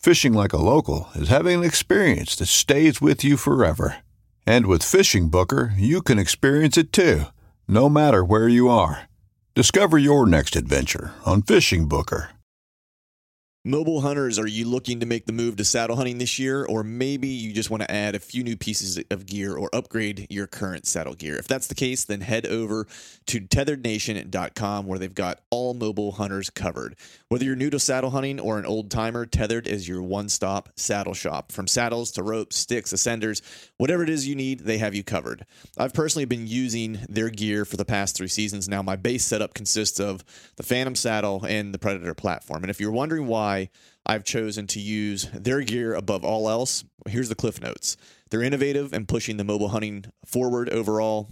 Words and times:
Fishing 0.00 0.32
like 0.32 0.54
a 0.54 0.56
local 0.56 1.10
is 1.14 1.28
having 1.28 1.58
an 1.58 1.64
experience 1.64 2.34
that 2.36 2.46
stays 2.46 3.02
with 3.02 3.22
you 3.22 3.36
forever. 3.36 3.98
And 4.46 4.64
with 4.64 4.80
FishingBooker, 4.80 5.74
you 5.76 6.00
can 6.00 6.18
experience 6.18 6.78
it 6.78 6.90
too, 6.90 7.24
no 7.68 7.90
matter 7.90 8.24
where 8.24 8.48
you 8.48 8.70
are. 8.70 9.10
Discover 9.54 9.98
your 9.98 10.24
next 10.26 10.56
adventure 10.56 11.12
on 11.26 11.42
FishingBooker. 11.42 12.28
Mobile 13.62 14.00
hunters, 14.00 14.38
are 14.38 14.46
you 14.46 14.66
looking 14.66 15.00
to 15.00 15.06
make 15.06 15.26
the 15.26 15.34
move 15.34 15.56
to 15.56 15.66
saddle 15.66 15.96
hunting 15.96 16.16
this 16.16 16.38
year? 16.38 16.64
Or 16.64 16.82
maybe 16.82 17.28
you 17.28 17.52
just 17.52 17.68
want 17.68 17.82
to 17.82 17.90
add 17.90 18.14
a 18.14 18.18
few 18.18 18.42
new 18.42 18.56
pieces 18.56 18.98
of 19.10 19.26
gear 19.26 19.54
or 19.54 19.68
upgrade 19.74 20.26
your 20.30 20.46
current 20.46 20.86
saddle 20.86 21.12
gear? 21.12 21.36
If 21.36 21.46
that's 21.46 21.66
the 21.66 21.74
case, 21.74 22.04
then 22.04 22.22
head 22.22 22.46
over 22.46 22.86
to 23.26 23.38
tetherednation.com 23.38 24.86
where 24.86 24.98
they've 24.98 25.12
got 25.12 25.40
all 25.50 25.74
mobile 25.74 26.12
hunters 26.12 26.48
covered. 26.48 26.96
Whether 27.30 27.44
you're 27.44 27.54
new 27.54 27.70
to 27.70 27.78
saddle 27.78 28.10
hunting 28.10 28.40
or 28.40 28.58
an 28.58 28.66
old 28.66 28.90
timer, 28.90 29.24
Tethered 29.24 29.68
is 29.68 29.86
your 29.86 30.02
one 30.02 30.28
stop 30.28 30.68
saddle 30.74 31.14
shop. 31.14 31.52
From 31.52 31.68
saddles 31.68 32.10
to 32.12 32.24
ropes, 32.24 32.56
sticks, 32.56 32.92
ascenders, 32.92 33.40
whatever 33.76 34.02
it 34.02 34.08
is 34.08 34.26
you 34.26 34.34
need, 34.34 34.58
they 34.58 34.78
have 34.78 34.96
you 34.96 35.04
covered. 35.04 35.46
I've 35.78 35.94
personally 35.94 36.24
been 36.24 36.48
using 36.48 36.98
their 37.08 37.30
gear 37.30 37.64
for 37.64 37.76
the 37.76 37.84
past 37.84 38.16
three 38.16 38.26
seasons 38.26 38.68
now. 38.68 38.82
My 38.82 38.96
base 38.96 39.24
setup 39.24 39.54
consists 39.54 40.00
of 40.00 40.24
the 40.56 40.64
Phantom 40.64 40.96
saddle 40.96 41.44
and 41.46 41.72
the 41.72 41.78
Predator 41.78 42.14
platform. 42.14 42.64
And 42.64 42.70
if 42.70 42.80
you're 42.80 42.90
wondering 42.90 43.28
why, 43.28 43.40
why 43.40 43.70
I've 44.06 44.24
chosen 44.24 44.66
to 44.68 44.80
use 44.80 45.28
their 45.32 45.60
gear 45.60 45.94
above 45.94 46.24
all 46.24 46.48
else. 46.48 46.84
Here's 47.08 47.28
the 47.28 47.34
cliff 47.34 47.60
notes. 47.60 47.96
They're 48.30 48.42
innovative 48.42 48.92
and 48.92 49.06
pushing 49.06 49.36
the 49.36 49.44
mobile 49.44 49.68
hunting 49.68 50.06
forward 50.24 50.68
overall. 50.70 51.30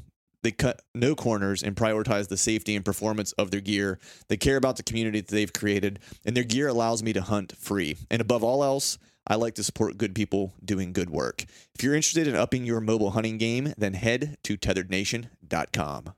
They 0.49 0.53
cut 0.53 0.81
no 0.95 1.15
corners 1.15 1.63
and 1.63 1.77
prioritize 1.77 2.29
the 2.29 2.39
safety 2.39 2.75
and 2.75 2.83
performance 2.83 3.33
of 3.33 3.51
their 3.51 3.61
gear. 3.61 3.99
They 4.29 4.39
care 4.39 4.57
about 4.57 4.79
the 4.79 4.83
community 4.83 5.21
that 5.21 5.29
they've 5.29 5.53
created, 5.53 5.99
and 6.25 6.35
their 6.35 6.43
gear 6.43 6.69
allows 6.69 7.03
me 7.03 7.13
to 7.13 7.21
hunt 7.21 7.55
free. 7.59 7.99
And 8.11 8.23
above 8.23 8.43
all 8.43 8.65
else, 8.65 8.97
I 9.27 9.35
like 9.35 9.57
to 9.57 9.63
support 9.63 9.99
good 9.99 10.15
people 10.15 10.55
doing 10.65 10.95
good 10.95 11.11
work. 11.11 11.45
If 11.75 11.83
you're 11.83 11.95
interested 11.95 12.27
in 12.27 12.35
upping 12.35 12.65
your 12.65 12.81
mobile 12.81 13.11
hunting 13.11 13.37
game, 13.37 13.75
then 13.77 13.93
head 13.93 14.39
to 14.45 14.57
tetherednation.com. 14.57 16.15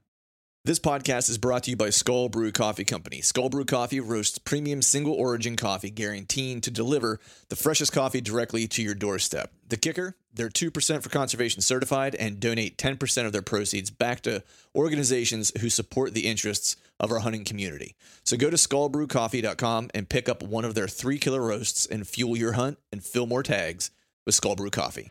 This 0.64 0.78
podcast 0.78 1.28
is 1.28 1.38
brought 1.38 1.64
to 1.64 1.70
you 1.70 1.76
by 1.76 1.90
Skull 1.90 2.28
Brew 2.28 2.52
Coffee 2.52 2.84
Company. 2.84 3.22
Skull 3.22 3.48
Brew 3.48 3.64
Coffee 3.64 3.98
roasts 3.98 4.38
premium 4.38 4.80
single 4.80 5.14
origin 5.14 5.56
coffee, 5.56 5.90
guaranteed 5.90 6.62
to 6.62 6.70
deliver 6.70 7.18
the 7.48 7.56
freshest 7.56 7.92
coffee 7.92 8.20
directly 8.20 8.68
to 8.68 8.80
your 8.80 8.94
doorstep. 8.94 9.52
The 9.66 9.76
kicker? 9.76 10.14
They're 10.32 10.48
2% 10.48 11.02
for 11.02 11.08
conservation 11.08 11.60
certified 11.60 12.14
and 12.14 12.38
donate 12.38 12.78
10% 12.78 13.26
of 13.26 13.32
their 13.32 13.42
proceeds 13.42 13.90
back 13.90 14.20
to 14.22 14.44
organizations 14.76 15.50
who 15.60 15.68
support 15.68 16.14
the 16.14 16.28
interests 16.28 16.76
of 17.00 17.10
our 17.10 17.18
hunting 17.18 17.44
community. 17.44 17.96
So 18.22 18.36
go 18.36 18.48
to 18.48 18.56
skullbrewcoffee.com 18.56 19.90
and 19.92 20.08
pick 20.08 20.28
up 20.28 20.42
one 20.42 20.64
of 20.64 20.74
their 20.76 20.86
three 20.86 21.18
killer 21.18 21.42
roasts 21.42 21.84
and 21.84 22.06
fuel 22.06 22.36
your 22.36 22.52
hunt 22.52 22.78
and 22.92 23.02
fill 23.02 23.26
more 23.26 23.42
tags 23.42 23.90
with 24.24 24.36
Skull 24.36 24.54
Brew 24.54 24.70
Coffee. 24.70 25.10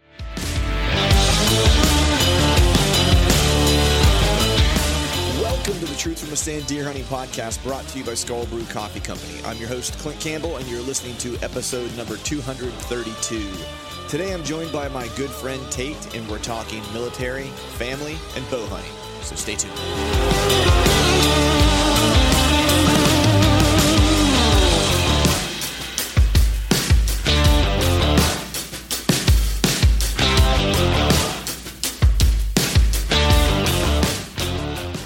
Welcome 5.41 5.79
to 5.79 5.85
the 5.85 5.97
Truth 5.97 6.19
from 6.19 6.31
a 6.31 6.37
Stand 6.37 6.65
Deer 6.67 6.85
Hunting 6.85 7.03
Podcast 7.03 7.61
brought 7.63 7.85
to 7.89 7.99
you 7.99 8.05
by 8.05 8.13
Skull 8.13 8.45
Brew 8.45 8.63
Coffee 8.65 9.01
Company. 9.01 9.41
I'm 9.43 9.57
your 9.57 9.67
host, 9.67 9.97
Clint 9.99 10.19
Campbell, 10.21 10.55
and 10.55 10.67
you're 10.69 10.81
listening 10.81 11.17
to 11.17 11.35
episode 11.43 11.95
number 11.97 12.15
232. 12.17 13.88
Today 14.09 14.33
I'm 14.33 14.43
joined 14.43 14.71
by 14.71 14.87
my 14.87 15.07
good 15.09 15.29
friend 15.29 15.61
Tate, 15.71 16.15
and 16.15 16.27
we're 16.27 16.39
talking 16.39 16.81
military, 16.93 17.45
family, 17.77 18.17
and 18.35 18.49
bow 18.49 18.65
hunting. 18.65 18.91
So 19.21 19.35
stay 19.35 19.53
tuned. 19.53 19.71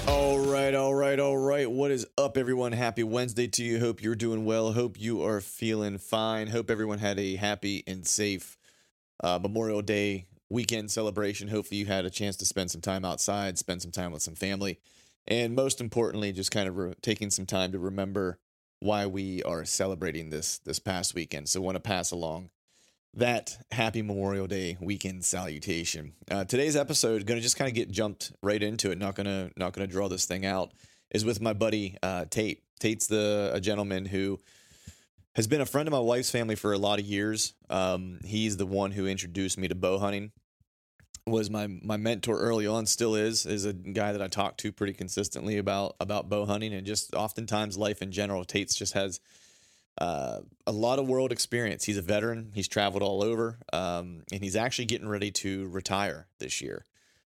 All 0.08 0.38
right, 0.38 0.74
all 0.74 0.94
right, 0.94 1.20
all 1.20 1.36
right. 1.36 1.70
What 1.70 1.90
is 1.90 2.06
up, 2.16 2.38
everyone? 2.38 2.72
Happy 2.72 3.02
Wednesday 3.02 3.48
to 3.48 3.62
you. 3.62 3.80
Hope 3.80 4.02
you're 4.02 4.14
doing 4.14 4.46
well. 4.46 4.72
Hope 4.72 4.98
you 4.98 5.22
are 5.22 5.42
feeling 5.42 5.98
fine. 5.98 6.46
Hope 6.46 6.70
everyone 6.70 7.00
had 7.00 7.18
a 7.18 7.36
happy 7.36 7.84
and 7.86 8.06
safe 8.06 8.56
uh, 9.22 9.38
Memorial 9.40 9.82
Day 9.82 10.26
weekend 10.50 10.90
celebration. 10.90 11.48
Hopefully, 11.48 11.78
you 11.78 11.86
had 11.86 12.04
a 12.04 12.10
chance 12.10 12.36
to 12.36 12.44
spend 12.44 12.70
some 12.70 12.80
time 12.80 13.04
outside, 13.04 13.58
spend 13.58 13.82
some 13.82 13.90
time 13.92 14.12
with 14.12 14.22
some 14.22 14.34
family, 14.34 14.78
and 15.26 15.54
most 15.54 15.80
importantly, 15.80 16.32
just 16.32 16.50
kind 16.50 16.68
of 16.68 16.76
re- 16.76 16.94
taking 17.02 17.30
some 17.30 17.46
time 17.46 17.72
to 17.72 17.78
remember 17.78 18.38
why 18.80 19.06
we 19.06 19.42
are 19.44 19.64
celebrating 19.64 20.30
this 20.30 20.58
this 20.58 20.78
past 20.78 21.14
weekend. 21.14 21.48
So, 21.48 21.60
want 21.60 21.76
to 21.76 21.80
pass 21.80 22.10
along 22.10 22.50
that 23.16 23.58
happy 23.70 24.02
Memorial 24.02 24.46
Day 24.46 24.76
weekend 24.80 25.24
salutation. 25.24 26.14
Uh, 26.30 26.44
today's 26.44 26.76
episode 26.76 27.26
going 27.26 27.38
to 27.38 27.42
just 27.42 27.56
kind 27.56 27.68
of 27.68 27.74
get 27.74 27.90
jumped 27.90 28.32
right 28.42 28.62
into 28.62 28.90
it. 28.90 28.98
Not 28.98 29.14
gonna 29.14 29.50
not 29.56 29.72
gonna 29.72 29.86
draw 29.86 30.08
this 30.08 30.24
thing 30.24 30.44
out. 30.44 30.72
Is 31.10 31.24
with 31.24 31.40
my 31.40 31.52
buddy 31.52 31.96
uh, 32.02 32.24
Tate. 32.28 32.62
Tate's 32.80 33.06
the 33.06 33.50
a 33.54 33.60
gentleman 33.60 34.04
who 34.04 34.40
has 35.34 35.46
been 35.46 35.60
a 35.60 35.66
friend 35.66 35.88
of 35.88 35.92
my 35.92 35.98
wife's 35.98 36.30
family 36.30 36.54
for 36.54 36.72
a 36.72 36.78
lot 36.78 36.98
of 36.98 37.04
years. 37.04 37.54
Um, 37.68 38.20
he's 38.24 38.56
the 38.56 38.66
one 38.66 38.92
who 38.92 39.06
introduced 39.06 39.58
me 39.58 39.68
to 39.68 39.74
bow 39.74 39.98
hunting. 39.98 40.32
Was 41.26 41.48
my 41.48 41.68
my 41.82 41.96
mentor 41.96 42.38
early 42.38 42.66
on, 42.66 42.84
still 42.84 43.14
is, 43.14 43.46
is 43.46 43.64
a 43.64 43.72
guy 43.72 44.12
that 44.12 44.20
I 44.20 44.28
talk 44.28 44.58
to 44.58 44.72
pretty 44.72 44.92
consistently 44.92 45.56
about 45.56 45.96
about 45.98 46.28
bow 46.28 46.44
hunting 46.44 46.74
and 46.74 46.86
just 46.86 47.14
oftentimes 47.14 47.78
life 47.78 48.02
in 48.02 48.12
general. 48.12 48.44
Tate's 48.44 48.74
just 48.74 48.92
has 48.92 49.20
uh, 49.96 50.40
a 50.66 50.72
lot 50.72 50.98
of 50.98 51.08
world 51.08 51.32
experience. 51.32 51.84
He's 51.84 51.96
a 51.96 52.02
veteran. 52.02 52.50
He's 52.54 52.68
traveled 52.68 53.02
all 53.02 53.24
over, 53.24 53.58
um, 53.72 54.22
and 54.32 54.42
he's 54.42 54.54
actually 54.54 54.84
getting 54.84 55.08
ready 55.08 55.30
to 55.30 55.66
retire 55.68 56.26
this 56.40 56.60
year. 56.60 56.84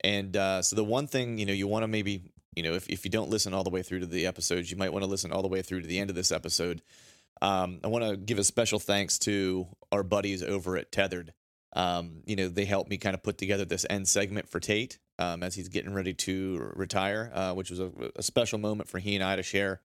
And 0.02 0.34
uh, 0.34 0.62
so 0.62 0.76
the 0.76 0.84
one 0.84 1.06
thing 1.06 1.36
you 1.36 1.44
know 1.44 1.52
you 1.52 1.68
want 1.68 1.82
to 1.82 1.88
maybe 1.88 2.22
you 2.56 2.62
know 2.62 2.72
if 2.72 2.88
if 2.88 3.04
you 3.04 3.10
don't 3.10 3.28
listen 3.28 3.52
all 3.52 3.64
the 3.64 3.70
way 3.70 3.82
through 3.82 4.00
to 4.00 4.06
the 4.06 4.26
episodes, 4.26 4.70
you 4.70 4.78
might 4.78 4.94
want 4.94 5.04
to 5.04 5.10
listen 5.10 5.30
all 5.30 5.42
the 5.42 5.48
way 5.48 5.60
through 5.60 5.82
to 5.82 5.86
the 5.86 5.98
end 5.98 6.08
of 6.08 6.16
this 6.16 6.32
episode. 6.32 6.80
Um, 7.42 7.80
I 7.84 7.88
want 7.88 8.04
to 8.04 8.16
give 8.16 8.38
a 8.38 8.44
special 8.44 8.78
thanks 8.78 9.18
to 9.20 9.66
our 9.92 10.02
buddies 10.02 10.42
over 10.42 10.76
at 10.76 10.92
Tethered. 10.92 11.32
Um, 11.74 12.22
you 12.24 12.36
know, 12.36 12.48
they 12.48 12.64
helped 12.64 12.88
me 12.88 12.98
kind 12.98 13.14
of 13.14 13.22
put 13.22 13.36
together 13.36 13.64
this 13.64 13.84
end 13.90 14.06
segment 14.08 14.48
for 14.48 14.60
Tate 14.60 14.98
um, 15.18 15.42
as 15.42 15.54
he's 15.54 15.68
getting 15.68 15.92
ready 15.92 16.14
to 16.14 16.70
retire, 16.74 17.30
uh, 17.34 17.52
which 17.52 17.70
was 17.70 17.80
a, 17.80 17.90
a, 18.16 18.22
special 18.22 18.58
moment 18.58 18.88
for 18.88 18.98
he 19.00 19.16
and 19.16 19.24
I 19.24 19.36
to 19.36 19.42
share. 19.42 19.80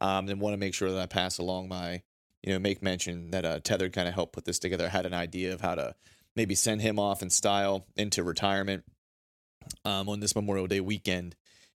Um, 0.00 0.28
and 0.28 0.40
want 0.40 0.54
to 0.54 0.58
make 0.58 0.74
sure 0.74 0.90
that 0.90 1.00
I 1.00 1.06
pass 1.06 1.38
along 1.38 1.68
my, 1.68 2.02
you 2.42 2.52
know, 2.52 2.58
make 2.58 2.82
mention 2.82 3.32
that 3.32 3.44
uh, 3.44 3.60
Tethered 3.60 3.92
kind 3.92 4.08
of 4.08 4.14
helped 4.14 4.32
put 4.32 4.44
this 4.44 4.58
together. 4.58 4.86
I 4.86 4.88
had 4.88 5.06
an 5.06 5.14
idea 5.14 5.52
of 5.52 5.60
how 5.60 5.74
to 5.74 5.94
maybe 6.34 6.54
send 6.54 6.80
him 6.80 6.98
off 6.98 7.22
in 7.22 7.30
style 7.30 7.86
into 7.96 8.22
retirement 8.22 8.84
um, 9.84 10.08
on 10.08 10.20
this 10.20 10.34
Memorial 10.34 10.66
Day 10.66 10.80
weekend. 10.80 11.36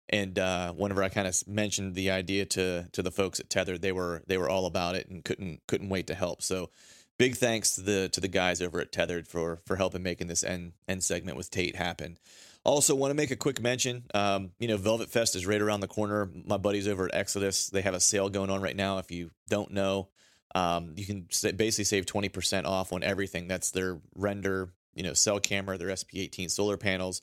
And 0.10 0.38
uh, 0.38 0.74
whenever 0.74 1.04
I 1.04 1.10
kind 1.10 1.28
of 1.28 1.48
mentioned 1.48 1.96
the 1.96 2.12
idea 2.12 2.46
to 2.46 2.88
to 2.92 3.02
the 3.02 3.12
folks 3.12 3.40
at 3.40 3.50
Tether, 3.50 3.78
they 3.78 3.92
were 3.92 4.22
they 4.28 4.38
were 4.38 4.50
all 4.50 4.66
about 4.66 4.96
it 4.96 5.10
and 5.10 5.26
couldn't 5.26 5.62
couldn't 5.68 5.90
wait 5.90 6.08
to 6.08 6.16
help. 6.16 6.42
So 6.42 6.70
big 7.18 7.36
thanks 7.36 7.76
to 7.76 7.82
the 7.82 8.10
to 8.10 8.22
the 8.22 8.28
guys 8.28 8.62
over 8.62 8.80
at 8.80 8.92
Tethered 8.92 9.28
for 9.28 9.60
for 9.66 9.78
helping 9.78 10.04
making 10.04 10.28
this 10.28 10.44
end 10.44 10.74
end 10.88 11.04
segment 11.04 11.38
with 11.38 11.50
Tate 11.50 11.76
happen. 11.76 12.18
Also, 12.64 12.96
want 12.96 13.12
to 13.12 13.16
make 13.16 13.30
a 13.30 13.36
quick 13.36 13.62
mention. 13.62 14.04
Um, 14.16 14.52
you 14.58 14.68
know, 14.68 14.78
Velvet 14.78 15.10
Fest 15.10 15.36
is 15.36 15.46
right 15.46 15.62
around 15.62 15.82
the 15.82 15.88
corner. 15.88 16.32
My 16.46 16.58
buddies 16.58 16.88
over 16.88 17.06
at 17.06 17.14
Exodus, 17.14 17.68
they 17.70 17.82
have 17.82 17.94
a 17.94 18.00
sale 18.00 18.28
going 18.28 18.50
on 18.50 18.60
right 18.60 18.76
now. 18.76 18.98
If 18.98 19.12
you 19.12 19.30
don't 19.50 19.70
know, 19.72 20.10
um, 20.56 20.94
you 20.98 21.06
can 21.06 21.28
basically 21.56 21.84
save 21.84 22.08
twenty 22.08 22.30
percent 22.30 22.66
off 22.66 22.92
on 22.92 23.04
everything. 23.04 23.48
That's 23.48 23.70
their 23.70 24.00
render, 24.16 24.70
you 24.96 25.04
know, 25.04 25.14
cell 25.14 25.40
camera, 25.40 25.78
their 25.78 25.90
SP18 25.90 26.50
solar 26.50 26.76
panels, 26.76 27.22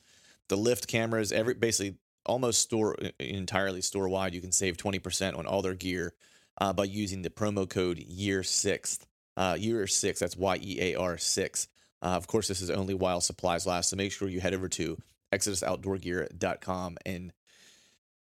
the 0.49 0.57
lift 0.57 0.87
cameras, 0.87 1.33
every 1.33 1.55
basically 1.55 1.97
almost 2.27 2.61
store 2.61 2.97
entirely 3.19 3.83
store 3.83 4.09
wide. 4.09 4.35
You 4.35 4.41
can 4.41 4.53
save 4.53 4.77
twenty 4.77 4.99
percent 4.99 5.37
on 5.37 5.47
all 5.47 5.63
their 5.63 5.75
gear 5.75 6.15
uh, 6.59 6.73
by 6.73 6.85
using 6.85 7.23
the 7.23 7.31
promo 7.31 7.69
code 7.69 7.99
Year 7.99 8.43
Sixth. 8.43 9.07
Uh, 9.37 9.57
year 9.59 9.87
six. 9.87 10.21
That's 10.21 10.37
Y 10.37 10.59
E 10.63 10.79
A 10.81 10.95
R 10.97 11.19
six. 11.19 11.69
Uh, 12.03 12.17
of 12.17 12.27
course, 12.27 12.49
this 12.49 12.61
is 12.61 12.71
only 12.71 12.95
while 12.95 13.21
supplies 13.21 13.67
last. 13.67 13.91
So 13.91 13.97
make 13.97 14.13
sure 14.13 14.29
you 14.29 14.41
head 14.41 14.55
over 14.55 14.69
to 14.69 14.99
ExodusOutdoorGear.com 15.33 16.99
and 17.07 17.33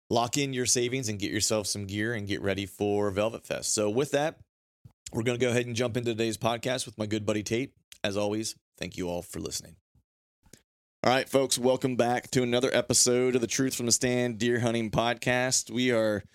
lock 0.09 0.37
in 0.37 0.53
your 0.53 0.65
savings 0.65 1.09
and 1.09 1.17
get 1.17 1.31
yourself 1.31 1.65
some 1.65 1.85
gear 1.85 2.13
and 2.13 2.27
get 2.27 2.41
ready 2.41 2.65
for 2.65 3.09
Velvet 3.09 3.45
Fest. 3.45 3.73
So 3.73 3.89
with 3.89 4.11
that, 4.11 4.39
we're 5.13 5.23
going 5.23 5.39
to 5.39 5.43
go 5.43 5.49
ahead 5.49 5.65
and 5.65 5.75
jump 5.75 5.97
into 5.97 6.11
today's 6.11 6.37
podcast 6.37 6.85
with 6.85 6.97
my 6.97 7.05
good 7.05 7.25
buddy 7.25 7.41
Tate. 7.41 7.73
As 8.03 8.17
always, 8.17 8.55
thank 8.77 8.97
you 8.97 9.09
all 9.09 9.21
for 9.21 9.39
listening. 9.39 9.75
All 11.01 11.13
right, 11.13 11.29
folks, 11.29 11.57
welcome 11.57 11.95
back 11.95 12.29
to 12.31 12.43
another 12.43 12.69
episode 12.73 13.33
of 13.33 13.39
the 13.39 13.47
Truth 13.47 13.73
from 13.73 13.85
the 13.85 13.91
Stand 13.93 14.37
Deer 14.37 14.59
Hunting 14.59 14.91
Podcast. 14.91 15.71
We 15.71 15.93
are 15.93 16.25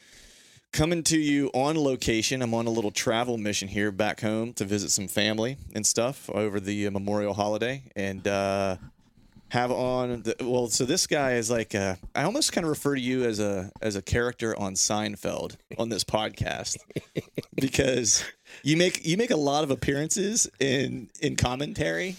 coming 0.72 1.02
to 1.02 1.18
you 1.18 1.50
on 1.52 1.76
location. 1.76 2.40
I'm 2.40 2.54
on 2.54 2.66
a 2.66 2.70
little 2.70 2.90
travel 2.90 3.36
mission 3.36 3.68
here 3.68 3.92
back 3.92 4.22
home 4.22 4.54
to 4.54 4.64
visit 4.64 4.90
some 4.90 5.06
family 5.06 5.58
and 5.74 5.86
stuff 5.86 6.30
over 6.30 6.60
the 6.60 6.88
Memorial 6.88 7.34
holiday 7.34 7.82
and 7.94 8.26
uh, 8.26 8.78
have 9.50 9.70
on 9.70 10.22
the, 10.22 10.34
well 10.40 10.68
so 10.68 10.86
this 10.86 11.06
guy 11.06 11.34
is 11.34 11.50
like 11.50 11.74
uh, 11.74 11.96
I 12.14 12.22
almost 12.22 12.54
kind 12.54 12.64
of 12.64 12.70
refer 12.70 12.94
to 12.94 13.00
you 13.00 13.24
as 13.24 13.40
a 13.40 13.70
as 13.82 13.96
a 13.96 14.02
character 14.02 14.58
on 14.58 14.74
Seinfeld 14.74 15.56
on 15.76 15.90
this 15.90 16.04
podcast 16.04 16.78
because 17.54 18.24
you 18.62 18.78
make 18.78 19.04
you 19.06 19.18
make 19.18 19.30
a 19.30 19.36
lot 19.36 19.62
of 19.62 19.70
appearances 19.70 20.50
in 20.58 21.10
in 21.20 21.36
commentary 21.36 22.16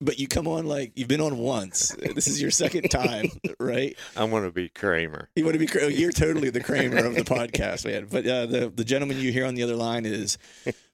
but 0.00 0.18
you 0.18 0.28
come 0.28 0.46
on 0.46 0.66
like 0.66 0.92
you've 0.94 1.08
been 1.08 1.20
on 1.20 1.38
once. 1.38 1.94
This 2.14 2.26
is 2.26 2.40
your 2.40 2.50
second 2.50 2.88
time, 2.90 3.30
right? 3.58 3.96
I 4.16 4.24
want 4.24 4.44
to 4.44 4.50
be 4.50 4.68
Kramer. 4.68 5.28
You 5.36 5.44
want 5.44 5.58
to 5.58 5.66
be 5.66 5.94
you're 5.94 6.12
totally 6.12 6.50
the 6.50 6.60
Kramer 6.60 7.04
of 7.04 7.14
the 7.14 7.22
podcast, 7.22 7.84
man. 7.84 8.06
But 8.10 8.26
uh, 8.26 8.46
the 8.46 8.72
the 8.74 8.84
gentleman 8.84 9.18
you 9.18 9.32
hear 9.32 9.46
on 9.46 9.54
the 9.54 9.62
other 9.62 9.76
line 9.76 10.06
is 10.06 10.38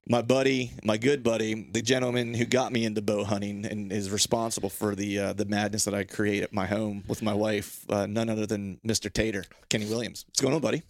my 0.08 0.22
buddy, 0.22 0.72
my 0.82 0.96
good 0.96 1.22
buddy, 1.22 1.68
the 1.70 1.82
gentleman 1.82 2.34
who 2.34 2.44
got 2.44 2.72
me 2.72 2.84
into 2.84 3.02
bow 3.02 3.24
hunting 3.24 3.64
and 3.64 3.92
is 3.92 4.10
responsible 4.10 4.68
for 4.70 4.94
the 4.94 5.18
uh, 5.18 5.32
the 5.32 5.44
madness 5.44 5.84
that 5.84 5.94
I 5.94 6.04
create 6.04 6.42
at 6.42 6.52
my 6.52 6.66
home 6.66 7.04
with 7.08 7.22
my 7.22 7.34
wife, 7.34 7.84
uh, 7.90 8.06
none 8.06 8.28
other 8.28 8.46
than 8.46 8.78
Mr. 8.86 9.12
Tater, 9.12 9.44
Kenny 9.68 9.86
Williams. 9.86 10.24
What's 10.28 10.40
going 10.40 10.54
on, 10.54 10.60
buddy? 10.60 10.82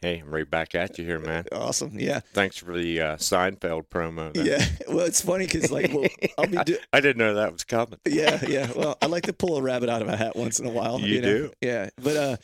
Hey, 0.00 0.20
I'm 0.20 0.30
right 0.30 0.48
back 0.48 0.76
at 0.76 0.96
you 0.98 1.04
here, 1.04 1.18
man. 1.18 1.44
Awesome. 1.50 1.98
Yeah. 1.98 2.20
Thanks 2.32 2.56
for 2.58 2.72
the 2.72 3.00
uh, 3.00 3.16
Seinfeld 3.16 3.88
promo. 3.88 4.32
Then. 4.32 4.46
Yeah. 4.46 4.64
Well, 4.88 5.04
it's 5.06 5.20
funny 5.20 5.44
because 5.44 5.70
like, 5.70 5.92
well, 5.92 6.08
I'll 6.38 6.46
be. 6.46 6.56
Do- 6.64 6.78
I, 6.92 6.96
I, 6.96 7.00
didn't 7.00 7.18
know 7.18 7.34
that 7.34 7.52
was 7.52 7.64
coming. 7.64 7.98
Yeah. 8.06 8.40
Yeah. 8.46 8.70
Well, 8.74 8.96
I 9.02 9.06
like 9.06 9.24
to 9.24 9.32
pull 9.32 9.56
a 9.56 9.62
rabbit 9.62 9.88
out 9.88 10.02
of 10.02 10.08
a 10.08 10.16
hat 10.16 10.34
once 10.34 10.60
in 10.60 10.66
a 10.66 10.70
while. 10.70 10.98
You, 11.00 11.16
you 11.16 11.20
know? 11.20 11.28
do. 11.28 11.52
Yeah. 11.60 11.90
But 12.02 12.16
uh, 12.16 12.36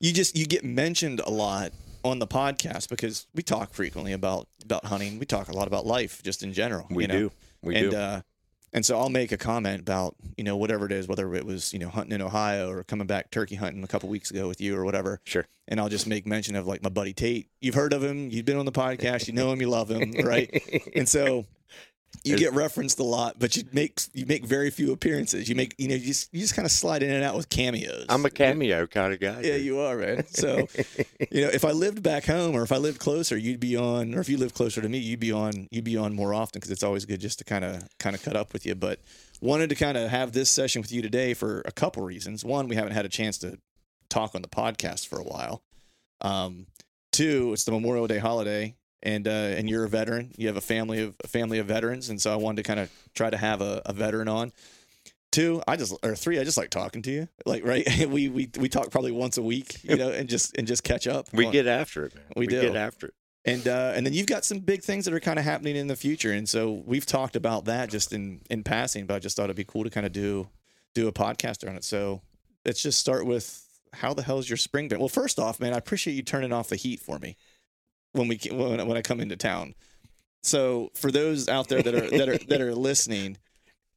you 0.00 0.12
just 0.12 0.36
you 0.36 0.46
get 0.46 0.64
mentioned 0.64 1.20
a 1.20 1.30
lot 1.30 1.72
on 2.04 2.18
the 2.18 2.26
podcast 2.26 2.88
because 2.88 3.26
we 3.34 3.42
talk 3.42 3.72
frequently 3.72 4.12
about 4.12 4.48
about 4.64 4.84
hunting. 4.84 5.18
We 5.18 5.26
talk 5.26 5.48
a 5.48 5.52
lot 5.52 5.66
about 5.66 5.86
life 5.86 6.22
just 6.22 6.42
in 6.42 6.52
general. 6.52 6.86
We 6.90 7.04
you 7.04 7.08
know? 7.08 7.18
do. 7.18 7.30
We 7.62 7.76
and, 7.76 7.90
do. 7.90 7.96
Uh, 7.96 8.20
and 8.72 8.84
so 8.84 8.98
I'll 8.98 9.08
make 9.08 9.32
a 9.32 9.36
comment 9.36 9.80
about, 9.80 10.16
you 10.36 10.44
know, 10.44 10.56
whatever 10.56 10.86
it 10.86 10.92
is, 10.92 11.08
whether 11.08 11.34
it 11.34 11.44
was, 11.46 11.72
you 11.72 11.78
know, 11.78 11.88
hunting 11.88 12.12
in 12.12 12.22
Ohio 12.22 12.70
or 12.70 12.84
coming 12.84 13.06
back 13.06 13.30
turkey 13.30 13.54
hunting 13.54 13.82
a 13.82 13.86
couple 13.86 14.08
weeks 14.08 14.30
ago 14.30 14.46
with 14.48 14.60
you 14.60 14.76
or 14.76 14.84
whatever. 14.84 15.20
Sure. 15.24 15.46
And 15.66 15.80
I'll 15.80 15.88
just 15.88 16.06
make 16.06 16.26
mention 16.26 16.56
of 16.56 16.66
like 16.66 16.82
my 16.82 16.88
buddy 16.88 17.12
Tate. 17.12 17.48
You've 17.60 17.74
heard 17.74 17.92
of 17.92 18.02
him. 18.02 18.30
You've 18.30 18.44
been 18.44 18.58
on 18.58 18.66
the 18.66 18.72
podcast. 18.72 19.26
You 19.26 19.34
know 19.34 19.52
him. 19.52 19.60
You 19.60 19.68
love 19.68 19.90
him. 19.90 20.14
Right. 20.28 20.90
and 20.94 21.08
so 21.08 21.46
you 22.24 22.36
get 22.36 22.52
referenced 22.52 22.98
a 22.98 23.04
lot, 23.04 23.38
but 23.38 23.56
you 23.56 23.64
make 23.72 24.00
you 24.12 24.26
make 24.26 24.44
very 24.44 24.70
few 24.70 24.92
appearances. 24.92 25.48
You 25.48 25.54
make 25.54 25.74
you 25.78 25.88
know 25.88 25.94
you 25.94 26.06
just 26.06 26.32
you 26.32 26.40
just 26.40 26.54
kind 26.54 26.66
of 26.66 26.72
slide 26.72 27.02
in 27.02 27.10
and 27.10 27.24
out 27.24 27.36
with 27.36 27.48
cameos. 27.48 28.06
I'm 28.08 28.24
a 28.24 28.30
cameo 28.30 28.86
kind 28.86 29.12
of 29.12 29.20
guy. 29.20 29.40
Yeah, 29.40 29.56
dude. 29.56 29.64
you 29.64 29.80
are, 29.80 29.96
man. 29.96 30.24
So 30.38 30.68
you 31.30 31.42
know, 31.42 31.50
if 31.52 31.64
I 31.64 31.72
lived 31.72 32.02
back 32.02 32.24
home 32.26 32.54
or 32.54 32.62
if 32.62 32.70
I 32.70 32.76
lived 32.76 33.00
closer, 33.00 33.36
you'd 33.36 33.60
be 33.60 33.76
on, 33.76 34.14
or 34.14 34.20
if 34.20 34.28
you 34.28 34.36
live 34.36 34.54
closer 34.54 34.80
to 34.80 34.88
me, 34.88 34.98
you'd 34.98 35.20
be 35.20 35.32
on. 35.32 35.68
You'd 35.70 35.84
be 35.84 35.96
on 35.96 36.14
more 36.14 36.32
often 36.34 36.60
because 36.60 36.70
it's 36.70 36.82
always 36.82 37.04
good 37.04 37.20
just 37.20 37.38
to 37.38 37.44
kind 37.44 37.64
of 37.64 37.82
kind 37.98 38.14
of 38.14 38.22
cut 38.22 38.36
up 38.36 38.52
with 38.52 38.66
you. 38.66 38.74
But 38.74 39.00
wanted 39.40 39.70
to 39.70 39.74
kind 39.74 39.96
of 39.96 40.10
have 40.10 40.32
this 40.32 40.50
session 40.50 40.82
with 40.82 40.92
you 40.92 41.02
today 41.02 41.34
for 41.34 41.62
a 41.64 41.72
couple 41.72 42.02
reasons. 42.02 42.44
One, 42.44 42.68
we 42.68 42.76
haven't 42.76 42.92
had 42.92 43.04
a 43.04 43.08
chance 43.08 43.38
to 43.38 43.58
talk 44.08 44.34
on 44.34 44.42
the 44.42 44.48
podcast 44.48 45.06
for 45.08 45.18
a 45.18 45.24
while. 45.24 45.62
Um, 46.20 46.66
two, 47.12 47.52
it's 47.52 47.64
the 47.64 47.72
Memorial 47.72 48.06
Day 48.06 48.18
holiday, 48.18 48.76
and 49.02 49.26
uh, 49.28 49.30
and 49.30 49.68
you're 49.68 49.84
a 49.84 49.88
veteran. 49.88 50.32
You 50.36 50.48
have 50.48 50.56
a 50.56 50.62
family 50.62 51.00
of 51.02 51.14
a 51.22 51.28
family 51.28 51.58
of 51.58 51.66
veterans, 51.66 52.08
and 52.08 52.20
so 52.20 52.32
I 52.32 52.36
wanted 52.36 52.56
to 52.56 52.62
kind 52.62 52.80
of 52.80 52.90
try 53.14 53.30
to 53.30 53.36
have 53.36 53.60
a, 53.60 53.82
a 53.86 53.92
veteran 53.92 54.28
on. 54.28 54.52
Two, 55.30 55.62
I 55.68 55.76
just 55.76 55.94
or 56.02 56.16
three, 56.16 56.38
I 56.38 56.44
just 56.44 56.56
like 56.56 56.70
talking 56.70 57.02
to 57.02 57.10
you. 57.10 57.28
Like 57.46 57.64
right, 57.64 57.86
we 58.08 58.28
we 58.28 58.50
we 58.58 58.68
talk 58.68 58.90
probably 58.90 59.12
once 59.12 59.38
a 59.38 59.42
week, 59.42 59.82
you 59.84 59.96
know, 59.96 60.10
and 60.10 60.28
just 60.28 60.56
and 60.56 60.66
just 60.66 60.84
catch 60.84 61.06
up. 61.06 61.28
We 61.32 61.46
on, 61.46 61.52
get 61.52 61.66
after 61.66 62.06
it, 62.06 62.14
man. 62.14 62.24
We 62.36 62.46
do. 62.46 62.60
get 62.60 62.76
after 62.76 63.08
it. 63.08 63.14
and 63.44 63.68
uh, 63.68 63.92
and 63.94 64.04
then 64.04 64.14
you've 64.14 64.26
got 64.26 64.44
some 64.44 64.58
big 64.58 64.82
things 64.82 65.04
that 65.04 65.14
are 65.14 65.20
kind 65.20 65.38
of 65.38 65.44
happening 65.44 65.76
in 65.76 65.86
the 65.86 65.96
future, 65.96 66.32
and 66.32 66.48
so 66.48 66.82
we've 66.86 67.06
talked 67.06 67.36
about 67.36 67.66
that 67.66 67.90
just 67.90 68.12
in 68.12 68.40
in 68.50 68.64
passing. 68.64 69.06
But 69.06 69.14
I 69.14 69.18
just 69.18 69.36
thought 69.36 69.44
it'd 69.44 69.56
be 69.56 69.64
cool 69.64 69.84
to 69.84 69.90
kind 69.90 70.06
of 70.06 70.12
do 70.12 70.48
do 70.94 71.08
a 71.08 71.12
podcast 71.12 71.68
on 71.68 71.76
it. 71.76 71.84
So 71.84 72.22
let's 72.64 72.82
just 72.82 72.98
start 72.98 73.26
with 73.26 73.64
how 73.92 74.14
the 74.14 74.22
hell's 74.22 74.48
your 74.48 74.56
spring 74.56 74.88
been? 74.88 74.98
Well, 74.98 75.08
first 75.08 75.38
off, 75.38 75.60
man, 75.60 75.72
I 75.72 75.78
appreciate 75.78 76.14
you 76.14 76.22
turning 76.22 76.52
off 76.52 76.68
the 76.68 76.76
heat 76.76 77.00
for 77.00 77.18
me 77.18 77.36
when 78.18 78.28
we 78.28 78.38
when, 78.50 78.86
when 78.86 78.96
I 78.96 79.02
come 79.02 79.20
into 79.20 79.36
town. 79.36 79.74
So 80.42 80.90
for 80.94 81.10
those 81.10 81.48
out 81.48 81.68
there 81.68 81.82
that 81.82 81.94
are 81.94 82.10
that 82.10 82.28
are 82.28 82.38
that 82.46 82.60
are 82.60 82.74
listening, 82.90 83.38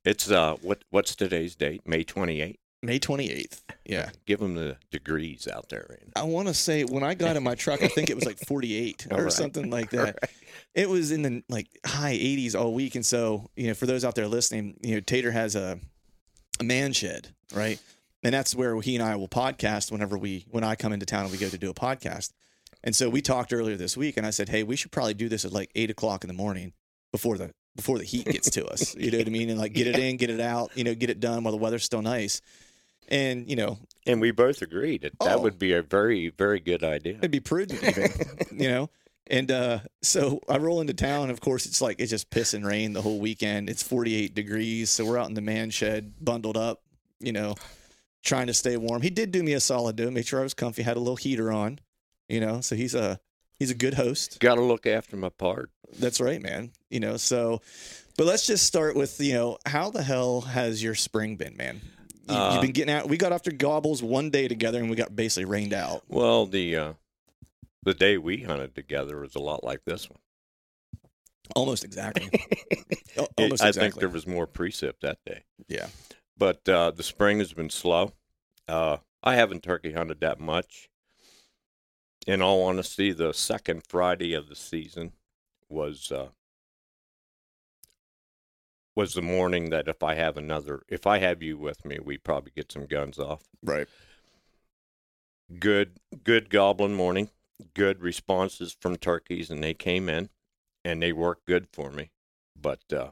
It's 0.05 0.29
uh, 0.31 0.55
what 0.61 0.83
what's 0.89 1.15
today's 1.15 1.55
date? 1.55 1.81
May 1.87 2.03
28th. 2.03 2.55
May 2.83 2.97
twenty 2.97 3.29
eighth. 3.29 3.63
Yeah, 3.85 4.09
Give 4.25 4.39
them 4.39 4.55
the 4.55 4.75
degrees 4.89 5.47
out 5.47 5.69
there. 5.69 5.85
Right. 5.87 5.99
I 6.15 6.23
want 6.23 6.47
to 6.47 6.53
say 6.55 6.83
when 6.83 7.03
I 7.03 7.13
got 7.13 7.35
in 7.35 7.43
my 7.43 7.53
truck, 7.53 7.83
I 7.83 7.87
think 7.87 8.09
it 8.09 8.15
was 8.15 8.25
like 8.25 8.39
forty 8.47 8.73
eight 8.75 9.05
or 9.11 9.25
right. 9.25 9.31
something 9.31 9.69
like 9.69 9.91
that. 9.91 10.03
Right. 10.19 10.31
it 10.73 10.89
was 10.89 11.11
in 11.11 11.21
the 11.21 11.43
like 11.47 11.67
high 11.85 12.15
80s 12.15 12.55
all 12.55 12.73
week 12.73 12.95
and 12.95 13.05
so 13.05 13.49
you 13.55 13.67
know 13.67 13.73
for 13.75 13.85
those 13.85 14.03
out 14.03 14.15
there 14.15 14.27
listening 14.27 14.77
you 14.81 14.95
know 14.95 14.99
tater 15.01 15.31
has 15.31 15.55
a, 15.55 15.79
a 16.59 16.63
man 16.63 16.91
shed 16.93 17.27
right 17.53 17.79
and 18.23 18.33
that's 18.33 18.55
where 18.55 18.79
he 18.81 18.95
and 18.95 19.03
i 19.03 19.15
will 19.15 19.27
podcast 19.27 19.91
whenever 19.91 20.17
we 20.17 20.45
when 20.49 20.63
i 20.63 20.75
come 20.75 20.91
into 20.93 21.05
town 21.05 21.23
and 21.23 21.31
we 21.31 21.37
go 21.37 21.49
to 21.49 21.57
do 21.57 21.69
a 21.69 21.73
podcast 21.73 22.31
and 22.83 22.95
so 22.95 23.09
we 23.09 23.21
talked 23.21 23.53
earlier 23.53 23.75
this 23.77 23.95
week 23.97 24.17
and 24.17 24.25
i 24.25 24.29
said 24.29 24.49
hey 24.49 24.63
we 24.63 24.75
should 24.75 24.91
probably 24.91 25.13
do 25.13 25.29
this 25.29 25.45
at 25.45 25.51
like 25.51 25.69
8 25.75 25.89
o'clock 25.89 26.23
in 26.23 26.27
the 26.27 26.33
morning 26.33 26.73
before 27.11 27.37
the 27.37 27.51
before 27.75 27.97
the 27.97 28.03
heat 28.03 28.25
gets 28.25 28.49
to 28.51 28.65
us. 28.65 28.95
You 28.97 29.11
know 29.11 29.19
what 29.19 29.27
i 29.27 29.29
mean? 29.29 29.49
And 29.49 29.57
like 29.59 29.71
get 29.73 29.87
it 29.87 29.97
in 29.97 30.17
get 30.17 30.29
it 30.29 30.41
out 30.41 30.71
you 30.75 30.83
know 30.83 30.93
get 30.93 31.09
it 31.09 31.19
done 31.21 31.43
while 31.43 31.51
the 31.51 31.57
weather's 31.57 31.85
still 31.85 32.01
nice. 32.01 32.41
And 33.07 33.49
you 33.49 33.55
know 33.55 33.79
And 34.05 34.19
we 34.21 34.31
both 34.31 34.61
agreed 34.61 35.01
that 35.03 35.13
that 35.19 35.37
Oh. 35.37 35.41
would 35.41 35.57
be 35.57 35.73
a 35.73 35.81
very 35.81 36.29
very 36.29 36.59
good 36.59 36.83
idea. 36.83 37.15
it'd 37.17 37.31
be 37.31 37.39
prudent 37.39 37.81
even 37.83 38.11
you 38.59 38.69
know? 38.69 38.89
And 39.27 39.51
uh 39.51 39.79
so 40.01 40.41
i 40.49 40.57
roll 40.57 40.81
into 40.81 40.93
town 40.93 41.29
of 41.29 41.39
course 41.39 41.65
it's 41.65 41.81
like 41.81 41.99
it's 42.01 42.09
just 42.09 42.29
piss 42.29 42.53
and 42.53 42.65
rain 42.65 42.93
the 42.93 43.01
whole 43.01 43.19
weekend. 43.19 43.69
It's 43.69 43.83
48 43.83 44.33
degrees 44.35 44.89
so 44.89 45.05
we're 45.05 45.17
out 45.17 45.29
in 45.29 45.33
the 45.35 45.41
man 45.41 45.69
shed 45.69 46.13
bundled 46.19 46.57
up 46.57 46.81
you 47.21 47.31
know 47.31 47.55
trying 48.23 48.47
to 48.47 48.53
stay 48.53 48.75
warm. 48.77 49.01
He 49.01 49.09
did 49.09 49.31
do 49.31 49.41
me 49.43 49.53
a 49.53 49.59
solid 49.59 49.95
though 49.97 50.11
make 50.11 50.27
sure 50.27 50.39
i 50.39 50.43
was 50.43 50.53
comfy 50.53 50.81
had 50.83 50.97
a 50.97 50.99
little 50.99 51.15
heater 51.15 51.51
on 51.51 51.79
you 52.31 52.39
know 52.39 52.61
so 52.61 52.75
he's 52.75 52.95
a 52.95 53.19
he's 53.59 53.69
a 53.71 53.75
good 53.75 53.93
host 53.95 54.39
Got 54.39 54.55
to 54.55 54.61
look 54.61 54.85
after 54.87 55.15
my 55.17 55.29
part. 55.29 55.69
that's 55.99 56.19
right 56.19 56.41
man 56.41 56.71
you 56.89 56.99
know 56.99 57.17
so 57.17 57.61
but 58.17 58.25
let's 58.25 58.45
just 58.47 58.65
start 58.65 58.95
with 58.95 59.19
you 59.19 59.33
know 59.33 59.57
how 59.65 59.89
the 59.89 60.03
hell 60.03 60.41
has 60.41 60.81
your 60.81 60.95
spring 60.95 61.35
been 61.35 61.55
man 61.57 61.81
you, 62.29 62.35
Uh, 62.35 62.51
you've 62.53 62.61
been 62.61 62.71
getting 62.71 62.93
out 62.93 63.09
we 63.09 63.17
got 63.17 63.33
after 63.33 63.51
gobbles 63.51 64.01
one 64.01 64.29
day 64.29 64.47
together 64.47 64.79
and 64.79 64.89
we 64.89 64.95
got 64.95 65.15
basically 65.15 65.45
rained 65.45 65.73
out 65.73 66.03
Well, 66.07 66.45
the 66.45 66.75
uh, 66.75 66.93
the 67.83 67.93
day 67.93 68.17
we 68.17 68.37
hunted 68.43 68.73
together 68.75 69.19
was 69.19 69.35
a 69.35 69.39
lot 69.39 69.63
like 69.63 69.81
this 69.85 70.09
one. 70.09 70.19
almost 71.55 71.83
exactly 71.83 72.29
Al- 73.17 73.25
It- 73.25 73.29
almost 73.37 73.63
I 73.63 73.71
think 73.71 73.95
there 73.95 74.09
was 74.09 74.25
more 74.27 74.47
precip 74.47 74.93
that 75.01 75.17
day. 75.25 75.43
yeah 75.67 75.87
but 76.37 76.67
uh, 76.69 76.91
the 76.91 77.03
spring 77.03 77.37
has 77.39 77.53
been 77.53 77.69
slow. 77.69 78.13
Uh, 78.67 78.97
I 79.21 79.35
haven't 79.35 79.61
turkey 79.61 79.91
hunted 79.93 80.21
that 80.21 80.39
much. 80.39 80.89
In 82.27 82.41
all 82.41 82.63
honesty, 82.63 83.11
the 83.11 83.33
second 83.33 83.83
Friday 83.87 84.33
of 84.33 84.47
the 84.47 84.55
season 84.55 85.13
was 85.69 86.11
uh, 86.11 86.29
was 88.95 89.13
the 89.13 89.21
morning 89.21 89.69
that 89.69 89.87
if 89.87 90.03
I 90.03 90.15
have 90.15 90.37
another, 90.37 90.83
if 90.87 91.07
I 91.07 91.17
have 91.19 91.41
you 91.41 91.57
with 91.57 91.83
me, 91.85 91.97
we 92.03 92.17
probably 92.17 92.51
get 92.55 92.71
some 92.71 92.85
guns 92.85 93.17
off. 93.17 93.43
Right. 93.63 93.87
Good, 95.59 95.99
good 96.23 96.49
gobbling 96.49 96.95
morning. 96.95 97.29
Good 97.73 98.01
responses 98.01 98.75
from 98.79 98.95
turkeys, 98.95 99.49
and 99.49 99.63
they 99.63 99.73
came 99.73 100.09
in, 100.09 100.29
and 100.85 101.01
they 101.01 101.11
worked 101.11 101.45
good 101.45 101.67
for 101.71 101.91
me. 101.91 102.11
But 102.59 102.81
uh, 102.93 103.11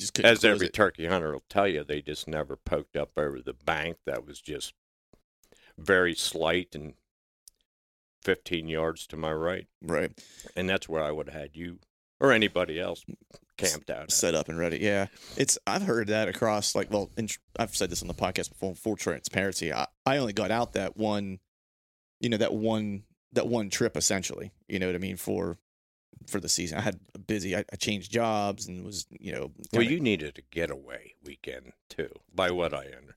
Just 0.00 0.20
as 0.20 0.44
every 0.44 0.66
it. 0.66 0.72
turkey 0.72 1.06
hunter 1.06 1.32
will 1.32 1.44
tell 1.48 1.68
you, 1.68 1.84
they 1.84 2.00
just 2.02 2.28
never 2.28 2.56
poked 2.56 2.96
up 2.96 3.12
over 3.16 3.40
the 3.40 3.54
bank. 3.54 3.98
That 4.06 4.26
was 4.26 4.40
just 4.40 4.74
very 5.78 6.14
slight 6.14 6.74
and 6.74 6.94
15 8.24 8.68
yards 8.68 9.06
to 9.08 9.16
my 9.16 9.32
right. 9.32 9.66
right 9.82 10.10
And 10.56 10.68
that's 10.68 10.88
where 10.88 11.02
I 11.02 11.10
would 11.10 11.28
have 11.28 11.40
had 11.40 11.50
you 11.54 11.78
or 12.20 12.32
anybody 12.32 12.80
else 12.80 13.04
camped 13.56 13.90
out. 13.90 14.10
set 14.10 14.34
up 14.34 14.48
and 14.48 14.58
ready. 14.58 14.78
Yeah, 14.78 15.06
it's 15.36 15.58
I've 15.66 15.82
heard 15.82 16.08
that 16.08 16.28
across 16.28 16.74
like 16.74 16.90
well, 16.90 17.10
in, 17.16 17.28
I've 17.58 17.76
said 17.76 17.90
this 17.90 18.02
on 18.02 18.08
the 18.08 18.14
podcast 18.14 18.50
before. 18.50 18.74
Full 18.74 18.96
transparency, 18.96 19.72
I, 19.72 19.86
I 20.06 20.16
only 20.18 20.32
got 20.32 20.50
out 20.50 20.72
that 20.74 20.96
one, 20.96 21.38
you 22.20 22.28
know, 22.28 22.36
that 22.36 22.54
one 22.54 23.04
that 23.32 23.46
one 23.46 23.70
trip 23.70 23.96
essentially. 23.96 24.52
You 24.68 24.78
know 24.78 24.86
what 24.86 24.94
I 24.94 24.98
mean 24.98 25.16
for 25.16 25.58
for 26.26 26.40
the 26.40 26.48
season. 26.48 26.78
I 26.78 26.82
had 26.82 27.00
a 27.14 27.18
busy. 27.18 27.56
I, 27.56 27.64
I 27.72 27.76
changed 27.76 28.12
jobs 28.12 28.66
and 28.66 28.84
was 28.84 29.06
you 29.10 29.32
know. 29.32 29.52
Well, 29.72 29.82
you 29.82 30.00
needed 30.00 30.38
a 30.38 30.54
getaway 30.54 31.14
weekend 31.22 31.72
too, 31.88 32.10
by 32.34 32.50
what 32.50 32.72
I 32.72 32.86
under, 32.96 33.16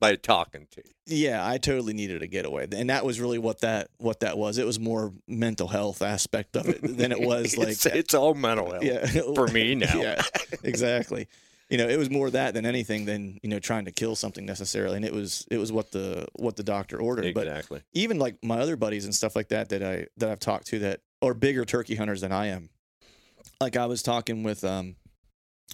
by 0.00 0.16
talking 0.16 0.66
to 0.70 0.82
you. 0.84 0.92
Yeah, 1.06 1.46
I 1.46 1.58
totally 1.58 1.92
needed 1.92 2.22
a 2.22 2.26
getaway, 2.26 2.68
and 2.70 2.90
that 2.90 3.04
was 3.04 3.20
really 3.20 3.38
what 3.38 3.60
that 3.60 3.88
what 3.98 4.20
that 4.20 4.38
was. 4.38 4.58
It 4.58 4.66
was 4.66 4.78
more 4.78 5.12
mental 5.26 5.68
health 5.68 6.02
aspect 6.02 6.56
of 6.56 6.68
it 6.68 6.80
than 6.82 7.12
it 7.12 7.20
was 7.26 7.56
like 7.56 7.68
it's, 7.68 7.86
it's 7.86 8.14
all 8.14 8.34
mental 8.34 8.70
health 8.70 8.84
yeah 8.84 9.06
for 9.34 9.48
me 9.48 9.74
now. 9.74 10.00
yeah, 10.00 10.22
exactly. 10.62 11.28
You 11.70 11.76
know, 11.76 11.86
it 11.86 11.98
was 11.98 12.08
more 12.08 12.30
that 12.30 12.54
than 12.54 12.64
anything 12.64 13.04
than 13.04 13.38
you 13.42 13.50
know 13.50 13.58
trying 13.58 13.84
to 13.86 13.92
kill 13.92 14.16
something 14.16 14.46
necessarily, 14.46 14.96
and 14.96 15.04
it 15.04 15.12
was 15.12 15.46
it 15.50 15.58
was 15.58 15.72
what 15.72 15.90
the 15.92 16.26
what 16.36 16.56
the 16.56 16.62
doctor 16.62 17.00
ordered. 17.00 17.34
But 17.34 17.46
exactly. 17.46 17.82
even 17.92 18.18
like 18.18 18.36
my 18.42 18.58
other 18.58 18.76
buddies 18.76 19.04
and 19.04 19.14
stuff 19.14 19.36
like 19.36 19.48
that 19.48 19.70
that 19.70 19.82
I 19.82 20.06
that 20.18 20.30
I've 20.30 20.40
talked 20.40 20.68
to 20.68 20.78
that 20.80 21.00
are 21.20 21.34
bigger 21.34 21.64
turkey 21.64 21.94
hunters 21.94 22.20
than 22.20 22.32
I 22.32 22.46
am. 22.46 22.70
Like 23.60 23.76
I 23.76 23.86
was 23.86 24.02
talking 24.02 24.44
with 24.44 24.64
um, 24.64 24.96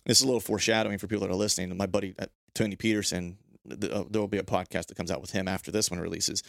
this 0.06 0.18
is 0.18 0.24
a 0.24 0.26
little 0.26 0.40
foreshadowing 0.40 0.98
for 0.98 1.06
people 1.06 1.26
that 1.26 1.32
are 1.32 1.36
listening. 1.36 1.76
My 1.76 1.86
buddy 1.86 2.14
uh, 2.18 2.26
Tony 2.54 2.76
Peterson, 2.76 3.38
there 3.64 4.20
will 4.20 4.28
be 4.28 4.38
a 4.38 4.42
podcast 4.44 4.86
that 4.86 4.96
comes 4.96 5.10
out 5.10 5.20
with 5.20 5.30
him 5.30 5.48
after 5.48 5.70
this 5.70 5.90
one 5.90 6.00
releases. 6.00 6.42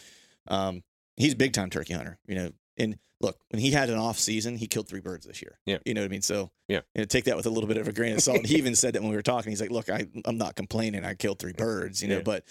Um, 0.48 0.82
he's 1.16 1.32
a 1.32 1.36
big 1.36 1.52
time 1.52 1.70
turkey 1.70 1.94
hunter, 1.94 2.18
you 2.26 2.34
know. 2.34 2.50
And 2.78 2.98
look, 3.20 3.38
when 3.50 3.60
he 3.60 3.70
had 3.70 3.88
an 3.90 3.98
off 3.98 4.18
season, 4.18 4.56
he 4.56 4.66
killed 4.66 4.88
three 4.88 5.00
birds 5.00 5.26
this 5.26 5.40
year. 5.40 5.58
Yeah. 5.64 5.78
you 5.86 5.94
know 5.94 6.02
what 6.02 6.06
I 6.06 6.10
mean. 6.10 6.22
So 6.22 6.50
Yeah. 6.68 6.80
you 6.94 7.00
know, 7.00 7.04
take 7.06 7.24
that 7.24 7.36
with 7.36 7.46
a 7.46 7.50
little 7.50 7.68
bit 7.68 7.78
of 7.78 7.88
a 7.88 7.92
grain 7.92 8.14
of 8.14 8.20
salt. 8.20 8.44
he 8.44 8.56
even 8.56 8.74
said 8.76 8.94
that 8.94 9.02
when 9.02 9.10
we 9.10 9.16
were 9.16 9.22
talking. 9.22 9.50
He's 9.50 9.60
like, 9.60 9.70
"Look, 9.70 9.88
I 9.88 10.06
I'm 10.24 10.38
not 10.38 10.54
complaining. 10.56 11.04
I 11.04 11.14
killed 11.14 11.38
three 11.38 11.54
birds, 11.54 12.02
you 12.02 12.08
know." 12.08 12.16
Yeah. 12.16 12.22
But 12.22 12.44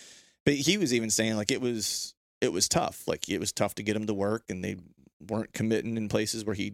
but 0.46 0.56
he 0.56 0.78
was 0.78 0.94
even 0.94 1.10
saying 1.10 1.36
like 1.36 1.52
it 1.52 1.62
was 1.62 2.16
it 2.42 2.52
was 2.52 2.68
tough. 2.68 3.08
Like 3.08 3.30
it 3.30 3.40
was 3.40 3.52
tough 3.52 3.76
to 3.76 3.84
get 3.84 3.96
him 3.96 4.08
to 4.08 4.14
work, 4.14 4.44
and 4.50 4.64
they 4.64 4.78
weren't 5.30 5.54
committing 5.54 5.96
in 5.98 6.10
places 6.10 6.44
where 6.46 6.56
he 6.56 6.74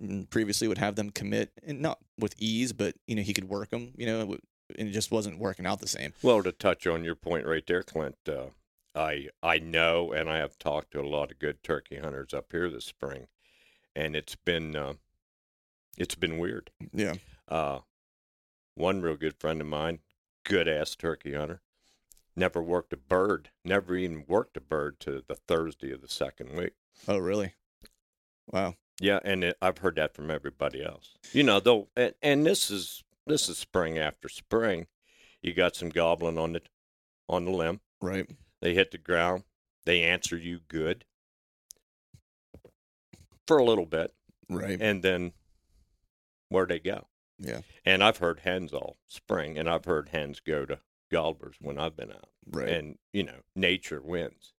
mm, 0.00 0.28
previously 0.30 0.68
would 0.68 0.78
have 0.78 0.94
them 0.96 1.10
commit, 1.10 1.50
and 1.66 1.80
not 1.80 1.98
with 2.18 2.34
ease, 2.38 2.72
but 2.72 2.94
you 3.06 3.16
know 3.16 3.22
he 3.22 3.32
could 3.34 3.48
work 3.48 3.70
them. 3.70 3.92
You 3.96 4.06
know, 4.06 4.36
and 4.78 4.88
it 4.88 4.92
just 4.92 5.10
wasn't 5.10 5.38
working 5.38 5.66
out 5.66 5.80
the 5.80 5.88
same. 5.88 6.12
Well, 6.22 6.42
to 6.42 6.52
touch 6.52 6.86
on 6.86 7.04
your 7.04 7.14
point 7.14 7.46
right 7.46 7.66
there, 7.66 7.82
Clint, 7.82 8.16
uh, 8.28 8.46
I 8.94 9.28
I 9.42 9.58
know, 9.58 10.12
and 10.12 10.28
I 10.28 10.38
have 10.38 10.58
talked 10.58 10.92
to 10.92 11.00
a 11.00 11.06
lot 11.08 11.30
of 11.30 11.38
good 11.38 11.62
turkey 11.62 11.96
hunters 11.96 12.34
up 12.34 12.46
here 12.50 12.68
this 12.70 12.84
spring, 12.86 13.28
and 13.94 14.16
it's 14.16 14.34
been 14.36 14.74
uh, 14.76 14.94
it's 15.96 16.14
been 16.14 16.38
weird. 16.38 16.70
Yeah, 16.92 17.14
Uh, 17.48 17.80
one 18.74 19.00
real 19.02 19.16
good 19.16 19.34
friend 19.38 19.60
of 19.60 19.66
mine, 19.66 20.00
good 20.44 20.66
ass 20.68 20.94
turkey 20.96 21.34
hunter, 21.34 21.60
never 22.34 22.62
worked 22.62 22.92
a 22.92 22.96
bird, 22.96 23.50
never 23.64 23.94
even 23.96 24.24
worked 24.26 24.56
a 24.56 24.60
bird 24.60 24.98
to 25.00 25.22
the 25.26 25.34
Thursday 25.34 25.92
of 25.92 26.00
the 26.00 26.08
second 26.08 26.56
week. 26.56 26.72
Oh, 27.06 27.18
really? 27.18 27.54
Wow. 28.46 28.74
Yeah, 29.00 29.20
and 29.24 29.44
it, 29.44 29.56
I've 29.62 29.78
heard 29.78 29.96
that 29.96 30.14
from 30.14 30.30
everybody 30.30 30.84
else. 30.84 31.14
You 31.32 31.42
know, 31.42 31.60
though, 31.60 31.88
and, 31.96 32.14
and 32.22 32.44
this 32.46 32.70
is 32.70 33.02
this 33.30 33.48
is 33.48 33.58
spring 33.58 33.98
after 33.98 34.28
spring. 34.28 34.86
You 35.42 35.54
got 35.54 35.74
some 35.76 35.88
gobbling 35.88 36.38
on 36.38 36.52
the 36.52 36.62
on 37.28 37.44
the 37.44 37.50
limb. 37.52 37.80
Right. 38.02 38.28
They 38.60 38.74
hit 38.74 38.90
the 38.90 38.98
ground. 38.98 39.44
They 39.86 40.02
answer 40.02 40.36
you 40.36 40.60
good 40.68 41.04
for 43.46 43.58
a 43.58 43.64
little 43.64 43.86
bit, 43.86 44.12
Right. 44.48 44.78
and 44.80 45.02
then 45.02 45.32
where 46.48 46.66
they 46.66 46.78
go. 46.78 47.06
Yeah. 47.38 47.62
And 47.84 48.04
I've 48.04 48.18
heard 48.18 48.40
hens 48.40 48.72
all 48.72 48.98
spring, 49.08 49.58
and 49.58 49.68
I've 49.68 49.84
heard 49.86 50.10
hens 50.10 50.40
go 50.40 50.66
to 50.66 50.80
gobblers 51.10 51.56
when 51.60 51.78
I've 51.78 51.96
been 51.96 52.12
out. 52.12 52.28
Right. 52.46 52.68
And 52.68 52.98
you 53.12 53.22
know, 53.22 53.40
nature 53.56 54.00
wins. 54.02 54.52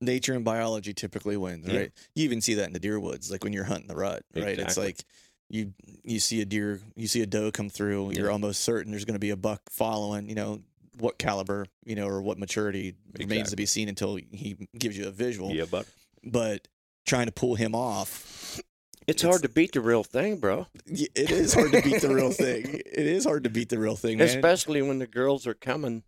Nature 0.00 0.34
and 0.34 0.44
biology 0.44 0.92
typically 0.92 1.36
wins, 1.36 1.66
Yeah. 1.68 1.78
right? 1.78 1.92
You 2.14 2.24
even 2.24 2.40
see 2.40 2.54
that 2.54 2.66
in 2.66 2.72
the 2.72 2.80
deer 2.80 3.00
woods, 3.00 3.30
like 3.30 3.44
when 3.44 3.52
you're 3.52 3.64
hunting 3.64 3.88
the 3.88 3.96
rut, 3.96 4.24
right? 4.34 4.58
It's 4.58 4.76
like 4.76 5.04
you 5.52 5.72
you 6.02 6.18
see 6.18 6.40
a 6.40 6.44
deer, 6.44 6.80
you 6.96 7.06
see 7.06 7.20
a 7.22 7.26
doe 7.26 7.52
come 7.52 7.68
through, 7.68 8.12
you're 8.12 8.26
Yeah. 8.26 8.32
almost 8.32 8.62
certain 8.62 8.90
there's 8.90 9.04
going 9.04 9.14
to 9.14 9.20
be 9.20 9.30
a 9.30 9.36
buck 9.36 9.60
following. 9.70 10.28
You 10.28 10.34
know 10.34 10.62
what 10.98 11.18
caliber, 11.18 11.66
you 11.84 11.94
know, 11.94 12.06
or 12.08 12.20
what 12.22 12.38
maturity 12.38 12.94
remains 13.18 13.50
to 13.50 13.56
be 13.56 13.66
seen 13.66 13.88
until 13.88 14.16
he 14.16 14.56
gives 14.78 14.96
you 14.98 15.06
a 15.06 15.10
visual. 15.10 15.50
Yeah, 15.52 15.66
but 15.70 15.86
But 16.24 16.68
trying 17.06 17.26
to 17.26 17.32
pull 17.32 17.54
him 17.56 17.74
off, 17.74 18.58
it's, 19.06 19.22
It's- 19.22 19.22
hard 19.22 19.42
to 19.42 19.48
beat 19.48 19.72
the 19.72 19.80
real 19.80 20.04
thing, 20.04 20.38
bro. 20.38 20.66
it 20.86 21.30
is 21.30 21.52
hard 21.54 21.72
to 21.72 21.82
beat 21.82 22.00
the 22.02 22.14
real 22.14 22.30
thing. 22.32 22.80
It 22.86 23.06
is 23.06 23.24
hard 23.24 23.44
to 23.44 23.50
beat 23.50 23.68
the 23.68 23.78
real 23.78 23.96
thing, 23.96 24.18
man. 24.18 24.26
Especially 24.28 24.80
when 24.82 24.98
the 24.98 25.06
girls 25.06 25.46
are 25.46 25.54
coming. 25.54 26.02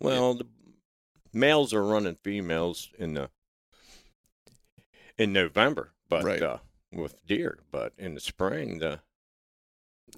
Well, 0.00 0.34
the 0.34 0.46
males 1.32 1.74
are 1.74 1.84
running 1.84 2.16
females 2.22 2.88
in 2.98 3.14
the 3.14 3.28
in 5.18 5.32
November, 5.32 5.92
but 6.08 6.24
Right. 6.24 6.42
uh, 6.42 6.58
with 6.92 7.24
deer. 7.26 7.58
But 7.70 7.92
in 7.98 8.14
the 8.14 8.20
spring, 8.20 8.78
the 8.78 9.00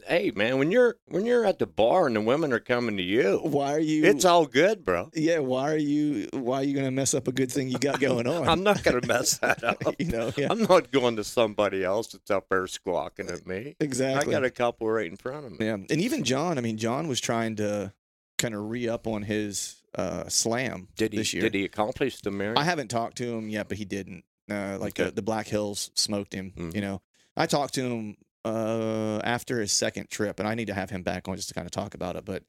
hey 0.07 0.31
man, 0.35 0.59
when 0.59 0.71
you're 0.71 0.97
when 1.09 1.27
you're 1.27 1.45
at 1.45 1.59
the 1.59 1.67
bar 1.67 2.07
and 2.07 2.15
the 2.15 2.21
women 2.21 2.53
are 2.53 2.61
coming 2.61 2.97
to 2.97 3.03
you, 3.03 3.41
Why 3.43 3.75
are 3.75 3.81
you? 3.81 4.05
it's 4.05 4.25
all 4.25 4.47
good, 4.47 4.85
bro. 4.85 5.11
yeah. 5.15 5.39
Why 5.41 5.73
are 5.73 5.77
you? 5.77 6.29
Why 6.33 6.61
are 6.61 6.63
you 6.65 6.75
going 6.75 6.87
to 6.87 6.91
mess 6.93 7.13
up 7.15 7.27
a 7.29 7.33
good 7.33 7.51
thing 7.51 7.69
you 7.69 7.79
got 7.79 7.99
going 8.01 8.27
on? 8.29 8.49
I'm 8.49 8.63
not 8.63 8.83
gonna 8.85 9.07
mess 9.07 9.39
that 9.43 9.63
up. 9.65 9.83
you 9.99 10.07
know, 10.07 10.33
yeah, 10.37 10.49
I'm 10.51 10.63
not 10.63 10.91
going 10.93 11.17
to 11.17 11.25
somebody 11.25 11.83
else 11.85 12.09
that's 12.09 12.31
up 12.31 12.47
there 12.51 12.67
squawking 12.67 13.29
at 13.31 13.47
me. 13.47 13.77
exactly. 13.81 14.33
I 14.35 14.39
got 14.39 14.45
a 14.45 14.51
couple 14.51 14.89
right 14.89 15.11
in 15.11 15.17
front 15.17 15.47
of 15.47 15.59
me. 15.59 15.67
Yeah, 15.67 15.75
and 15.75 15.91
even 15.93 16.25
John. 16.25 16.59
I 16.59 16.61
mean, 16.61 16.77
John 16.77 17.09
was 17.09 17.21
trying 17.21 17.57
to 17.57 17.93
kind 18.39 18.55
of 18.55 18.71
re 18.71 18.89
up 18.89 19.07
on 19.07 19.23
his 19.23 19.83
uh, 19.97 20.29
slam 20.29 20.89
Did 20.97 21.13
he? 21.13 21.19
this 21.19 21.35
year. 21.35 21.43
Did 21.43 21.55
he 21.55 21.65
accomplish 21.65 22.21
the 22.23 22.31
marriage? 22.31 22.59
I 22.59 22.65
haven't 22.65 22.89
talked 22.89 23.17
to 23.19 23.35
him 23.37 23.49
yet, 23.49 23.69
but 23.69 23.77
he 23.77 23.85
didn't. 23.85 24.25
Uh, 24.51 24.79
like 24.79 24.99
Okay. 24.99 25.05
the, 25.05 25.13
the 25.13 25.23
Black 25.23 25.47
Hills 25.47 25.91
smoked 25.95 26.35
him. 26.35 26.53
Mhm. 26.57 26.75
You 26.75 26.81
know, 26.81 27.03
I 27.37 27.47
talked 27.47 27.75
to 27.75 27.83
him 27.83 28.17
uh, 28.45 29.21
after 29.23 29.61
his 29.61 29.73
second 29.73 30.09
trip, 30.11 30.39
and 30.41 30.49
I 30.49 30.55
need 30.55 30.67
to 30.67 30.75
have 30.75 30.91
him 30.91 31.03
back 31.03 31.29
on 31.29 31.37
just 31.37 31.49
to 31.49 31.55
kind 31.55 31.67
of 31.67 31.71
talk 31.71 31.95
about 31.95 32.17
it. 32.17 32.25
But 32.25 32.45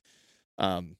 um, 0.57 0.95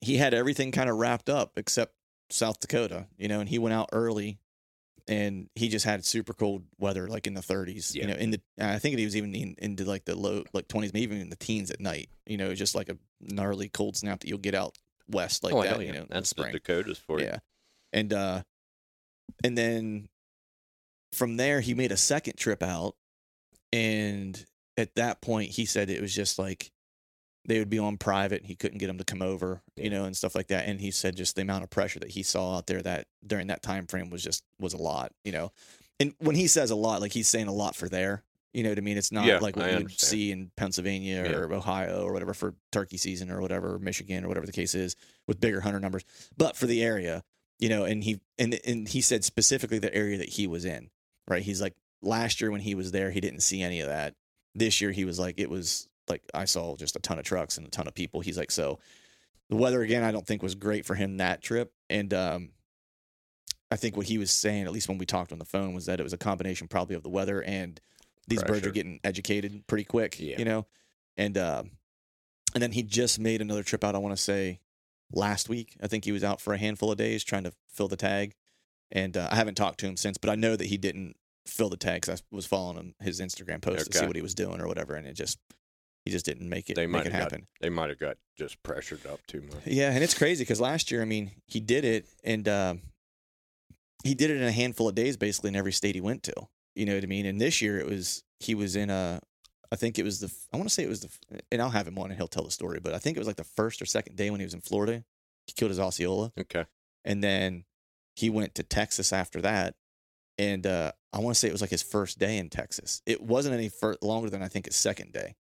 he 0.00 0.16
had 0.16 0.32
everything 0.34 0.72
kind 0.72 0.88
of 0.88 0.96
wrapped 0.96 1.28
up 1.28 1.58
except 1.58 1.94
South 2.30 2.60
Dakota. 2.60 3.06
You 3.18 3.28
know, 3.28 3.40
and 3.40 3.48
he 3.48 3.58
went 3.58 3.74
out 3.74 3.88
early. 3.92 4.38
And 5.08 5.48
he 5.56 5.68
just 5.68 5.84
had 5.84 6.04
super 6.04 6.32
cold 6.32 6.62
weather, 6.78 7.08
like 7.08 7.26
in 7.26 7.34
the 7.34 7.40
30s. 7.40 7.94
You 7.96 8.06
know, 8.06 8.14
in 8.14 8.30
the 8.30 8.40
I 8.60 8.78
think 8.78 8.96
he 8.96 9.04
was 9.04 9.16
even 9.16 9.34
in, 9.34 9.56
into 9.58 9.84
like 9.84 10.04
the 10.04 10.14
low, 10.14 10.44
like 10.52 10.68
20s, 10.68 10.92
maybe 10.94 11.02
even 11.02 11.20
in 11.20 11.30
the 11.30 11.36
teens 11.36 11.72
at 11.72 11.80
night. 11.80 12.10
You 12.26 12.36
know, 12.36 12.54
just 12.54 12.76
like 12.76 12.88
a 12.90 12.96
gnarly 13.20 13.68
cold 13.68 13.96
snap 13.96 14.20
that 14.20 14.28
you'll 14.28 14.38
get 14.38 14.54
out 14.54 14.76
west 15.08 15.42
like 15.42 15.52
oh, 15.52 15.62
that. 15.62 15.84
You 15.84 15.92
know, 15.92 16.06
that's 16.08 16.32
the. 16.34 16.44
Dakotas 16.52 16.98
for 16.98 17.18
you. 17.18 17.26
Yeah. 17.26 17.38
And 17.92 18.12
uh 18.12 18.42
and 19.44 19.56
then 19.56 20.08
from 21.12 21.36
there 21.36 21.60
he 21.60 21.74
made 21.74 21.92
a 21.92 21.96
second 21.96 22.36
trip 22.36 22.62
out 22.62 22.94
and 23.72 24.44
at 24.76 24.94
that 24.94 25.20
point 25.20 25.50
he 25.50 25.64
said 25.66 25.90
it 25.90 26.00
was 26.00 26.14
just 26.14 26.38
like 26.38 26.70
they 27.46 27.58
would 27.58 27.70
be 27.70 27.78
on 27.78 27.96
private 27.96 28.40
and 28.40 28.46
he 28.46 28.54
couldn't 28.54 28.78
get 28.78 28.86
them 28.88 28.98
to 28.98 29.04
come 29.04 29.22
over, 29.22 29.62
you 29.76 29.88
know, 29.88 30.04
and 30.04 30.14
stuff 30.14 30.34
like 30.34 30.48
that. 30.48 30.66
And 30.68 30.78
he 30.78 30.90
said 30.90 31.16
just 31.16 31.36
the 31.36 31.42
amount 31.42 31.64
of 31.64 31.70
pressure 31.70 31.98
that 32.00 32.10
he 32.10 32.22
saw 32.22 32.58
out 32.58 32.66
there 32.66 32.82
that 32.82 33.06
during 33.26 33.46
that 33.46 33.62
time 33.62 33.86
frame 33.86 34.10
was 34.10 34.22
just 34.22 34.44
was 34.60 34.74
a 34.74 34.78
lot, 34.80 35.10
you 35.24 35.32
know. 35.32 35.50
And 35.98 36.14
when 36.18 36.36
he 36.36 36.46
says 36.46 36.70
a 36.70 36.76
lot, 36.76 37.00
like 37.00 37.12
he's 37.12 37.28
saying 37.28 37.48
a 37.48 37.52
lot 37.52 37.74
for 37.74 37.88
there. 37.88 38.24
You 38.52 38.62
know 38.62 38.68
what 38.68 38.78
I 38.78 38.82
mean? 38.82 38.98
It's 38.98 39.10
not 39.12 39.24
Yeah, 39.26 39.38
like 39.38 39.56
what 39.56 39.66
I 39.66 39.70
you 39.78 39.84
would 39.84 39.98
see 39.98 40.32
in 40.32 40.50
Pennsylvania 40.56 41.22
Yeah. 41.24 41.36
or 41.36 41.52
Ohio 41.52 42.02
or 42.02 42.12
whatever 42.12 42.34
for 42.34 42.54
turkey 42.72 42.98
season 42.98 43.30
or 43.30 43.40
whatever, 43.40 43.78
Michigan 43.78 44.24
or 44.24 44.28
whatever 44.28 44.46
the 44.46 44.52
case 44.52 44.74
is 44.74 44.94
with 45.26 45.40
bigger 45.40 45.60
hunter 45.60 45.80
numbers. 45.80 46.04
But 46.36 46.56
for 46.56 46.66
the 46.66 46.82
area, 46.82 47.22
you 47.60 47.68
know, 47.68 47.84
and 47.84 48.02
he 48.02 48.20
and 48.38 48.58
and 48.66 48.88
he 48.88 49.00
said 49.00 49.24
specifically 49.24 49.78
the 49.78 49.94
area 49.94 50.18
that 50.18 50.30
he 50.30 50.46
was 50.48 50.64
in, 50.64 50.90
right? 51.28 51.42
He's 51.42 51.60
like 51.62 51.74
last 52.02 52.40
year 52.40 52.50
when 52.50 52.60
he 52.62 52.74
was 52.74 52.90
there, 52.90 53.10
he 53.10 53.20
didn't 53.20 53.40
see 53.40 53.62
any 53.62 53.80
of 53.80 53.88
that. 53.88 54.14
This 54.54 54.80
year 54.80 54.90
he 54.90 55.04
was 55.04 55.18
like 55.18 55.38
it 55.38 55.48
was 55.50 55.86
like 56.08 56.22
I 56.34 56.46
saw 56.46 56.74
just 56.76 56.96
a 56.96 57.00
ton 57.00 57.18
of 57.18 57.24
trucks 57.24 57.56
and 57.58 57.66
a 57.66 57.70
ton 57.70 57.86
of 57.86 57.94
people. 57.94 58.20
He's 58.20 58.38
like 58.38 58.50
so 58.50 58.80
the 59.50 59.56
weather 59.56 59.82
again 59.82 60.02
I 60.02 60.10
don't 60.10 60.26
think 60.26 60.42
was 60.42 60.54
great 60.54 60.84
for 60.86 60.94
him 60.94 61.18
that 61.18 61.42
trip 61.42 61.72
and 61.88 62.12
um 62.14 62.50
I 63.70 63.76
think 63.76 63.96
what 63.96 64.06
he 64.06 64.18
was 64.18 64.30
saying 64.32 64.64
at 64.64 64.72
least 64.72 64.88
when 64.88 64.98
we 64.98 65.06
talked 65.06 65.30
on 65.32 65.38
the 65.38 65.44
phone 65.44 65.74
was 65.74 65.86
that 65.86 66.00
it 66.00 66.02
was 66.02 66.12
a 66.12 66.18
combination 66.18 66.66
probably 66.66 66.96
of 66.96 67.02
the 67.02 67.08
weather 67.08 67.42
and 67.42 67.80
these 68.26 68.42
birds 68.42 68.66
are 68.66 68.70
getting 68.72 69.00
educated 69.04 69.66
pretty 69.66 69.84
quick, 69.84 70.18
Yeah. 70.18 70.38
you 70.38 70.44
know. 70.44 70.66
And 71.16 71.36
uh 71.36 71.64
and 72.54 72.62
then 72.62 72.72
he 72.72 72.82
just 72.82 73.18
made 73.20 73.40
another 73.40 73.62
trip 73.62 73.84
out. 73.84 73.94
I 73.94 73.98
want 73.98 74.16
to 74.16 74.22
say 74.22 74.60
last 75.12 75.48
week. 75.48 75.76
I 75.82 75.86
think 75.86 76.04
he 76.04 76.12
was 76.12 76.24
out 76.24 76.40
for 76.40 76.54
a 76.54 76.58
handful 76.58 76.90
of 76.90 76.98
days 76.98 77.24
trying 77.24 77.44
to 77.44 77.52
fill 77.68 77.88
the 77.88 77.96
tag, 77.96 78.34
and 78.90 79.16
uh, 79.16 79.28
I 79.30 79.36
haven't 79.36 79.56
talked 79.56 79.80
to 79.80 79.86
him 79.86 79.96
since. 79.96 80.18
But 80.18 80.30
I 80.30 80.34
know 80.34 80.56
that 80.56 80.66
he 80.66 80.76
didn't 80.76 81.16
fill 81.46 81.68
the 81.68 81.76
tag 81.76 82.02
because 82.02 82.20
I 82.20 82.24
was 82.34 82.46
following 82.46 82.76
him 82.76 82.94
his 83.00 83.20
Instagram 83.20 83.60
post 83.60 83.90
to 83.90 83.98
see 83.98 84.06
what 84.06 84.16
he 84.16 84.22
was 84.22 84.34
doing 84.34 84.60
or 84.60 84.66
whatever, 84.68 84.94
and 84.94 85.06
it 85.06 85.14
just 85.14 85.38
he 86.04 86.10
just 86.10 86.24
didn't 86.24 86.48
make 86.48 86.70
it 86.70 86.76
They 86.76 86.86
make 86.86 87.04
might 87.04 87.06
it 87.06 87.12
have 87.12 87.30
got 87.30 87.40
they 87.60 87.70
might 87.70 87.90
have 87.90 87.98
got 87.98 88.16
just 88.36 88.62
pressured 88.62 89.06
up 89.06 89.20
too 89.26 89.42
much. 89.42 89.66
Yeah, 89.66 89.90
and 89.90 90.02
it's 90.02 90.14
crazy 90.14 90.42
because 90.44 90.60
last 90.60 90.90
year, 90.90 91.02
I 91.02 91.04
mean, 91.04 91.32
he 91.46 91.60
did 91.60 91.84
it, 91.84 92.06
and 92.24 92.48
uh, 92.48 92.74
he 94.02 94.14
did 94.14 94.30
it 94.30 94.38
in 94.38 94.44
a 94.44 94.52
handful 94.52 94.88
of 94.88 94.94
days, 94.94 95.16
basically 95.16 95.48
in 95.48 95.56
every 95.56 95.72
state 95.72 95.94
he 95.94 96.00
went 96.00 96.22
to. 96.24 96.34
You 96.74 96.86
know 96.86 96.94
what 96.94 97.04
I 97.04 97.06
mean? 97.06 97.26
And 97.26 97.40
this 97.40 97.60
year, 97.60 97.78
it 97.78 97.86
was 97.86 98.22
he 98.38 98.54
was 98.54 98.76
in 98.76 98.90
a, 98.90 99.20
I 99.72 99.76
think 99.76 99.98
it 99.98 100.04
was 100.04 100.20
the, 100.20 100.32
I 100.52 100.56
want 100.56 100.68
to 100.68 100.74
say 100.74 100.82
it 100.82 100.88
was 100.88 101.00
the, 101.00 101.40
and 101.52 101.62
I'll 101.62 101.70
have 101.70 101.86
him 101.86 101.98
on 101.98 102.06
and 102.10 102.16
he'll 102.16 102.26
tell 102.28 102.44
the 102.44 102.50
story, 102.50 102.80
but 102.80 102.92
I 102.94 102.98
think 102.98 103.16
it 103.16 103.20
was 103.20 103.26
like 103.28 103.36
the 103.36 103.44
first 103.44 103.80
or 103.80 103.86
second 103.86 104.16
day 104.16 104.30
when 104.30 104.40
he 104.40 104.44
was 104.46 104.54
in 104.54 104.60
Florida, 104.60 105.04
he 105.46 105.52
killed 105.54 105.70
his 105.70 105.78
Osceola, 105.80 106.32
Okay. 106.38 106.64
and 107.04 107.22
then 107.22 107.64
he 108.16 108.30
went 108.30 108.54
to 108.56 108.62
Texas 108.62 109.12
after 109.12 109.40
that, 109.42 109.74
and 110.38 110.66
uh, 110.66 110.92
I 111.12 111.18
want 111.20 111.34
to 111.34 111.38
say 111.38 111.48
it 111.48 111.52
was 111.52 111.60
like 111.60 111.70
his 111.70 111.82
first 111.82 112.18
day 112.18 112.38
in 112.38 112.50
Texas. 112.50 113.00
It 113.06 113.22
wasn't 113.22 113.54
any 113.54 113.68
fur- 113.68 113.96
longer 114.02 114.28
than 114.30 114.42
I 114.42 114.48
think 114.48 114.66
his 114.66 114.76
second 114.76 115.12
day. 115.12 115.36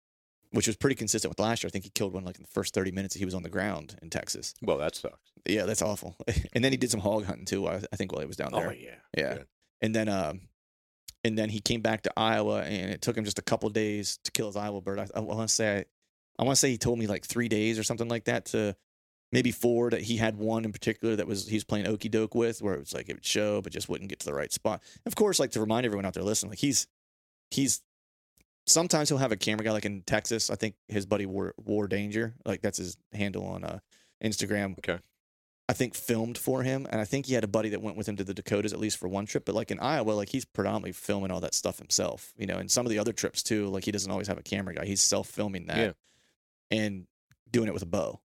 Which 0.50 0.66
was 0.66 0.76
pretty 0.76 0.96
consistent 0.96 1.30
with 1.30 1.38
last 1.40 1.62
year. 1.62 1.68
I 1.68 1.70
think 1.70 1.84
he 1.84 1.90
killed 1.90 2.14
one 2.14 2.24
like 2.24 2.36
in 2.36 2.42
the 2.42 2.48
first 2.48 2.72
30 2.72 2.90
minutes 2.90 3.14
he 3.14 3.26
was 3.26 3.34
on 3.34 3.42
the 3.42 3.50
ground 3.50 3.98
in 4.00 4.08
Texas. 4.08 4.54
Well, 4.62 4.78
that 4.78 4.94
sucks. 4.96 5.30
Yeah, 5.46 5.66
that's 5.66 5.82
awful. 5.82 6.16
and 6.54 6.64
then 6.64 6.72
he 6.72 6.78
did 6.78 6.90
some 6.90 7.00
hog 7.00 7.26
hunting 7.26 7.44
too. 7.44 7.68
I, 7.68 7.82
I 7.92 7.96
think 7.96 8.12
while 8.12 8.22
he 8.22 8.26
was 8.26 8.38
down 8.38 8.52
there. 8.52 8.68
Oh 8.70 8.72
yeah. 8.72 8.94
Yeah. 9.14 9.34
Good. 9.34 9.46
And 9.82 9.94
then 9.94 10.08
um, 10.08 10.40
and 11.24 11.36
then 11.36 11.48
he 11.48 11.60
came 11.60 11.80
back 11.80 12.02
to 12.02 12.12
Iowa, 12.16 12.62
and 12.62 12.90
it 12.90 13.02
took 13.02 13.16
him 13.16 13.24
just 13.24 13.38
a 13.38 13.42
couple 13.42 13.68
days 13.70 14.18
to 14.24 14.32
kill 14.32 14.46
his 14.46 14.56
Iowa 14.56 14.80
bird. 14.80 14.98
I, 14.98 15.06
I 15.14 15.20
want 15.20 15.48
to 15.48 15.54
say, 15.54 15.84
I, 16.38 16.44
want 16.44 16.56
to 16.56 16.60
say 16.60 16.70
he 16.70 16.78
told 16.78 16.98
me 16.98 17.06
like 17.06 17.24
three 17.24 17.48
days 17.48 17.78
or 17.78 17.82
something 17.82 18.08
like 18.08 18.24
that 18.24 18.46
to 18.46 18.76
maybe 19.32 19.50
four. 19.50 19.90
That 19.90 20.02
he 20.02 20.16
had 20.16 20.36
one 20.36 20.64
in 20.64 20.72
particular 20.72 21.16
that 21.16 21.26
was 21.26 21.48
he 21.48 21.56
was 21.56 21.64
playing 21.64 21.86
okey 21.86 22.08
doke 22.08 22.34
with, 22.34 22.62
where 22.62 22.74
it 22.74 22.80
was 22.80 22.94
like 22.94 23.08
it 23.08 23.14
would 23.14 23.26
show, 23.26 23.60
but 23.60 23.72
just 23.72 23.88
wouldn't 23.88 24.10
get 24.10 24.20
to 24.20 24.26
the 24.26 24.34
right 24.34 24.52
spot. 24.52 24.82
Of 25.06 25.16
course, 25.16 25.38
like 25.38 25.50
to 25.52 25.60
remind 25.60 25.86
everyone 25.86 26.06
out 26.06 26.14
there 26.14 26.22
listening, 26.22 26.50
like 26.50 26.60
he's 26.60 26.86
he's 27.50 27.82
sometimes 28.66 29.08
he'll 29.08 29.18
have 29.18 29.32
a 29.32 29.36
camera 29.36 29.64
guy 29.64 29.72
like 29.72 29.84
in 29.84 30.02
Texas. 30.02 30.50
I 30.50 30.54
think 30.54 30.74
his 30.88 31.06
buddy 31.06 31.26
War, 31.26 31.54
War 31.64 31.88
Danger, 31.88 32.34
like 32.44 32.62
that's 32.62 32.78
his 32.78 32.96
handle 33.12 33.46
on 33.46 33.64
uh, 33.64 33.78
Instagram. 34.22 34.78
Okay. 34.78 34.98
I 35.70 35.74
think 35.74 35.94
filmed 35.94 36.38
for 36.38 36.62
him, 36.62 36.86
and 36.88 36.98
I 37.00 37.04
think 37.04 37.26
he 37.26 37.34
had 37.34 37.44
a 37.44 37.48
buddy 37.48 37.68
that 37.70 37.82
went 37.82 37.96
with 37.98 38.08
him 38.08 38.16
to 38.16 38.24
the 38.24 38.32
Dakotas 38.32 38.72
at 38.72 38.78
least 38.80 38.96
for 38.96 39.06
one 39.06 39.26
trip. 39.26 39.44
But 39.44 39.54
like 39.54 39.70
in 39.70 39.78
Iowa, 39.78 40.12
like 40.12 40.30
he's 40.30 40.46
predominantly 40.46 40.92
filming 40.92 41.30
all 41.30 41.40
that 41.40 41.52
stuff 41.54 41.78
himself, 41.78 42.32
you 42.38 42.46
know. 42.46 42.56
And 42.56 42.70
some 42.70 42.86
of 42.86 42.90
the 42.90 42.98
other 42.98 43.12
trips 43.12 43.42
too, 43.42 43.66
like 43.68 43.84
he 43.84 43.92
doesn't 43.92 44.10
always 44.10 44.28
have 44.28 44.38
a 44.38 44.42
camera 44.42 44.74
guy; 44.74 44.86
he's 44.86 45.02
self 45.02 45.28
filming 45.28 45.66
that 45.66 45.76
Yeah. 45.78 45.92
and 46.70 47.06
doing 47.50 47.68
it 47.68 47.74
with 47.74 47.82
a 47.82 47.86
bow. 47.86 48.20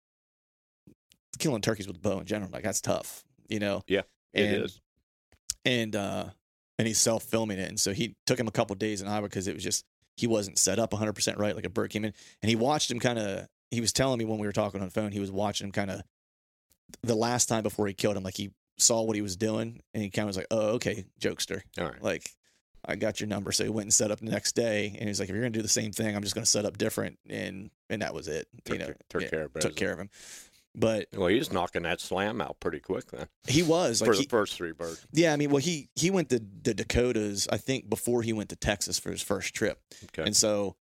Killing 1.38 1.62
turkeys 1.62 1.86
with 1.86 1.96
a 1.96 2.00
bow 2.00 2.18
in 2.20 2.26
general, 2.26 2.50
like 2.52 2.62
that's 2.64 2.82
tough, 2.82 3.24
you 3.48 3.58
know. 3.58 3.82
Yeah, 3.86 4.02
It 4.34 4.44
and, 4.44 4.64
is. 4.64 4.80
and 5.64 5.96
uh 5.96 6.24
and 6.78 6.86
he's 6.86 6.98
self 7.00 7.22
filming 7.22 7.58
it 7.58 7.68
and 7.68 7.80
so 7.80 7.92
he 7.94 8.16
took 8.26 8.38
him 8.38 8.48
a 8.48 8.50
couple 8.50 8.76
days 8.76 9.00
in 9.00 9.08
Iowa 9.08 9.22
because 9.28 9.46
it 9.48 9.54
was 9.54 9.62
just 9.64 9.84
he 10.16 10.26
wasn't 10.26 10.58
set 10.58 10.78
up 10.78 10.90
100% 10.90 11.38
right 11.38 11.54
like 11.54 11.64
a 11.64 11.70
bird 11.70 11.90
came 11.90 12.04
in 12.04 12.12
and 12.42 12.50
he 12.50 12.56
watched 12.56 12.90
him 12.90 12.98
kind 13.00 13.18
of 13.18 13.46
he 13.70 13.80
was 13.80 13.92
telling 13.92 14.18
me 14.18 14.24
when 14.26 14.38
we 14.38 14.46
were 14.46 14.52
talking 14.52 14.80
on 14.80 14.86
the 14.86 14.92
phone 14.92 15.12
he 15.12 15.20
was 15.20 15.30
watching 15.30 15.66
him 15.66 15.72
kind 15.72 15.90
of 15.90 16.02
the 17.02 17.14
last 17.14 17.46
time 17.48 17.62
before 17.62 17.86
he 17.86 17.94
killed 17.94 18.16
him 18.16 18.22
like 18.22 18.36
he 18.36 18.50
saw 18.78 19.02
what 19.02 19.16
he 19.16 19.22
was 19.22 19.36
doing 19.36 19.80
and 19.94 20.02
he 20.02 20.10
kind 20.10 20.24
of 20.24 20.28
was 20.28 20.36
like 20.36 20.46
oh 20.50 20.70
okay 20.74 21.04
jokester 21.20 21.60
All 21.78 21.84
right. 21.86 22.02
like 22.02 22.30
I 22.84 22.96
got 22.96 23.20
your 23.20 23.28
number 23.28 23.52
so 23.52 23.62
he 23.64 23.68
went 23.70 23.84
and 23.84 23.94
set 23.94 24.10
up 24.10 24.20
the 24.20 24.30
next 24.30 24.52
day 24.52 24.96
and 24.98 25.06
he's 25.08 25.20
like 25.20 25.28
if 25.28 25.34
you're 25.34 25.42
gonna 25.42 25.50
do 25.50 25.60
the 25.62 25.68
same 25.68 25.92
thing 25.92 26.16
I'm 26.16 26.22
just 26.22 26.34
gonna 26.34 26.46
set 26.46 26.64
up 26.64 26.78
different 26.78 27.18
and 27.28 27.70
and 27.90 28.00
that 28.02 28.14
was 28.14 28.26
it 28.28 28.48
Took, 28.64 28.78
you 28.78 28.86
know 28.86 28.94
took 29.10 29.22
yeah, 29.22 29.28
care 29.28 29.42
of 29.42 29.52
took 29.54 29.76
care 29.76 29.92
of 29.92 29.98
him 29.98 30.08
but 30.74 31.08
Well, 31.14 31.26
he's 31.26 31.52
knocking 31.52 31.82
that 31.82 32.00
slam 32.00 32.40
out 32.40 32.60
pretty 32.60 32.78
quick 32.78 33.10
then 33.10 33.26
he 33.46 33.62
was 33.62 34.00
like 34.00 34.08
for 34.08 34.14
he, 34.14 34.22
the 34.22 34.28
first 34.28 34.54
three 34.54 34.70
birds. 34.72 35.04
Yeah, 35.12 35.32
I 35.32 35.36
mean, 35.36 35.50
well, 35.50 35.60
he 35.60 35.88
he 35.96 36.10
went 36.10 36.28
to 36.28 36.38
the 36.38 36.74
Dakotas, 36.74 37.48
I 37.50 37.56
think, 37.56 37.90
before 37.90 38.22
he 38.22 38.32
went 38.32 38.50
to 38.50 38.56
Texas 38.56 38.96
for 38.96 39.10
his 39.10 39.20
first 39.20 39.52
trip, 39.52 39.80
Okay. 40.04 40.22
and 40.22 40.36
so 40.36 40.76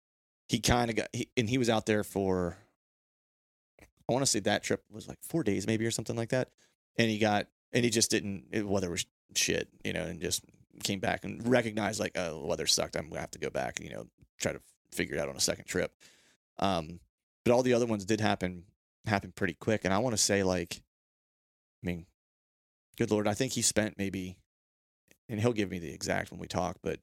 he 0.50 0.60
kind 0.60 0.90
of 0.90 0.96
got, 0.96 1.08
he, 1.14 1.30
and 1.38 1.48
he 1.48 1.56
was 1.56 1.70
out 1.70 1.86
there 1.86 2.04
for, 2.04 2.58
I 4.08 4.12
want 4.12 4.22
to 4.22 4.30
say 4.30 4.40
that 4.40 4.62
trip 4.62 4.82
was 4.90 5.08
like 5.08 5.18
four 5.22 5.42
days, 5.42 5.66
maybe 5.66 5.84
or 5.86 5.90
something 5.90 6.16
like 6.16 6.30
that, 6.30 6.50
and 6.96 7.10
he 7.10 7.18
got, 7.18 7.46
and 7.72 7.84
he 7.84 7.90
just 7.90 8.10
didn't, 8.10 8.44
it, 8.50 8.66
weather 8.66 8.90
was 8.90 9.06
shit, 9.34 9.68
you 9.84 9.92
know, 9.92 10.02
and 10.02 10.20
just 10.20 10.44
came 10.82 11.00
back 11.00 11.24
and 11.24 11.46
recognized 11.46 12.00
like, 12.00 12.16
oh, 12.16 12.44
weather 12.44 12.66
sucked, 12.66 12.96
I'm 12.96 13.08
gonna 13.08 13.20
have 13.20 13.30
to 13.32 13.38
go 13.38 13.50
back, 13.50 13.78
and 13.78 13.88
you 13.88 13.94
know, 13.94 14.06
try 14.38 14.52
to 14.52 14.60
figure 14.92 15.16
it 15.16 15.20
out 15.20 15.28
on 15.28 15.36
a 15.36 15.40
second 15.40 15.66
trip. 15.66 15.92
Um, 16.58 17.00
but 17.44 17.52
all 17.52 17.62
the 17.62 17.74
other 17.74 17.86
ones 17.86 18.04
did 18.04 18.20
happen 18.20 18.64
happen 19.06 19.32
pretty 19.34 19.54
quick, 19.54 19.84
and 19.84 19.92
I 19.92 19.98
want 19.98 20.14
to 20.14 20.22
say 20.22 20.42
like, 20.42 20.82
I 21.82 21.86
mean, 21.86 22.06
good 22.96 23.10
lord, 23.10 23.28
I 23.28 23.34
think 23.34 23.52
he 23.52 23.62
spent 23.62 23.98
maybe, 23.98 24.38
and 25.28 25.40
he'll 25.40 25.52
give 25.52 25.70
me 25.70 25.78
the 25.78 25.92
exact 25.92 26.30
when 26.30 26.40
we 26.40 26.46
talk, 26.46 26.78
but 26.82 27.00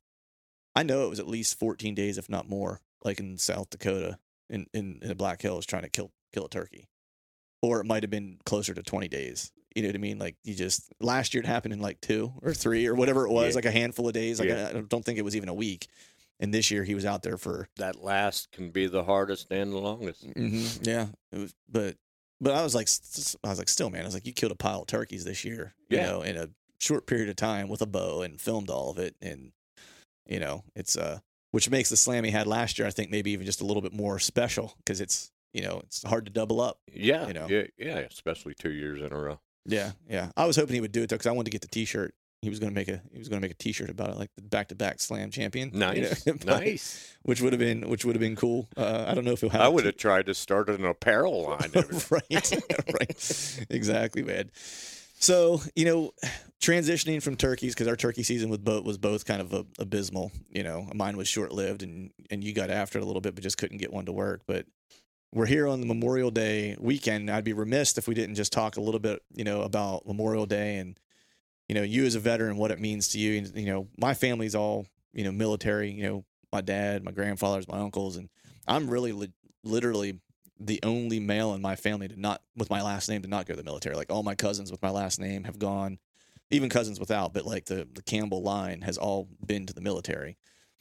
I 0.75 0.83
know 0.83 1.05
it 1.05 1.09
was 1.09 1.19
at 1.19 1.27
least 1.27 1.57
14 1.57 1.95
days, 1.95 2.17
if 2.17 2.29
not 2.29 2.49
more, 2.49 2.81
like 3.03 3.19
in 3.19 3.37
South 3.37 3.69
Dakota, 3.69 4.17
in 4.49 4.67
in, 4.73 4.99
in 5.01 5.07
the 5.07 5.15
Black 5.15 5.41
Hills, 5.41 5.65
trying 5.65 5.83
to 5.83 5.89
kill 5.89 6.11
kill 6.33 6.45
a 6.45 6.49
turkey, 6.49 6.89
or 7.61 7.79
it 7.81 7.85
might 7.85 8.03
have 8.03 8.09
been 8.09 8.37
closer 8.45 8.73
to 8.73 8.83
20 8.83 9.07
days. 9.07 9.51
You 9.75 9.81
know 9.81 9.89
what 9.89 9.95
I 9.95 9.99
mean? 9.99 10.19
Like 10.19 10.35
you 10.43 10.53
just 10.55 10.91
last 11.01 11.33
year 11.33 11.43
it 11.43 11.47
happened 11.47 11.73
in 11.73 11.81
like 11.81 11.99
two 12.01 12.31
or 12.41 12.53
three 12.53 12.87
or 12.87 12.95
whatever 12.95 13.25
it 13.27 13.31
was, 13.31 13.49
Yeah. 13.49 13.55
like 13.55 13.65
a 13.65 13.71
handful 13.71 14.07
of 14.07 14.13
days. 14.13 14.39
Like 14.39 14.49
Yeah. 14.49 14.71
I 14.73 14.81
don't 14.81 15.03
think 15.03 15.19
it 15.19 15.23
was 15.25 15.35
even 15.35 15.49
a 15.49 15.53
week. 15.53 15.87
And 16.39 16.53
this 16.53 16.69
year 16.71 16.83
he 16.83 16.95
was 16.95 17.05
out 17.05 17.23
there 17.23 17.37
for 17.37 17.67
That 17.77 18.01
last 18.01 18.51
can 18.51 18.69
be 18.69 18.87
the 18.87 19.03
hardest 19.03 19.47
and 19.51 19.71
the 19.71 19.77
longest. 19.77 20.27
Mm-hmm. 20.29 20.83
Yeah, 20.83 21.07
it 21.31 21.37
was, 21.39 21.55
but 21.69 21.95
but 22.41 22.53
I 22.53 22.61
was 22.63 22.75
like, 22.75 22.87
s- 22.87 23.01
s- 23.17 23.35
I 23.43 23.49
was 23.49 23.57
like, 23.59 23.69
still, 23.69 23.89
man, 23.89 24.01
I 24.01 24.05
was 24.05 24.13
like, 24.13 24.25
you 24.27 24.33
killed 24.33 24.51
a 24.51 24.55
pile 24.55 24.81
of 24.81 24.87
turkeys 24.87 25.23
this 25.23 25.45
year, 25.45 25.73
you 25.89 25.97
Yeah. 25.97 26.07
know, 26.07 26.21
in 26.21 26.35
a 26.35 26.49
short 26.79 27.07
period 27.07 27.29
of 27.29 27.37
time 27.37 27.69
with 27.69 27.81
a 27.81 27.85
bow 27.85 28.21
and 28.21 28.39
filmed 28.39 28.69
all 28.69 28.91
of 28.91 28.97
it, 28.99 29.15
and 29.21 29.51
you 30.27 30.39
know, 30.39 30.63
it's 30.75 30.97
uh, 30.97 31.19
which 31.51 31.69
makes 31.69 31.89
the 31.89 31.95
slam 31.97 32.23
he 32.25 32.31
had 32.31 32.47
last 32.47 32.77
year, 32.77 32.87
I 32.87 32.91
think, 32.91 33.09
maybe 33.11 33.31
even 33.31 33.45
just 33.45 33.61
a 33.61 33.65
little 33.65 33.81
bit 33.81 33.93
more 33.93 34.19
special 34.19 34.73
because 34.79 34.99
it's 34.99 35.31
you 35.55 35.61
know, 35.63 35.79
it's 35.85 36.03
hard 36.03 36.25
to 36.25 36.31
double 36.31 36.59
up. 36.59 36.79
Yeah, 36.93 37.27
You 37.27 37.33
know. 37.33 37.47
yeah, 37.47 37.63
yeah, 37.77 37.97
especially 37.99 38.53
two 38.59 38.71
years 38.73 39.01
in 39.01 39.13
a 39.13 39.17
row. 39.17 39.39
Yeah, 39.65 39.93
yeah. 40.09 40.29
I 40.35 40.45
was 40.45 40.57
hoping 40.57 40.75
he 40.75 40.81
would 40.81 40.91
do 40.91 41.03
it 41.03 41.09
though, 41.09 41.15
because 41.15 41.27
I 41.27 41.31
wanted 41.31 41.45
to 41.45 41.51
get 41.51 41.61
the 41.61 41.67
T-shirt. 41.69 42.13
He 42.41 42.49
was 42.49 42.59
going 42.59 42.71
to 42.71 42.75
make 42.75 42.89
a 42.89 43.01
he 43.11 43.17
was 43.17 43.29
going 43.29 43.41
to 43.41 43.45
make 43.45 43.53
a 43.53 43.57
T-shirt 43.57 43.89
about 43.89 44.09
it, 44.09 44.17
like 44.17 44.29
the 44.35 44.43
back-to-back 44.43 44.99
slam 44.99 45.31
champion. 45.31 45.69
you 45.73 45.79
know, 45.79 45.91
Nice, 45.93 46.23
but- 46.25 46.45
nice. 46.45 47.17
Which 47.23 47.41
would 47.41 47.53
have 47.53 47.59
been 47.59 47.89
which 47.89 48.03
would 48.05 48.15
have 48.15 48.19
been 48.21 48.35
cool. 48.35 48.67
Uh, 48.77 49.05
I 49.07 49.15
don't 49.15 49.23
know 49.25 49.31
if 49.31 49.41
he'll 49.41 49.49
have. 49.51 49.61
I 49.61 49.67
would 49.69 49.85
have 49.85 49.97
tried 49.97 50.25
to 50.27 50.35
start 50.35 50.69
an 50.69 50.85
apparel 50.85 51.43
line. 51.43 51.71
right, 52.11 52.51
right, 52.93 53.65
exactly, 53.71 54.21
man. 54.21 54.51
So 55.17 55.61
you 55.75 55.85
know, 55.85 56.11
transitioning 56.61 57.23
from 57.23 57.35
turkeys 57.35 57.73
because 57.73 57.87
our 57.87 57.95
turkey 57.95 58.21
season 58.21 58.49
with 58.49 58.63
both 58.63 58.83
was 58.83 58.97
both 58.99 59.25
kind 59.25 59.41
of 59.41 59.53
a, 59.53 59.65
abysmal. 59.79 60.31
You 60.49 60.63
know, 60.63 60.87
mine 60.93 61.17
was 61.17 61.27
short 61.27 61.51
lived, 61.51 61.81
and 61.81 62.11
and 62.29 62.43
you 62.43 62.53
got 62.53 62.69
after 62.69 62.99
it 62.99 63.01
a 63.01 63.05
little 63.05 63.21
bit, 63.21 63.33
but 63.33 63.43
just 63.43 63.57
couldn't 63.57 63.77
get 63.79 63.91
one 63.93 64.05
to 64.05 64.11
work. 64.11 64.41
But 64.45 64.67
we're 65.35 65.45
here 65.45 65.67
on 65.67 65.81
the 65.81 65.85
Memorial 65.85 66.31
Day 66.31 66.77
weekend. 66.79 67.29
I'd 67.29 67.43
be 67.43 67.51
remiss 67.51 67.97
if 67.97 68.07
we 68.07 68.15
didn't 68.15 68.35
just 68.35 68.53
talk 68.53 68.77
a 68.77 68.81
little 68.81 69.01
bit, 69.01 69.21
you 69.33 69.43
know, 69.43 69.63
about 69.63 70.07
Memorial 70.07 70.45
Day 70.45 70.77
and 70.77 70.97
you 71.67 71.75
know 71.75 71.83
you 71.83 72.05
as 72.05 72.15
a 72.15 72.19
veteran, 72.19 72.55
what 72.55 72.71
it 72.71 72.79
means 72.79 73.09
to 73.09 73.19
you. 73.19 73.37
And 73.39 73.55
you 73.55 73.65
know, 73.65 73.87
my 73.97 74.13
family's 74.13 74.55
all 74.55 74.87
you 75.13 75.25
know 75.25 75.33
military. 75.33 75.91
You 75.91 76.03
know, 76.03 76.25
my 76.53 76.61
dad, 76.61 77.03
my 77.03 77.11
grandfathers, 77.11 77.67
my 77.67 77.77
uncles, 77.77 78.15
and 78.15 78.29
I'm 78.65 78.89
really 78.89 79.11
li- 79.11 79.33
literally 79.63 80.19
the 80.57 80.79
only 80.83 81.19
male 81.19 81.53
in 81.53 81.61
my 81.61 81.75
family 81.75 82.07
to 82.07 82.19
not 82.19 82.41
with 82.55 82.69
my 82.69 82.81
last 82.81 83.09
name 83.09 83.21
to 83.23 83.27
not 83.27 83.45
go 83.45 83.53
to 83.55 83.57
the 83.57 83.63
military. 83.63 83.95
Like 83.95 84.11
all 84.11 84.23
my 84.23 84.35
cousins 84.35 84.71
with 84.71 84.81
my 84.81 84.89
last 84.89 85.19
name 85.19 85.43
have 85.43 85.59
gone, 85.59 85.99
even 86.49 86.69
cousins 86.69 86.97
without, 86.97 87.33
but 87.33 87.45
like 87.45 87.65
the 87.65 87.85
the 87.93 88.03
Campbell 88.03 88.41
line 88.41 88.81
has 88.81 88.97
all 88.97 89.27
been 89.45 89.65
to 89.65 89.73
the 89.73 89.81
military, 89.81 90.37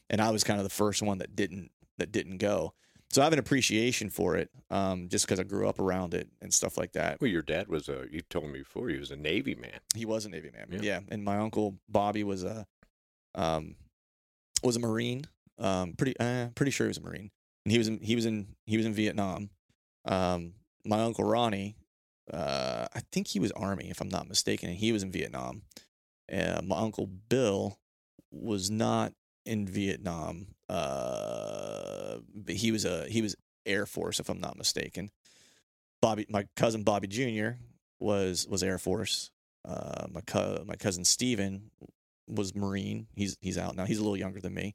and 0.09 0.21
I 0.21 0.31
was 0.31 0.45
kind 0.45 0.61
of 0.61 0.64
the 0.64 0.71
first 0.71 1.03
one 1.03 1.19
that 1.19 1.35
didn't 1.35 1.73
that 1.99 2.12
didn't 2.12 2.38
go. 2.38 2.73
So 3.14 3.22
I 3.22 3.24
have 3.27 3.33
an 3.33 3.38
appreciation 3.38 4.11
for 4.11 4.35
it, 4.35 4.50
um, 4.70 5.09
just 5.09 5.24
because 5.24 5.38
I 5.38 5.44
grew 5.44 5.68
up 5.68 5.79
around 5.79 6.14
it 6.14 6.29
and 6.42 6.53
stuff 6.53 6.77
like 6.77 6.94
that. 6.94 7.20
Well, 7.20 7.31
your 7.31 7.42
dad 7.42 7.68
was 7.68 7.88
a. 7.88 8.07
You 8.11 8.22
told 8.22 8.50
me 8.50 8.59
before 8.59 8.88
he 8.88 8.98
was 8.98 9.12
a 9.12 9.16
Navy 9.16 9.55
man. 9.55 9.79
He 9.94 10.05
was 10.05 10.27
a 10.27 10.29
Navy 10.29 10.50
man, 10.53 10.66
Yeah. 10.68 10.81
yeah. 10.83 11.00
And 11.11 11.22
my 11.22 11.38
uncle 11.38 11.77
Bobby 11.88 12.24
was 12.24 12.42
a, 12.42 12.66
um, 13.37 13.77
was 14.64 14.74
a 14.74 14.81
Marine. 14.81 15.27
Um, 15.61 15.92
pretty, 15.92 16.18
uh, 16.18 16.48
pretty 16.57 16.72
sure 16.72 16.87
he 16.87 16.88
was 16.88 16.98
a 16.98 17.03
Marine. 17.03 17.31
And 17.64 17.70
he 17.70 17.79
was 17.79 17.87
in, 17.87 18.00
he 18.00 18.16
was 18.16 18.27
in, 18.27 18.48
he 18.66 18.77
was 18.77 18.85
in 18.85 18.94
Vietnam. 18.94 19.50
Um, 20.07 20.55
my 20.85 21.00
uncle 21.00 21.24
Ronnie, 21.24 21.77
uh, 22.33 22.87
I 22.92 23.00
think 23.12 23.29
he 23.29 23.38
was 23.38 23.53
Army, 23.53 23.90
if 23.90 24.00
I'm 24.00 24.09
not 24.09 24.29
mistaken, 24.29 24.70
and 24.70 24.79
he 24.79 24.90
was 24.90 25.05
in 25.05 25.12
Vietnam. 25.12 25.62
Uh, 26.33 26.62
my 26.64 26.79
uncle 26.79 27.07
Bill 27.07 27.79
was 28.33 28.72
not 28.72 29.12
in 29.46 29.68
Vietnam. 29.68 30.48
Uh, 30.68 32.18
but 32.35 32.55
he 32.55 32.72
was 32.72 32.85
a 32.85 33.09
he 33.09 33.22
was 33.22 33.37
Air 33.66 33.87
Force, 33.87 34.20
if 34.20 34.29
I'm 34.29 34.40
not 34.40 34.57
mistaken. 34.57 35.11
Bobby, 36.00 36.27
my 36.29 36.46
cousin 36.57 36.83
Bobby 36.83 37.07
Jr. 37.09 37.57
was 37.98 38.46
was 38.48 38.62
Air 38.62 38.79
Force. 38.79 39.31
Uh, 39.64 40.07
my 40.11 40.20
co- 40.20 40.64
my 40.66 40.77
cousin 40.77 41.05
Steven 41.05 41.70
was 42.27 42.55
Marine. 42.55 43.07
He's 43.14 43.37
he's 43.40 43.59
out 43.59 43.77
now. 43.77 43.85
He's 43.87 43.98
a 43.98 44.03
little 44.03 44.16
younger 44.16 44.40
than 44.40 44.55
me. 44.55 44.74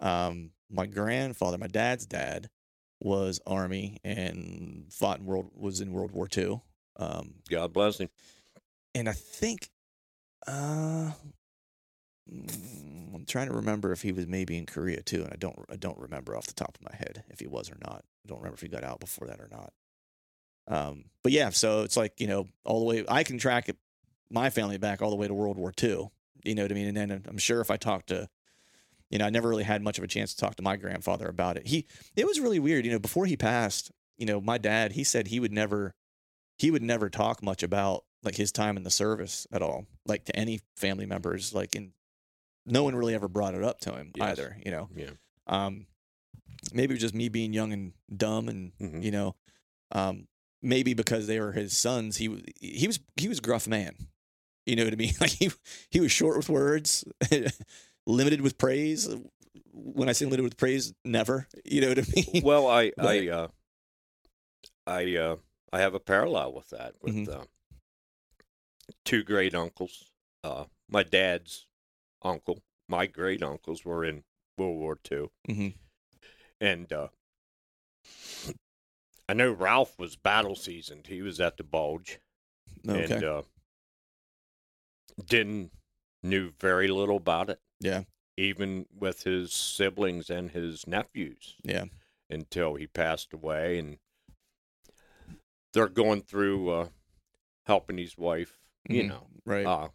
Um, 0.00 0.50
my 0.70 0.86
grandfather, 0.86 1.58
my 1.58 1.66
dad's 1.66 2.06
dad, 2.06 2.48
was 3.00 3.40
Army 3.46 3.98
and 4.04 4.86
fought 4.90 5.20
in 5.20 5.26
World 5.26 5.50
was 5.54 5.80
in 5.80 5.92
World 5.92 6.12
War 6.12 6.28
II. 6.36 6.60
Um, 6.96 7.34
God 7.50 7.72
bless 7.72 7.98
him. 7.98 8.08
and 8.94 9.08
I 9.08 9.12
think 9.12 9.70
uh 10.46 11.10
I'm 12.30 13.24
trying 13.26 13.48
to 13.48 13.54
remember 13.54 13.92
if 13.92 14.02
he 14.02 14.12
was 14.12 14.26
maybe 14.26 14.56
in 14.56 14.66
Korea 14.66 15.02
too, 15.02 15.22
and 15.22 15.32
I 15.32 15.36
don't 15.36 15.58
I 15.70 15.76
don't 15.76 15.98
remember 15.98 16.36
off 16.36 16.46
the 16.46 16.54
top 16.54 16.76
of 16.76 16.90
my 16.90 16.96
head 16.96 17.24
if 17.28 17.40
he 17.40 17.46
was 17.46 17.70
or 17.70 17.76
not. 17.80 18.04
I 18.24 18.28
don't 18.28 18.38
remember 18.38 18.54
if 18.54 18.60
he 18.60 18.68
got 18.68 18.84
out 18.84 19.00
before 19.00 19.28
that 19.28 19.40
or 19.40 19.48
not. 19.50 19.72
Um, 20.68 21.04
but 21.22 21.32
yeah, 21.32 21.50
so 21.50 21.82
it's 21.82 21.96
like 21.96 22.12
you 22.18 22.26
know 22.26 22.46
all 22.64 22.80
the 22.80 22.84
way 22.84 23.04
I 23.08 23.24
can 23.24 23.38
track 23.38 23.68
it, 23.68 23.76
my 24.30 24.50
family 24.50 24.78
back 24.78 25.00
all 25.00 25.10
the 25.10 25.16
way 25.16 25.28
to 25.28 25.34
World 25.34 25.56
War 25.56 25.72
II. 25.82 26.10
You 26.44 26.54
know 26.54 26.62
what 26.62 26.70
I 26.70 26.74
mean? 26.74 26.88
And 26.88 26.96
then 26.96 27.24
I'm 27.26 27.38
sure 27.38 27.60
if 27.60 27.70
I 27.70 27.76
talk 27.76 28.06
to, 28.06 28.28
you 29.10 29.18
know, 29.18 29.26
I 29.26 29.30
never 29.30 29.48
really 29.48 29.64
had 29.64 29.82
much 29.82 29.98
of 29.98 30.04
a 30.04 30.08
chance 30.08 30.34
to 30.34 30.40
talk 30.40 30.54
to 30.56 30.62
my 30.62 30.76
grandfather 30.76 31.28
about 31.28 31.56
it. 31.56 31.66
He 31.66 31.86
it 32.14 32.26
was 32.26 32.40
really 32.40 32.58
weird. 32.58 32.84
You 32.84 32.92
know, 32.92 32.98
before 32.98 33.26
he 33.26 33.36
passed, 33.36 33.90
you 34.18 34.26
know, 34.26 34.40
my 34.40 34.58
dad 34.58 34.92
he 34.92 35.04
said 35.04 35.28
he 35.28 35.40
would 35.40 35.52
never 35.52 35.94
he 36.58 36.70
would 36.70 36.82
never 36.82 37.08
talk 37.08 37.42
much 37.42 37.62
about 37.62 38.04
like 38.22 38.36
his 38.36 38.52
time 38.52 38.76
in 38.76 38.82
the 38.82 38.90
service 38.90 39.46
at 39.52 39.62
all, 39.62 39.86
like 40.06 40.24
to 40.24 40.36
any 40.36 40.60
family 40.76 41.06
members. 41.06 41.54
Like, 41.54 41.74
and 41.74 41.92
no 42.70 42.82
one 42.84 42.94
really 42.94 43.14
ever 43.14 43.28
brought 43.28 43.54
it 43.54 43.62
up 43.64 43.80
to 43.80 43.92
him 43.94 44.12
Yes. 44.14 44.38
either. 44.38 44.56
You 44.64 44.70
know, 44.70 44.88
Yeah. 44.94 45.10
um, 45.46 45.86
maybe 46.72 46.92
it 46.92 46.96
was 46.96 47.00
just 47.02 47.14
me 47.14 47.28
being 47.28 47.52
young 47.52 47.72
and 47.72 47.92
dumb, 48.14 48.48
and 48.48 48.72
Mhm. 48.78 49.02
you 49.02 49.10
know, 49.10 49.36
um, 49.92 50.28
maybe 50.62 50.94
because 50.94 51.26
they 51.26 51.40
were 51.40 51.52
his 51.52 51.76
sons, 51.76 52.16
he 52.18 52.42
he 52.60 52.86
was 52.86 53.00
he 53.16 53.28
was 53.28 53.38
a 53.38 53.42
gruff 53.42 53.66
man. 53.66 54.08
You 54.66 54.76
know 54.76 54.84
what 54.84 54.92
I 54.92 54.96
mean? 54.96 55.14
Like 55.20 55.30
he 55.30 55.50
he 55.90 56.00
was 56.00 56.12
short 56.12 56.36
with 56.36 56.48
words, 56.48 57.04
limited 58.06 58.40
with 58.40 58.58
praise. 58.58 59.08
When 59.72 60.08
I 60.08 60.12
say 60.12 60.24
limited 60.24 60.42
with 60.42 60.56
praise, 60.56 60.92
never. 61.04 61.46
You 61.64 61.80
know 61.80 61.88
what 61.88 61.98
I 61.98 62.02
mean? 62.34 62.42
Well, 62.44 62.66
I 62.66 62.92
But- 62.96 63.06
I 63.06 63.28
uh, 63.28 63.48
I 64.86 65.16
uh, 65.16 65.36
I 65.72 65.80
have 65.80 65.94
a 65.94 66.00
parallel 66.00 66.52
with 66.54 66.68
that 66.70 66.94
with 67.00 67.14
Mhm. 67.14 67.28
uh, 67.28 67.44
two 69.04 69.22
great 69.22 69.54
uncles. 69.54 70.10
Uh, 70.42 70.64
my 70.88 71.02
dad's 71.02 71.66
uncle, 72.22 72.62
my 72.88 73.06
great 73.06 73.42
uncles 73.42 73.84
were 73.84 74.04
in 74.04 74.24
World 74.56 74.78
War 74.78 74.98
II, 75.10 75.28
Mhm. 75.48 75.74
and 76.60 76.92
uh, 76.92 77.08
I 79.28 79.34
know 79.34 79.52
Ralph 79.52 79.98
was 79.98 80.16
battle 80.16 80.54
seasoned. 80.56 81.06
He 81.06 81.22
was 81.22 81.38
at 81.40 81.56
the 81.56 81.64
Bulge, 81.64 82.18
Okay. 82.88 83.14
and 83.14 83.24
uh, 83.24 83.42
didn't 85.26 85.72
knew 86.22 86.50
very 86.58 86.88
little 86.88 87.16
about 87.16 87.50
it. 87.50 87.60
Yeah. 87.80 88.04
even 88.36 88.86
with 88.92 89.22
his 89.24 89.52
siblings 89.52 90.30
and 90.30 90.50
his 90.52 90.86
nephews 90.86 91.56
yeah. 91.62 91.84
until 92.30 92.74
he 92.76 92.86
passed 92.86 93.32
away 93.32 93.78
and 93.78 93.98
they're 95.72 95.88
going 95.88 96.22
through 96.22 96.70
uh 96.70 96.88
helping 97.66 97.98
his 97.98 98.16
wife 98.16 98.58
you 98.88 99.02
Mhm. 99.02 99.08
know 99.08 99.26
Right. 99.44 99.66
uh 99.66 99.88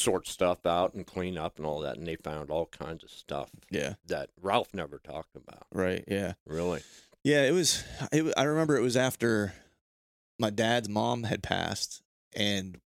sort 0.00 0.26
stuff 0.26 0.64
out 0.64 0.94
and 0.94 1.06
clean 1.06 1.36
up 1.36 1.58
and 1.58 1.66
all 1.66 1.80
that 1.80 1.96
and 1.96 2.06
they 2.06 2.16
found 2.16 2.50
all 2.50 2.66
kinds 2.66 3.04
of 3.04 3.10
stuff 3.10 3.50
yeah. 3.70 3.94
that 4.06 4.30
Ralph 4.40 4.72
never 4.72 4.98
talked 4.98 5.36
about 5.36 5.66
Right. 5.72 6.04
Yeah. 6.08 6.32
really 6.46 6.82
Yeah, 7.22 7.42
it 7.42 7.52
was. 7.52 7.84
It, 8.12 8.32
I 8.36 8.44
remember 8.44 8.76
it 8.76 8.82
was 8.82 8.96
after 8.96 9.52
my 10.38 10.48
dad's 10.48 10.88
mom 10.88 11.24
had 11.24 11.42
passed, 11.42 12.00
and 12.34 12.80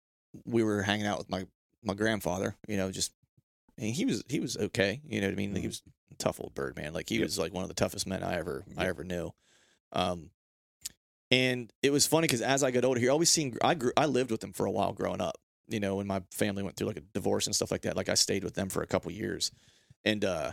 we 0.46 0.64
were 0.64 0.81
hanging 0.83 1.07
out 1.07 1.18
with 1.18 1.29
my 1.29 1.46
my 1.85 1.92
grandfather. 1.92 2.57
You 2.66 2.79
know, 2.79 2.90
just 2.90 3.12
and 3.77 3.90
he 3.94 4.07
was 4.07 4.25
he 4.31 4.40
was 4.40 4.57
okay. 4.57 5.03
You 5.05 5.20
know 5.20 5.27
what 5.27 5.35
I 5.35 5.37
mean? 5.37 5.53
Like, 5.53 5.61
he 5.61 5.68
was 5.68 5.83
a 6.11 6.14
tough 6.14 6.40
old 6.40 6.55
bird 6.55 6.77
man. 6.77 6.94
Like 6.94 7.11
he 7.11 7.16
Yep. 7.16 7.25
was 7.25 7.38
like 7.38 7.53
one 7.53 7.62
of 7.62 7.68
the 7.68 7.75
toughest 7.75 8.07
men 8.07 8.22
I 8.22 8.38
ever 8.38 8.64
I 8.79 8.87
ever 8.87 9.05
knew. 9.05 9.35
Um, 9.92 10.31
and 11.31 11.70
it 11.83 11.90
was 11.90 12.07
funny 12.07 12.27
because 12.27 12.40
as 12.40 12.62
I 12.62 12.70
got 12.70 12.87
older, 12.87 13.01
he 13.01 13.09
always 13.09 13.29
seen 13.29 13.59
I 13.62 13.75
grew 13.75 13.92
I 13.98 14.07
lived 14.07 14.31
with 14.31 14.42
him 14.42 14.55
for 14.55 14.64
a 14.64 14.70
while 14.70 14.94
growing 14.94 15.20
up. 15.20 15.37
You 15.72 15.80
know, 15.80 15.96
when 15.96 16.06
my 16.06 16.22
family 16.30 16.62
went 16.62 16.76
through 16.76 16.88
like 16.88 16.96
a 16.98 17.02
divorce 17.14 17.46
and 17.46 17.54
stuff 17.54 17.70
like 17.70 17.82
that. 17.82 17.96
Like 17.96 18.08
I 18.08 18.14
stayed 18.14 18.44
with 18.44 18.54
them 18.54 18.68
for 18.68 18.82
a 18.82 18.87
couple 18.87 19.11
years, 19.11 19.50
and 20.04 20.24
uh, 20.24 20.52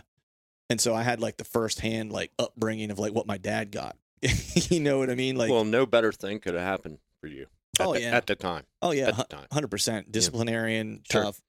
and 0.68 0.80
so 0.80 0.94
I 0.94 1.02
had 1.02 1.20
like 1.20 1.36
the 1.36 1.44
first 1.44 1.80
hand 1.80 2.12
like 2.12 2.32
upbringing 2.38 2.90
of 2.90 2.98
like 2.98 3.12
what 3.14 3.26
my 3.26 3.38
dad 3.38 3.70
got. 3.70 3.96
you 4.54 4.80
know 4.80 4.98
what 4.98 5.08
I 5.10 5.14
mean? 5.14 5.36
Like, 5.36 5.50
well 5.50 5.64
no 5.64 5.86
better 5.86 6.12
thing 6.12 6.40
could 6.40 6.54
have 6.54 6.62
happened 6.62 6.98
for 7.20 7.26
you 7.26 7.46
at, 7.78 7.86
Oh, 7.86 7.94
the, 7.94 8.02
yeah. 8.02 8.16
at 8.16 8.26
the 8.26 8.34
time 8.36 8.64
oh 8.82 8.90
yeah, 8.90 9.10
hundred 9.50 9.70
percent 9.70 10.12
disciplinarian, 10.12 11.02
Sure. 11.10 11.22
tough. 11.24 11.40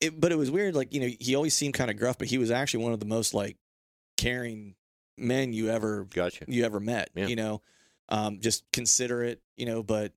It, 0.00 0.20
but 0.20 0.30
it 0.32 0.36
was 0.36 0.50
weird. 0.50 0.74
Like 0.74 0.92
you 0.92 1.00
know, 1.00 1.08
he 1.20 1.34
always 1.34 1.54
seemed 1.54 1.74
kind 1.74 1.90
of 1.90 1.96
gruff, 1.96 2.18
but 2.18 2.28
he 2.28 2.36
was 2.38 2.50
actually 2.50 2.84
one 2.84 2.92
of 2.92 3.00
the 3.00 3.06
most 3.06 3.32
like 3.34 3.56
caring 4.16 4.74
men 5.16 5.52
you 5.52 5.70
ever 5.70 6.04
gotcha 6.04 6.44
you 6.48 6.64
ever 6.64 6.80
met. 6.80 7.10
Yeah. 7.14 7.26
You 7.28 7.36
know, 7.36 7.62
um, 8.08 8.40
just 8.40 8.64
considerate. 8.72 9.40
You 9.56 9.66
know, 9.66 9.82
but 9.82 10.12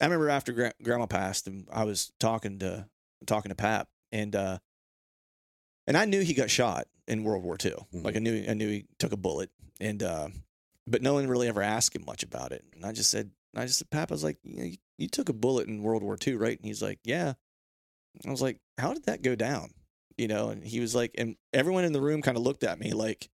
I 0.00 0.04
remember 0.06 0.30
after 0.30 0.52
gra- 0.52 0.72
Grandma 0.82 1.06
passed, 1.06 1.46
and 1.46 1.66
I 1.72 1.84
was 1.84 2.12
talking 2.18 2.58
to 2.60 2.86
talking 3.26 3.50
to 3.50 3.54
Pap, 3.54 3.88
and 4.12 4.34
uh, 4.34 4.58
and 5.86 5.96
I 5.96 6.04
knew 6.04 6.20
he 6.20 6.34
got 6.34 6.50
shot 6.50 6.86
in 7.06 7.24
World 7.24 7.42
War 7.44 7.56
II. 7.62 7.72
Mhm. 7.94 8.04
Like 8.04 8.16
I 8.16 8.20
knew 8.20 8.44
I 8.48 8.54
knew 8.54 8.68
he 8.68 8.86
took 8.98 9.12
a 9.12 9.16
bullet, 9.16 9.50
and 9.80 10.02
uh, 10.02 10.28
but 10.86 11.02
no 11.02 11.14
one 11.14 11.26
really 11.26 11.48
ever 11.48 11.62
asked 11.62 11.94
him 11.96 12.04
much 12.06 12.22
about 12.22 12.52
it. 12.52 12.64
And 12.74 12.84
I 12.84 12.92
just 12.92 13.10
said, 13.10 13.30
I 13.54 13.66
just 13.66 13.78
said, 13.78 13.90
Pap, 13.90 14.10
I 14.10 14.14
was 14.14 14.24
like, 14.24 14.38
you, 14.42 14.56
know, 14.56 14.64
you, 14.64 14.76
you 14.98 15.08
took 15.08 15.28
a 15.28 15.32
bullet 15.34 15.68
in 15.68 15.82
World 15.82 16.02
War 16.02 16.16
II, 16.24 16.34
right? 16.36 16.56
And 16.58 16.66
he's 16.66 16.82
like, 16.82 16.98
yeah. 17.04 17.34
I 18.26 18.30
was 18.30 18.42
like, 18.42 18.58
how 18.78 18.92
did 18.92 19.04
that 19.04 19.22
go 19.22 19.34
down? 19.36 19.70
You 20.18 20.26
know, 20.28 20.48
and 20.50 20.64
he 20.64 20.80
was 20.80 20.94
like, 20.94 21.12
and 21.16 21.36
everyone 21.52 21.84
in 21.84 21.92
the 21.92 22.00
room 22.00 22.22
kind 22.22 22.36
of 22.36 22.42
looked 22.42 22.64
at 22.64 22.78
me 22.80 22.92
like, 22.92 23.28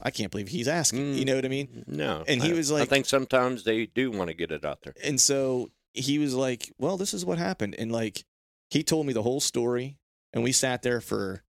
I 0.00 0.10
can't 0.10 0.30
believe 0.32 0.48
he's 0.48 0.66
asking. 0.68 1.14
You 1.14 1.22
Mm. 1.22 1.26
know 1.26 1.34
what 1.36 1.44
I 1.44 1.48
mean? 1.48 1.84
no 1.86 2.24
And 2.26 2.42
he 2.42 2.50
I- 2.50 2.54
was 2.54 2.70
like, 2.72 2.82
I 2.82 2.86
think 2.86 3.06
sometimes 3.06 3.62
they 3.62 3.86
do 3.86 4.10
want 4.10 4.28
to 4.28 4.34
get 4.34 4.50
it 4.50 4.64
out 4.64 4.82
there 4.82 4.94
And 5.04 5.20
so 5.20 5.70
he 5.94 6.18
was 6.18 6.34
like, 6.34 6.72
well, 6.78 6.96
this 6.96 7.14
is 7.14 7.24
what 7.24 7.38
happened. 7.38 7.74
And 7.78 7.92
like, 7.92 8.24
he 8.70 8.82
told 8.82 9.06
me 9.06 9.12
the 9.12 9.22
whole 9.22 9.40
story. 9.40 9.96
And 10.32 10.42
we 10.42 10.52
sat 10.52 10.82
there 10.82 11.00
for, 11.00 11.42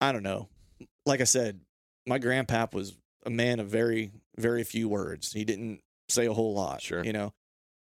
I 0.00 0.12
don't 0.12 0.22
know. 0.22 0.48
Like 1.04 1.20
I 1.20 1.24
said, 1.24 1.60
my 2.06 2.18
grandpap 2.18 2.72
was 2.72 2.94
a 3.26 3.30
man 3.30 3.60
of 3.60 3.68
very, 3.68 4.12
very 4.38 4.64
few 4.64 4.88
words. 4.88 5.32
He 5.32 5.44
didn't 5.44 5.80
say 6.08 6.26
a 6.26 6.32
whole 6.32 6.54
lot, 6.54 6.80
Sure. 6.82 7.04
you 7.04 7.12
know. 7.12 7.32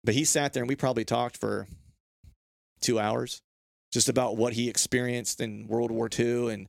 But 0.04 0.14
he 0.14 0.24
sat 0.24 0.52
there 0.52 0.62
and 0.62 0.68
we 0.68 0.76
probably 0.76 1.04
talked 1.04 1.38
for 1.38 1.66
two 2.80 2.98
hours 2.98 3.40
just 3.92 4.08
about 4.08 4.36
what 4.36 4.52
he 4.52 4.68
experienced 4.68 5.40
in 5.40 5.66
World 5.66 5.90
War 5.90 6.08
II 6.16 6.52
and 6.52 6.68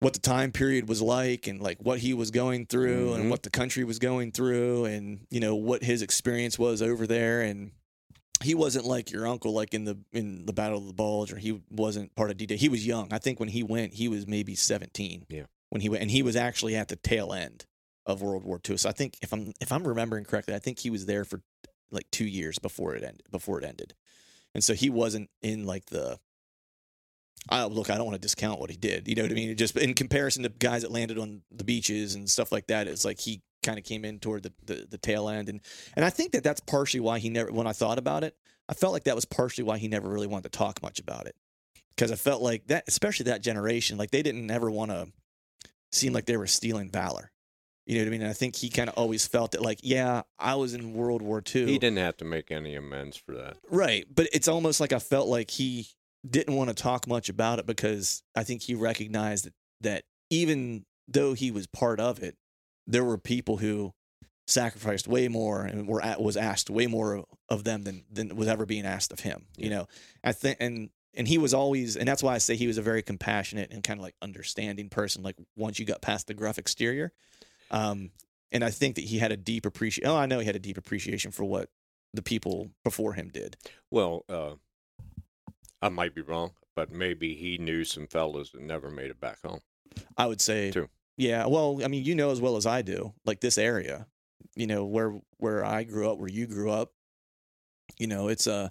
what 0.00 0.12
the 0.14 0.18
time 0.18 0.50
period 0.52 0.88
was 0.88 1.00
like 1.02 1.46
and 1.46 1.60
like 1.60 1.78
what 1.80 1.98
he 1.98 2.14
was 2.14 2.30
going 2.30 2.66
through 2.66 3.12
and 3.14 3.24
Mhm. 3.24 3.30
what 3.30 3.42
the 3.42 3.50
country 3.50 3.84
was 3.84 3.98
going 3.98 4.32
through 4.32 4.86
and 4.86 5.26
you 5.30 5.40
know 5.40 5.54
what 5.54 5.82
his 5.84 6.02
experience 6.02 6.58
was 6.58 6.80
over 6.82 7.06
there. 7.06 7.42
And 7.42 7.72
he 8.42 8.54
wasn't 8.54 8.86
like 8.86 9.10
your 9.10 9.26
uncle 9.26 9.52
like 9.52 9.74
in 9.74 9.84
the 9.84 9.98
in 10.12 10.46
the 10.46 10.52
battle 10.54 10.78
of 10.78 10.86
the 10.86 10.94
bulge 10.94 11.32
or 11.32 11.36
he 11.36 11.60
wasn't 11.70 12.14
part 12.14 12.30
of 12.30 12.38
d-day 12.38 12.56
he 12.56 12.68
was 12.70 12.86
young. 12.86 13.12
I 13.12 13.18
think 13.18 13.38
when 13.38 13.50
he 13.50 13.62
went 13.62 13.94
he 13.94 14.08
was 14.08 14.26
maybe 14.26 14.54
17 14.54 15.26
Yeah. 15.28 15.44
when 15.68 15.82
he 15.82 15.88
went 15.90 16.00
and 16.02 16.10
he 16.10 16.22
was 16.22 16.34
actually 16.36 16.74
at 16.76 16.88
the 16.88 16.96
tail 16.96 17.32
end 17.34 17.66
of 18.06 18.22
world 18.22 18.42
war 18.44 18.58
ii 18.68 18.76
so 18.78 18.88
i 18.88 18.92
think 18.92 19.18
if 19.20 19.30
i'm 19.34 19.52
if 19.60 19.70
i'm 19.70 19.86
remembering 19.86 20.24
correctly 20.24 20.54
i 20.54 20.58
think 20.58 20.78
he 20.80 20.88
was 20.88 21.04
there 21.04 21.22
for 21.24 21.42
like 21.90 22.10
two 22.10 22.24
years 22.24 22.58
before 22.58 22.94
it 22.96 23.02
ended 23.04 23.22
before 23.30 23.58
it 23.60 23.64
ended. 23.64 23.94
And 24.54 24.64
so 24.64 24.74
he 24.74 24.88
wasn't 24.90 25.28
in 25.42 25.66
like 25.66 25.86
the 25.86 26.18
I 27.48 27.64
look, 27.64 27.90
I 27.90 27.96
don't 27.96 28.06
want 28.06 28.16
to 28.16 28.20
discount 28.20 28.60
what 28.60 28.70
he 28.70 28.76
did. 28.76 29.08
You 29.08 29.14
know 29.14 29.22
what 29.22 29.30
I 29.30 29.34
mean? 29.34 29.50
It 29.50 29.54
just 29.54 29.76
in 29.76 29.94
comparison 29.94 30.42
to 30.42 30.48
guys 30.48 30.82
that 30.82 30.90
landed 30.90 31.18
on 31.18 31.42
the 31.50 31.64
beaches 31.64 32.14
and 32.14 32.28
stuff 32.28 32.52
like 32.52 32.66
that, 32.66 32.86
it's 32.86 33.04
like 33.04 33.18
he 33.18 33.42
kind 33.62 33.78
of 33.78 33.84
came 33.84 34.04
in 34.04 34.18
toward 34.18 34.42
the, 34.42 34.52
the 34.64 34.86
the 34.90 34.98
tail 34.98 35.28
end, 35.28 35.48
and 35.48 35.60
and 35.94 36.04
I 36.04 36.10
think 36.10 36.32
that 36.32 36.44
that's 36.44 36.60
partially 36.60 37.00
why 37.00 37.18
he 37.18 37.30
never. 37.30 37.50
When 37.52 37.66
I 37.66 37.72
thought 37.72 37.98
about 37.98 38.24
it, 38.24 38.36
I 38.68 38.74
felt 38.74 38.92
like 38.92 39.04
that 39.04 39.14
was 39.14 39.24
partially 39.24 39.64
why 39.64 39.78
he 39.78 39.88
never 39.88 40.08
really 40.08 40.26
wanted 40.26 40.52
to 40.52 40.58
talk 40.58 40.82
much 40.82 41.00
about 41.00 41.26
it, 41.26 41.34
because 41.96 42.12
I 42.12 42.16
felt 42.16 42.42
like 42.42 42.66
that, 42.66 42.84
especially 42.88 43.24
that 43.24 43.42
generation, 43.42 43.96
like 43.96 44.10
they 44.10 44.22
didn't 44.22 44.50
ever 44.50 44.70
want 44.70 44.90
to 44.90 45.08
seem 45.92 46.12
like 46.12 46.26
they 46.26 46.36
were 46.36 46.46
stealing 46.46 46.90
valor. 46.90 47.30
You 47.86 47.96
know 47.96 48.02
what 48.02 48.08
I 48.08 48.10
mean? 48.10 48.20
And 48.20 48.30
I 48.30 48.34
think 48.34 48.54
he 48.54 48.68
kind 48.68 48.88
of 48.88 48.94
always 48.96 49.26
felt 49.26 49.52
that, 49.52 49.62
like, 49.62 49.80
yeah, 49.82 50.22
I 50.38 50.54
was 50.54 50.74
in 50.74 50.94
World 50.94 51.22
War 51.22 51.42
II. 51.42 51.66
he 51.66 51.78
didn't 51.78 51.98
have 51.98 52.16
to 52.18 52.24
make 52.24 52.52
any 52.52 52.76
amends 52.76 53.16
for 53.16 53.34
that 53.34 53.56
Right. 53.68 54.06
But 54.14 54.28
it's 54.32 54.46
almost 54.46 54.80
like 54.80 54.92
I 54.92 55.00
felt 55.00 55.26
like 55.26 55.50
he 55.50 55.88
didn't 56.28 56.56
want 56.56 56.68
to 56.68 56.74
talk 56.74 57.06
much 57.06 57.28
about 57.28 57.58
it 57.58 57.66
because 57.66 58.22
I 58.36 58.44
think 58.44 58.62
he 58.62 58.74
recognized 58.74 59.46
that, 59.46 59.54
that 59.80 60.04
even 60.28 60.84
though 61.08 61.32
he 61.32 61.50
was 61.50 61.66
part 61.66 62.00
of 62.00 62.22
it, 62.22 62.36
there 62.86 63.04
were 63.04 63.18
people 63.18 63.58
who 63.58 63.92
sacrificed 64.46 65.06
way 65.06 65.28
more 65.28 65.62
and 65.62 65.86
were 65.86 66.02
at, 66.02 66.20
was 66.20 66.36
asked 66.36 66.68
way 66.68 66.86
more 66.86 67.24
of 67.48 67.64
them 67.64 67.84
than 67.84 68.04
than 68.10 68.36
was 68.36 68.48
ever 68.48 68.66
being 68.66 68.84
asked 68.84 69.12
of 69.12 69.20
him. 69.20 69.46
You 69.56 69.70
know, 69.70 69.86
I 70.22 70.32
think 70.32 70.58
and 70.60 70.90
and 71.14 71.26
he 71.26 71.38
was 71.38 71.54
always 71.54 71.96
and 71.96 72.06
that's 72.06 72.22
why 72.22 72.34
I 72.34 72.38
say 72.38 72.56
he 72.56 72.66
was 72.66 72.78
a 72.78 72.82
very 72.82 73.02
compassionate 73.02 73.72
and 73.72 73.82
kind 73.82 73.98
of 73.98 74.02
like 74.02 74.14
understanding 74.20 74.88
person. 74.88 75.22
Like 75.22 75.36
once 75.56 75.78
you 75.78 75.86
got 75.86 76.02
past 76.02 76.26
the 76.26 76.34
gruff 76.34 76.58
exterior, 76.58 77.12
um, 77.70 78.10
and 78.52 78.64
I 78.64 78.70
think 78.70 78.96
that 78.96 79.04
he 79.04 79.18
had 79.18 79.32
a 79.32 79.36
deep 79.36 79.64
appreciation. 79.64 80.10
Oh, 80.10 80.16
I 80.16 80.26
know 80.26 80.40
he 80.40 80.46
had 80.46 80.56
a 80.56 80.60
deep 80.60 80.78
appreciation 80.78 81.30
for 81.30 81.44
what 81.44 81.68
the 82.12 82.22
people 82.22 82.70
before 82.82 83.12
him 83.14 83.30
did. 83.32 83.56
Well, 83.90 84.24
uh, 84.28 84.54
I 85.82 85.88
might 85.88 86.14
be 86.14 86.20
wrong, 86.20 86.52
but 86.76 86.90
maybe 86.90 87.34
he 87.34 87.58
knew 87.58 87.84
some 87.84 88.06
fellas 88.06 88.50
that 88.50 88.62
never 88.62 88.90
made 88.90 89.10
it 89.10 89.20
back 89.20 89.40
home. 89.42 89.60
I 90.16 90.26
would 90.26 90.40
say 90.40 90.70
True. 90.70 90.88
Yeah, 91.16 91.46
well, 91.46 91.80
I 91.84 91.88
mean, 91.88 92.04
you 92.04 92.14
know 92.14 92.30
as 92.30 92.40
well 92.40 92.56
as 92.56 92.64
I 92.64 92.80
do, 92.82 93.12
like 93.26 93.40
this 93.40 93.58
area, 93.58 94.06
you 94.54 94.66
know, 94.66 94.84
where 94.84 95.20
where 95.38 95.64
I 95.64 95.84
grew 95.84 96.10
up, 96.10 96.18
where 96.18 96.30
you 96.30 96.46
grew 96.46 96.70
up, 96.70 96.92
you 97.98 98.06
know, 98.06 98.28
it's 98.28 98.46
a 98.46 98.70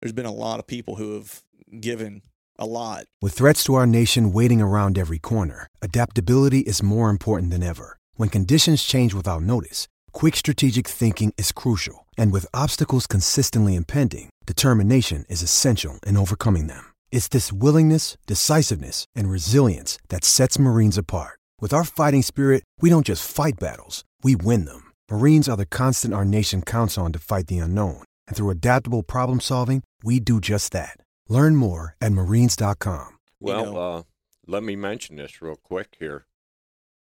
there's 0.00 0.12
been 0.12 0.26
a 0.26 0.32
lot 0.32 0.58
of 0.58 0.66
people 0.66 0.96
who 0.96 1.14
have 1.14 1.42
given 1.80 2.22
a 2.58 2.66
lot. 2.66 3.06
With 3.22 3.34
threats 3.34 3.64
to 3.64 3.74
our 3.74 3.86
nation 3.86 4.32
waiting 4.32 4.60
around 4.60 4.98
every 4.98 5.18
corner, 5.18 5.68
adaptability 5.82 6.60
is 6.60 6.82
more 6.82 7.10
important 7.10 7.50
than 7.50 7.62
ever. 7.62 7.98
When 8.14 8.28
conditions 8.28 8.82
change 8.82 9.14
without 9.14 9.42
notice, 9.42 9.88
quick 10.16 10.34
strategic 10.34 10.88
thinking 10.88 11.34
is 11.36 11.52
crucial. 11.52 12.06
And 12.16 12.32
with 12.32 12.54
obstacles 12.54 13.06
consistently 13.06 13.74
impending, 13.74 14.30
determination 14.46 15.26
is 15.28 15.42
essential 15.42 15.98
in 16.06 16.16
overcoming 16.16 16.68
them. 16.68 16.84
It's 17.10 17.28
this 17.28 17.52
willingness, 17.52 18.16
decisiveness, 18.26 19.04
and 19.14 19.30
resilience 19.30 19.98
that 20.08 20.24
sets 20.24 20.58
Marines 20.58 20.96
apart. 20.96 21.38
With 21.60 21.74
our 21.74 21.84
fighting 21.84 22.22
spirit, 22.22 22.62
we 22.80 22.88
don't 22.88 23.04
just 23.06 23.30
fight 23.30 23.60
battles, 23.60 24.04
we 24.22 24.36
win 24.36 24.64
them. 24.64 24.90
Marines 25.10 25.50
are 25.50 25.56
the 25.56 25.66
constant 25.66 26.14
our 26.14 26.24
nation 26.24 26.62
counts 26.62 26.96
on 26.96 27.12
to 27.12 27.18
fight 27.18 27.48
the 27.48 27.58
unknown. 27.58 28.02
And 28.26 28.36
through 28.36 28.50
adaptable 28.50 29.02
problem 29.02 29.40
solving, 29.40 29.82
we 30.02 30.18
do 30.18 30.40
just 30.40 30.72
that. 30.72 30.96
Learn 31.28 31.56
more 31.56 31.94
at 32.00 32.12
marines.com. 32.12 33.18
Well, 33.38 33.64
know- 33.66 33.76
uh, 33.76 34.02
let 34.46 34.62
me 34.62 34.76
mention 34.76 35.16
this 35.16 35.42
real 35.42 35.56
quick 35.56 35.96
here. 35.98 36.24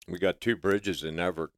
We 0.08 0.20
got 0.20 0.42
two 0.42 0.56
bridges 0.56 1.04
in 1.04 1.20
Everett, 1.20 1.52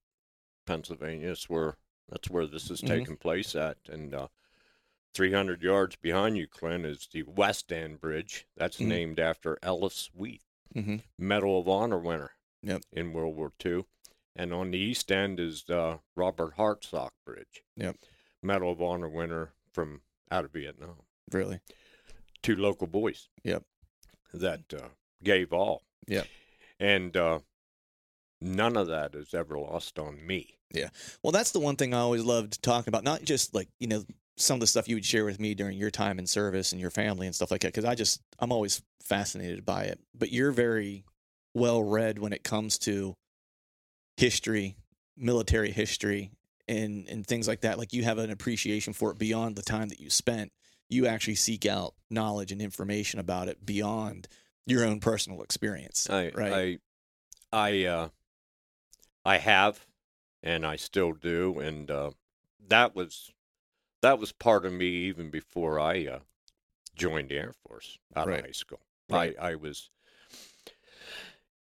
Pennsylvania. 0.71 1.27
That's 1.27 1.49
where 1.49 1.75
that's 2.07 2.29
where 2.29 2.47
this 2.47 2.69
is 2.69 2.81
Mhm. 2.81 2.87
taking 2.87 3.17
place 3.17 3.55
at, 3.55 3.77
and 3.89 4.13
uh, 4.13 4.27
300 5.13 5.61
yards 5.61 5.95
behind 5.97 6.37
you, 6.37 6.47
Clint, 6.47 6.85
is 6.85 7.07
the 7.11 7.23
West 7.23 7.71
End 7.71 7.99
Bridge. 8.01 8.47
That's 8.55 8.77
Mhm. 8.77 8.87
named 8.87 9.19
after 9.19 9.57
Ellis 9.61 10.09
Weicht, 10.17 10.41
Mm-hmm. 10.75 10.97
Medal 11.17 11.59
of 11.59 11.67
Honor 11.69 11.99
winner 11.99 12.31
Yep. 12.63 12.83
in 12.93 13.11
World 13.13 13.35
War 13.35 13.51
II. 13.65 13.85
And 14.35 14.53
on 14.53 14.71
the 14.71 14.77
east 14.77 15.11
end 15.11 15.39
is 15.41 15.69
uh, 15.69 15.97
Robert 16.15 16.55
Hartsock 16.55 17.11
Bridge. 17.25 17.63
Yep. 17.75 17.97
Medal 18.41 18.71
of 18.71 18.81
Honor 18.81 19.09
winner 19.09 19.53
from 19.73 20.01
out 20.31 20.45
of 20.45 20.51
Vietnam. 20.51 21.05
Really? 21.31 21.59
Two 22.41 22.55
local 22.55 22.87
boys. 22.87 23.27
Yep. 23.43 23.65
That 24.33 24.73
uh, 24.73 24.89
gave 25.21 25.51
all. 25.51 25.83
Yep. 26.07 26.27
And 26.79 27.15
uh, 27.17 27.39
none 28.41 28.75
of 28.75 28.87
that 28.87 29.15
is 29.15 29.33
ever 29.33 29.57
lost 29.57 29.99
on 29.99 30.25
me. 30.25 30.57
Yeah. 30.73 30.89
Well, 31.23 31.31
that's 31.31 31.51
the 31.51 31.59
one 31.59 31.75
thing 31.75 31.93
I 31.93 31.99
always 31.99 32.23
loved 32.23 32.61
talking 32.63 32.89
about. 32.89 33.03
Not 33.03 33.23
just 33.23 33.53
like 33.53 33.69
you 33.79 33.87
know 33.87 34.03
some 34.37 34.55
of 34.55 34.61
the 34.61 34.67
stuff 34.67 34.87
you 34.87 34.95
would 34.95 35.05
share 35.05 35.25
with 35.25 35.39
me 35.39 35.53
during 35.53 35.77
your 35.77 35.91
time 35.91 36.17
in 36.17 36.25
service 36.25 36.71
and 36.71 36.81
your 36.81 36.89
family 36.89 37.27
and 37.27 37.35
stuff 37.35 37.51
like 37.51 37.61
that. 37.61 37.69
Because 37.69 37.85
I 37.85 37.95
just 37.95 38.21
I'm 38.39 38.51
always 38.51 38.81
fascinated 39.03 39.65
by 39.65 39.83
it. 39.83 39.99
But 40.17 40.31
you're 40.31 40.51
very 40.51 41.03
well 41.53 41.83
read 41.83 42.19
when 42.19 42.33
it 42.33 42.43
comes 42.43 42.77
to 42.79 43.15
history, 44.17 44.75
military 45.17 45.71
history, 45.71 46.31
and 46.67 47.07
and 47.07 47.25
things 47.25 47.47
like 47.47 47.61
that. 47.61 47.77
Like 47.77 47.93
you 47.93 48.03
have 48.03 48.17
an 48.17 48.31
appreciation 48.31 48.93
for 48.93 49.11
it 49.11 49.17
beyond 49.17 49.55
the 49.55 49.61
time 49.61 49.89
that 49.89 49.99
you 49.99 50.09
spent. 50.09 50.51
You 50.89 51.07
actually 51.07 51.35
seek 51.35 51.65
out 51.65 51.93
knowledge 52.09 52.51
and 52.51 52.61
information 52.61 53.19
about 53.19 53.47
it 53.47 53.65
beyond 53.65 54.27
your 54.65 54.85
own 54.85 54.99
personal 54.99 55.41
experience. 55.41 56.09
I 56.09 56.31
right? 56.33 56.79
I 57.53 57.67
I 57.71 57.85
uh 57.85 58.09
I 59.25 59.37
have 59.37 59.85
and 60.43 60.65
I 60.65 60.75
still 60.75 61.13
do 61.13 61.59
and 61.59 61.89
uh 61.89 62.11
that 62.67 62.95
was 62.95 63.31
that 64.01 64.19
was 64.19 64.31
part 64.31 64.65
of 64.65 64.73
me 64.73 64.87
even 64.87 65.29
before 65.29 65.79
I 65.79 66.05
uh 66.05 66.19
joined 66.95 67.29
the 67.29 67.37
Air 67.37 67.53
Force 67.67 67.97
out 68.15 68.27
Right. 68.27 68.39
of 68.39 68.45
high 68.45 68.51
school. 68.51 68.81
Right. 69.09 69.35
I 69.39 69.51
I 69.51 69.55
was 69.55 69.89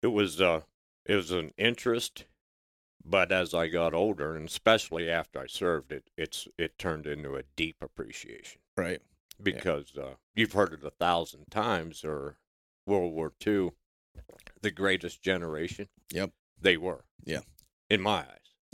it 0.01 0.07
was 0.07 0.41
uh 0.41 0.62
it 1.05 1.15
was 1.15 1.31
an 1.31 1.53
interest 1.57 2.25
but 3.05 3.31
as 3.31 3.53
I 3.53 3.67
got 3.67 3.93
older 3.93 4.36
and 4.36 4.47
especially 4.47 5.10
after 5.10 5.39
I 5.39 5.47
served 5.47 5.91
it 5.91 6.10
it's 6.17 6.47
it 6.57 6.77
turned 6.77 7.07
into 7.07 7.36
a 7.36 7.43
deep 7.55 7.77
appreciation 7.81 8.60
right. 8.75 9.01
because 9.41 9.95
uh, 9.97 10.15
you've 10.36 10.53
heard 10.53 10.73
it 10.73 10.83
a 10.83 10.89
thousand 10.89 11.45
times 11.49 12.03
or 12.03 12.38
World 12.86 13.13
War 13.13 13.33
II, 13.45 13.71
the 14.62 14.71
greatest 14.71 15.21
generation. 15.21 15.89
Yep. 16.12 16.31
They 16.62 16.78
were. 16.78 17.04
Yeah. 17.26 17.41
In 17.89 18.02
my 18.02 18.20
eyes. 18.20 18.26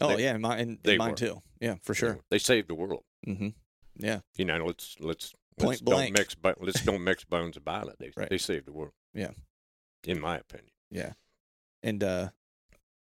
Oh 0.02 0.16
They- 0.16 0.24
yeah, 0.24 0.38
mine 0.38 0.60
and, 0.60 0.78
they 0.84 0.92
and 0.94 1.00
mine 1.00 1.10
were. 1.12 1.16
too. 1.18 1.42
Yeah, 1.60 1.76
for 1.84 1.94
sure. 1.94 2.20
They 2.30 2.40
saved 2.40 2.68
the 2.68 2.76
world. 2.76 3.04
Mm-hmm. 3.28 3.50
Yeah. 3.98 4.20
You 4.38 4.46
know, 4.46 4.66
let's 4.66 4.96
let's 5.00 5.34
Point 5.60 5.70
let's 5.70 5.82
blank. 5.82 6.16
don't 6.16 6.20
mix 6.22 6.36
but 6.36 6.58
let's 6.62 6.82
don't 6.84 7.04
mix 7.04 7.24
bones 7.26 7.58
about 7.58 7.88
it. 7.88 7.96
They 8.00 8.12
Right. 8.18 8.30
they 8.30 8.38
saved 8.40 8.66
the 8.66 8.72
world. 8.74 8.94
Yeah. 9.14 9.32
In 10.04 10.20
my 10.20 10.38
opinion. 10.38 10.72
Yeah. 10.90 11.14
And 11.84 12.04
uh 12.04 12.30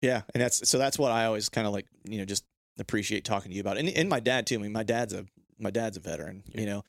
yeah 0.02 0.22
and 0.34 0.42
that's 0.42 0.68
so 0.68 0.78
that's 0.78 0.98
what 0.98 1.12
i 1.12 1.24
always 1.26 1.48
kind 1.48 1.64
of 1.66 1.72
like 1.72 1.86
you 2.08 2.18
know 2.18 2.24
just 2.24 2.44
appreciate 2.80 3.24
talking 3.24 3.50
to 3.50 3.54
you 3.54 3.60
about 3.60 3.78
and, 3.78 3.88
and 3.88 4.08
my 4.08 4.18
dad 4.18 4.48
too 4.48 4.56
i 4.56 4.58
mean 4.58 4.72
my 4.72 4.82
dad's 4.82 5.12
a 5.12 5.24
my 5.60 5.70
dad's 5.70 5.96
a 5.96 6.00
veteran 6.00 6.42
you 6.52 6.66
know 6.66 6.82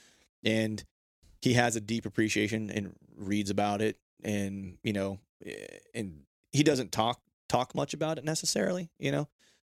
and 0.43 0.83
he 1.43 1.53
has 1.53 1.75
a 1.75 1.81
deep 1.81 2.07
appreciation 2.07 2.71
and 2.71 2.95
reads 3.15 3.51
about 3.51 3.81
it 3.83 3.97
and 4.23 4.79
you 4.83 4.93
know 4.93 5.19
eh, 5.45 5.53
and 5.93 6.21
he 6.51 6.63
doesn't 6.63 6.91
talk 6.91 7.21
talk 7.53 7.75
much 7.75 7.93
about 7.93 8.17
it 8.17 8.23
necessarily 8.25 8.89
you 8.99 9.11
know 9.11 9.27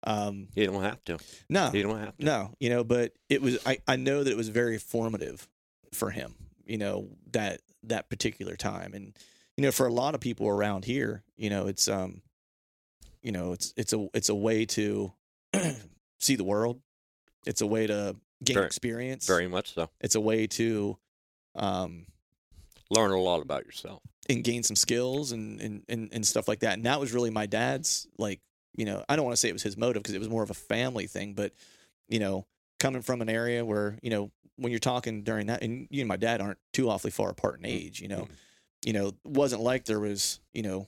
um 0.04 0.48
You 0.54 0.66
don't 0.66 0.82
have 0.82 1.02
to. 1.06 1.18
no 1.48 1.70
You 1.74 1.82
don't 1.82 1.98
have 1.98 2.16
to. 2.18 2.24
no, 2.24 2.54
you 2.60 2.70
know, 2.70 2.84
but 2.84 3.12
it 3.28 3.40
was 3.42 3.58
I, 3.66 3.78
I 3.86 3.96
know 3.96 4.22
that 4.24 4.30
it 4.30 4.36
was 4.36 4.48
very 4.48 4.78
formative 4.78 5.46
for 5.92 6.10
him, 6.10 6.34
you 6.64 6.78
know, 6.78 7.08
that 7.32 7.60
that 7.84 8.08
particular 8.08 8.56
time. 8.56 8.94
And 8.94 9.16
you 9.56 9.62
know, 9.62 9.70
for 9.72 9.86
a 9.86 9.92
lot 9.92 10.14
of 10.14 10.20
people 10.22 10.46
around 10.48 10.84
here, 10.86 11.22
you 11.36 11.50
know, 11.50 11.66
it's 11.66 11.86
um 11.88 12.22
you 13.22 13.30
know, 13.32 13.52
it's 13.52 13.74
it's 13.76 13.92
a 13.92 14.08
it's 14.14 14.30
a 14.30 14.34
way 14.34 14.64
to 14.66 15.12
see 16.18 16.36
the 16.36 16.44
world. 16.44 16.80
It's 17.46 17.60
a 17.60 17.66
way 17.66 17.86
to 17.86 18.16
gain 18.42 18.54
Very- 18.54 18.66
experience. 18.66 19.26
Very 19.26 19.48
much 19.48 19.74
so. 19.74 19.90
It's 20.00 20.14
a 20.14 20.20
way 20.20 20.46
to 20.46 20.96
um 21.56 22.06
Learn 22.90 23.12
a 23.12 23.18
lot 23.20 23.40
about 23.42 23.64
yourself. 23.64 24.02
and 24.28 24.44
gain 24.44 24.62
some 24.62 24.76
skills 24.76 25.32
and, 25.32 25.60
and, 25.60 25.82
and, 25.88 26.08
and 26.12 26.26
stuff 26.26 26.46
like 26.48 26.60
that. 26.60 26.74
And 26.74 26.84
that 26.86 27.00
was 27.00 27.12
really 27.12 27.30
my 27.30 27.46
dad's, 27.46 28.06
like, 28.18 28.40
you 28.76 28.84
know, 28.84 29.04
I 29.08 29.16
don't 29.16 29.24
want 29.24 29.32
to 29.32 29.40
say 29.40 29.48
it 29.48 29.52
was 29.52 29.62
his 29.62 29.76
motive 29.76 30.02
because 30.02 30.14
it 30.14 30.18
was 30.20 30.28
more 30.28 30.42
of 30.42 30.50
a 30.50 30.54
family 30.54 31.06
thing, 31.06 31.34
but, 31.34 31.52
you 32.08 32.18
know, 32.20 32.46
coming 32.78 33.02
from 33.02 33.22
an 33.22 33.28
area 33.28 33.64
where, 33.64 33.98
you 34.02 34.10
know, 34.10 34.30
when 34.56 34.70
you're 34.72 34.78
talking 34.78 35.22
during 35.22 35.46
that, 35.46 35.62
and 35.62 35.88
you 35.90 36.00
and 36.00 36.08
my 36.08 36.16
dad 36.16 36.40
aren't 36.40 36.58
too 36.72 36.88
awfully 36.90 37.10
far 37.10 37.30
apart 37.30 37.58
in 37.58 37.64
age, 37.66 38.00
you 38.00 38.08
know, 38.08 38.22
Mhm. 38.22 38.28
you 38.86 38.92
know, 38.92 39.12
wasn't 39.24 39.62
like 39.62 39.84
there 39.86 40.00
was, 40.00 40.38
you 40.54 40.62
know, 40.62 40.86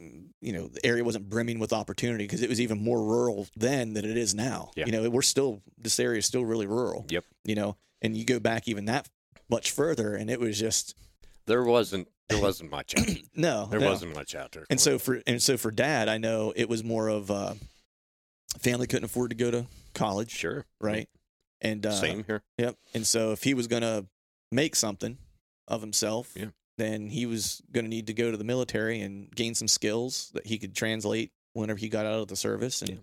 mm, 0.00 0.26
you 0.40 0.52
know, 0.52 0.68
the 0.68 0.84
area 0.84 1.04
wasn't 1.04 1.28
brimming 1.28 1.58
with 1.58 1.72
opportunity 1.72 2.24
because 2.24 2.42
it 2.42 2.48
was 2.50 2.60
even 2.60 2.82
more 2.82 3.02
rural 3.02 3.46
then 3.56 3.94
than 3.94 4.04
it 4.04 4.16
is 4.16 4.34
now. 4.34 4.70
Yeah. 4.76 4.86
You 4.86 4.92
know, 4.92 5.08
we're 5.10 5.22
still, 5.22 5.62
this 5.78 5.98
area 6.00 6.18
is 6.18 6.26
still 6.26 6.44
really 6.44 6.66
rural. 6.66 7.06
Yep. 7.08 7.24
You 7.44 7.54
know, 7.54 7.76
and 8.02 8.16
you 8.16 8.24
go 8.24 8.38
back 8.40 8.68
even 8.68 8.84
that 8.86 9.08
much 9.48 9.70
further 9.70 10.14
and 10.14 10.30
it 10.30 10.40
was 10.40 10.58
just, 10.58 10.94
There 11.46 11.62
wasn't 11.64 12.08
there 12.28 12.40
wasn't 12.42 12.70
much 12.72 12.94
out 12.98 13.06
there. 13.06 13.16
no, 13.36 13.66
There 13.70 13.78
no. 13.80 13.88
wasn't 13.88 14.14
much 14.14 14.34
out 14.34 14.50
there. 14.52 14.66
And 14.68 14.80
so 14.80 14.98
for 14.98 15.22
and 15.26 15.40
so 15.40 15.56
for 15.56 15.70
dad, 15.70 16.08
I 16.08 16.18
know 16.18 16.52
it 16.56 16.68
was 16.68 16.82
more 16.82 17.08
of 17.08 17.30
uh, 17.30 17.54
family 18.58 18.86
couldn't 18.86 19.04
afford 19.04 19.30
to 19.30 19.36
go 19.36 19.50
to 19.50 19.66
college, 19.94 20.30
sure. 20.30 20.64
right? 20.80 21.08
And 21.60 21.84
uh, 21.86 21.92
Same 21.92 22.24
here. 22.24 22.42
Yep. 22.58 22.76
And 22.94 23.06
so 23.06 23.32
if 23.32 23.42
he 23.42 23.54
was 23.54 23.66
gonna 23.66 24.06
make 24.52 24.76
something 24.76 25.18
of 25.68 25.80
himself, 25.80 26.32
Yeah. 26.36 26.46
then 26.78 27.08
he 27.10 27.26
was 27.26 27.62
gonna 27.72 27.88
need 27.88 28.06
to 28.08 28.12
go 28.12 28.30
to 28.30 28.36
the 28.36 28.44
military 28.44 29.00
and 29.00 29.30
gain 29.34 29.54
some 29.54 29.68
skills 29.68 30.30
that 30.34 30.46
he 30.46 30.58
could 30.58 30.74
translate 30.74 31.30
whenever 31.52 31.78
he 31.78 31.88
got 31.88 32.06
out 32.06 32.20
of 32.20 32.28
the 32.28 32.36
service 32.36 32.82
and 32.82 32.90
Yeah. 32.90 32.96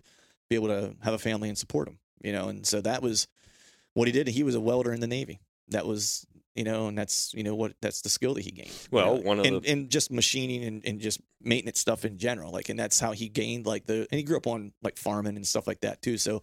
be 0.50 0.56
able 0.56 0.68
to 0.68 0.94
have 1.02 1.14
a 1.14 1.18
family 1.18 1.48
and 1.48 1.58
support 1.58 1.88
him. 1.88 1.98
You 2.22 2.32
know, 2.32 2.48
and 2.48 2.66
so 2.66 2.80
that 2.82 3.02
was 3.02 3.26
what 3.94 4.06
he 4.08 4.12
did. 4.12 4.28
He 4.28 4.42
was 4.42 4.54
a 4.54 4.60
welder 4.60 4.92
in 4.92 5.00
the 5.00 5.06
Navy. 5.06 5.40
That 5.68 5.86
was 5.86 6.26
you 6.54 6.64
know, 6.64 6.86
and 6.88 6.96
that's 6.96 7.32
you 7.34 7.42
know 7.42 7.54
what 7.54 7.74
that's 7.80 8.00
the 8.02 8.08
skill 8.08 8.34
that 8.34 8.42
he 8.44 8.50
gained. 8.50 8.68
you 8.70 8.88
Well, 8.90 9.16
know, 9.16 9.20
one 9.22 9.40
of 9.40 9.46
and, 9.46 9.62
the- 9.62 9.70
and 9.70 9.90
just 9.90 10.10
machining 10.12 10.64
and, 10.64 10.84
and 10.86 11.00
just 11.00 11.20
maintenance 11.42 11.80
stuff 11.80 12.04
in 12.04 12.16
general. 12.18 12.52
Like, 12.52 12.68
and 12.68 12.78
that's 12.78 13.00
how 13.00 13.12
he 13.12 13.28
gained 13.28 13.66
like 13.66 13.86
the 13.86 14.06
and 14.10 14.18
he 14.18 14.22
grew 14.22 14.36
up 14.36 14.46
on 14.46 14.72
like 14.82 14.96
farming 14.96 15.36
and 15.36 15.46
stuff 15.46 15.66
like 15.66 15.80
that 15.80 16.00
too. 16.02 16.16
So 16.18 16.42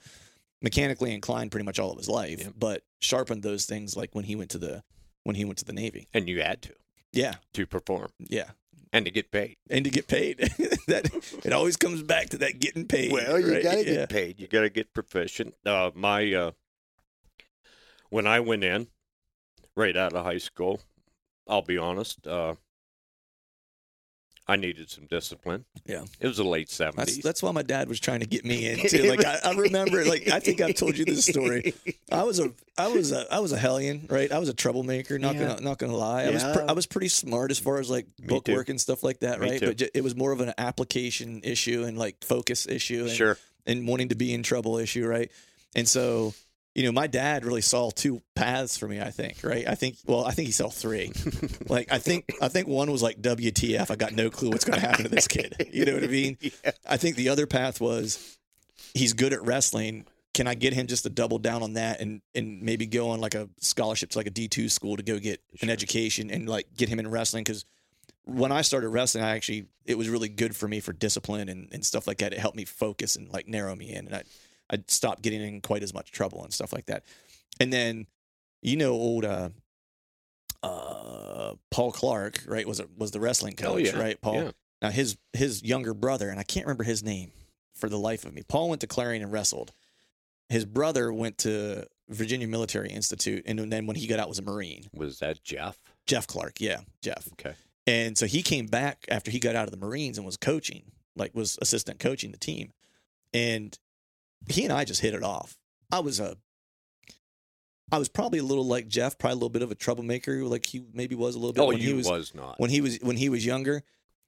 mechanically 0.62 1.14
inclined 1.14 1.50
pretty 1.52 1.66
much 1.66 1.80
all 1.80 1.92
of 1.92 1.98
his 1.98 2.10
life, 2.10 2.40
Yep. 2.44 2.54
but 2.58 2.84
sharpened 3.00 3.42
those 3.44 3.66
things 3.66 3.96
like 3.98 4.14
when 4.14 4.26
he 4.26 4.36
went 4.36 4.52
to 4.52 4.58
the 4.58 4.84
when 5.24 5.36
he 5.36 5.46
went 5.46 5.58
to 5.60 5.66
the 5.66 5.74
Navy. 5.74 6.08
And 6.14 6.28
you 6.30 6.42
had 6.42 6.62
to 6.64 6.74
Yeah, 7.14 7.36
to 7.54 7.66
perform 7.66 8.10
yeah, 8.20 8.52
and 8.92 9.06
to 9.06 9.12
get 9.12 9.32
paid. 9.32 9.56
and 9.70 9.86
to 9.86 9.92
get 9.92 10.08
paid. 10.08 10.38
that 10.88 11.10
it 11.46 11.54
always 11.54 11.78
comes 11.78 12.04
back 12.04 12.30
to 12.30 12.38
that 12.40 12.60
getting 12.60 12.86
paid. 12.88 13.12
Well, 13.14 13.40
you 13.40 13.54
right? 13.54 13.64
gotta 13.64 13.78
yeah. 13.86 13.94
get 13.94 14.10
paid. 14.10 14.40
You 14.40 14.48
gotta 14.48 14.70
get 14.70 14.94
proficient. 14.94 15.56
Uh, 15.66 15.92
my 15.96 16.32
uh, 16.34 16.52
when 18.10 18.28
I 18.28 18.40
went 18.42 18.64
in 18.64 18.88
right 19.76 19.96
out 19.96 20.14
of 20.14 20.24
high 20.26 20.38
school, 20.40 20.82
I'll 21.48 21.62
be 21.62 21.78
honest. 21.78 22.26
Uh, 22.28 22.56
I 24.48 24.56
needed 24.58 24.90
some 24.90 25.06
discipline. 25.06 25.66
Yeah. 25.86 26.04
It 26.20 26.28
was 26.28 26.38
the 26.38 26.44
late 26.44 26.70
seventies. 26.70 27.20
that's 27.20 27.42
why 27.44 27.52
my 27.52 27.62
dad 27.62 27.88
was 27.88 28.00
trying 28.00 28.20
to 28.22 28.26
get 28.26 28.44
me 28.44 28.68
into. 28.68 29.08
Like 29.12 29.24
I, 29.24 29.40
I 29.46 29.54
remember, 29.54 30.04
like 30.04 30.28
I 30.30 30.40
think 30.40 30.60
I've 30.62 30.76
told 30.76 30.98
you 30.98 31.06
this 31.06 31.26
story. 31.26 31.74
I 32.12 32.24
was 32.24 32.40
a 32.40 32.52
I 32.78 32.88
was 32.88 33.12
a 33.14 33.32
I 33.34 33.40
was 33.40 33.52
a 33.54 33.58
hellion, 33.58 34.08
right? 34.10 34.30
I 34.32 34.40
was 34.40 34.50
a 34.50 34.54
troublemaker. 34.54 35.20
Not 35.20 35.36
Yeah. 35.36 35.48
gonna 35.50 35.62
not 35.62 35.78
gonna 35.78 35.96
lie. 35.96 36.24
I 36.24 36.32
was 36.32 36.44
pre- 36.44 36.64
I 36.68 36.72
was 36.74 36.86
pretty 36.88 37.08
smart 37.08 37.52
as 37.52 37.60
far 37.60 37.80
as 37.80 37.90
like 37.90 38.08
Me 38.20 38.28
book 38.28 38.46
too. 38.46 38.54
work 38.54 38.68
and 38.70 38.82
stuff 38.82 39.04
like 39.04 39.20
that, 39.20 39.40
Me 39.40 39.52
right? 39.52 39.60
too. 39.60 39.68
But 39.68 39.78
j- 39.78 39.90
it 39.94 40.04
was 40.04 40.16
more 40.16 40.32
of 40.34 40.42
an 40.42 40.54
application 40.58 41.42
issue 41.44 41.84
and 41.84 41.98
like 41.98 42.22
focus 42.24 42.68
issue. 42.68 43.02
And, 43.08 43.12
Sure. 43.12 43.38
and 43.68 43.88
wanting 43.88 44.10
to 44.10 44.16
be 44.16 44.34
in 44.34 44.44
trouble 44.44 44.78
issue, 44.80 45.08
right? 45.08 45.32
And 45.76 45.88
so, 45.88 46.34
you 46.74 46.84
know, 46.84 46.92
my 46.92 47.08
dad 47.08 47.46
really 47.46 47.62
saw 47.62 47.90
two 47.90 48.22
paths 48.36 48.78
for 48.78 48.88
me. 48.88 49.02
I 49.02 49.12
think, 49.12 49.40
right? 49.44 49.68
I 49.68 49.76
think, 49.76 49.98
well, 50.06 50.24
I 50.24 50.32
think 50.32 50.46
he 50.48 50.52
saw 50.52 50.70
three. 50.70 51.12
like, 51.68 51.92
I 51.92 51.98
think, 51.98 52.34
I 52.42 52.48
think 52.48 52.68
one 52.68 52.92
was 52.92 53.04
like 53.04 53.22
WTF. 53.22 53.92
I 53.92 53.96
got 53.96 54.14
no 54.14 54.30
clue 54.30 54.50
what's 54.50 54.64
going 54.64 54.80
to 54.80 54.86
happen 54.86 55.04
to 55.04 55.10
this 55.10 55.28
kid. 55.28 55.70
You 55.72 55.86
know 55.86 55.96
what 55.96 56.04
I 56.04 56.08
mean? 56.08 56.38
I 56.90 56.98
think 56.98 57.18
the 57.18 57.30
other 57.30 57.46
path 57.46 57.82
was 57.82 58.38
he's 58.94 59.14
good 59.14 59.34
at 59.34 59.44
wrestling. 59.44 60.06
Can 60.34 60.48
I 60.48 60.56
get 60.56 60.74
him 60.74 60.88
just 60.88 61.04
to 61.04 61.10
double 61.10 61.40
down 61.40 61.62
on 61.62 61.74
that 61.74 62.00
and 62.00 62.22
and 62.34 62.62
maybe 62.62 62.86
go 62.86 63.10
on 63.10 63.20
like 63.20 63.36
a 63.36 63.50
scholarship 63.60 64.12
to 64.12 64.18
like 64.18 64.28
a 64.28 64.32
D 64.32 64.48
two 64.48 64.70
school 64.70 64.96
to 64.96 65.04
go 65.04 65.20
get 65.20 65.42
an 65.62 65.70
education 65.70 66.32
and 66.32 66.48
like 66.48 66.68
get 66.78 66.88
him 66.88 67.00
in 67.00 67.10
wrestling 67.10 67.44
because 67.44 67.66
when 68.24 68.52
I 68.52 68.62
started 68.62 68.90
wrestling, 68.90 69.26
I 69.26 69.36
actually 69.36 69.66
it 69.86 69.98
was 69.98 70.08
really 70.08 70.30
good 70.30 70.56
for 70.56 70.70
me 70.70 70.80
for 70.80 70.94
discipline 70.94 71.50
and, 71.50 71.68
and 71.74 71.86
stuff 71.86 72.08
like 72.08 72.20
that. 72.20 72.32
It 72.32 72.40
helped 72.40 72.56
me 72.56 72.64
focus 72.64 73.18
and 73.18 73.28
like 73.30 73.48
narrow 73.48 73.76
me 73.76 73.94
in, 73.94 74.06
and 74.08 74.16
I 74.16 74.24
I 74.72 74.84
stopped 74.88 75.22
getting 75.22 75.42
in 75.42 75.62
quite 75.62 75.84
as 75.84 75.94
much 75.94 76.12
trouble 76.12 76.44
and 76.44 76.54
stuff 76.54 76.72
like 76.74 76.86
that. 76.86 77.04
And 77.60 77.72
then, 77.74 78.08
you 78.62 78.78
know, 78.78 78.92
old 78.92 79.26
uh, 79.26 79.50
uh, 80.64 81.54
Paul 81.70 81.92
Clark, 81.92 82.44
right, 82.48 82.68
was 82.68 82.80
a, 82.80 82.88
was 82.98 83.12
the 83.12 83.20
wrestling 83.20 83.56
coach, 83.56 83.72
Oh, 83.74 83.78
yeah. 83.78 84.00
right? 84.00 84.22
Paul. 84.22 84.36
Yeah. 84.36 84.52
Now 84.82 84.90
his 84.90 85.18
his 85.34 85.62
younger 85.64 85.94
brother, 85.94 86.30
and 86.30 86.40
I 86.40 86.44
can't 86.44 86.66
remember 86.66 86.84
his 86.84 87.04
name 87.04 87.32
for 87.76 87.88
the 87.88 88.00
life 88.00 88.26
of 88.26 88.34
me. 88.34 88.42
Paul 88.48 88.70
went 88.70 88.82
to 88.82 88.88
Clarion 88.88 89.22
and 89.22 89.32
wrestled. 89.32 89.72
His 90.50 90.66
brother 90.66 91.14
went 91.14 91.38
to 91.40 91.86
Virginia 92.10 92.48
Military 92.48 92.90
Institute, 92.90 93.44
and 93.46 93.60
then 93.72 93.86
when 93.86 93.96
he 93.96 94.08
got 94.08 94.20
out 94.20 94.28
was 94.28 94.40
a 94.40 94.42
Marine. 94.42 94.86
Was 94.94 95.20
that 95.20 95.44
Jeff? 95.44 95.78
Jeff 96.08 96.26
Clark, 96.26 96.60
yeah, 96.60 96.80
Jeff. 97.04 97.28
Okay. 97.34 97.54
And 97.86 98.18
so 98.18 98.26
he 98.26 98.42
came 98.42 98.66
back 98.66 99.06
after 99.10 99.30
he 99.30 99.40
got 99.40 99.56
out 99.56 99.66
of 99.66 99.72
the 99.72 99.78
Marines 99.78 100.18
and 100.18 100.26
was 100.26 100.36
coaching, 100.38 100.84
like 101.16 101.36
was 101.36 101.60
assistant 101.62 102.00
coaching 102.00 102.32
the 102.32 102.38
team. 102.38 102.74
And 103.34 103.78
he 104.50 104.64
and 104.64 104.74
I 104.74 104.86
just 104.86 105.02
hit 105.02 105.14
it 105.14 105.24
off. 105.24 105.58
I 105.92 106.00
was 106.00 106.20
a 106.20 106.38
I 107.92 107.98
was 107.98 108.08
probably 108.08 108.40
a 108.40 108.44
little 108.44 108.66
like 108.66 108.88
Jeff, 108.88 109.18
probably 109.18 109.34
a 109.34 109.36
little 109.36 109.50
bit 109.50 109.62
of 109.64 109.72
a 109.72 109.76
troublemaker, 109.76 110.46
like 110.46 110.66
he 110.66 110.82
maybe 110.94 111.16
was 111.16 111.36
a 111.36 111.40
little 111.40 111.52
bit 111.54 111.62
Oh, 111.62 111.68
when 111.68 111.78
you 111.78 111.88
he 111.90 111.94
was, 111.94 112.08
was, 112.10 112.34
not. 112.36 112.60
when 112.60 112.70
he 112.70 112.80
was 112.82 112.98
when 113.02 113.18
he 113.18 113.28
was 113.30 113.46
younger. 113.46 113.84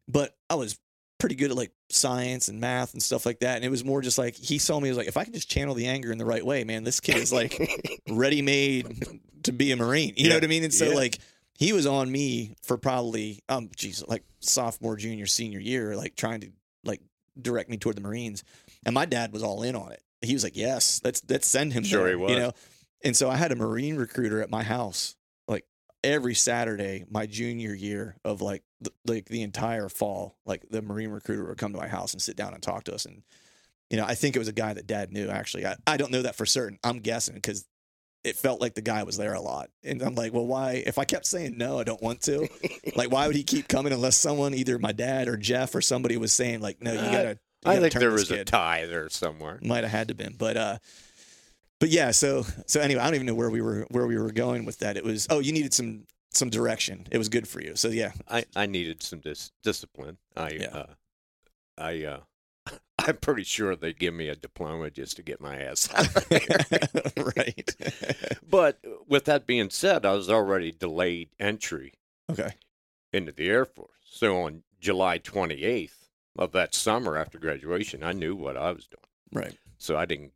But 0.08 0.36
I 0.50 0.56
was 0.56 0.78
pretty 1.18 1.36
good 1.36 1.52
at 1.52 1.56
like 1.56 1.72
science 1.90 2.50
and 2.50 2.60
math 2.60 2.92
and 2.92 3.02
stuff 3.02 3.26
like 3.26 3.40
that. 3.40 3.56
And 3.56 3.64
it 3.64 3.70
was 3.70 3.86
more 3.86 4.02
just 4.02 4.18
like 4.18 4.36
he 4.36 4.58
saw 4.58 4.80
me 4.82 4.90
as 4.90 4.98
like 4.98 5.08
if 5.08 5.16
I 5.16 5.24
could 5.24 5.34
just 5.34 5.50
channel 5.50 5.76
the 5.76 5.88
anger 5.88 6.12
in 6.12 6.18
the 6.18 6.26
right 6.26 6.46
way, 6.46 6.66
man, 6.66 6.84
this 6.84 7.00
kid 7.00 7.16
is 7.16 7.32
like 7.32 7.58
ready 8.10 8.42
made 8.42 9.08
to 9.44 9.54
be 9.54 9.72
a 9.72 9.78
Marine. 9.78 10.14
You 10.18 10.28
know 10.30 10.36
what 10.36 10.44
I 10.44 10.48
mean? 10.48 10.66
And 10.66 10.74
so 10.74 10.90
Yeah. 10.90 10.96
like 10.96 11.20
he 11.58 11.72
was 11.72 11.86
on 11.86 12.12
me 12.12 12.56
for 12.64 12.78
probably 12.78 13.40
um 13.48 13.70
geez, 13.78 14.04
like 14.06 14.26
sophomore, 14.42 14.98
junior, 14.98 15.26
senior 15.26 15.60
year, 15.60 15.96
like 15.96 16.18
trying 16.18 16.42
to 16.42 16.50
like 16.84 17.00
direct 17.42 17.70
me 17.70 17.78
toward 17.78 17.96
the 17.96 18.02
Marines. 18.02 18.44
And 18.86 18.94
my 18.94 19.06
dad 19.06 19.32
was 19.34 19.44
all 19.44 19.64
in 19.64 19.76
on 19.76 19.92
it. 19.92 20.02
He 20.22 20.34
was 20.34 20.44
like, 20.44 20.56
Yes, 20.56 21.02
let's 21.04 21.22
let's 21.30 21.48
send 21.48 21.74
him 21.74 21.84
Sure 21.84 22.02
there," 22.04 22.10
he 22.10 22.16
was. 22.16 22.32
You 22.32 22.38
know? 22.40 22.52
And 23.04 23.16
so 23.16 23.30
I 23.30 23.36
had 23.36 23.52
a 23.52 23.56
Marine 23.56 23.96
recruiter 23.98 24.42
at 24.42 24.50
my 24.50 24.64
house 24.64 25.16
like 25.48 25.66
every 26.04 26.36
Saturday, 26.36 27.04
my 27.10 27.26
junior 27.26 27.74
year 27.74 28.16
of 28.24 28.42
like 28.42 28.64
the, 28.82 28.92
like 29.06 29.26
the 29.26 29.42
entire 29.42 29.90
fall, 29.90 30.38
like 30.46 30.64
the 30.70 30.82
Marine 30.82 31.10
recruiter 31.10 31.46
would 31.46 31.58
come 31.58 31.74
to 31.74 31.80
my 31.80 31.88
house 31.88 32.14
and 32.14 32.22
sit 32.22 32.36
down 32.38 32.54
and 32.54 32.64
talk 32.64 32.86
to 32.86 32.94
us. 32.94 33.06
And 33.06 33.24
you 33.90 33.98
know, 33.98 34.06
I 34.06 34.16
think 34.16 34.36
it 34.36 34.40
was 34.40 34.48
a 34.48 34.54
guy 34.54 34.74
that 34.74 34.88
Dad 34.88 35.12
knew. 35.12 35.30
Actually, 35.30 35.66
I, 35.66 35.76
I 35.86 35.98
don't 35.98 36.12
know 36.12 36.22
that 36.22 36.36
for 36.36 36.46
certain. 36.46 36.80
I'm 36.84 37.00
guessing 37.00 37.36
because 37.36 37.66
it 38.24 38.38
felt 38.38 38.62
like 38.62 38.74
the 38.74 38.82
guy 38.82 39.04
was 39.04 39.18
there 39.18 39.34
a 39.34 39.42
lot. 39.42 39.70
And 39.84 40.02
I'm 40.02 40.16
like, 40.16 40.34
well, 40.34 40.48
why? 40.48 40.82
If 40.86 40.98
I 40.98 41.04
kept 41.04 41.26
saying 41.26 41.58
no, 41.58 41.78
I 41.78 41.84
don't 41.84 42.02
want 42.02 42.22
to. 42.22 42.48
like, 42.96 43.12
why 43.12 43.28
would 43.28 43.36
he 43.36 43.44
keep 43.44 43.68
coming 43.68 43.92
unless 43.92 44.16
someone, 44.16 44.54
either 44.54 44.80
my 44.80 44.94
dad 44.94 45.28
or 45.28 45.36
Jeff 45.36 45.76
or 45.76 45.82
somebody, 45.82 46.16
was 46.16 46.32
saying 46.32 46.62
like, 46.62 46.82
no, 46.82 46.94
you 46.94 47.00
Uh, 47.00 47.12
gotta. 47.12 47.40
I 47.66 47.80
think 47.80 47.94
there 47.94 48.12
was 48.12 48.32
a 48.32 48.44
tie 48.46 48.86
there 48.86 49.10
somewhere. 49.10 49.60
Might 49.62 49.84
have 49.84 49.92
had 49.92 50.08
to 50.10 50.14
been, 50.14 50.36
but 50.38 50.58
uh, 50.58 50.78
but 51.80 51.90
yeah. 51.90 52.12
So 52.12 52.46
so 52.66 52.82
anyway, 52.82 53.02
I 53.02 53.06
don't 53.06 53.16
even 53.16 53.28
know 53.28 53.36
where 53.36 53.50
we 53.50 53.62
were 53.62 53.86
where 53.90 54.08
we 54.08 54.18
were 54.18 54.32
going 54.32 54.66
with 54.66 54.80
that. 54.80 54.98
It 54.98 55.04
was 55.04 55.28
oh, 55.30 55.40
you 55.40 55.52
needed 55.52 55.74
some 55.74 56.06
some 56.32 56.50
direction. 56.50 57.08
It 57.12 57.18
was 57.18 57.30
good 57.30 57.48
for 57.48 57.62
you. 57.62 57.76
So 57.76 57.90
yeah, 57.90 58.12
I, 58.30 58.46
I 58.56 58.66
needed 58.66 59.04
some 59.04 59.20
dis- 59.20 59.52
discipline. 59.64 60.18
I 60.36 60.50
Yeah. 60.52 60.68
uh, 60.68 60.86
I 61.78 62.04
uh, 62.04 62.20
I'm 63.00 63.18
pretty 63.18 63.44
sure 63.44 63.76
they 63.76 63.94
give 63.94 64.14
me 64.14 64.30
a 64.30 64.36
diploma 64.36 64.90
just 64.90 65.16
to 65.18 65.24
get 65.24 65.42
my 65.42 65.58
ass 65.58 65.90
out 65.94 66.16
of 66.16 66.30
there. 66.30 67.24
right. 67.38 67.76
but 68.50 68.80
with 69.08 69.26
that 69.26 69.46
being 69.46 69.70
said, 69.70 70.06
I 70.06 70.14
was 70.14 70.30
already 70.30 70.72
delayed 70.72 71.30
entry 71.40 71.94
okay. 72.30 72.54
into 73.12 73.32
the 73.32 73.50
Air 73.50 73.66
Force. 73.66 73.90
So 74.06 74.44
on 74.44 74.64
July 74.80 75.20
28th 75.20 76.03
of 76.38 76.52
that 76.54 76.74
summer 76.74 77.18
after 77.18 77.38
graduation, 77.38 78.04
I 78.04 78.12
knew 78.14 78.36
what 78.36 78.58
I 78.58 78.72
was 78.72 78.88
doing. 78.88 79.44
Right. 79.46 79.58
So 79.78 79.96
I 79.98 80.06
didn't 80.06 80.32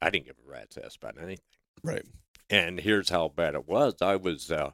I 0.00 0.10
didn't 0.10 0.26
give 0.26 0.36
a 0.46 0.50
rat's 0.50 0.76
ass 0.76 0.96
about 0.96 1.16
anything. 1.18 1.44
Right. 1.82 2.04
And 2.50 2.80
here's 2.80 3.08
how 3.08 3.28
bad 3.28 3.54
it 3.54 3.66
was. 3.68 3.94
I 4.02 4.16
was 4.16 4.50
uh, 4.50 4.72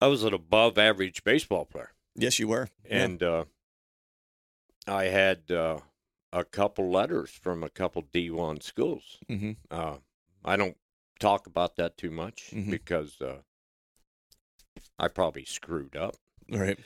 I 0.00 0.06
was 0.08 0.24
an 0.24 0.34
above 0.34 0.78
average 0.78 1.24
baseball 1.24 1.64
player. 1.64 1.92
Yes, 2.14 2.38
you 2.38 2.48
were. 2.48 2.68
Yeah. 2.88 3.04
and 3.04 3.22
uh, 3.22 3.44
I 4.86 5.04
had 5.04 5.50
uh, 5.50 5.78
a 6.32 6.44
couple 6.44 6.90
letters 6.90 7.30
from 7.30 7.62
a 7.62 7.68
couple 7.70 8.02
D1 8.02 8.62
schools. 8.62 9.18
Mhm. 9.28 9.56
Uh, 9.70 9.96
I 10.44 10.56
don't 10.56 10.76
talk 11.18 11.46
about 11.46 11.76
that 11.76 11.96
too 11.96 12.10
much 12.10 12.50
Mhm. 12.52 12.70
because 12.70 13.20
uh, 13.20 13.38
I 14.98 15.08
probably 15.08 15.44
screwed 15.44 15.96
up. 15.96 16.16
right. 16.50 16.78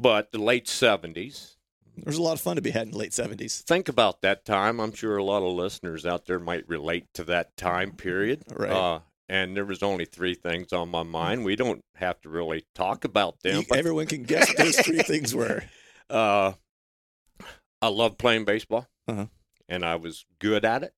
But 0.00 0.30
the 0.32 0.38
late 0.38 0.66
70s, 0.66 1.56
There 1.96 2.04
was 2.06 2.16
a 2.18 2.22
lot 2.22 2.34
of 2.34 2.40
fun 2.40 2.56
to 2.56 2.62
be 2.62 2.70
had 2.70 2.82
in 2.86 2.92
the 2.92 2.98
late 2.98 3.12
seventies. 3.12 3.62
think 3.66 3.88
about 3.88 4.22
that 4.22 4.44
time. 4.44 4.78
I'm 4.80 4.92
sure 4.92 5.16
a 5.16 5.24
lot 5.24 5.42
of 5.42 5.52
listeners 5.52 6.06
out 6.06 6.26
there 6.26 6.38
might 6.38 6.68
relate 6.68 7.06
to 7.14 7.24
that 7.24 7.56
time 7.56 7.92
period. 7.92 8.44
Right. 8.54 8.70
Uh, 8.70 9.00
and 9.28 9.56
there 9.56 9.64
was 9.64 9.82
only 9.82 10.04
three 10.04 10.34
things 10.34 10.72
on 10.72 10.88
my 10.90 11.02
mind. 11.02 11.44
We 11.44 11.56
don't 11.56 11.84
have 11.96 12.20
to 12.22 12.28
really 12.28 12.64
talk 12.74 13.04
about 13.04 13.40
them. 13.42 13.56
You- 13.62 13.66
but 13.68 13.78
Everyone 13.78 14.06
can 14.06 14.22
guess 14.22 14.48
what 14.48 14.56
those 14.58 14.76
three 14.78 15.02
things 15.02 15.34
were. 15.34 15.64
Uh, 16.08 16.52
I 17.82 17.88
love 17.88 18.16
playing 18.18 18.44
baseball, 18.44 18.86
Uh-huh. 19.08 19.26
and 19.68 19.84
I 19.84 19.96
was 19.96 20.24
good 20.38 20.64
at 20.64 20.82
it. 20.84 20.94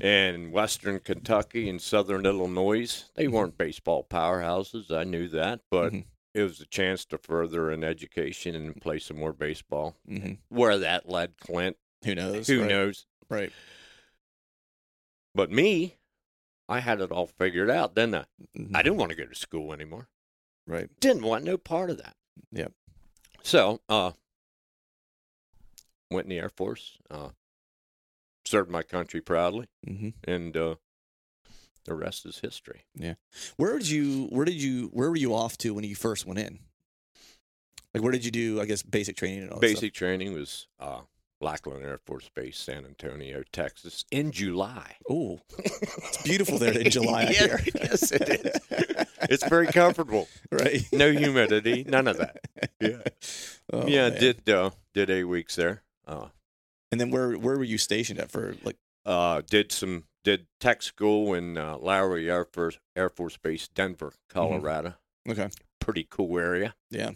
And 0.00 0.52
Western 0.52 1.00
Kentucky 1.00 1.68
and 1.68 1.80
Southern 1.82 2.24
Illinois, 2.24 3.04
they 3.16 3.26
weren't 3.26 3.58
baseball 3.58 4.06
powerhouses. 4.08 4.90
I 4.92 5.02
knew 5.04 5.28
that, 5.28 5.60
but 5.70 5.92
Mhm. 5.92 6.04
It 6.34 6.42
was 6.42 6.60
a 6.60 6.66
chance 6.66 7.04
to 7.06 7.18
further 7.18 7.70
an 7.70 7.82
education 7.84 8.54
and 8.54 8.80
play 8.80 8.98
some 8.98 9.18
more 9.18 9.32
baseball. 9.32 9.96
hmm 10.06 10.34
Where 10.48 10.78
that 10.78 11.08
led 11.08 11.38
Clint, 11.38 11.76
Who 12.04 12.14
knows? 12.14 12.46
who 12.46 12.60
right. 12.60 12.68
knows? 12.68 13.06
Right. 13.28 13.52
But 15.34 15.50
me, 15.50 15.96
I 16.68 16.80
had 16.80 17.00
it 17.00 17.10
all 17.12 17.26
figured 17.26 17.70
out. 17.70 17.94
didn't 17.94 18.14
I, 18.14 18.24
Mhm. 18.56 18.76
I 18.76 18.82
didn't 18.82 18.98
want 18.98 19.10
to 19.10 19.16
go 19.16 19.26
to 19.26 19.34
school 19.34 19.72
anymore. 19.72 20.08
Right. 20.66 20.88
Didn't 21.00 21.22
want 21.22 21.44
no 21.44 21.56
part 21.56 21.90
of 21.90 21.98
that. 21.98 22.16
Yep. 22.52 22.72
So, 23.42 23.80
uh, 23.88 24.12
went 26.10 26.26
in 26.26 26.30
the 26.30 26.38
Air 26.38 26.48
Force, 26.50 26.98
uh, 27.10 27.30
served 28.44 28.70
my 28.70 28.82
country 28.82 29.20
proudly, 29.20 29.68
hmm 29.86 30.10
and 30.24 30.56
uh, 30.56 30.76
the 31.84 31.94
rest 31.94 32.26
is 32.26 32.38
history. 32.38 32.84
Yeah. 32.94 33.14
Where 33.56 33.78
did 33.78 33.88
you? 33.88 34.26
Where 34.30 34.44
did 34.44 34.60
you? 34.62 34.88
Where 34.92 35.10
were 35.10 35.16
you 35.16 35.34
off 35.34 35.56
to 35.58 35.74
when 35.74 35.84
you 35.84 35.94
first 35.94 36.26
went 36.26 36.38
in? 36.38 36.58
Like, 37.94 38.02
where 38.02 38.12
did 38.12 38.24
you 38.24 38.30
do? 38.30 38.60
I 38.60 38.66
guess 38.66 38.82
basic 38.82 39.16
training 39.16 39.44
and 39.44 39.50
all 39.52 39.60
Basic 39.60 39.94
training 39.94 40.34
was 40.34 40.66
uh, 40.78 41.00
Lackland 41.40 41.82
Air 41.84 41.98
Force 42.04 42.28
Base, 42.34 42.58
San 42.58 42.84
Antonio, 42.84 43.42
Texas, 43.50 44.04
in 44.10 44.30
July. 44.30 44.96
Oh, 45.08 45.40
it's 45.58 46.22
beautiful 46.22 46.58
there 46.58 46.76
in 46.78 46.90
July. 46.90 47.22
I 47.22 47.32
hear. 47.32 47.60
yes, 47.74 48.12
it 48.12 48.28
is. 48.28 49.04
It's 49.30 49.46
very 49.46 49.66
comfortable. 49.66 50.26
right. 50.50 50.80
No 50.92 51.10
humidity, 51.12 51.84
none 51.86 52.06
of 52.08 52.16
that. 52.18 52.38
Yeah, 52.80 53.02
Oh, 53.70 53.86
yeah. 53.86 54.08
man. 54.10 54.20
Did 54.20 54.48
uh, 54.48 54.70
did 54.94 55.10
eight 55.10 55.24
weeks 55.24 55.56
there. 55.56 55.82
Uh, 56.06 56.28
And 56.92 57.00
then 57.00 57.10
where 57.10 57.32
where 57.36 57.58
were 57.58 57.64
you 57.64 57.76
stationed 57.78 58.20
at 58.20 58.30
for 58.30 58.54
like? 58.62 58.76
uh, 59.04 59.42
did 59.50 59.72
some 59.72 60.04
did 60.28 60.46
tech 60.60 60.82
school 60.82 61.32
in 61.32 61.56
uh, 61.56 61.78
Lowry 61.78 62.30
Air 62.30 62.44
Force 62.44 62.78
Air 62.94 63.08
Force 63.08 63.38
Base, 63.38 63.66
Denver, 63.68 64.12
Colorado. 64.28 64.94
Okay. 65.26 65.48
Pretty 65.80 66.06
cool 66.08 66.38
area. 66.38 66.74
Yeah. 66.90 67.12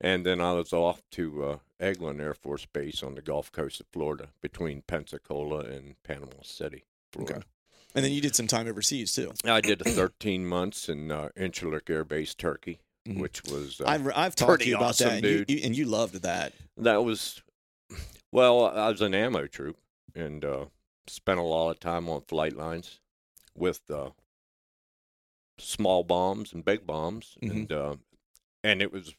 And 0.00 0.24
then 0.24 0.40
I 0.40 0.52
was 0.52 0.72
off 0.72 1.02
to 1.12 1.44
uh, 1.44 1.56
Eglin 1.80 2.20
Air 2.20 2.34
Force 2.34 2.64
Base 2.66 3.02
on 3.02 3.16
the 3.16 3.22
Gulf 3.22 3.50
Coast 3.50 3.80
of 3.80 3.86
Florida, 3.92 4.28
between 4.40 4.82
Pensacola 4.82 5.60
and 5.60 6.00
Panama 6.04 6.42
City, 6.42 6.84
Florida. 7.10 7.36
Okay. 7.36 7.44
And 7.96 8.04
then 8.04 8.12
you 8.12 8.20
did 8.20 8.36
some 8.36 8.46
time 8.46 8.68
overseas 8.68 9.12
too. 9.12 9.32
I 9.44 9.60
did 9.60 9.82
13 9.84 10.46
months 10.46 10.88
in 10.88 11.10
uh, 11.10 11.30
Incirlik 11.36 11.90
Air 11.90 12.04
Base, 12.04 12.34
Turkey. 12.34 12.78
Mhm. 13.08 13.20
which 13.20 13.40
was 13.44 13.80
uh, 13.80 13.84
I've 13.86 14.10
I've 14.16 14.34
talked 14.34 14.62
to 14.62 14.68
you 14.68 14.74
about 14.74 14.88
awesome, 14.88 15.08
that, 15.08 15.24
and 15.24 15.24
you, 15.24 15.44
you, 15.46 15.60
and 15.62 15.76
you 15.76 15.84
loved 15.84 16.22
that. 16.22 16.52
that 16.76 17.04
was 17.04 17.40
well. 18.32 18.66
I 18.66 18.88
was 18.88 19.00
an 19.00 19.14
ammo 19.14 19.46
troop 19.46 19.76
and 20.12 20.44
uh, 20.44 20.64
spent 21.08 21.38
a 21.38 21.42
lot 21.42 21.70
of 21.70 21.80
time 21.80 22.08
on 22.08 22.22
flight 22.22 22.56
lines 22.56 23.00
with 23.54 23.80
uh, 23.90 24.10
small 25.58 26.04
bombs 26.04 26.52
and 26.52 26.64
big 26.64 26.86
bombs, 26.86 27.36
Mhm. 27.42 27.50
and 27.50 27.72
uh, 27.72 27.96
and 28.62 28.82
it 28.82 28.92
was 28.92 29.14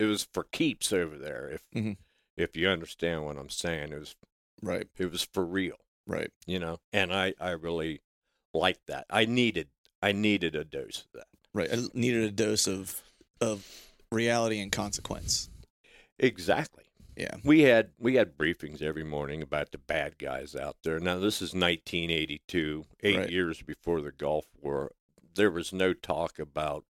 it 0.00 0.04
was 0.04 0.28
for 0.32 0.44
keeps 0.44 0.92
over 0.92 1.18
there. 1.18 1.48
If 1.50 1.62
Mhm. 1.74 1.96
if 2.36 2.56
you 2.56 2.68
understand 2.68 3.24
what 3.24 3.36
I'm 3.36 3.50
saying, 3.50 3.92
it 3.92 3.98
was 3.98 4.16
Right, 4.62 4.88
it 4.96 5.06
was 5.10 5.22
for 5.22 5.44
real. 5.44 5.76
right. 6.06 6.32
you 6.46 6.58
know 6.58 6.80
and 6.92 7.12
i 7.14 7.34
i 7.38 7.50
really 7.50 8.00
liked 8.54 8.86
that 8.86 9.04
i 9.10 9.26
needed 9.26 9.68
i 10.02 10.10
needed 10.10 10.54
a 10.56 10.64
dose 10.64 11.04
of 11.04 11.12
that 11.12 11.26
Right. 11.52 11.70
I 11.70 11.86
needed 11.92 12.24
a 12.24 12.30
dose 12.30 12.66
of 12.66 13.02
of 13.42 13.94
reality 14.10 14.58
and 14.58 14.72
consequence. 14.72 15.50
exactly 16.18 16.84
Yeah. 17.18 17.34
we 17.44 17.62
had 17.62 17.90
we 17.98 18.14
had 18.14 18.38
briefings 18.38 18.80
every 18.80 19.02
morning 19.04 19.42
about 19.42 19.72
the 19.72 19.78
bad 19.78 20.18
guys 20.18 20.54
out 20.54 20.76
there 20.84 21.00
now 21.00 21.18
this 21.18 21.42
is 21.42 21.52
1982 21.52 22.84
eight 23.02 23.16
Right. 23.16 23.30
years 23.30 23.60
before 23.60 24.00
the 24.00 24.12
gulf 24.12 24.46
war 24.60 24.92
there 25.34 25.50
was 25.50 25.72
no 25.72 25.92
talk 25.92 26.38
about 26.38 26.84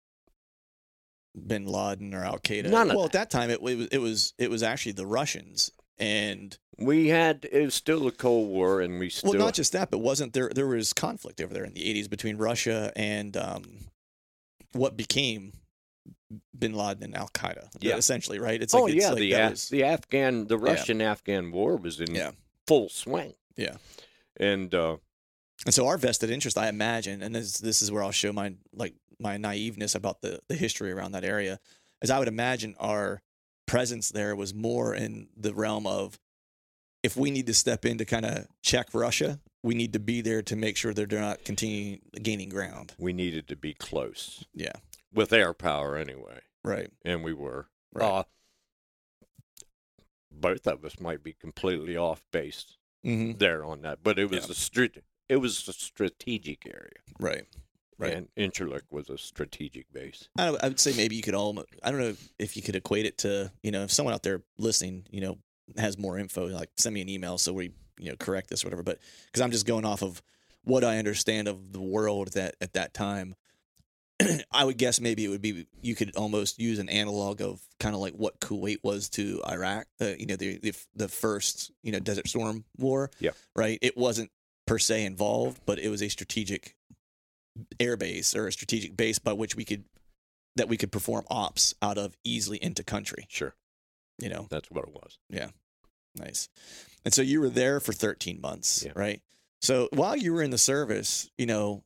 Bin 1.46 1.66
Laden 1.66 2.14
or 2.14 2.24
Al 2.24 2.38
Qaeda. 2.38 2.68
None 2.70 2.88
well, 2.88 3.04
at 3.04 3.12
that 3.12 3.30
time, 3.30 3.50
it, 3.50 3.62
was 3.62 3.86
it 3.88 3.98
was 3.98 4.34
it 4.38 4.50
was 4.50 4.62
actually 4.62 4.92
the 4.92 5.06
Russians, 5.06 5.70
and 5.98 6.58
we 6.78 7.08
had 7.08 7.46
it 7.52 7.62
was 7.62 7.74
still 7.74 8.00
the 8.00 8.10
cold 8.10 8.48
war 8.48 8.80
and 8.80 8.98
we 8.98 9.10
still 9.10 9.30
well, 9.32 9.38
not 9.38 9.54
just 9.54 9.72
that, 9.72 9.90
but 9.90 9.98
wasn't 9.98 10.32
there 10.32 10.50
there 10.54 10.66
was 10.66 10.92
conflict 10.92 11.40
over 11.40 11.52
there 11.52 11.64
in 11.64 11.74
the 11.74 11.82
'80s 11.82 12.08
between 12.08 12.38
Russia 12.38 12.92
and 12.96 13.36
um, 13.36 13.64
what 14.72 14.96
became 14.96 15.52
Bin 16.58 16.74
Laden 16.74 17.02
and 17.04 17.16
Al 17.16 17.28
Qaeda. 17.28 17.68
Yeah. 17.80 17.96
essentially, 17.96 18.38
right? 18.38 18.60
It's 18.62 18.74
oh 18.74 18.82
like, 18.84 18.94
it's 18.94 19.02
yeah 19.02 19.10
like 19.10 19.18
the 19.18 19.32
Af- 19.32 19.50
was- 19.50 19.68
the 19.68 19.84
afghan 19.84 20.46
the 20.48 20.58
Yeah. 20.58 20.70
russian 20.70 21.00
afghan 21.02 21.50
war 21.52 21.76
was 21.76 22.00
in 22.00 22.14
Yeah. 22.14 22.32
full 22.66 22.88
swing 22.88 23.34
Yeah. 23.56 23.76
and 24.38 24.74
uh 24.74 24.96
And 25.66 25.74
so 25.74 25.86
our 25.86 25.98
vested 25.98 26.30
interest, 26.30 26.56
I 26.58 26.68
imagine, 26.68 27.22
and 27.22 27.34
this 27.34 27.58
this 27.58 27.82
is 27.82 27.90
where 27.90 28.02
I'll 28.02 28.12
show 28.12 28.32
my 28.32 28.54
like 28.72 28.94
my 29.18 29.36
naiveness 29.38 29.94
about 29.94 30.20
the 30.22 30.40
the 30.48 30.54
history 30.56 30.92
around 30.92 31.12
that 31.12 31.24
area, 31.24 31.58
is 32.02 32.10
I 32.10 32.18
would 32.18 32.28
imagine 32.28 32.74
our 32.78 33.20
presence 33.66 34.10
there 34.10 34.34
was 34.36 34.54
more 34.54 34.94
in 34.94 35.28
the 35.36 35.52
realm 35.54 35.86
of 35.86 36.18
if 37.02 37.16
we 37.16 37.30
need 37.30 37.46
to 37.46 37.54
step 37.54 37.84
in 37.84 37.98
to 37.98 38.04
kind 38.04 38.24
of 38.24 38.46
check 38.62 38.88
Russia, 38.94 39.40
we 39.62 39.74
need 39.74 39.92
to 39.92 39.98
be 40.00 40.20
there 40.20 40.42
to 40.42 40.56
make 40.56 40.76
sure 40.76 40.94
that 40.94 41.08
they're 41.10 41.20
not 41.20 41.44
continuing 41.44 42.00
gaining 42.22 42.48
ground. 42.48 42.94
we 42.98 43.12
needed 43.12 43.46
to 43.48 43.56
be 43.56 43.74
close 43.74 44.44
Yeah. 44.54 44.72
With 45.12 45.32
air 45.32 45.54
power 45.54 45.96
anyway 45.96 46.40
Right. 46.64 46.90
and 47.04 47.24
we 47.24 47.32
were. 47.32 47.68
Right. 47.92 48.06
Uh, 48.06 48.24
both 50.30 50.66
of 50.66 50.84
us 50.84 51.00
might 51.00 51.22
be 51.22 51.32
completely 51.32 51.96
off 51.96 52.22
base 52.32 52.76
hmm 53.02 53.32
there 53.32 53.64
on 53.64 53.80
that, 53.82 54.02
but 54.02 54.18
it 54.18 54.28
was 54.30 54.44
Yeah. 54.46 54.50
a 54.52 54.54
strat- 54.54 55.02
It 55.28 55.36
was 55.36 55.66
a 55.68 55.72
strategic 55.72 56.66
area, 56.66 57.00
Right. 57.20 57.46
Right. 57.98 58.14
and 58.14 58.28
Incirlik 58.36 58.82
was 58.90 59.08
a 59.10 59.18
strategic 59.18 59.92
base. 59.92 60.28
I, 60.38 60.48
I 60.48 60.68
would 60.68 60.80
say 60.80 60.94
maybe 60.96 61.16
you 61.16 61.22
could 61.22 61.34
all. 61.34 61.58
I 61.82 61.90
don't 61.90 62.00
know 62.00 62.16
if 62.38 62.56
you 62.56 62.62
could 62.62 62.76
equate 62.76 63.06
it 63.06 63.18
to, 63.18 63.52
you 63.62 63.70
know, 63.70 63.82
if 63.84 63.92
someone 63.92 64.14
out 64.14 64.22
there 64.22 64.42
listening, 64.56 65.06
you 65.10 65.20
know, 65.20 65.38
has 65.76 65.98
more 65.98 66.18
info, 66.18 66.46
like 66.46 66.70
send 66.76 66.94
me 66.94 67.00
an 67.02 67.08
email 67.08 67.36
so 67.38 67.52
we, 67.52 67.72
you 67.98 68.10
know, 68.10 68.16
correct 68.16 68.48
this 68.50 68.64
or 68.64 68.68
whatever. 68.68 68.82
But 68.84 69.00
because 69.26 69.42
I'm 69.42 69.50
just 69.50 69.66
going 69.66 69.84
off 69.84 70.02
of 70.02 70.22
what 70.62 70.84
I 70.84 70.98
understand 70.98 71.48
of 71.48 71.72
the 71.72 71.80
world 71.82 72.32
that 72.34 72.54
at 72.60 72.72
that 72.74 72.94
time, 72.94 73.34
I 74.52 74.64
would 74.64 74.78
guess 74.78 75.00
maybe 75.00 75.24
it 75.24 75.28
would 75.28 75.42
be, 75.42 75.66
you 75.82 75.94
could 75.94 76.16
almost 76.16 76.58
use 76.58 76.78
an 76.78 76.88
analog 76.88 77.40
of 77.40 77.60
kind 77.78 77.94
of 77.94 78.00
like 78.00 78.14
what 78.14 78.40
Kuwait 78.40 78.78
was 78.82 79.08
to 79.10 79.40
Iraq, 79.48 79.86
the, 79.98 80.18
you 80.18 80.26
know, 80.26 80.36
the, 80.36 80.58
the, 80.58 80.74
the 80.94 81.08
first, 81.08 81.70
you 81.82 81.92
know, 81.92 82.00
Desert 82.00 82.28
Storm 82.28 82.64
war. 82.76 83.10
Yeah. 83.20 83.30
Right. 83.54 83.78
It 83.80 83.96
wasn't 83.96 84.30
per 84.66 84.78
se 84.78 85.04
involved, 85.04 85.60
but 85.66 85.78
it 85.78 85.88
was 85.88 86.02
a 86.02 86.08
strategic 86.08 86.74
air 87.80 87.96
base 87.96 88.34
or 88.36 88.46
a 88.46 88.52
strategic 88.52 88.96
base 88.96 89.18
by 89.18 89.32
which 89.32 89.56
we 89.56 89.64
could 89.64 89.84
that 90.56 90.68
we 90.68 90.76
could 90.76 90.90
perform 90.90 91.24
ops 91.30 91.74
out 91.80 91.98
of 91.98 92.16
easily 92.24 92.58
into 92.62 92.82
country. 92.82 93.26
Sure, 93.28 93.54
You 94.20 94.28
know, 94.28 94.46
that's 94.50 94.68
what 94.70 94.84
it 94.88 94.92
was. 94.92 95.16
Yeah, 95.30 95.50
nice. 96.16 96.48
And 97.04 97.14
so 97.14 97.22
you 97.22 97.40
were 97.40 97.48
there 97.48 97.78
for 97.78 97.92
13 97.92 98.40
months, 98.40 98.82
Yeah. 98.84 98.92
right? 98.96 99.22
So 99.60 99.88
while 99.92 100.16
you 100.16 100.32
were 100.32 100.42
in 100.42 100.50
the 100.50 100.58
service, 100.58 101.30
you 101.38 101.46
know, 101.46 101.84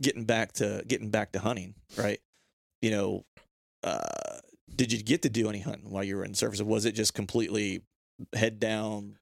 getting 0.00 0.24
back 0.24 0.52
to 0.54 0.82
getting 0.86 1.10
back 1.10 1.32
to 1.32 1.38
hunting, 1.40 1.74
right? 1.96 2.20
You 2.82 2.90
know, 2.90 3.24
uh, 3.82 4.38
did 4.74 4.92
you 4.92 5.02
get 5.02 5.22
to 5.22 5.28
do 5.30 5.48
any 5.48 5.60
hunting 5.60 5.90
while 5.90 6.04
you 6.04 6.16
were 6.16 6.24
in 6.24 6.34
service, 6.34 6.60
or 6.60 6.64
was 6.64 6.84
it 6.84 6.92
just 6.92 7.14
completely 7.14 7.82
head 8.34 8.58
down, 8.60 9.18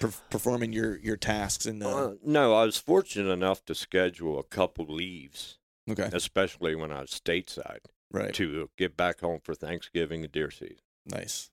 per- 0.00 0.12
performing 0.30 0.72
your 0.72 0.96
your 0.98 1.16
tasks 1.16 1.66
in 1.66 1.78
the? 1.78 1.88
Uh, 1.88 2.14
no, 2.24 2.54
I 2.54 2.64
was 2.64 2.76
fortunate 2.76 3.30
enough 3.30 3.64
to 3.66 3.74
schedule 3.74 4.38
a 4.38 4.44
couple 4.44 4.86
leaves, 4.86 5.58
okay, 5.90 6.08
especially 6.12 6.74
when 6.74 6.92
I 6.92 7.00
was 7.00 7.10
stateside, 7.10 7.80
right, 8.12 8.32
to 8.34 8.70
get 8.78 8.96
back 8.96 9.20
home 9.20 9.40
for 9.42 9.54
Thanksgiving 9.54 10.22
and 10.24 10.32
deer 10.32 10.50
season. 10.50 10.76
nice. 11.06 11.50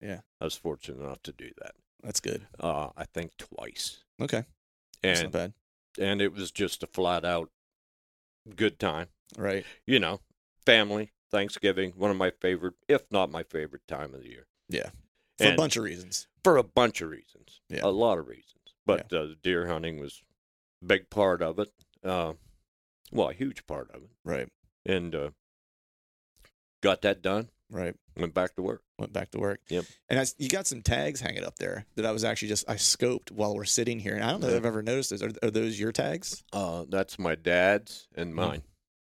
Yeah. 0.00 0.20
I 0.38 0.44
was 0.44 0.56
fortunate 0.56 1.00
enough 1.02 1.22
to 1.22 1.32
do 1.32 1.50
that. 1.62 1.72
That's 2.02 2.20
good. 2.20 2.46
Uh, 2.60 2.90
I 2.94 3.04
think 3.04 3.38
twice, 3.38 4.04
Okay, 4.20 4.44
that's 5.02 5.22
not 5.22 5.32
bad. 5.32 5.52
and 5.98 6.20
it 6.20 6.34
was 6.34 6.50
just 6.50 6.82
a 6.82 6.86
flat 6.86 7.24
out 7.24 7.48
good 8.56 8.78
time. 8.78 9.08
Right, 9.36 9.64
You 9.86 9.98
know, 9.98 10.20
family, 10.64 11.12
Thanksgiving, 11.30 11.92
one 11.96 12.10
of 12.10 12.16
my 12.16 12.30
favorite, 12.30 12.74
if 12.88 13.10
not 13.10 13.30
my 13.30 13.42
favorite 13.42 13.86
time 13.88 14.14
of 14.14 14.20
the 14.22 14.28
year, 14.28 14.46
yeah, 14.68 14.90
for 15.38 15.52
a 15.52 15.56
bunch 15.56 15.76
of 15.76 15.82
reasons. 15.84 16.28
for 16.44 16.56
a 16.56 16.62
bunch 16.62 17.00
of 17.00 17.10
reasons, 17.10 17.60
Yeah. 17.68 17.80
a 17.82 17.88
lot 17.90 18.18
of 18.18 18.28
reasons. 18.28 18.74
But 18.86 19.12
uh, 19.12 19.28
deer 19.42 19.66
hunting 19.66 19.98
was 19.98 20.22
a 20.82 20.86
big 20.86 21.10
part 21.10 21.42
of 21.42 21.58
it. 21.58 21.72
Uh, 22.04 22.34
well, 23.10 23.30
a 23.30 23.32
huge 23.32 23.66
part 23.66 23.90
of 23.92 24.02
it, 24.02 24.10
Right, 24.24 24.48
and 24.86 25.14
uh, 25.14 25.30
got 26.82 27.02
that 27.02 27.22
done. 27.22 27.48
Right. 27.70 27.94
Went 28.16 28.34
back 28.34 28.54
to 28.56 28.62
work. 28.62 28.82
went 28.98 29.12
back 29.12 29.30
to 29.32 29.38
work. 29.38 29.60
Yep. 29.68 29.84
And 30.08 30.18
I 30.20 30.26
you 30.38 30.48
got 30.48 30.66
some 30.66 30.82
tags 30.82 31.20
hanging 31.20 31.44
up 31.44 31.56
there 31.56 31.86
that 31.96 32.06
I 32.06 32.12
was 32.12 32.24
actually 32.24 32.48
just 32.48 32.68
I 32.68 32.74
scoped 32.74 33.30
while 33.30 33.54
we're 33.54 33.64
sitting 33.64 33.98
here, 33.98 34.14
and 34.14 34.22
I 34.24 34.30
don't 34.30 34.40
know 34.40 34.48
if 34.48 34.56
I've 34.56 34.66
ever 34.66 34.82
noticed 34.82 35.10
those. 35.10 35.22
Are, 35.22 35.30
are 35.42 35.50
those 35.50 35.78
your 35.78 35.92
tags 35.92 36.44
Uh, 36.52 36.84
that's 36.88 37.18
my 37.18 37.34
dad's 37.34 38.06
and 38.14 38.34
mine. 38.34 38.62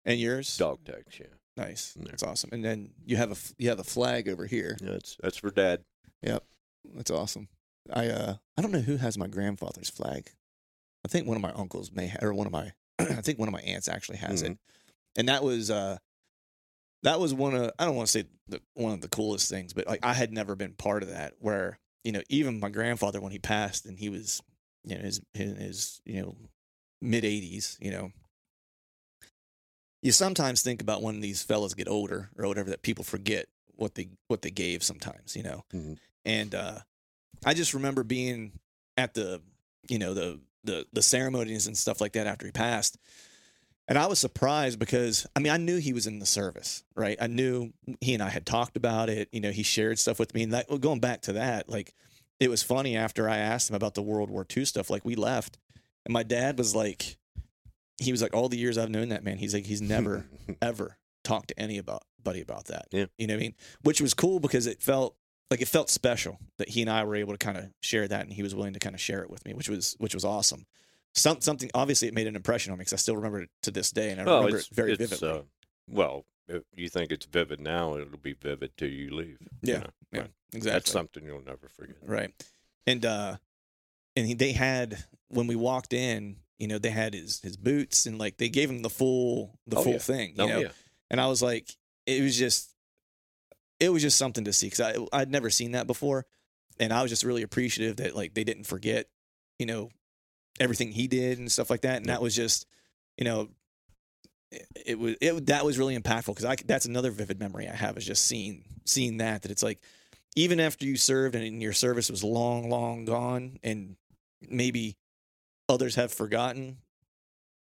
and 0.05 0.19
yours? 0.19 0.57
Dog 0.57 0.85
tags, 0.85 1.19
yeah. 1.19 1.27
Nice. 1.57 1.95
That's 2.01 2.23
awesome. 2.25 2.51
And 2.53 2.65
then 2.65 2.91
you 3.05 3.17
have 3.17 3.31
a 3.31 3.37
you 3.59 3.69
have 3.69 3.79
a 3.79 3.85
flag 3.85 4.29
over 4.29 4.47
here. 4.47 4.77
Yeah, 4.81 4.91
That's 4.93 5.17
that's 5.23 5.37
for 5.39 5.51
dad. 5.51 5.85
Yep. 6.23 6.43
That's 6.95 7.11
awesome. 7.11 7.49
I 7.93 8.09
uh 8.09 8.35
I 8.57 8.63
don't 8.63 8.73
know 8.73 8.81
who 8.81 8.97
has 8.97 9.17
my 9.19 9.27
grandfather's 9.29 9.91
flag. 9.91 10.31
I 11.05 11.09
think 11.09 11.27
one 11.29 11.37
of 11.37 11.43
my 11.43 11.53
uncles 11.53 11.93
may 11.93 12.09
ha- 12.09 12.19
or 12.23 12.33
one 12.35 12.47
of 12.47 12.53
my 12.53 12.73
I 12.99 13.21
think 13.21 13.39
one 13.39 13.47
of 13.49 13.53
my 13.53 13.61
aunts 13.61 13.89
actually 13.89 14.19
has 14.19 14.43
it. 14.43 14.59
And 15.17 15.29
that 15.29 15.45
was 15.45 15.71
uh 15.71 15.99
that 17.05 17.21
was 17.21 17.33
one 17.33 17.55
of 17.55 17.71
I 17.79 17.85
don't 17.85 17.97
want 17.97 18.09
to 18.09 18.13
say 18.13 18.25
the, 18.49 18.61
one 18.75 18.93
of 18.93 19.01
the 19.01 19.09
coolest 19.09 19.49
things, 19.49 19.73
but 19.73 19.87
like 19.87 20.01
I 20.03 20.13
had 20.15 20.33
never 20.33 20.57
been 20.57 20.73
part 20.73 21.03
of 21.03 21.11
that 21.11 21.35
where 21.39 21.79
you 22.03 22.13
know 22.13 22.23
even 22.29 22.61
my 22.61 22.71
grandfather 22.71 23.21
when 23.21 23.33
he 23.33 23.39
passed 23.39 23.87
and 23.87 23.99
he 23.99 24.09
was 24.09 24.43
you 24.85 24.97
know 24.97 25.03
his 25.03 25.21
in 25.35 25.57
his 25.57 26.01
you 26.05 26.21
know 26.23 26.37
mid 27.01 27.25
80s, 27.25 27.77
you 27.81 27.91
know 27.91 28.11
you 30.03 30.13
sometimes 30.13 30.63
think 30.63 30.83
about 30.83 31.03
when 31.03 31.21
these 31.21 31.43
fellas 31.43 31.75
get 31.75 31.89
older 31.89 32.31
or 32.37 32.47
whatever 32.47 32.71
that 32.71 32.83
people 32.83 33.05
forget 33.05 33.47
what 33.77 33.95
they 33.95 34.09
what 34.29 34.43
they 34.43 34.51
gave 34.51 34.83
sometimes, 34.83 35.35
you 35.35 35.43
know. 35.43 35.65
Mhm. 35.73 35.99
And 36.25 36.55
uh 36.55 36.81
I 37.45 37.55
just 37.55 37.75
remember 37.75 38.05
being 38.05 38.53
at 38.97 39.15
the 39.15 39.41
you 39.89 39.99
know 39.99 40.15
the 40.15 40.41
the 40.65 40.87
the 40.93 41.03
ceremonies 41.03 41.67
and 41.67 41.77
stuff 41.77 42.01
like 42.01 42.13
that 42.13 42.27
after 42.27 42.47
he 42.47 42.53
passed. 42.53 42.99
And 43.87 43.99
I 43.99 44.07
was 44.07 44.19
surprised 44.19 44.79
because 44.79 45.27
I 45.37 45.41
mean 45.41 45.53
I 45.53 45.57
knew 45.57 45.79
he 45.79 45.93
was 45.93 46.07
in 46.07 46.19
the 46.19 46.27
service, 46.27 46.85
right? 46.95 47.19
I 47.21 47.27
knew 47.27 47.73
he 48.01 48.15
and 48.15 48.23
I 48.23 48.31
had 48.31 48.47
talked 48.47 48.77
about 48.77 49.09
it. 49.11 49.29
You 49.33 49.41
know, 49.41 49.51
he 49.51 49.63
shared 49.63 49.99
stuff 49.99 50.19
with 50.19 50.35
me. 50.35 50.43
And 50.43 50.53
that, 50.53 50.81
going 50.81 51.01
back 51.01 51.23
to 51.23 51.35
that, 51.35 51.69
like 51.69 51.95
it 52.41 52.49
was 52.49 52.63
funny 52.63 52.97
after 52.97 53.29
I 53.29 53.39
asked 53.39 53.71
him 53.71 53.77
about 53.77 53.95
the 53.95 54.03
World 54.03 54.31
War 54.31 54.47
II 54.57 54.65
stuff. 54.65 54.91
Like 54.91 55.05
we 55.05 55.15
left, 55.15 55.59
and 56.05 56.13
my 56.13 56.23
dad 56.23 56.59
was 56.59 56.75
like, 56.75 57.17
he 57.99 58.11
was 58.11 58.23
like, 58.23 58.35
all 58.35 58.49
the 58.49 58.59
years 58.59 58.79
I've 58.79 58.91
known 58.91 59.11
that 59.11 59.25
man, 59.25 59.39
he's 59.39 59.55
like, 59.55 59.67
he's 59.67 59.83
never 59.83 60.27
ever 60.63 60.97
talked 61.23 61.49
to 61.49 61.61
anybody 61.61 62.01
about 62.41 62.67
that. 62.67 62.87
Yeah. 62.91 63.07
you 63.19 63.27
know 63.27 63.35
what 63.35 63.41
I 63.41 63.43
mean? 63.43 63.55
Which 63.83 64.01
was 64.01 64.15
cool 64.15 64.41
because 64.41 64.67
it 64.67 64.83
felt 64.83 65.17
like 65.51 65.61
it 65.61 65.69
felt 65.69 65.91
special 65.91 66.39
that 66.59 66.71
he 66.71 66.81
and 66.81 66.91
I 66.91 67.05
were 67.05 67.17
able 67.17 67.35
to 67.35 67.39
kind 67.39 67.59
of 67.59 67.67
share 67.83 68.09
that, 68.09 68.23
and 68.23 68.33
he 68.33 68.43
was 68.43 68.55
willing 68.55 68.73
to 68.73 68.81
kind 68.81 68.95
of 68.95 69.01
share 69.01 69.23
it 69.23 69.31
with 69.31 69.45
me, 69.45 69.53
which 69.53 69.69
was 69.69 69.95
which 69.99 70.15
was 70.15 70.25
awesome. 70.25 70.67
Some 71.15 71.41
something 71.41 71.71
obviously 71.75 72.09
it 72.09 72.15
made 72.15 72.27
an 72.27 72.37
impression 72.37 72.73
on 72.73 72.79
me 72.79 72.83
because 72.83 72.95
I 72.95 72.97
still 72.97 73.17
remember 73.17 73.43
it 73.43 73.51
to 73.63 73.71
this 73.71 73.91
day, 73.91 74.11
and 74.11 74.21
I 74.21 74.25
well, 74.25 74.37
remember 74.39 74.59
it 74.59 74.69
very 74.73 74.93
it's, 74.93 74.99
vividly. 74.99 75.29
Uh, 75.31 75.43
well, 75.89 76.25
if 76.49 76.63
you 76.75 76.89
think 76.89 77.13
it's 77.13 77.27
vivid 77.27 77.61
now, 77.61 77.97
it'll 77.97 78.19
be 78.19 78.35
vivid 78.35 78.73
till 78.77 78.91
you 78.91 79.15
leave. 79.15 79.39
you 79.41 79.49
Yeah, 79.63 79.79
know, 79.79 79.85
yeah, 80.13 80.21
but 80.23 80.31
exactly. 80.53 80.71
That's 80.73 80.91
something 80.91 81.25
you'll 81.25 81.45
never 81.45 81.69
forget. 81.69 81.97
right 82.03 82.31
and 82.87 83.05
uh 83.07 83.37
and 84.17 84.27
he, 84.27 84.35
they 84.35 84.53
had 84.53 85.05
when 85.29 85.47
we 85.47 85.57
walked 85.57 85.93
in 85.95 86.37
you 86.59 86.67
know 86.69 86.79
they 86.79 86.91
had 86.91 87.15
his 87.15 87.41
his 87.41 87.57
boots 87.57 88.05
and 88.07 88.19
like 88.19 88.37
they 88.37 88.49
gave 88.49 88.69
him 88.69 88.83
the 88.83 88.91
full 88.91 89.59
the 89.67 89.77
Oh, 89.79 89.83
full 89.83 89.93
yeah. 89.95 89.99
thing 89.99 90.29
you 90.37 90.43
Oh 90.45 90.49
know 90.49 90.59
yeah, 90.61 90.69
and 91.11 91.21
i 91.21 91.27
was 91.27 91.41
like 91.43 91.71
it 92.07 92.23
was 92.23 92.37
just 92.39 92.75
it 93.81 93.89
was 93.91 94.03
just 94.03 94.19
something 94.19 94.45
to 94.45 94.53
see 94.53 94.67
because 94.67 94.81
I 94.81 95.19
I'd 95.19 95.31
never 95.31 95.49
seen 95.51 95.73
that 95.73 95.87
before, 95.87 96.27
and 96.79 96.93
I 96.93 97.03
was 97.03 97.11
just 97.11 97.25
really 97.25 97.43
appreciative 97.43 97.97
that 97.97 98.15
like 98.15 98.35
they 98.35 98.45
didn't 98.45 98.65
forget, 98.65 99.07
you 99.59 99.67
know, 99.67 99.91
everything 100.61 100.93
he 100.93 101.09
did 101.09 101.39
and 101.39 101.51
stuff 101.51 101.71
like 101.71 101.83
that, 101.83 101.97
and 101.97 102.07
that 102.07 102.23
was 102.23 102.35
just, 102.35 102.67
you 103.19 103.25
know, 103.25 103.49
it, 104.53 104.67
it 104.87 104.99
was 104.99 105.17
it 105.21 105.47
that 105.47 105.65
was 105.65 105.79
really 105.79 105.99
impactful 105.99 106.27
because 106.35 106.45
I 106.45 106.57
that's 106.65 106.87
another 106.87 107.11
vivid 107.11 107.41
memory 107.41 107.69
I 107.69 107.75
have 107.75 107.97
is 107.97 108.07
just 108.07 108.25
seeing 108.25 108.65
seeing 108.85 109.17
that 109.19 109.43
that 109.43 109.51
it's 109.51 109.63
like 109.63 109.81
even 110.37 110.61
after 110.61 110.85
you 110.85 110.97
served 110.97 111.35
and 111.35 111.61
your 111.63 111.73
service 111.73 112.09
was 112.11 112.23
long 112.23 112.69
long 112.71 113.05
gone 113.05 113.59
and 113.65 113.97
maybe 114.49 114.97
others 115.69 115.95
have 115.97 116.13
forgotten 116.13 116.77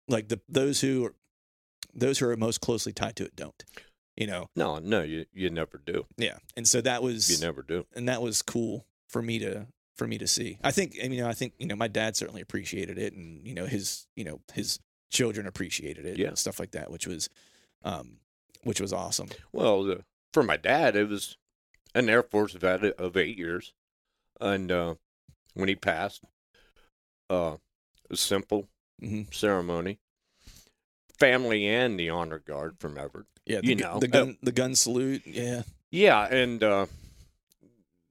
like 0.09 0.29
the 0.29 0.41
those 0.49 0.81
who 0.81 1.05
are 1.07 1.15
those 1.95 2.19
who 2.19 2.27
are 2.29 2.37
most 2.37 2.61
closely 2.61 2.93
tied 2.93 3.15
to 3.17 3.25
it 3.25 3.37
don't 3.37 3.65
you 4.17 4.27
know 4.27 4.47
No, 4.57 4.79
no, 4.79 5.03
you 5.03 5.27
you 5.33 5.51
never 5.51 5.79
do. 5.85 6.07
yeah 6.17 6.39
and 6.57 6.67
so 6.67 6.81
that 6.81 7.03
was 7.03 7.31
You 7.31 7.47
never 7.47 7.63
do. 7.63 7.87
and 7.95 8.09
that 8.09 8.23
was 8.23 8.43
cool 8.43 8.87
for 9.09 9.23
me 9.23 9.39
to 9.39 9.67
for 9.97 10.07
me 10.07 10.19
to 10.19 10.27
see 10.27 10.59
i 10.65 10.71
think 10.71 10.97
I 10.99 11.03
mean, 11.03 11.13
you 11.13 11.23
know 11.23 11.29
i 11.29 11.33
think 11.35 11.53
you 11.59 11.67
know 11.67 11.77
my 11.77 11.89
dad 11.89 12.17
certainly 12.17 12.41
appreciated 12.41 12.99
it 12.99 13.13
and 13.15 13.47
you 13.47 13.55
know 13.55 13.67
his 13.67 14.07
you 14.17 14.25
know 14.25 14.41
his 14.53 14.79
children 15.11 15.47
appreciated 15.47 16.07
it 16.07 16.19
Yeah. 16.19 16.29
and 16.29 16.39
stuff 16.39 16.59
like 16.59 16.71
that 16.73 16.91
which 16.91 17.07
was 17.07 17.29
um 17.85 18.19
which 18.65 18.81
was 18.81 18.93
awesome 18.93 19.29
Well, 19.53 19.85
the, 19.85 20.05
for 20.33 20.43
my 20.43 20.57
dad, 20.57 20.97
it 20.97 21.09
was 21.09 21.37
an 21.95 22.09
Air 22.09 22.23
Force 22.23 22.53
vet 22.55 22.83
of 22.85 23.17
eight 23.19 23.37
years, 23.37 23.75
and 24.41 24.73
uh, 24.73 24.95
when 25.55 25.69
he 25.69 25.75
passed, 25.75 26.23
uh, 27.29 27.57
a 28.09 28.17
simple 28.17 28.69
hmm 29.01 29.23
ceremony. 29.31 29.99
Family 31.19 31.69
and 31.69 31.99
the 32.01 32.09
honor 32.09 32.39
guard 32.39 32.77
from 32.79 32.97
Everett. 32.97 33.27
yeah 33.45 33.61
the, 33.61 33.67
You 33.69 33.75
know. 33.77 33.99
the 34.01 34.09
gun 34.09 34.39
the 34.43 34.53
gun 34.53 34.75
salute 34.75 35.23
yeah 35.27 35.63
Yeah, 35.91 36.25
and 36.33 36.63
uh, 36.63 36.87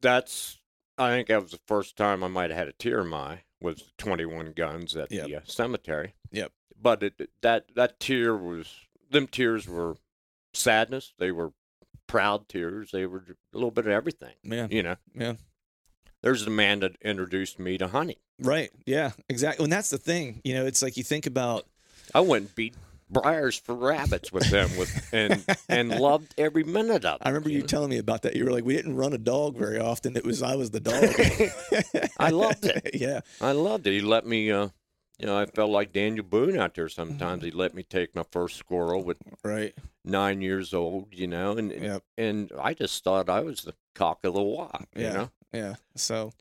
that's 0.02 0.60
I 1.02 1.10
think 1.12 1.28
that 1.30 1.42
was 1.42 1.52
the 1.52 1.60
first 1.68 1.96
time 1.98 2.24
I 2.24 2.28
might 2.28 2.50
have 2.52 2.58
had 2.60 2.68
a 2.68 2.74
tear 2.74 3.02
in 3.02 3.08
my 3.08 3.18
eye 3.18 3.44
was 3.62 3.92
21 3.98 4.54
guns 4.54 4.96
at 4.96 5.12
Yep. 5.12 5.26
the 5.28 5.36
uh, 5.36 5.42
cemetery. 5.46 6.14
Yep. 6.32 6.52
But 6.82 7.04
it 7.04 7.30
that 7.42 7.66
that 7.76 8.00
tear 8.00 8.36
was 8.36 8.68
them 9.10 9.28
tears 9.28 9.68
were 9.68 9.96
sadness. 10.54 11.14
They 11.20 11.32
were 11.32 11.54
proud 12.08 12.50
tears. 12.50 12.92
They 12.92 13.06
were 13.06 13.24
a 13.54 13.58
little 13.58 13.72
bit 13.72 13.86
of 13.86 13.92
everything. 13.92 14.34
yeah 14.44 14.68
You 14.70 14.84
know. 14.84 14.96
yeah 15.14 15.34
There's 16.22 16.44
the 16.46 16.52
man 16.52 16.80
that 16.82 16.98
introduced 17.02 17.60
me 17.60 17.78
to 17.78 17.88
hunting. 17.88 18.18
right 18.40 18.72
yeah 18.86 19.12
exactly 19.30 19.64
and 19.64 19.72
that's 19.72 19.90
the 19.92 19.98
thing 20.00 20.42
you 20.44 20.54
know 20.56 20.66
it's 20.66 20.82
like 20.82 20.98
you 20.98 21.04
think 21.04 21.26
about 21.28 21.66
I 22.16 22.20
went 22.22 22.46
and 22.48 22.56
beat 22.56 22.74
briars 23.12 23.58
for 23.58 23.76
rabbits 23.76 24.32
with 24.32 24.50
them 24.50 24.70
with 24.78 25.10
and 25.14 25.46
and 25.70 25.90
loved 26.00 26.34
every 26.38 26.64
minute 26.64 27.06
of 27.06 27.16
it. 27.16 27.22
I 27.26 27.30
remember 27.30 27.50
you 27.50 27.60
know? 27.62 27.66
telling 27.68 27.90
me 27.90 27.98
about 27.98 28.22
that. 28.24 28.36
You 28.36 28.46
were 28.46 28.52
like, 28.52 28.66
we 28.66 28.76
didn't 28.76 28.96
run 28.96 29.14
a 29.14 29.18
dog 29.18 29.58
very 29.58 29.80
often. 29.80 30.16
It 30.16 30.26
was 30.26 30.42
I 30.42 30.56
was 30.56 30.72
the 30.72 30.80
dog. 30.80 32.10
I 32.18 32.30
loved 32.30 32.66
it. 32.66 32.92
yeah, 32.94 33.22
I 33.40 33.52
loved 33.52 33.88
it. 33.88 33.92
He 33.94 34.02
let 34.02 34.26
me, 34.26 34.52
uh, 34.52 34.70
you 35.20 35.26
know, 35.28 35.38
I 35.38 35.46
felt 35.46 35.70
like 35.70 35.92
Daniel 35.94 36.24
Boone 36.26 36.58
out 36.58 36.74
there 36.76 36.90
sometimes. 36.90 37.44
He 37.44 37.52
let 37.52 37.74
me 37.74 37.84
take 37.84 38.16
my 38.16 38.24
first 38.32 38.58
squirrel 38.58 39.04
with 39.04 39.18
right. 39.44 39.74
nine 40.04 40.42
years 40.42 40.74
old, 40.74 41.10
you 41.12 41.28
know, 41.28 41.52
and 41.58 41.72
Yep. 41.72 42.04
and 42.18 42.52
I 42.60 42.74
just 42.74 43.04
thought 43.04 43.30
I 43.30 43.42
was 43.42 43.62
the 43.62 43.74
cock 43.94 44.26
of 44.26 44.34
the 44.34 44.42
walk, 44.42 44.88
you 44.96 45.04
Yeah. 45.04 45.14
know. 45.14 45.30
Yeah. 45.54 45.76
So, 45.96 46.32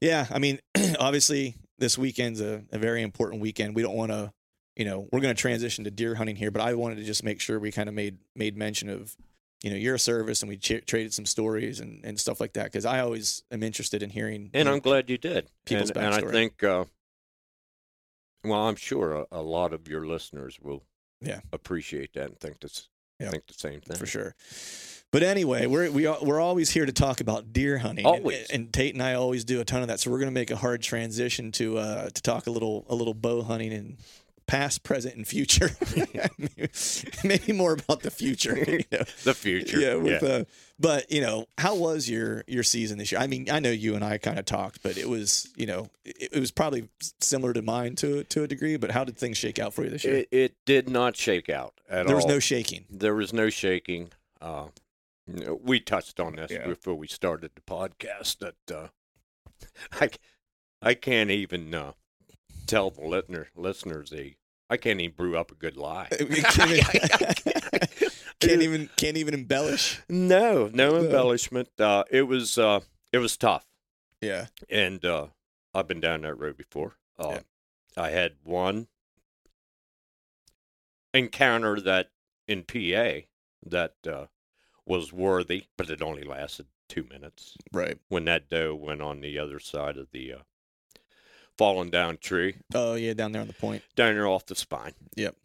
yeah, 0.00 0.26
I 0.30 0.38
mean, 0.38 0.60
obviously, 0.98 1.54
this 1.78 1.96
weekend's 1.98 2.40
a, 2.40 2.62
a 2.72 2.78
very 2.78 3.02
important 3.02 3.42
weekend. 3.42 3.74
We 3.74 3.82
don't 3.82 3.96
want 3.96 4.10
to, 4.12 4.32
you 4.76 4.84
know, 4.84 5.08
we're 5.12 5.20
going 5.20 5.34
to 5.34 5.40
transition 5.40 5.84
to 5.84 5.90
deer 5.90 6.14
hunting 6.14 6.36
here, 6.36 6.50
but 6.50 6.62
I 6.62 6.74
wanted 6.74 6.96
to 6.96 7.04
just 7.04 7.22
make 7.24 7.40
sure 7.40 7.58
we 7.58 7.72
kind 7.72 7.88
of 7.88 7.94
made 7.94 8.18
made 8.34 8.56
mention 8.56 8.88
of, 8.88 9.16
you 9.62 9.70
know, 9.70 9.76
your 9.76 9.98
service 9.98 10.42
and 10.42 10.48
we 10.48 10.56
ch- 10.56 10.84
traded 10.86 11.12
some 11.12 11.26
stories 11.26 11.80
and, 11.80 12.04
and 12.04 12.18
stuff 12.18 12.40
like 12.40 12.52
that 12.54 12.64
because 12.64 12.84
I 12.86 13.00
always 13.00 13.42
am 13.50 13.62
interested 13.62 14.02
in 14.02 14.10
hearing. 14.10 14.50
And 14.54 14.68
I'm 14.68 14.76
know, 14.76 14.80
glad 14.80 15.10
you 15.10 15.18
did. 15.18 15.48
people's 15.66 15.90
and, 15.90 15.98
and 16.04 16.14
I 16.14 16.20
think, 16.30 16.62
uh, 16.62 16.84
well, 18.44 18.66
I'm 18.68 18.76
sure 18.76 19.12
a, 19.12 19.26
a 19.32 19.42
lot 19.42 19.72
of 19.72 19.88
your 19.88 20.06
listeners 20.06 20.58
will 20.60 20.82
Yeah. 21.20 21.40
appreciate 21.52 22.14
that 22.14 22.28
and 22.30 22.38
think 22.40 22.60
this, 22.60 22.88
Yeah. 23.18 23.30
think 23.30 23.46
the 23.46 23.54
same 23.54 23.80
thing. 23.80 23.96
for 23.98 24.06
sure. 24.06 24.34
But 25.12 25.24
anyway, 25.24 25.66
we're 25.66 25.90
we 25.90 26.06
are, 26.06 26.18
we're 26.22 26.38
always 26.40 26.70
here 26.70 26.86
to 26.86 26.92
talk 26.92 27.20
about 27.20 27.52
deer 27.52 27.78
hunting. 27.78 28.06
Always. 28.06 28.48
and, 28.48 28.62
and 28.66 28.72
Tate 28.72 28.94
and 28.94 29.02
I 29.02 29.14
always 29.14 29.44
do 29.44 29.60
a 29.60 29.64
ton 29.64 29.82
of 29.82 29.88
that. 29.88 29.98
So 29.98 30.08
we're 30.10 30.20
going 30.20 30.28
to 30.28 30.40
make 30.40 30.52
a 30.52 30.56
hard 30.56 30.82
transition 30.82 31.50
to 31.52 31.78
uh, 31.78 32.10
to 32.10 32.22
talk 32.22 32.46
a 32.46 32.50
little 32.52 32.86
a 32.88 32.94
little 32.94 33.12
bow 33.14 33.42
hunting 33.42 33.72
and 33.72 33.96
past, 34.50 34.82
present, 34.82 35.14
and 35.14 35.26
future. 35.26 35.70
Maybe 37.24 37.52
more 37.52 37.72
about 37.74 38.00
the 38.00 38.10
future. 38.10 38.56
You 38.58 38.80
know? 38.90 39.04
The 39.24 39.34
future. 39.34 39.78
Yeah, 39.78 39.94
with 39.94 40.22
uh, 40.22 40.44
but 40.78 41.10
you 41.10 41.20
know, 41.20 41.46
how 41.56 41.76
was 41.76 42.10
your 42.10 42.42
your 42.48 42.62
season 42.64 42.98
this 42.98 43.12
year? 43.12 43.20
I 43.20 43.26
mean, 43.28 43.48
I 43.50 43.60
know 43.60 43.70
you 43.70 43.94
and 43.94 44.04
I 44.04 44.18
kind 44.18 44.38
of 44.38 44.44
talked, 44.44 44.82
but 44.82 44.98
it 44.98 45.08
was 45.08 45.48
you 45.56 45.66
know, 45.66 45.88
it, 46.04 46.30
it 46.32 46.40
was 46.40 46.50
probably 46.50 46.88
similar 47.20 47.52
to 47.52 47.62
mine 47.62 47.94
to 47.96 48.24
to 48.24 48.42
a 48.42 48.48
degree. 48.48 48.76
But 48.76 48.90
how 48.90 49.04
did 49.04 49.16
things 49.16 49.38
shake 49.38 49.58
out 49.58 49.72
for 49.72 49.84
you 49.84 49.90
this 49.90 50.04
year? 50.04 50.16
it, 50.16 50.28
it 50.32 50.54
did 50.66 50.88
not 50.88 51.16
shake 51.16 51.48
out 51.48 51.74
at 51.88 52.06
there 52.06 52.16
was 52.16 52.24
all. 52.24 52.30
no 52.32 52.38
shaking. 52.40 52.86
there 52.90 53.14
was 53.14 53.32
no 53.32 53.50
shaking. 53.50 54.10
Uh, 54.40 54.66
we 55.62 55.78
touched 55.78 56.18
on 56.18 56.34
this 56.36 56.50
Yeah. 56.50 56.66
before 56.66 56.94
we 56.94 57.06
started 57.06 57.52
the 57.54 57.60
podcast 57.60 58.38
that 58.38 58.74
uh, 58.76 58.88
I, 60.00 60.10
I 60.82 60.94
can't 60.94 61.30
even 61.30 61.72
uh, 61.72 61.92
tell 62.66 62.90
the 62.90 63.02
listener, 63.06 63.48
listeners 63.54 64.10
the 64.10 64.34
I 64.70 64.76
can't 64.76 65.00
even 65.00 65.14
brew 65.16 65.36
up 65.36 65.50
a 65.50 65.54
good 65.56 65.76
lie. 65.76 66.06
can't, 66.10 66.70
even, 66.70 66.84
can't 68.40 68.62
even 68.62 68.88
can't 68.96 69.16
even 69.16 69.34
embellish. 69.34 70.00
no, 70.08 70.70
no 70.72 70.96
embellishment. 70.96 71.68
Uh, 71.78 72.04
it 72.10 72.22
was 72.22 72.56
uh, 72.56 72.80
it 73.12 73.18
was 73.18 73.36
tough, 73.36 73.66
Yeah. 74.20 74.46
and 74.70 75.04
uh, 75.04 75.26
I've 75.74 75.88
been 75.88 76.00
down 76.00 76.22
that 76.22 76.34
road 76.38 76.56
before. 76.56 76.94
Uh, 77.18 77.40
I 77.96 78.10
had 78.10 78.36
one 78.44 78.86
encounter 81.12 81.80
that 81.80 82.10
in 82.46 82.62
PA 82.64 83.26
that 83.66 83.94
uh, 84.08 84.26
was 84.86 85.12
worthy, 85.12 85.64
but 85.76 85.90
it 85.90 86.00
only 86.02 86.22
lasted 86.22 86.66
two 86.88 87.04
minutes. 87.10 87.56
Right. 87.72 87.98
when 88.08 88.24
that 88.26 88.48
doe 88.48 88.74
went 88.74 89.02
on 89.02 89.20
the 89.20 89.38
other 89.38 89.58
side 89.58 89.96
of 89.96 90.08
the 90.12 90.32
uh, 90.34 90.38
fallen 91.60 91.90
down 91.90 92.16
tree, 92.16 92.56
Oh 92.74 92.94
yeah, 92.94 93.12
down 93.12 93.32
there 93.32 93.42
on 93.42 93.46
the 93.46 93.52
point. 93.52 93.82
down 93.94 94.14
there 94.14 94.26
off 94.26 94.46
the 94.46 94.54
spine. 94.54 94.94
Yep. 95.16 95.36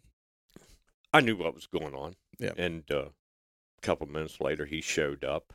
I 1.12 1.20
knew 1.20 1.36
what 1.36 1.54
was 1.54 1.66
going 1.66 1.94
on. 1.94 2.16
Yep. 2.38 2.54
And 2.56 2.82
uh, 2.90 3.04
a 3.08 3.80
couple 3.82 4.06
minutes 4.06 4.40
later, 4.40 4.64
he 4.64 4.80
showed 4.80 5.24
up. 5.24 5.52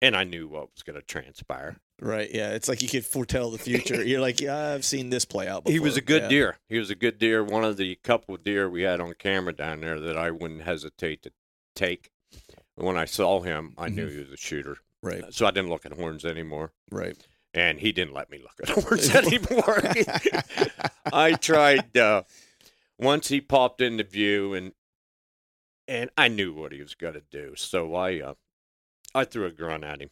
And 0.00 0.16
I 0.16 0.24
knew 0.24 0.48
what 0.48 0.72
was 0.74 0.82
going 0.82 0.98
to 0.98 1.06
transpire. 1.06 1.76
Right. 2.00 2.28
Yeah. 2.34 2.50
It's 2.54 2.68
like 2.68 2.82
you 2.82 2.88
could 2.88 3.06
foretell 3.06 3.50
the 3.52 3.58
future. 3.58 4.02
You're 4.04 4.20
like, 4.20 4.40
yeah, 4.40 4.72
I've 4.74 4.84
seen 4.84 5.10
this 5.10 5.24
play 5.24 5.46
out. 5.46 5.62
Before. 5.62 5.72
He 5.74 5.78
was 5.78 5.96
a 5.96 6.00
good 6.00 6.22
Yeah. 6.22 6.28
deer. 6.28 6.58
He 6.68 6.78
was 6.80 6.90
a 6.90 6.96
good 6.96 7.18
deer. 7.18 7.44
One 7.44 7.62
of 7.64 7.76
the 7.76 7.94
couple 8.02 8.34
of 8.34 8.42
deer 8.42 8.68
we 8.68 8.82
had 8.82 9.00
on 9.00 9.14
camera 9.20 9.52
down 9.52 9.80
there 9.82 10.00
that 10.00 10.16
I 10.16 10.32
wouldn't 10.32 10.62
hesitate 10.62 11.22
to 11.22 11.30
take. 11.76 12.10
When 12.74 12.96
I 12.96 13.04
saw 13.04 13.40
him, 13.42 13.74
I 13.78 13.88
knew 13.88 14.08
Mhm. 14.08 14.12
he 14.12 14.18
was 14.18 14.32
a 14.32 14.36
shooter. 14.36 14.78
Right. 15.00 15.32
So 15.32 15.46
I 15.46 15.52
didn't 15.52 15.70
look 15.70 15.86
at 15.86 15.92
horns 15.92 16.24
anymore. 16.24 16.72
Right. 16.90 17.16
And 17.54 17.80
he 17.80 17.92
didn't 17.92 18.14
let 18.14 18.30
me 18.30 18.38
look 18.38 18.54
at 18.62 18.68
horns 18.84 19.14
anymore. 19.14 19.82
I 21.12 21.34
tried 21.34 21.96
uh, 21.96 22.22
once 22.98 23.28
he 23.28 23.40
popped 23.40 23.80
into 23.80 24.04
view, 24.04 24.54
and 24.54 24.72
and 25.88 26.10
I 26.16 26.28
knew 26.28 26.52
what 26.54 26.72
he 26.72 26.80
was 26.80 26.94
going 26.94 27.14
to 27.14 27.22
do, 27.30 27.54
so 27.56 27.94
I 27.94 28.20
uh, 28.20 28.34
I 29.14 29.24
threw 29.24 29.44
a 29.46 29.50
grunt 29.50 29.84
at 29.84 30.00
him. 30.00 30.10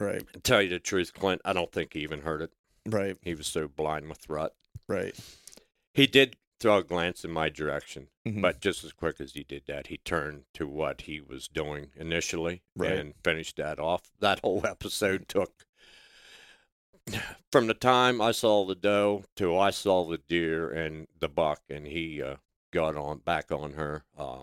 right. 0.00 0.22
To 0.32 0.40
tell 0.40 0.62
you 0.62 0.70
the 0.70 0.78
truth, 0.78 1.12
Clint, 1.14 1.40
I 1.44 1.52
don't 1.52 1.70
think 1.72 1.92
he 1.94 2.00
even 2.00 2.22
heard 2.22 2.42
it. 2.42 2.50
Right. 2.86 3.16
He 3.22 3.34
was 3.34 3.46
so 3.46 3.68
blind 3.68 4.08
with 4.08 4.28
rut. 4.28 4.54
Right. 4.88 5.14
He 5.94 6.06
did 6.08 6.36
throw 6.58 6.78
a 6.78 6.82
glance 6.84 7.24
in 7.24 7.30
my 7.30 7.48
direction, 7.48 8.08
Mhm. 8.26 8.40
but 8.42 8.60
just 8.60 8.82
as 8.84 8.92
quick 8.92 9.20
as 9.20 9.32
he 9.34 9.42
did 9.44 9.64
that, 9.66 9.88
he 9.88 9.98
turned 9.98 10.44
to 10.54 10.66
what 10.66 11.02
he 11.02 11.20
was 11.20 11.46
doing 11.48 11.90
initially 11.96 12.62
Right. 12.76 12.92
and 12.92 13.14
finished 13.22 13.56
that 13.58 13.78
off. 13.78 14.10
That 14.20 14.40
whole 14.40 14.64
episode 14.66 15.28
took 15.28 15.64
from 17.50 17.66
the 17.66 17.74
time 17.74 18.20
I 18.20 18.32
saw 18.32 18.64
the 18.64 18.74
doe 18.74 19.24
to 19.36 19.56
I 19.56 19.70
saw 19.70 20.04
the 20.08 20.18
deer 20.18 20.70
and 20.70 21.08
the 21.18 21.28
buck, 21.28 21.60
and 21.68 21.86
he 21.86 22.22
uh, 22.22 22.36
got 22.72 22.96
on 22.96 23.18
back 23.18 23.50
on 23.52 23.72
her 23.74 24.04
uh, 24.16 24.42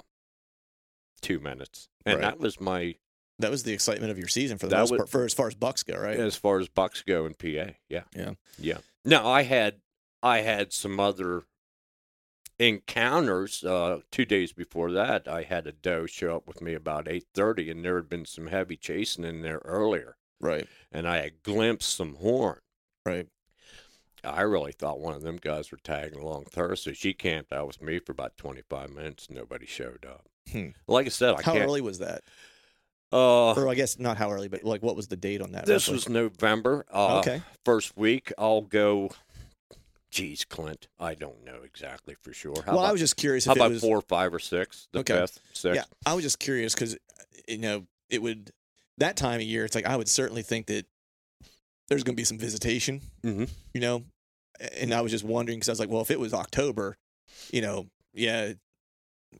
two 1.21 1.39
minutes, 1.39 1.87
and 2.05 2.15
Right. 2.19 2.21
that 2.23 2.39
was 2.39 2.59
my 2.59 2.95
That 3.39 3.51
was 3.51 3.63
the 3.63 3.71
excitement 3.73 4.11
of 4.11 4.17
your 4.19 4.27
season 4.27 4.57
for 4.57 4.67
the 4.67 4.71
That 4.75 4.81
most 4.81 4.91
was- 4.91 4.97
part, 4.99 5.09
for 5.09 5.23
as 5.25 5.33
far 5.33 5.47
as 5.47 5.55
Bucks 5.55 5.83
go, 5.83 5.97
right? 5.97 6.19
as 6.19 6.35
far 6.35 6.59
as 6.59 6.67
bucks 6.67 7.01
go 7.03 7.25
in 7.25 7.33
PA. 7.35 7.75
Yeah, 7.87 8.03
Yeah. 8.13 8.33
yeah. 8.57 8.79
No, 9.05 9.25
I 9.27 9.43
had 9.43 9.81
I 10.21 10.39
had 10.41 10.73
some 10.73 10.99
other 10.99 11.43
encounters. 12.59 13.63
Uh, 13.63 14.01
two 14.11 14.25
days 14.25 14.51
before 14.51 14.91
that, 14.91 15.27
I 15.27 15.43
had 15.43 15.65
a 15.67 15.71
doe 15.71 16.05
show 16.05 16.35
up 16.35 16.47
with 16.47 16.61
me 16.61 16.73
about 16.73 17.07
eight 17.07 17.27
thirty, 17.33 17.71
and 17.71 17.83
there 17.85 17.95
had 17.95 18.09
been 18.09 18.25
some 18.25 18.47
heavy 18.47 18.75
chasing 18.75 19.23
in 19.23 19.41
there 19.41 19.61
earlier, 19.63 20.17
Right. 20.41 20.67
and 20.91 21.07
I 21.07 21.17
had 21.17 21.43
glimpsed 21.43 21.95
some 21.95 22.15
horn. 22.15 22.59
Right. 23.05 23.27
I 24.23 24.41
really 24.41 24.73
thought 24.73 24.99
one 24.99 25.13
of 25.15 25.21
them 25.21 25.37
guys 25.41 25.71
were 25.71 25.77
tagging 25.83 26.19
along 26.19 26.43
with 26.45 26.55
her, 26.55 26.75
so 26.75 26.91
she 26.91 27.13
camped 27.13 27.53
out 27.53 27.67
with 27.67 27.81
me 27.81 27.99
for 27.99 28.11
about 28.11 28.35
twenty 28.37 28.61
five 28.69 28.89
minutes. 28.89 29.29
Nobody 29.29 29.65
showed 29.65 30.05
up. 30.05 30.25
Hmm. 30.51 30.69
Like 30.87 31.05
I 31.05 31.09
said, 31.09 31.35
I 31.35 31.41
How 31.41 31.53
can't. 31.53 31.63
early 31.65 31.79
was 31.81 31.99
that? 31.99 32.21
Uh, 33.13 33.53
Or 33.53 33.67
I 33.69 33.75
guess 33.75 33.97
not 33.97 34.17
how 34.17 34.31
early, 34.31 34.49
but 34.49 34.63
like 34.63 34.83
what 34.83 34.95
was 34.95 35.07
the 35.07 35.15
date 35.15 35.41
on 35.41 35.53
that? 35.53 35.65
this 35.65 35.87
roughly? 35.87 35.93
was 35.95 36.09
November. 36.09 36.85
Uh, 36.93 37.19
okay. 37.19 37.41
First 37.65 37.95
week, 37.97 38.31
I'll 38.37 38.61
go. 38.61 39.09
Geez, 40.11 40.43
Clint, 40.43 40.87
I 40.99 41.13
don't 41.13 41.45
know 41.45 41.59
exactly 41.63 42.15
for 42.19 42.33
sure. 42.33 42.55
How 42.65 42.71
well, 42.71 42.79
about, 42.79 42.89
I 42.89 42.91
was 42.91 42.99
just 43.01 43.15
curious 43.15 43.45
how 43.45 43.51
if 43.51 43.57
it 43.57 43.59
about 43.61 43.71
was 43.71 43.81
four, 43.81 44.01
five, 44.01 44.33
or 44.33 44.39
six? 44.39 44.87
The 44.91 44.99
Okay. 44.99 45.13
fifth, 45.19 45.39
sixth. 45.53 45.75
Yeah, 45.75 45.83
I 46.05 46.15
was 46.15 46.23
just 46.23 46.39
curious 46.39 46.73
because 46.73 46.97
you 47.47 47.59
know 47.59 47.85
it 48.09 48.21
would 48.21 48.51
that 48.99 49.17
time 49.17 49.39
of 49.39 49.45
year. 49.45 49.65
It's 49.65 49.75
like 49.75 49.85
I 49.85 49.95
would 49.95 50.07
certainly 50.07 50.41
think 50.41 50.67
that 50.67 50.85
there's 51.87 52.03
going 52.03 52.15
to 52.15 52.19
be 52.19 52.25
some 52.25 52.37
visitation. 52.37 53.01
hmm 53.23 53.45
You 53.73 53.81
know, 53.81 54.03
and 54.77 54.93
I 54.93 55.01
was 55.01 55.11
just 55.11 55.23
wondering 55.23 55.57
because 55.57 55.69
I 55.69 55.71
was 55.71 55.79
like, 55.79 55.89
well, 55.89 56.01
if 56.01 56.11
it 56.11 56.19
was 56.19 56.33
October, 56.33 56.97
you 57.51 57.61
know, 57.61 57.87
yeah, 58.13 58.43
it 58.43 58.59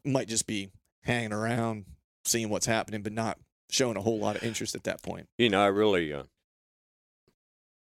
might 0.03 0.27
just 0.27 0.47
be 0.47 0.69
hanging 1.03 1.33
around, 1.33 1.85
seeing 2.25 2.49
what's 2.49 2.65
happening, 2.65 3.01
but 3.01 3.13
not 3.13 3.37
showing 3.69 3.97
a 3.97 4.01
whole 4.01 4.19
lot 4.19 4.35
of 4.35 4.43
interest 4.43 4.75
at 4.75 4.83
that 4.83 5.01
point. 5.01 5.27
You 5.37 5.49
know, 5.49 5.61
I 5.61 5.67
really, 5.67 6.13
uh, 6.13 6.23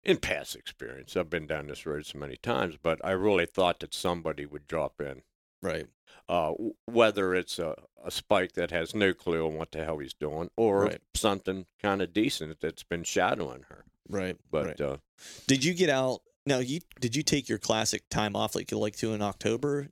in 0.03 0.17
past 0.17 0.55
experience, 0.55 1.15
I've 1.15 1.29
been 1.29 1.47
down 1.47 1.67
this 1.67 1.85
road 1.85 2.05
so 2.05 2.17
many 2.17 2.37
times, 2.37 2.75
but 2.81 3.03
I 3.03 3.11
really 3.11 3.45
thought 3.45 3.79
that 3.79 3.93
somebody 3.93 4.45
would 4.45 4.67
drop 4.67 4.99
in. 4.99 5.21
Right. 5.61 5.87
Uh, 6.29 6.53
whether 6.85 7.35
it's 7.35 7.59
a, 7.59 7.75
a 8.03 8.11
spike 8.11 8.53
that 8.53 8.71
has 8.71 8.95
no 8.95 9.13
clue 9.13 9.45
on 9.45 9.55
what 9.55 9.71
the 9.71 9.83
hell 9.83 9.97
he's 9.97 10.13
doing, 10.13 10.49
or 10.55 10.85
Right. 10.85 11.01
something 11.13 11.65
kind 11.81 12.01
of 12.01 12.13
decent 12.13 12.59
that's 12.61 12.83
been 12.83 13.03
shadowing 13.03 13.63
her. 13.69 13.85
Right. 14.09 14.37
But 14.49 14.65
right. 14.65 14.81
uh, 14.81 14.97
Did 15.47 15.63
you 15.63 15.73
get 15.73 15.89
out? 15.89 16.21
Now, 16.45 16.59
you 16.59 16.79
did 16.99 17.15
you 17.15 17.21
take 17.23 17.47
your 17.49 17.57
classic 17.59 18.03
time 18.09 18.35
off 18.35 18.55
like 18.55 18.71
you 18.71 18.77
like 18.79 18.95
to 18.97 19.13
in 19.13 19.21
October, 19.21 19.89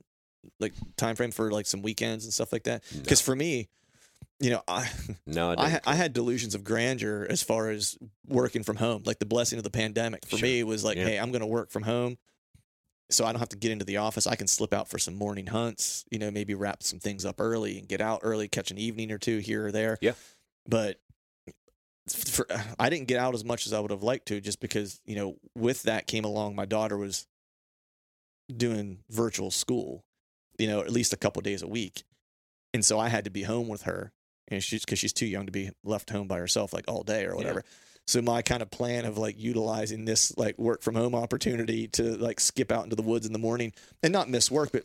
like 0.58 0.72
time 0.96 1.14
frame 1.14 1.30
for 1.30 1.50
like 1.52 1.66
some 1.66 1.82
weekends 1.82 2.24
and 2.24 2.32
stuff 2.34 2.52
like 2.52 2.64
that? 2.64 2.82
no, 2.94 3.00
Because 3.02 3.20
for 3.20 3.36
me, 3.36 3.68
you 4.40 4.50
know, 4.50 4.62
I 4.66 4.90
no, 5.26 5.50
I 5.52 5.54
I, 5.66 5.80
I 5.86 5.94
had 5.94 6.12
delusions 6.12 6.54
of 6.54 6.64
grandeur 6.64 7.26
as 7.30 7.42
far 7.42 7.70
as 7.70 7.96
working 8.26 8.62
from 8.64 8.76
home, 8.76 9.02
like 9.06 9.18
the 9.20 9.26
blessing 9.26 9.58
of 9.58 9.64
the 9.64 9.70
pandemic. 9.70 10.24
For 10.26 10.38
Sure. 10.38 10.48
me, 10.48 10.64
was 10.64 10.82
like, 10.84 10.96
Yeah. 10.96 11.04
hey, 11.04 11.18
I'm 11.18 11.30
going 11.30 11.40
to 11.42 11.46
work 11.46 11.70
from 11.70 11.82
home, 11.84 12.18
so 13.10 13.24
I 13.24 13.32
don't 13.32 13.40
have 13.40 13.48
to 13.50 13.56
get 13.56 13.70
into 13.70 13.84
the 13.84 13.98
office. 13.98 14.26
I 14.26 14.36
can 14.36 14.46
slip 14.46 14.72
out 14.72 14.88
for 14.88 14.98
some 14.98 15.14
morning 15.14 15.46
hunts. 15.46 16.04
You 16.10 16.18
know, 16.18 16.30
maybe 16.30 16.54
wrap 16.54 16.82
some 16.82 16.98
things 16.98 17.24
up 17.24 17.40
early 17.40 17.78
and 17.78 17.88
get 17.88 18.00
out 18.00 18.20
early, 18.22 18.48
catch 18.48 18.70
an 18.70 18.78
evening 18.78 19.12
or 19.12 19.18
two 19.18 19.38
here 19.38 19.66
or 19.66 19.72
there. 19.72 19.98
Yeah. 20.00 20.12
But 20.68 21.00
for, 22.08 22.46
I 22.78 22.90
didn't 22.90 23.08
get 23.08 23.18
out 23.18 23.34
as 23.34 23.44
much 23.44 23.66
as 23.66 23.72
I 23.72 23.80
would 23.80 23.90
have 23.90 24.02
liked 24.02 24.28
to, 24.28 24.40
just 24.40 24.60
because 24.60 25.00
you 25.04 25.16
know, 25.16 25.36
with 25.56 25.84
that 25.84 26.06
came 26.06 26.24
along. 26.24 26.54
My 26.54 26.66
daughter 26.66 26.96
was 26.96 27.26
doing 28.54 28.98
virtual 29.10 29.50
school, 29.50 30.04
you 30.58 30.66
know, 30.66 30.80
at 30.80 30.90
least 30.90 31.12
a 31.12 31.16
couple 31.16 31.42
days 31.42 31.62
a 31.62 31.68
week, 31.68 32.04
and 32.74 32.84
so 32.84 32.98
I 32.98 33.08
had 33.08 33.24
to 33.24 33.30
be 33.30 33.42
home 33.42 33.68
with 33.68 33.82
her 33.82 34.12
and 34.50 34.62
she's 34.62 34.84
because 34.84 34.98
she's 34.98 35.12
too 35.12 35.26
young 35.26 35.46
to 35.46 35.52
be 35.52 35.70
left 35.84 36.10
home 36.10 36.26
by 36.26 36.38
herself 36.38 36.72
like 36.72 36.84
all 36.88 37.02
day 37.02 37.24
or 37.24 37.36
whatever. 37.36 37.64
So 38.10 38.20
my 38.20 38.42
kind 38.42 38.60
of 38.60 38.72
plan 38.72 39.04
of 39.04 39.18
like 39.18 39.38
utilizing 39.38 40.04
this 40.04 40.36
like 40.36 40.58
work 40.58 40.82
from 40.82 40.96
home 40.96 41.14
opportunity 41.14 41.86
to 41.88 42.16
like 42.16 42.40
skip 42.40 42.72
out 42.72 42.82
into 42.82 42.96
the 42.96 43.02
woods 43.02 43.24
in 43.24 43.32
the 43.32 43.38
morning 43.38 43.72
and 44.02 44.12
not 44.12 44.28
miss 44.28 44.50
work, 44.50 44.70
but 44.72 44.84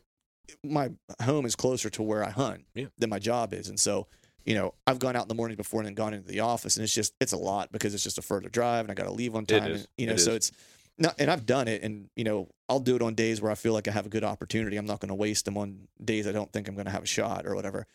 my 0.63 0.91
home 1.23 1.47
is 1.47 1.55
closer 1.55 1.89
to 1.89 2.03
where 2.03 2.23
I 2.23 2.29
hunt 2.29 2.65
Yeah. 2.75 2.85
than 2.99 3.09
my 3.09 3.17
job 3.17 3.51
is, 3.51 3.67
and 3.67 3.79
so 3.79 4.05
you 4.45 4.53
know 4.53 4.75
I've 4.85 4.99
gone 4.99 5.15
out 5.15 5.23
in 5.23 5.27
the 5.27 5.33
morning 5.33 5.57
before 5.57 5.79
and 5.79 5.87
then 5.87 5.95
gone 5.95 6.13
into 6.13 6.27
the 6.27 6.41
office, 6.41 6.77
and 6.77 6.83
it's 6.83 6.93
just 6.93 7.15
it's 7.19 7.33
a 7.33 7.37
lot 7.37 7.71
because 7.71 7.95
it's 7.95 8.03
just 8.03 8.19
a 8.19 8.21
further 8.21 8.47
drive 8.47 8.85
and 8.85 8.91
I 8.91 8.93
got 8.93 9.05
to 9.05 9.11
leave 9.11 9.35
on 9.35 9.47
time, 9.47 9.63
and, 9.71 9.87
you 9.97 10.05
know. 10.05 10.13
It 10.13 10.19
so 10.19 10.35
it's 10.35 10.51
not, 10.99 11.15
and 11.17 11.31
I've 11.31 11.47
done 11.47 11.67
it, 11.67 11.81
and 11.81 12.11
you 12.15 12.25
know 12.25 12.47
I'll 12.69 12.79
do 12.79 12.95
it 12.95 13.01
on 13.01 13.15
days 13.15 13.41
where 13.41 13.51
I 13.51 13.55
feel 13.55 13.73
like 13.73 13.87
I 13.87 13.91
have 13.91 14.05
a 14.05 14.09
good 14.09 14.23
opportunity. 14.23 14.77
I'm 14.77 14.85
not 14.85 14.99
going 14.99 15.09
to 15.09 15.15
waste 15.15 15.45
them 15.45 15.57
on 15.57 15.87
days 16.03 16.27
I 16.27 16.31
don't 16.31 16.53
think 16.53 16.67
I'm 16.67 16.75
going 16.75 16.85
to 16.85 16.91
have 16.91 17.03
a 17.03 17.07
shot 17.07 17.47
or 17.47 17.55
whatever 17.55 17.87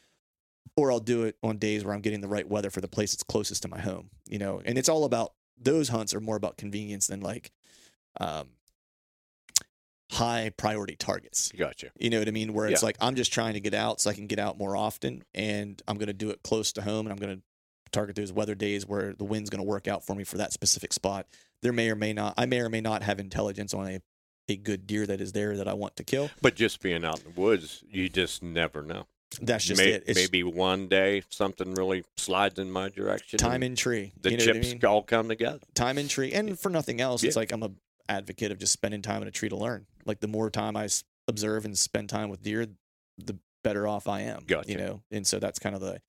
or 0.76 0.90
I'll 0.92 1.00
do 1.00 1.24
it 1.24 1.36
on 1.42 1.58
days 1.58 1.84
where 1.84 1.94
I'm 1.94 2.00
getting 2.00 2.20
the 2.20 2.28
right 2.28 2.48
weather 2.48 2.70
for 2.70 2.80
the 2.80 2.88
place 2.88 3.12
that's 3.12 3.22
closest 3.22 3.62
to 3.62 3.68
my 3.68 3.80
home, 3.80 4.10
you 4.28 4.38
know. 4.38 4.62
And 4.64 4.78
it's 4.78 4.88
all 4.88 5.04
about 5.04 5.32
those 5.58 5.88
hunts 5.88 6.14
are 6.14 6.20
more 6.20 6.36
about 6.36 6.56
convenience 6.56 7.06
than 7.08 7.20
like 7.20 7.50
um 8.18 8.48
high 10.12 10.50
priority 10.56 10.96
targets. 10.96 11.52
Gotcha. 11.52 11.90
You 11.98 12.10
know 12.10 12.18
what 12.18 12.26
I 12.28 12.32
mean? 12.32 12.52
Where 12.52 12.66
it's 12.66 12.82
Yeah. 12.82 12.86
like 12.86 12.96
I'm 13.00 13.14
just 13.14 13.32
trying 13.32 13.54
to 13.54 13.60
get 13.60 13.74
out 13.74 14.00
so 14.00 14.10
I 14.10 14.14
can 14.14 14.26
get 14.26 14.38
out 14.40 14.58
more 14.58 14.76
often 14.76 15.22
and 15.34 15.80
I'm 15.86 15.98
going 15.98 16.08
to 16.08 16.12
do 16.12 16.30
it 16.30 16.42
close 16.42 16.72
to 16.72 16.82
home 16.82 17.06
and 17.06 17.12
I'm 17.12 17.18
going 17.18 17.36
to 17.36 17.42
target 17.92 18.16
those 18.16 18.32
weather 18.32 18.54
days 18.54 18.86
where 18.86 19.14
the 19.14 19.24
wind's 19.24 19.50
going 19.50 19.62
to 19.62 19.68
work 19.68 19.86
out 19.88 20.04
for 20.04 20.14
me 20.16 20.24
for 20.24 20.38
that 20.38 20.52
specific 20.52 20.92
spot. 20.92 21.26
There 21.62 21.72
may 21.72 21.90
or 21.90 21.94
may 21.96 22.12
not 22.12 22.34
I 22.36 22.46
may 22.46 22.60
or 22.60 22.68
may 22.68 22.80
not 22.80 23.02
have 23.02 23.20
intelligence 23.20 23.72
on 23.74 23.86
a 23.86 24.00
a 24.48 24.56
good 24.56 24.84
deer 24.88 25.06
that 25.06 25.20
is 25.20 25.30
there 25.30 25.56
that 25.58 25.68
I 25.68 25.74
want 25.74 25.94
to 25.96 26.02
kill. 26.04 26.28
But 26.42 26.56
just 26.56 26.82
being 26.82 27.04
out 27.04 27.20
in 27.24 27.32
the 27.32 27.40
woods, 27.40 27.84
you 27.88 28.08
just 28.08 28.42
never 28.42 28.82
know. 28.82 29.06
That's 29.40 29.64
just 29.64 29.80
May- 29.80 29.90
it. 29.92 30.04
It's 30.06 30.18
maybe 30.18 30.42
one 30.42 30.88
day 30.88 31.22
something 31.30 31.74
really 31.74 32.04
slides 32.16 32.58
in 32.58 32.70
my 32.70 32.88
direction. 32.88 33.38
time 33.38 33.54
and 33.56 33.64
in 33.64 33.76
tree. 33.76 34.12
the 34.20 34.32
you 34.32 34.36
know 34.38 34.44
what 34.44 34.50
I 34.50 34.52
chips 34.60 34.72
mean? 34.72 34.84
all 34.84 35.02
come 35.02 35.28
together. 35.28 35.60
time 35.74 35.98
in 35.98 36.08
tree 36.08 36.32
and 36.32 36.58
for 36.58 36.68
nothing 36.70 37.00
else 37.00 37.22
it's 37.22 37.36
like 37.36 37.52
i'm 37.52 37.62
a 37.62 37.70
advocate 38.08 38.50
of 38.50 38.58
just 38.58 38.72
spending 38.72 39.02
time 39.02 39.22
in 39.22 39.28
a 39.28 39.30
tree 39.30 39.48
to 39.48 39.56
learn 39.56 39.86
like 40.04 40.18
the 40.18 40.26
more 40.26 40.50
time 40.50 40.76
I 40.76 40.88
observe 41.28 41.64
and 41.64 41.78
spend 41.78 42.08
time 42.08 42.28
with 42.28 42.42
deer 42.42 42.66
the 43.18 43.38
better 43.62 43.86
off 43.86 44.08
i 44.08 44.22
am 44.22 44.42
Gotcha. 44.46 44.68
you 44.68 44.76
know 44.78 45.02
and 45.12 45.24
so 45.24 45.38
that's 45.38 45.60
kind 45.60 45.76
of 45.76 45.80
the 45.80 46.00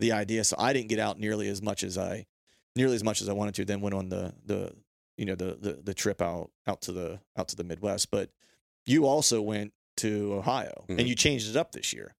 the 0.00 0.10
idea 0.12 0.42
so 0.42 0.56
i 0.58 0.72
didn't 0.72 0.88
get 0.88 0.98
out 0.98 1.16
nearly 1.20 1.46
as 1.48 1.62
much 1.62 1.84
as 1.84 1.96
i 1.96 2.26
nearly 2.74 2.96
as 2.96 3.04
much 3.04 3.22
as 3.22 3.28
i 3.28 3.32
wanted 3.32 3.54
to 3.54 3.64
then 3.64 3.80
went 3.80 3.94
on 3.94 4.08
the 4.08 4.34
the 4.46 4.74
you 5.16 5.26
know 5.26 5.36
the 5.36 5.56
the, 5.60 5.72
the 5.84 5.94
trip 5.94 6.20
out 6.20 6.50
out 6.66 6.80
to 6.82 6.92
the 6.92 7.20
out 7.36 7.46
to 7.48 7.56
the 7.56 7.62
midwest 7.64 8.10
but 8.10 8.30
you 8.84 9.06
also 9.06 9.40
went 9.40 9.72
to 9.96 10.32
ohio 10.34 10.84
Mhm. 10.88 10.98
and 10.98 11.08
you 11.08 11.14
changed 11.14 11.48
it 11.48 11.56
up 11.56 11.70
this 11.72 11.92
year 11.92 12.14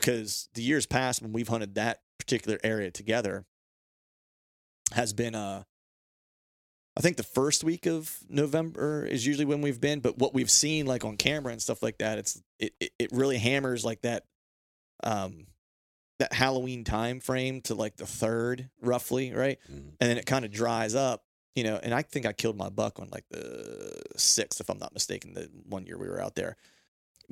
because 0.00 0.48
the 0.54 0.62
years 0.62 0.86
past 0.86 1.22
when 1.22 1.32
we've 1.32 1.48
hunted 1.48 1.74
that 1.76 2.00
particular 2.18 2.58
area 2.64 2.90
together 2.90 3.44
has 4.92 5.12
been 5.12 5.34
uh 5.34 5.62
I 6.96 7.02
think 7.02 7.16
the 7.16 7.22
first 7.22 7.62
week 7.62 7.86
of 7.86 8.18
November 8.28 9.06
is 9.06 9.24
usually 9.24 9.44
when 9.46 9.60
we've 9.62 9.80
been, 9.80 10.00
but 10.00 10.18
what 10.18 10.34
we've 10.34 10.50
seen 10.50 10.86
like 10.86 11.04
on 11.04 11.16
camera 11.16 11.52
and 11.52 11.62
stuff 11.62 11.82
like 11.82 11.98
that, 11.98 12.18
it's 12.18 12.42
it 12.58 12.74
it, 12.98 13.12
really 13.12 13.38
hammers 13.38 13.84
like 13.84 14.02
that 14.02 14.24
um 15.04 15.46
that 16.18 16.32
Halloween 16.32 16.84
time 16.84 17.20
frame 17.20 17.62
to 17.62 17.74
like 17.74 17.96
the 17.96 18.06
third 18.06 18.68
roughly, 18.82 19.32
right? 19.32 19.58
Mhm. 19.70 19.92
And 20.00 20.10
then 20.10 20.18
it 20.18 20.26
kind 20.26 20.44
of 20.44 20.50
dries 20.50 20.94
up, 20.94 21.24
you 21.54 21.64
know, 21.64 21.78
and 21.82 21.94
I 21.94 22.02
think 22.02 22.26
I 22.26 22.32
killed 22.32 22.56
my 22.58 22.68
buck 22.68 22.98
on 22.98 23.08
like 23.10 23.24
the 23.30 24.02
sixth, 24.16 24.60
if 24.60 24.68
I'm 24.68 24.78
not 24.78 24.92
mistaken, 24.92 25.32
the 25.32 25.48
one 25.64 25.86
year 25.86 25.96
we 25.96 26.08
were 26.08 26.20
out 26.20 26.34
there. 26.34 26.56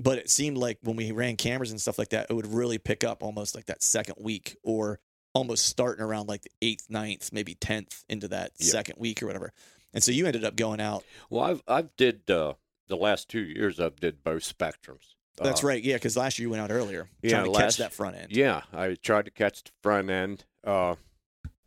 But 0.01 0.18
it 0.18 0.30
seemed 0.30 0.57
like 0.57 0.78
when 0.82 0.94
we 0.96 1.11
ran 1.11 1.36
cameras 1.36 1.72
and 1.72 1.80
stuff 1.80 1.99
like 1.99 2.11
that, 2.11 2.28
it 2.30 2.32
would 2.32 2.46
really 2.46 2.78
pick 2.78 3.03
up 3.03 3.22
almost 3.22 3.55
like 3.57 3.66
that 3.66 3.82
second 3.82 4.14
week 4.18 4.57
or 4.62 5.01
almost 5.34 5.66
starting 5.66 6.05
around 6.05 6.28
like 6.28 6.42
the 6.42 6.51
eighth, 6.62 6.86
ninth, 6.88 7.30
maybe 7.32 7.55
tenth 7.55 8.05
into 8.09 8.28
that 8.28 8.53
Yeah. 8.59 8.70
second 8.70 8.96
week 8.99 9.22
or 9.22 9.26
whatever. 9.26 9.53
And 9.92 10.03
so 10.03 10.12
you 10.12 10.26
ended 10.26 10.44
up 10.44 10.55
going 10.57 10.80
out. 10.80 11.05
Well, 11.30 11.42
I've 11.44 11.62
I've 11.66 11.96
did 11.96 12.30
uh, 12.30 12.55
the 12.86 12.96
last 12.96 13.28
two 13.28 13.40
years. 13.40 13.80
I've 13.80 13.96
did 13.96 14.22
both 14.22 14.42
spectrums. 14.42 15.14
That's 15.36 15.62
Uh, 15.64 15.68
right, 15.68 15.82
yeah, 15.82 15.94
because 15.94 16.16
last 16.16 16.38
year 16.38 16.46
you 16.46 16.51
went 16.51 16.62
out 16.62 16.70
earlier, 16.70 17.09
Yeah, 17.22 17.30
trying 17.42 17.53
to 17.53 17.59
catch 17.59 17.76
that 17.78 17.92
front 17.92 18.16
end. 18.16 18.32
Yeah, 18.32 18.62
I 18.72 18.94
tried 18.94 19.24
to 19.26 19.30
catch 19.30 19.62
the 19.64 19.70
front 19.82 20.11
end. 20.11 20.44
Uh, 20.64 20.96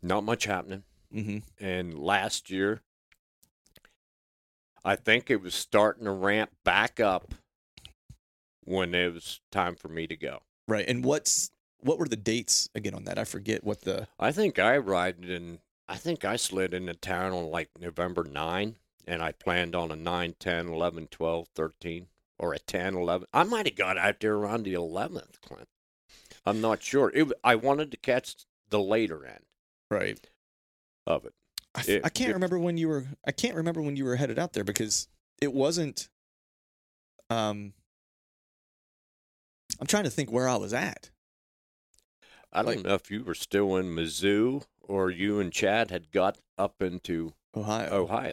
not 0.02 0.24
much 0.24 0.44
happening. 0.44 0.84
hmm 1.10 1.38
And 1.58 1.98
last 1.98 2.50
year, 2.50 2.82
I 4.84 4.96
think 4.96 5.30
it 5.30 5.40
was 5.40 5.54
starting 5.54 6.04
to 6.04 6.10
ramp 6.10 6.50
back 6.64 6.98
up 7.00 7.34
when 8.64 8.94
it 8.94 9.12
was 9.14 9.40
time 9.50 9.74
for 9.76 9.88
me 9.88 10.06
to 10.06 10.16
go. 10.16 10.40
Right. 10.68 10.86
And 10.88 11.04
what's 11.04 11.50
what 11.80 11.98
were 11.98 12.06
the 12.08 12.16
dates 12.16 12.68
again 12.74 12.94
on 12.94 13.04
that? 13.04 13.18
I 13.18 13.24
forget 13.24 13.64
what 13.64 13.82
the 13.82 14.06
I 14.18 14.30
think 14.32 14.58
I 14.58 14.74
arrived 14.76 15.24
in, 15.24 15.58
I 15.88 15.96
think 15.96 16.24
I 16.24 16.36
slid 16.36 16.72
into 16.74 16.94
town 16.94 17.32
on 17.32 17.50
like 17.50 17.70
November 17.80 18.24
9, 18.24 18.76
and 19.06 19.22
I 19.22 19.32
planned 19.32 19.74
on 19.74 19.90
a 19.90 19.96
9, 19.96 20.34
10, 20.38 20.68
11, 20.68 21.08
12, 21.08 21.48
13, 21.56 22.06
or 22.38 22.54
a 22.54 22.58
10, 22.60 22.94
11. 22.94 23.26
I 23.32 23.42
might 23.42 23.66
have 23.66 23.74
got 23.76 23.98
out 23.98 24.20
there 24.20 24.34
around 24.34 24.62
the 24.62 24.74
11th, 24.74 25.40
Clint. 25.40 25.68
I'm 26.46 26.60
not 26.60 26.82
sure. 26.82 27.10
It, 27.14 27.32
I 27.42 27.56
wanted 27.56 27.90
to 27.90 27.96
catch 27.96 28.36
the 28.70 28.80
later 28.80 29.26
end 29.26 29.44
right. 29.90 30.18
of 31.06 31.24
it. 31.24 31.34
I, 31.74 31.82
It- 31.88 32.02
I 32.04 32.08
can't 32.10 32.30
it- 32.30 32.34
remember 32.34 32.58
when 32.60 32.78
you 32.78 32.88
were. 32.88 33.06
I 33.26 33.32
can't 33.32 33.56
remember 33.56 33.82
when 33.82 33.96
you 33.96 34.04
were 34.04 34.16
headed 34.16 34.38
out 34.38 34.52
there 34.52 34.64
because 34.64 35.08
it 35.40 35.52
wasn't. 35.52 36.08
Um, 37.28 37.72
I'm 39.80 39.86
trying 39.86 40.04
to 40.04 40.10
think 40.10 40.30
where 40.30 40.48
I 40.48 40.56
was 40.56 40.72
at. 40.72 41.10
I 42.52 42.62
don't 42.62 42.76
Like- 42.76 42.84
know 42.84 42.94
if 42.94 43.10
you 43.10 43.24
were 43.24 43.34
still 43.34 43.76
in 43.76 43.94
Mizzou 43.94 44.64
or 44.80 45.10
you 45.10 45.40
and 45.40 45.52
Chad 45.52 45.90
had 45.90 46.10
got 46.10 46.38
up 46.58 46.82
into 46.82 47.32
Ohio. 47.54 48.02
Ohio. 48.04 48.32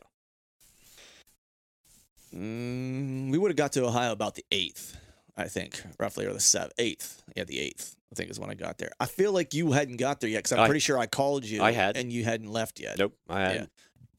Mm, 2.33 3.31
we 3.31 3.37
would 3.37 3.49
have 3.51 3.57
got 3.57 3.73
to 3.73 3.85
Ohio 3.85 4.11
about 4.11 4.35
the 4.35 4.45
eighth, 4.51 4.97
I 5.35 5.47
think, 5.47 5.81
roughly, 5.99 6.25
or 6.25 6.33
the 6.33 6.39
seventh, 6.39 6.73
eighth. 6.77 7.23
Yeah, 7.35 7.43
the 7.45 7.59
eighth. 7.59 7.95
I 8.11 8.15
think 8.15 8.29
is 8.29 8.39
when 8.39 8.49
I 8.49 8.55
got 8.55 8.77
there. 8.77 8.91
I 8.99 9.05
feel 9.05 9.31
like 9.31 9.53
you 9.53 9.71
hadn't 9.71 9.97
got 9.97 10.19
there 10.19 10.29
yet 10.29 10.39
because 10.39 10.53
I'm 10.53 10.59
I- 10.61 10.67
pretty 10.67 10.79
sure 10.79 10.97
I 10.97 11.05
called 11.07 11.45
you. 11.45 11.61
I 11.61 11.71
had. 11.71 11.95
and 11.97 12.11
you 12.11 12.23
hadn't 12.23 12.51
left 12.51 12.79
yet. 12.79 12.97
Nope, 12.97 13.15
I 13.27 13.39
hadn't. 13.41 13.71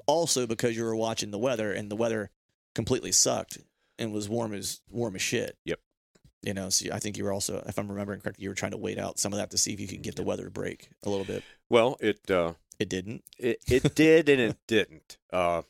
Also 0.06 0.46
because 0.46 0.76
you 0.76 0.84
were 0.84 0.96
watching 0.96 1.30
the 1.30 1.38
weather, 1.38 1.72
and 1.72 1.90
the 1.90 1.96
weather 1.96 2.30
completely 2.74 3.12
sucked 3.12 3.58
and 3.98 4.12
was 4.12 4.28
warm 4.28 4.54
as 4.54 4.80
warm 4.90 5.14
as 5.14 5.22
shit. 5.22 5.56
Yep. 5.64 5.78
You 6.42 6.54
know, 6.54 6.70
so 6.70 6.86
I 6.92 6.98
think 6.98 7.18
you 7.18 7.24
were 7.24 7.32
also, 7.32 7.62
if 7.66 7.78
I'm 7.78 7.88
remembering 7.88 8.20
correctly, 8.20 8.44
you 8.44 8.48
were 8.48 8.54
trying 8.54 8.70
to 8.70 8.78
wait 8.78 8.98
out 8.98 9.18
some 9.18 9.32
of 9.32 9.38
that 9.38 9.50
to 9.50 9.58
see 9.58 9.74
if 9.74 9.80
you 9.80 9.86
could 9.86 10.02
get 10.02 10.16
the 10.16 10.22
weather 10.22 10.44
to 10.44 10.50
break 10.50 10.88
a 11.02 11.10
little 11.10 11.26
bit. 11.26 11.44
Well, 11.68 11.98
it 12.00 12.30
uh, 12.30 12.54
It 12.78 12.88
didn't. 12.88 13.24
it 13.38 13.62
it 13.66 13.94
did 13.94 14.28
and 14.28 14.40
it 14.40 14.56
didn't. 14.66 15.18
Uh, 15.32 15.62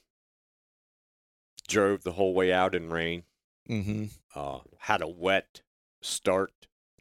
drove 1.67 2.03
the 2.05 2.13
whole 2.13 2.35
way 2.35 2.53
out 2.53 2.75
in 2.75 2.91
rain. 2.91 3.25
Mm-hmm. 3.69 4.05
Uh, 4.35 4.61
had 4.79 5.03
a 5.03 5.09
wet 5.09 5.63
start 6.01 6.53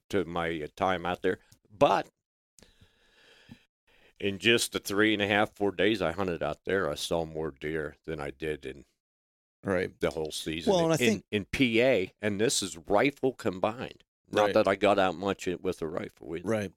to 0.10 0.26
my 0.26 0.62
uh, 0.64 0.68
time 0.76 1.06
out 1.06 1.22
there, 1.22 1.38
but 1.76 2.08
in 4.20 4.38
just 4.40 4.74
the 4.74 4.80
three 4.80 5.14
and 5.14 5.22
a 5.22 5.28
half, 5.28 5.56
four 5.56 5.72
days 5.72 6.02
I 6.02 6.12
hunted 6.12 6.44
out 6.44 6.66
there, 6.66 6.90
I 6.90 6.96
saw 6.96 7.26
more 7.26 7.52
deer 7.52 7.96
than 8.06 8.20
I 8.20 8.32
did 8.32 8.66
in 8.66 8.86
Right. 9.64 9.91
the 9.99 10.10
whole 10.12 10.32
season. 10.32 10.74
Well, 10.74 10.91
and 10.91 10.93
I 10.93 11.05
in, 11.05 11.24
in 11.32 11.45
PA, 11.45 12.12
and 12.22 12.39
this 12.39 12.62
is 12.64 12.78
rifle 12.88 13.34
combined. 13.34 14.03
Not 14.32 14.41
Right. 14.45 14.53
that 14.53 14.68
I 14.68 14.76
got 14.76 14.99
out 14.99 15.16
much 15.16 15.47
with 15.62 15.82
a 15.82 15.88
rifle. 15.88 16.36
either. 16.38 16.47
Right. 16.47 16.72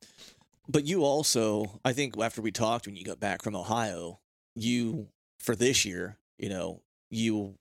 But 0.69 0.85
you 0.87 1.05
also, 1.05 1.81
I 1.85 1.93
think 1.93 2.19
after 2.19 2.41
we 2.41 2.51
talked 2.51 2.87
when 2.87 2.97
you 2.97 3.05
got 3.05 3.21
back 3.21 3.43
from 3.43 3.55
Ohio, 3.55 4.21
you 4.55 5.09
for 5.39 5.55
this 5.55 5.85
year, 5.85 6.17
you 6.39 6.49
know, 6.49 6.81
you 7.11 7.57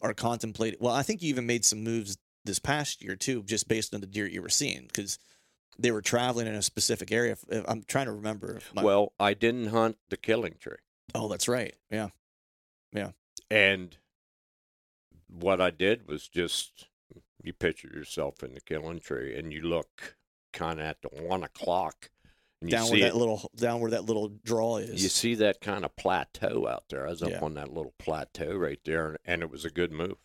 are 0.00 0.14
contemplating. 0.14 0.78
Well, 0.80 0.94
I 0.94 1.02
think 1.02 1.22
you 1.22 1.28
even 1.28 1.46
made 1.46 1.64
some 1.64 1.84
moves 1.84 2.16
this 2.44 2.58
past 2.58 3.02
year 3.02 3.14
too, 3.16 3.42
just 3.44 3.68
based 3.68 3.94
on 3.94 4.00
the 4.00 4.06
deer 4.06 4.26
you 4.26 4.42
were 4.42 4.48
seeing, 4.48 4.86
because 4.88 5.18
they 5.78 5.90
were 5.92 6.02
traveling 6.02 6.46
in 6.46 6.54
a 6.54 6.62
specific 6.62 7.12
area. 7.12 7.36
I'm 7.68 7.84
trying 7.84 8.06
to 8.06 8.12
remember. 8.12 8.58
My- 8.74 8.82
Well, 8.82 9.12
I 9.20 9.34
didn't 9.34 9.68
hunt 9.68 9.98
the 10.10 10.16
killing 10.16 10.56
tree. 10.58 10.76
oh, 11.14 11.28
that's 11.28 11.46
right. 11.48 11.74
Yeah, 11.90 12.08
yeah. 12.92 13.12
And 13.50 13.96
what 15.32 15.60
I 15.60 15.70
did 15.70 16.06
was 16.08 16.28
just 16.28 16.88
you 17.42 17.52
picture 17.52 17.88
yourself 17.88 18.42
in 18.42 18.54
the 18.54 18.60
killing 18.60 19.00
tree 19.00 19.36
and 19.36 19.52
you 19.52 19.62
look 19.62 20.16
kind 20.52 20.78
of 20.80 20.86
at 20.86 20.98
the 21.02 21.08
one 21.22 21.42
o'clock 21.42 22.10
and 22.60 22.70
you 22.70 22.76
down 22.76 22.86
see 22.86 22.92
where 22.92 23.00
that 23.00 23.08
it- 23.08 23.16
little 23.16 23.50
down 23.56 23.80
where 23.80 23.90
that 23.90 24.04
little 24.04 24.28
draw 24.44 24.76
is. 24.76 25.02
you 25.02 25.08
see 25.08 25.34
that 25.36 25.60
kind 25.60 25.84
of 25.84 25.96
plateau 25.96 26.66
out 26.68 26.84
there. 26.90 27.06
I 27.06 27.10
was 27.10 27.22
up 27.22 27.30
Yeah. 27.30 27.40
on 27.40 27.54
that 27.54 27.72
little 27.72 27.94
plateau 27.98 28.54
right 28.54 28.78
there, 28.84 29.08
and, 29.08 29.18
and 29.24 29.42
it 29.42 29.50
was 29.50 29.64
a 29.64 29.70
good 29.70 29.90
move. 29.92 30.18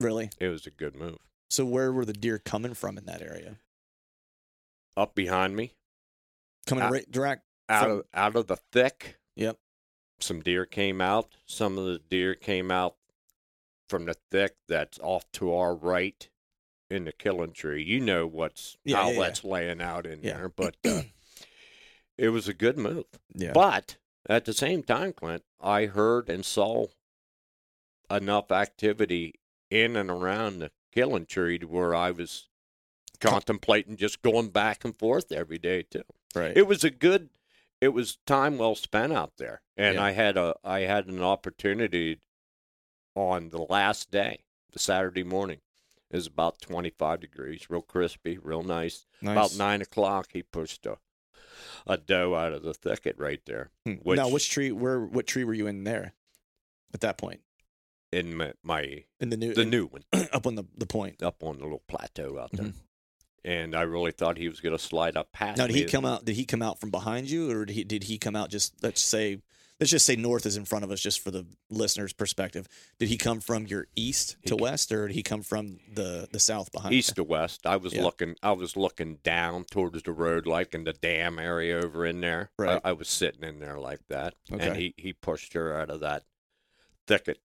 really. 0.00 0.30
It 0.40 0.48
was 0.48 0.66
a 0.66 0.70
good 0.70 0.96
move. 0.96 1.18
So 1.50 1.64
where 1.66 1.92
were 1.92 2.04
the 2.06 2.12
deer 2.14 2.38
coming 2.38 2.74
from 2.74 2.96
in 2.98 3.04
that 3.06 3.20
area? 3.22 3.58
Up 4.96 5.14
behind 5.14 5.54
me, 5.56 5.74
Coming 6.66 6.84
Uh, 6.84 6.90
right 6.90 7.10
direct. 7.10 7.42
out 7.68 7.82
From- 7.82 7.90
of 7.98 8.06
out 8.14 8.36
of 8.36 8.46
the 8.46 8.56
thick, 8.56 9.18
Yep. 9.36 9.58
some 10.20 10.40
deer 10.42 10.64
came 10.66 11.00
out. 11.00 11.34
Some 11.46 11.76
of 11.78 11.84
the 11.86 11.98
deer 11.98 12.34
came 12.34 12.70
out 12.70 12.96
from 13.92 14.06
the 14.06 14.14
thick 14.30 14.56
that's 14.68 14.98
off 15.00 15.30
to 15.32 15.54
our 15.54 15.74
right 15.74 16.30
in 16.88 17.04
the 17.04 17.12
killing 17.12 17.52
tree. 17.52 17.82
You 17.82 18.00
know 18.00 18.26
what's 18.26 18.78
Yeah, 18.86 18.96
how 18.96 19.08
yeah, 19.08 19.12
yeah. 19.12 19.20
that's 19.20 19.44
laying 19.44 19.82
out 19.82 20.06
in 20.06 20.22
Yeah. 20.22 20.38
there, 20.38 20.48
but 20.48 20.76
uh, 20.82 21.02
it 22.16 22.30
was 22.30 22.48
a 22.48 22.54
good 22.54 22.78
move. 22.78 23.04
Yeah. 23.34 23.52
But 23.52 23.98
at 24.26 24.46
the 24.46 24.54
same 24.54 24.82
time, 24.82 25.12
Clint, 25.12 25.44
I 25.60 25.84
heard 25.86 26.30
and 26.30 26.42
saw 26.42 26.86
enough 28.10 28.50
activity 28.50 29.34
in 29.70 29.94
and 29.94 30.08
around 30.10 30.60
the 30.60 30.70
killing 30.90 31.26
tree 31.26 31.58
to 31.58 31.66
where 31.66 31.94
I 31.94 32.12
was 32.12 32.48
contemplating 33.20 33.96
just 33.98 34.22
going 34.22 34.48
back 34.48 34.86
and 34.86 34.96
forth 34.96 35.30
every 35.32 35.58
day 35.58 35.82
too. 35.82 36.04
right. 36.34 36.56
It 36.56 36.66
was 36.66 36.82
a 36.82 36.90
good 36.90 37.28
it 37.82 37.88
was 37.92 38.16
time 38.26 38.56
well 38.56 38.74
spent 38.74 39.12
out 39.12 39.32
there. 39.36 39.60
And 39.76 39.96
Yeah. 39.96 40.04
I 40.04 40.10
had 40.12 40.38
a 40.38 40.54
I 40.64 40.80
had 40.80 41.08
an 41.08 41.22
opportunity 41.22 42.20
on 43.14 43.50
the 43.50 43.62
last 43.62 44.10
day, 44.10 44.40
the 44.72 44.78
Saturday 44.78 45.22
morning. 45.24 45.58
It 46.10 46.16
was 46.16 46.26
about 46.26 46.60
twenty 46.60 46.90
five 46.90 47.20
degrees, 47.20 47.70
real 47.70 47.82
crispy, 47.82 48.38
real 48.38 48.62
nice. 48.62 49.06
nice. 49.22 49.32
About 49.32 49.56
nine 49.56 49.80
o'clock 49.82 50.28
he 50.32 50.42
pushed 50.42 50.84
a 50.86 50.98
a 51.86 51.96
doe 51.96 52.34
out 52.34 52.52
of 52.52 52.62
the 52.62 52.74
thicket 52.74 53.16
right 53.18 53.40
there. 53.46 53.70
Hmm. 53.84 53.94
Which, 54.02 54.16
now, 54.18 54.28
which 54.28 54.50
tree? 54.50 54.72
Where? 54.72 55.00
What 55.00 55.26
tree 55.26 55.44
were 55.44 55.54
you 55.54 55.66
in 55.66 55.84
there? 55.84 56.12
At 56.94 57.00
that 57.00 57.16
point, 57.16 57.40
in 58.12 58.36
my, 58.36 58.52
my 58.62 59.04
in 59.20 59.30
the 59.30 59.36
new, 59.38 59.54
the 59.54 59.62
in- 59.62 59.70
new 59.70 59.86
one 59.86 60.04
up 60.32 60.46
on 60.46 60.54
the 60.56 60.64
the 60.76 60.86
point. 60.86 61.22
up 61.22 61.42
on 61.42 61.56
the 61.58 61.62
little 61.64 61.82
plateau 61.88 62.38
out 62.38 62.50
there. 62.52 62.66
Mhm. 62.66 62.74
And 63.44 63.74
I 63.74 63.82
really 63.82 64.12
thought 64.12 64.36
he 64.38 64.48
was 64.48 64.60
going 64.60 64.76
to 64.76 64.78
slide 64.78 65.16
up 65.16 65.32
past 65.32 65.58
Now, 65.58 65.66
did 65.66 65.74
he 65.74 65.84
come 65.86 66.04
out? 66.04 66.24
Did 66.24 66.36
he 66.36 66.44
come 66.44 66.62
out 66.62 66.78
from 66.78 66.90
behind 66.90 67.28
you, 67.28 67.50
or 67.50 67.64
did 67.64 67.74
he, 67.74 67.82
did 67.82 68.04
he 68.04 68.16
come 68.18 68.36
out 68.36 68.50
just? 68.50 68.74
Let's 68.84 69.00
say, 69.00 69.38
let's 69.82 69.90
just 69.90 70.06
say 70.06 70.14
north 70.14 70.46
is 70.46 70.56
in 70.56 70.64
front 70.64 70.84
of 70.84 70.92
us, 70.92 71.00
just 71.00 71.18
for 71.18 71.32
the 71.32 71.44
listener's 71.68 72.12
perspective. 72.12 72.68
Did 73.00 73.08
he 73.08 73.16
come 73.16 73.40
from 73.40 73.66
your 73.66 73.88
east 73.96 74.36
to 74.46 74.54
west, 74.54 74.92
or 74.92 75.08
did 75.08 75.14
he 75.14 75.24
come 75.24 75.42
from 75.42 75.80
the 75.92 76.28
the 76.30 76.38
south 76.38 76.70
behind? 76.70 76.94
east 76.94 77.16
to 77.16 77.24
west. 77.24 77.66
I 77.66 77.76
was 77.76 77.92
Yeah. 77.92 78.04
looking. 78.04 78.36
I 78.44 78.52
was 78.52 78.76
looking 78.76 79.16
down 79.24 79.64
towards 79.64 80.00
the 80.04 80.12
road, 80.12 80.46
like 80.46 80.72
in 80.72 80.84
the 80.84 80.92
dam 80.92 81.40
area 81.40 81.78
over 81.82 82.06
in 82.06 82.20
there. 82.20 82.50
Right. 82.56 82.80
I, 82.84 82.90
I 82.90 82.92
was 82.92 83.08
sitting 83.08 83.42
in 83.42 83.58
there 83.58 83.78
like 83.78 84.06
that, 84.08 84.34
and 84.50 84.76
he 84.76 84.94
he 84.96 85.12
pushed 85.12 85.54
her 85.54 85.76
out 85.76 85.90
of 85.90 85.98
that 86.00 86.22
thicket 87.08 87.40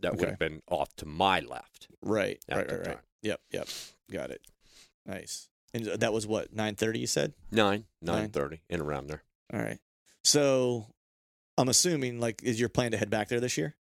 that 0.00 0.16
would 0.16 0.28
have 0.28 0.38
been 0.40 0.62
off 0.68 0.94
to 0.96 1.06
my 1.06 1.38
left. 1.38 1.86
Right, 2.02 2.42
right, 2.50 2.68
right, 2.68 2.86
right. 2.88 2.98
Yep, 3.22 3.40
yep. 3.52 3.68
Got 4.10 4.30
it. 4.32 4.40
Nice. 5.06 5.48
And 5.72 5.84
that 5.84 6.12
was 6.12 6.26
what 6.26 6.52
nine 6.52 6.74
thirty. 6.74 6.98
You 6.98 7.06
said. 7.06 7.34
Nine. 7.52 7.84
nine 8.02 8.30
thirty, 8.30 8.62
and 8.68 8.82
around 8.82 9.06
there. 9.06 9.22
All 9.52 9.60
right. 9.60 9.78
So, 10.24 10.88
I'm 11.58 11.68
assuming 11.68 12.20
like 12.20 12.42
is 12.42 12.58
your 12.60 12.68
plan 12.68 12.90
to 12.92 12.96
head 12.98 13.10
back 13.10 13.28
there 13.28 13.40
this 13.40 13.56
year? 13.56 13.74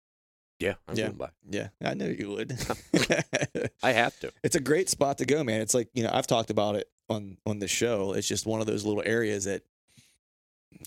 Yeah, 0.60 0.76
I'm 0.88 0.96
Yeah. 0.96 1.06
going 1.08 1.18
by. 1.18 1.30
Yeah, 1.50 1.68
I 1.84 1.94
knew 1.96 2.08
you 2.10 2.30
would. 2.32 2.58
I 3.84 3.92
have 3.92 4.18
to. 4.22 4.32
it's 4.44 4.56
a 4.56 4.62
great 4.62 4.90
spot 4.90 5.18
to 5.18 5.26
go, 5.26 5.44
man. 5.44 5.62
It's 5.62 5.74
like 5.74 5.90
you 5.94 6.04
know 6.04 6.10
I've 6.14 6.28
talked 6.28 6.50
about 6.50 6.76
it 6.76 6.90
on 7.10 7.38
on 7.46 7.60
the 7.60 7.68
show. 7.68 8.14
It's 8.14 8.28
just 8.28 8.46
one 8.46 8.62
of 8.62 8.68
those 8.68 8.86
little 8.86 9.04
areas 9.06 9.44
that 9.46 9.64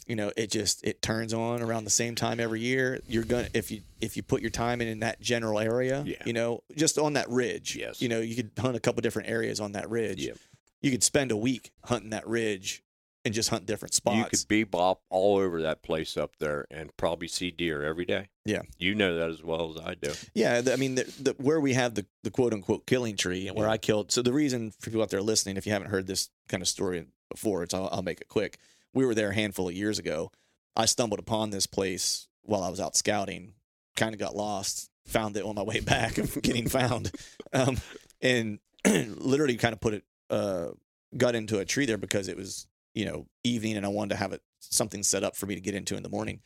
you 0.07 0.17
know 0.17 0.33
it 0.37 0.51
just 0.51 0.85
it 0.87 1.01
turns 1.03 1.33
on 1.35 1.63
around 1.63 1.85
the 1.85 1.91
same 1.91 2.15
time 2.15 2.41
every 2.41 2.61
year. 2.61 3.01
You're 3.09 3.25
gonna 3.25 3.49
if 3.55 3.71
you 3.71 3.83
if 4.01 4.17
you 4.17 4.23
put 4.23 4.41
your 4.41 4.51
time 4.51 4.81
in 4.81 4.89
in 4.89 5.01
that 5.01 5.21
general 5.21 5.59
area, 5.59 6.03
Yeah. 6.07 6.23
you 6.25 6.33
know, 6.33 6.63
just 6.77 6.99
on 6.99 7.13
that 7.15 7.29
ridge. 7.29 7.77
Yes. 7.77 8.01
You 8.01 8.09
know, 8.09 8.21
you 8.21 8.37
could 8.37 8.51
hunt 8.59 8.77
a 8.77 8.81
couple 8.81 9.01
different 9.03 9.29
areas 9.29 9.61
on 9.61 9.73
that 9.73 9.91
ridge. 9.91 10.25
Yeah. 10.25 10.33
You 10.81 10.91
could 10.91 11.03
spend 11.03 11.31
a 11.33 11.37
week 11.37 11.73
hunting 11.85 12.11
that 12.11 12.27
ridge 12.27 12.83
and 13.25 13.35
just 13.35 13.51
hunt 13.51 13.67
different 13.67 13.95
spots. 13.95 14.17
You 14.17 14.25
could 14.25 14.71
bebop 14.71 14.99
all 15.11 15.37
over 15.39 15.63
that 15.63 15.83
place 15.83 16.17
up 16.17 16.37
there 16.39 16.67
and 16.71 16.97
probably 16.97 17.29
see 17.29 17.51
deer 17.51 17.83
every 17.83 18.05
day. 18.05 18.29
Yeah. 18.45 18.63
You 18.79 18.95
know 18.95 19.17
that 19.17 19.29
as 19.31 19.43
well 19.43 19.71
as 19.77 19.85
I 19.85 19.95
do. 19.95 20.13
Yeah, 20.35 20.63
I 20.73 20.77
mean, 20.77 20.95
the, 20.95 21.05
the, 21.21 21.33
where 21.39 21.61
we 21.61 21.75
have 21.75 21.95
the, 21.95 22.07
the 22.23 22.31
quote 22.31 22.55
unquote 22.55 22.87
killing 22.87 23.17
tree, 23.17 23.49
and 23.49 23.57
where 23.57 23.67
Yeah. 23.67 23.73
I 23.73 23.79
killed. 23.79 24.13
So 24.13 24.23
the 24.23 24.33
reason 24.33 24.71
for 24.79 24.91
people 24.91 25.03
out 25.03 25.11
there 25.11 25.21
listening, 25.21 25.57
if 25.57 25.67
you 25.67 25.73
haven't 25.73 25.91
heard 25.91 26.07
this 26.07 26.31
kind 26.49 26.63
of 26.63 26.69
story 26.69 27.07
before, 27.31 27.63
it's 27.63 27.75
I'll, 27.75 27.89
I'll 27.93 28.03
make 28.03 28.21
it 28.21 28.29
quick. 28.29 28.59
We 28.95 29.05
were 29.05 29.15
there 29.15 29.31
a 29.31 29.35
handful 29.35 29.69
of 29.69 29.75
years 29.75 29.99
ago. 29.99 30.31
I 30.77 30.87
stumbled 30.87 31.19
upon 31.21 31.51
this 31.51 31.67
place 31.67 32.29
while 32.43 32.63
I 32.63 32.71
was 32.71 32.81
out 32.81 32.97
scouting. 32.97 33.55
Kind 33.97 34.15
of 34.15 34.21
got 34.21 34.37
lost. 34.37 34.91
Found 35.09 35.37
it 35.37 35.45
on 35.45 35.57
my 35.57 35.63
way 35.63 35.81
back 35.95 36.19
of 36.19 36.41
getting 36.43 36.69
found, 36.69 37.11
um, 37.53 37.79
and 38.23 38.61
literally 38.87 39.57
kind 39.57 39.73
of 39.73 39.81
put 39.81 39.95
it 39.95 40.05
uh, 40.31 40.69
got 41.17 41.35
into 41.35 41.59
a 41.59 41.65
tree 41.65 41.85
there 41.87 41.99
because 41.99 42.29
it 42.29 42.37
was 42.37 42.67
you 42.95 43.05
know 43.05 43.27
evening 43.45 43.77
and 43.77 43.87
I 43.87 43.91
wanted 43.91 44.11
to 44.11 44.17
have 44.17 44.33
it 44.33 44.43
something 44.61 45.03
set 45.03 45.25
up 45.25 45.37
for 45.37 45.47
me 45.47 45.55
to 45.55 45.61
get 45.61 45.75
into 45.75 45.97
in 45.97 46.03
the 46.03 46.09
morning, 46.09 46.41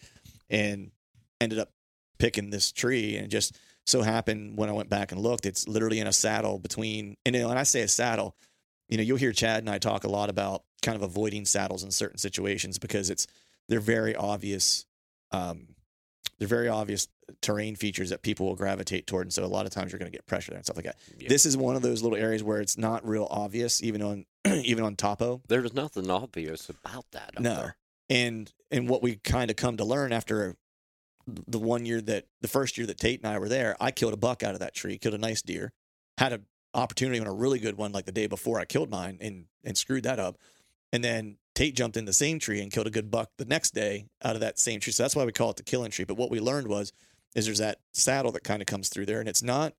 and 0.51 0.90
ended 1.40 1.59
up 1.59 1.70
picking 2.18 2.51
this 2.51 2.70
tree 2.70 3.16
and 3.16 3.30
just 3.30 3.57
so 3.84 4.03
happened 4.03 4.57
when 4.57 4.68
I 4.68 4.72
went 4.72 4.88
back 4.88 5.11
and 5.11 5.20
looked, 5.20 5.45
it's 5.45 5.66
literally 5.66 5.99
in 5.99 6.07
a 6.07 6.12
saddle 6.12 6.59
between, 6.59 7.16
and 7.26 7.34
you 7.34 7.43
know, 7.43 7.49
when 7.49 7.59
I 7.59 7.64
say 7.64 7.82
a 7.82 7.88
saddle, 7.88 8.36
you 8.88 8.97
know, 8.97 9.03
you'll 9.03 9.18
hear 9.18 9.32
Chad 9.32 9.59
and 9.59 9.70
I 9.70 9.78
talk 9.78 10.05
a 10.05 10.09
lot 10.09 10.30
about 10.30 10.62
kind 10.82 10.95
of 10.95 11.03
avoiding 11.03 11.45
saddles 11.45 11.82
in 11.82 11.90
certain 11.90 12.18
situations 12.18 12.78
because 12.78 13.11
it's, 13.11 13.26
they're 13.68 13.80
very 13.80 14.14
obvious, 14.14 14.86
um, 15.32 15.66
they're 16.38 16.47
very 16.47 16.68
obvious 16.68 17.09
terrain 17.40 17.74
features 17.74 18.11
that 18.11 18.22
people 18.22 18.47
will 18.47 18.55
gravitate 18.55 19.07
toward. 19.07 19.26
And 19.26 19.32
so 19.32 19.45
a 19.45 19.47
lot 19.47 19.66
of 19.66 19.72
times 19.72 19.90
you're 19.90 19.99
going 19.99 20.11
to 20.11 20.16
get 20.16 20.26
pressure 20.26 20.53
there 20.53 20.59
and 20.59 20.64
stuff 20.64 20.76
like 20.76 20.86
that. 20.86 20.99
Yeah. 21.18 21.28
This 21.28 21.45
is 21.45 21.57
one 21.57 21.74
of 21.74 21.82
those 21.82 22.03
little 22.03 22.18
areas 22.18 22.45
where 22.45 22.61
it's 22.61 22.78
not 22.78 23.07
real 23.07 23.26
obvious, 23.30 23.82
even 23.82 24.03
on, 24.03 24.26
even 24.47 24.84
on 24.84 24.97
topo. 24.97 25.40
There's 25.49 25.74
nothing 25.74 26.11
obvious 26.11 26.68
about 26.68 27.07
that. 27.12 27.38
No. 27.38 27.55
there. 27.55 27.76
And 28.11 28.53
and 28.70 28.88
what 28.88 29.03
we 29.03 29.16
kind 29.16 29.51
of 29.51 29.57
come 29.57 29.76
to 29.76 29.84
learn 29.84 30.12
after 30.12 30.57
the 31.26 31.59
one 31.59 31.86
year 31.86 32.01
that 32.01 32.26
the 32.40 32.49
first 32.49 32.76
year 32.76 32.86
that 32.86 32.99
Tate 32.99 33.22
and 33.22 33.32
I 33.32 33.38
were 33.38 33.49
there, 33.49 33.76
I 33.80 33.90
killed 33.90 34.12
a 34.12 34.18
buck 34.18 34.43
out 34.43 34.55
of 34.55 34.61
that 34.61 34.74
tree, 34.74 34.99
killed 34.99 35.14
a 35.14 35.18
nice 35.18 35.43
deer, 35.43 35.72
had 36.18 36.32
an 36.32 36.47
opportunity 36.74 37.20
on 37.20 37.26
a 37.26 37.32
really 37.32 37.59
good 37.59 37.76
one 37.76 37.93
like 37.93 38.07
the 38.07 38.12
day 38.12 38.26
before 38.26 38.59
I 38.59 38.64
killed 38.64 38.90
mine 38.90 39.18
and 39.20 39.47
and 39.64 39.76
screwed 39.76 40.05
that 40.05 40.18
up. 40.18 40.36
And 40.93 41.03
then 41.03 41.38
Tate 41.55 41.74
jumped 41.74 41.97
in 41.97 42.05
the 42.05 42.12
same 42.12 42.38
tree 42.38 42.61
and 42.61 42.72
killed 42.72 42.86
a 42.86 42.90
good 42.90 43.11
buck 43.11 43.30
the 43.38 43.45
next 43.45 43.72
day 43.72 44.07
out 44.22 44.34
of 44.34 44.40
that 44.40 44.59
same 44.59 44.80
tree. 44.80 44.93
So 44.93 45.03
that's 45.03 45.16
why 45.16 45.24
we 45.24 45.32
call 45.32 45.51
it 45.51 45.57
the 45.57 45.62
killing 45.62 45.90
tree. 45.90 46.05
But 46.05 46.16
what 46.16 46.30
we 46.30 46.40
learned 46.40 46.68
was 46.68 46.93
is 47.34 47.47
there's 47.47 47.59
that 47.59 47.78
saddle 47.93 48.32
that 48.32 48.45
kind 48.45 48.61
of 48.61 48.66
comes 48.66 48.88
through 48.88 49.07
there 49.07 49.20
and 49.20 49.28
it's 49.28 49.43
not 49.43 49.74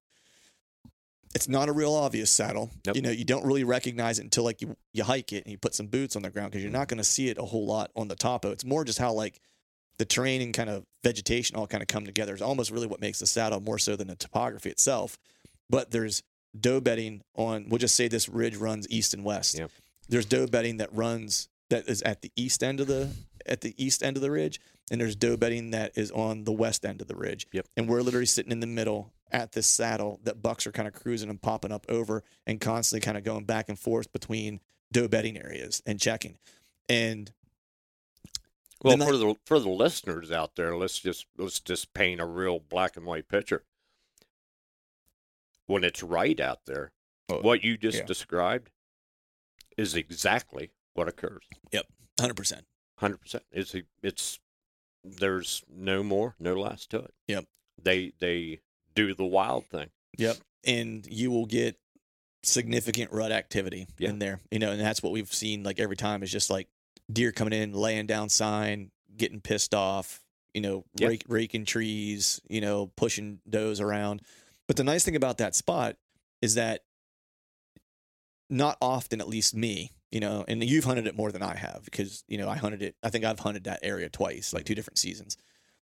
it's 1.35 1.47
not 1.47 1.69
a 1.69 1.71
real 1.73 1.93
obvious 1.93 2.29
saddle. 2.31 2.69
Nope. 2.85 2.95
You 2.95 3.01
know, 3.01 3.09
you 3.11 3.25
don't 3.25 3.45
really 3.45 3.63
recognize 3.63 4.19
it 4.19 4.23
until 4.23 4.43
like 4.43 4.61
you 4.61 4.75
you 4.93 5.03
hike 5.03 5.33
it 5.33 5.43
and 5.45 5.51
you 5.51 5.57
put 5.57 5.73
some 5.75 5.87
boots 5.87 6.15
on 6.15 6.21
the 6.21 6.29
ground 6.29 6.51
because 6.51 6.61
you're 6.63 6.69
Mm-hmm. 6.69 6.79
not 6.79 6.87
going 6.87 6.97
to 6.99 7.03
see 7.03 7.29
it 7.29 7.37
a 7.37 7.43
whole 7.43 7.65
lot 7.65 7.91
on 7.95 8.07
the 8.07 8.15
topo. 8.15 8.51
It's 8.51 8.65
more 8.65 8.83
just 8.83 8.99
how 8.99 9.13
like 9.13 9.39
the 9.97 10.05
terrain 10.05 10.41
and 10.41 10.53
kind 10.53 10.69
of 10.69 10.85
vegetation 11.03 11.55
all 11.55 11.67
kind 11.67 11.81
of 11.83 11.87
come 11.87 12.05
together. 12.05 12.33
It's 12.33 12.41
almost 12.41 12.71
really 12.71 12.87
what 12.87 12.99
makes 13.01 13.19
the 13.19 13.27
saddle 13.27 13.59
more 13.61 13.77
so 13.79 13.95
than 13.95 14.07
the 14.07 14.15
topography 14.15 14.69
itself. 14.69 15.17
But 15.69 15.91
there's 15.91 16.23
doe 16.59 16.79
bedding 16.81 17.21
on. 17.35 17.67
We'll 17.69 17.77
just 17.79 17.95
say 17.95 18.07
this 18.07 18.27
ridge 18.29 18.55
runs 18.55 18.87
east 18.89 19.13
and 19.13 19.23
west. 19.23 19.57
Yeah. 19.57 19.67
There's 20.09 20.25
doe 20.25 20.47
bedding 20.47 20.77
that 20.77 20.93
runs 20.93 21.47
that 21.69 21.87
is 21.87 22.01
at 22.03 22.21
the 22.21 22.31
east 22.35 22.63
end 22.63 22.79
of 22.79 22.87
the 22.87 23.09
at 23.45 23.61
the 23.61 23.73
east 23.77 24.03
end 24.03 24.15
of 24.17 24.21
the 24.21 24.31
ridge, 24.31 24.59
and 24.91 25.01
there's 25.01 25.15
doe 25.15 25.35
bedding 25.37 25.71
that 25.71 25.91
is 25.97 26.11
on 26.11 26.43
the 26.43 26.51
west 26.51 26.85
end 26.85 27.01
of 27.01 27.07
the 27.07 27.15
ridge. 27.15 27.47
Yep. 27.51 27.67
And 27.77 27.87
we're 27.89 28.01
literally 28.01 28.25
sitting 28.25 28.51
in 28.51 28.59
the 28.59 28.67
middle 28.67 29.11
at 29.33 29.51
this 29.53 29.67
saddle 29.67 30.19
that 30.23 30.41
bucks 30.41 30.65
are 30.67 30.71
kind 30.71 30.87
of 30.87 30.93
cruising 30.93 31.29
and 31.29 31.41
popping 31.41 31.71
up 31.71 31.85
over 31.89 32.23
and 32.45 32.61
constantly 32.61 33.03
kind 33.03 33.17
of 33.17 33.23
going 33.23 33.43
back 33.45 33.67
and 33.67 33.77
forth 33.79 34.11
between 34.13 34.59
doe 34.91 35.07
bedding 35.07 35.37
areas 35.37 35.81
and 35.85 35.99
checking. 35.99 36.37
And 36.87 37.31
Well, 38.83 38.97
for 38.97 39.17
the 39.17 39.35
for 39.45 39.59
the 39.59 39.69
listeners 39.69 40.31
out 40.31 40.55
there, 40.55 40.77
let's 40.77 40.99
just 40.99 41.25
let's 41.37 41.59
just 41.59 41.93
paint 41.93 42.21
a 42.21 42.25
real 42.25 42.59
black 42.59 42.95
and 42.95 43.05
white 43.05 43.27
picture. 43.27 43.63
When 45.65 45.83
it's 45.83 46.03
right 46.03 46.39
out 46.39 46.65
there, 46.65 46.91
Oh, 47.29 47.39
what 47.39 47.63
you 47.63 47.77
just 47.77 47.99
yeah. 47.99 48.05
described 48.05 48.69
is 49.77 49.95
exactly 49.95 50.71
what 50.93 51.07
occurs. 51.07 51.43
Yep, 51.71 51.87
100%. 52.19 52.61
Hundred 52.97 53.21
percent. 53.21 53.43
It's 53.51 53.73
a- 53.73 53.83
it's 54.03 54.39
there's 55.03 55.63
no 55.69 56.03
more, 56.03 56.35
no 56.39 56.53
less 56.53 56.85
to 56.87 56.99
it. 56.99 57.13
Yep. 57.27 57.45
They 57.81 58.13
they 58.19 58.59
do 58.95 59.13
the 59.13 59.25
wild 59.25 59.65
thing. 59.65 59.89
Yep. 60.17 60.37
And 60.65 61.05
you 61.09 61.31
will 61.31 61.45
get 61.45 61.77
significant 62.43 63.11
rut 63.11 63.31
activity 63.31 63.87
Yeah. 63.97 64.09
in 64.09 64.19
there. 64.19 64.39
You 64.51 64.59
know, 64.59 64.71
and 64.71 64.79
that's 64.81 65.01
what 65.01 65.11
we've 65.11 65.31
seen 65.33 65.63
like 65.63 65.79
every 65.79 65.95
time 65.97 66.23
is 66.23 66.31
just 66.31 66.49
like 66.49 66.67
deer 67.11 67.31
coming 67.31 67.53
in, 67.53 67.73
laying 67.73 68.05
down 68.07 68.29
sign, 68.29 68.91
getting 69.15 69.41
pissed 69.41 69.73
off, 69.73 70.21
you 70.53 70.61
know, 70.61 70.85
Yeah. 70.95 71.07
rake, 71.07 71.23
raking 71.27 71.65
trees, 71.65 72.41
you 72.49 72.61
know, 72.61 72.87
pushing 72.95 73.39
does 73.49 73.79
around. 73.79 74.21
But 74.67 74.77
the 74.77 74.83
nice 74.83 75.03
thing 75.03 75.15
about 75.15 75.37
that 75.39 75.55
spot 75.55 75.97
is 76.41 76.55
that 76.55 76.83
not 78.49 78.77
often, 78.81 79.19
at 79.21 79.27
least 79.27 79.55
me, 79.55 79.91
you 80.11 80.19
know, 80.19 80.45
and 80.47 80.63
you've 80.63 80.83
hunted 80.83 81.07
it 81.07 81.15
more 81.15 81.31
than 81.31 81.41
I 81.41 81.55
have 81.55 81.81
because, 81.85 82.23
you 82.27 82.37
know, 82.37 82.47
I 82.49 82.55
hunted 82.57 82.81
it, 82.81 82.95
I 83.01 83.09
think 83.09 83.25
I've 83.25 83.39
hunted 83.39 83.63
that 83.63 83.79
area 83.83 84.09
twice, 84.09 84.53
like 84.53 84.65
two 84.65 84.75
different 84.75 84.99
seasons. 84.99 85.37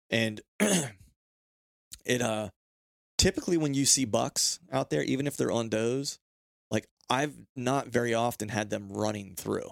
And 0.10 0.42
it, 0.60 2.22
uh, 2.22 2.50
typically 3.20 3.58
when 3.58 3.76
you 3.76 3.86
see 3.86 4.06
bucks 4.06 4.60
out 4.72 4.90
there, 4.90 5.04
even 5.04 5.28
if 5.28 5.38
they're 5.38 5.52
on 5.52 5.70
does, 5.70 6.18
like 6.72 6.88
I've 7.10 7.36
not 7.56 7.90
very 7.90 8.16
often 8.16 8.50
had 8.50 8.72
them 8.72 8.90
running 8.90 9.36
through. 9.36 9.70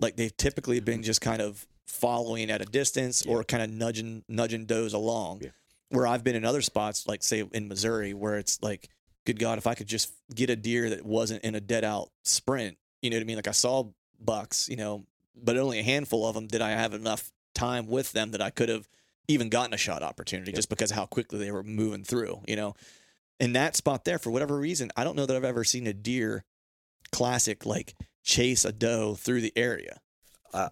Like 0.00 0.16
they've 0.16 0.36
typically 0.36 0.80
been 0.80 0.96
mm-hmm. 0.96 1.02
just 1.04 1.22
kind 1.22 1.40
of 1.40 1.66
following 1.86 2.50
at 2.50 2.60
a 2.60 2.64
distance 2.64 3.24
or 3.24 3.44
kind 3.44 3.62
of 3.62 3.70
nudging 3.70 4.24
nudging 4.28 4.66
does 4.66 4.92
along. 4.92 5.42
Yeah. 5.42 5.50
Where 5.90 6.06
I've 6.06 6.24
been 6.24 6.36
in 6.36 6.44
other 6.44 6.62
spots, 6.62 7.06
like 7.06 7.22
say 7.22 7.46
in 7.52 7.68
Missouri, 7.68 8.14
where 8.14 8.38
it's 8.38 8.60
like, 8.62 8.88
good 9.26 9.38
God, 9.38 9.58
if 9.58 9.66
I 9.66 9.74
could 9.74 9.86
just 9.86 10.12
get 10.34 10.50
a 10.50 10.56
deer 10.56 10.90
that 10.90 11.04
wasn't 11.04 11.44
in 11.44 11.54
a 11.54 11.60
dead 11.60 11.84
out 11.84 12.10
sprint, 12.24 12.78
you 13.00 13.10
know 13.10 13.16
what 13.16 13.22
I 13.22 13.26
mean? 13.26 13.36
Like 13.36 13.48
I 13.48 13.52
saw 13.52 13.90
bucks, 14.18 14.68
you 14.68 14.76
know, 14.76 15.04
but 15.36 15.56
only 15.56 15.78
a 15.78 15.82
handful 15.84 16.26
of 16.26 16.34
them 16.34 16.46
did 16.46 16.62
I 16.62 16.70
have 16.70 16.94
enough 16.94 17.30
time 17.54 17.86
with 17.88 18.12
them 18.12 18.30
that 18.30 18.40
I 18.40 18.48
could 18.50 18.70
have 18.70 18.88
even 19.28 19.48
gotten 19.48 19.72
a 19.74 19.78
shot 19.78 20.02
opportunity 20.02 20.50
Yeah. 20.50 20.56
just 20.56 20.68
because 20.68 20.90
of 20.90 20.96
how 20.96 21.06
quickly 21.06 21.38
they 21.38 21.50
were 21.50 21.62
moving 21.62 22.04
through, 22.04 22.42
you 22.46 22.56
know. 22.56 22.74
In 23.40 23.52
that 23.54 23.76
spot 23.76 24.04
there, 24.04 24.18
for 24.18 24.30
whatever 24.30 24.56
reason, 24.58 24.90
I 24.96 25.04
don't 25.04 25.16
know 25.16 25.26
that 25.26 25.36
I've 25.36 25.44
ever 25.44 25.64
seen 25.64 25.86
a 25.86 25.92
deer 25.92 26.44
classic 27.10 27.66
like 27.66 27.94
chase 28.24 28.64
a 28.64 28.72
doe 28.72 29.14
through 29.14 29.40
the 29.40 29.52
area. 29.56 30.00
Uh, 30.54 30.68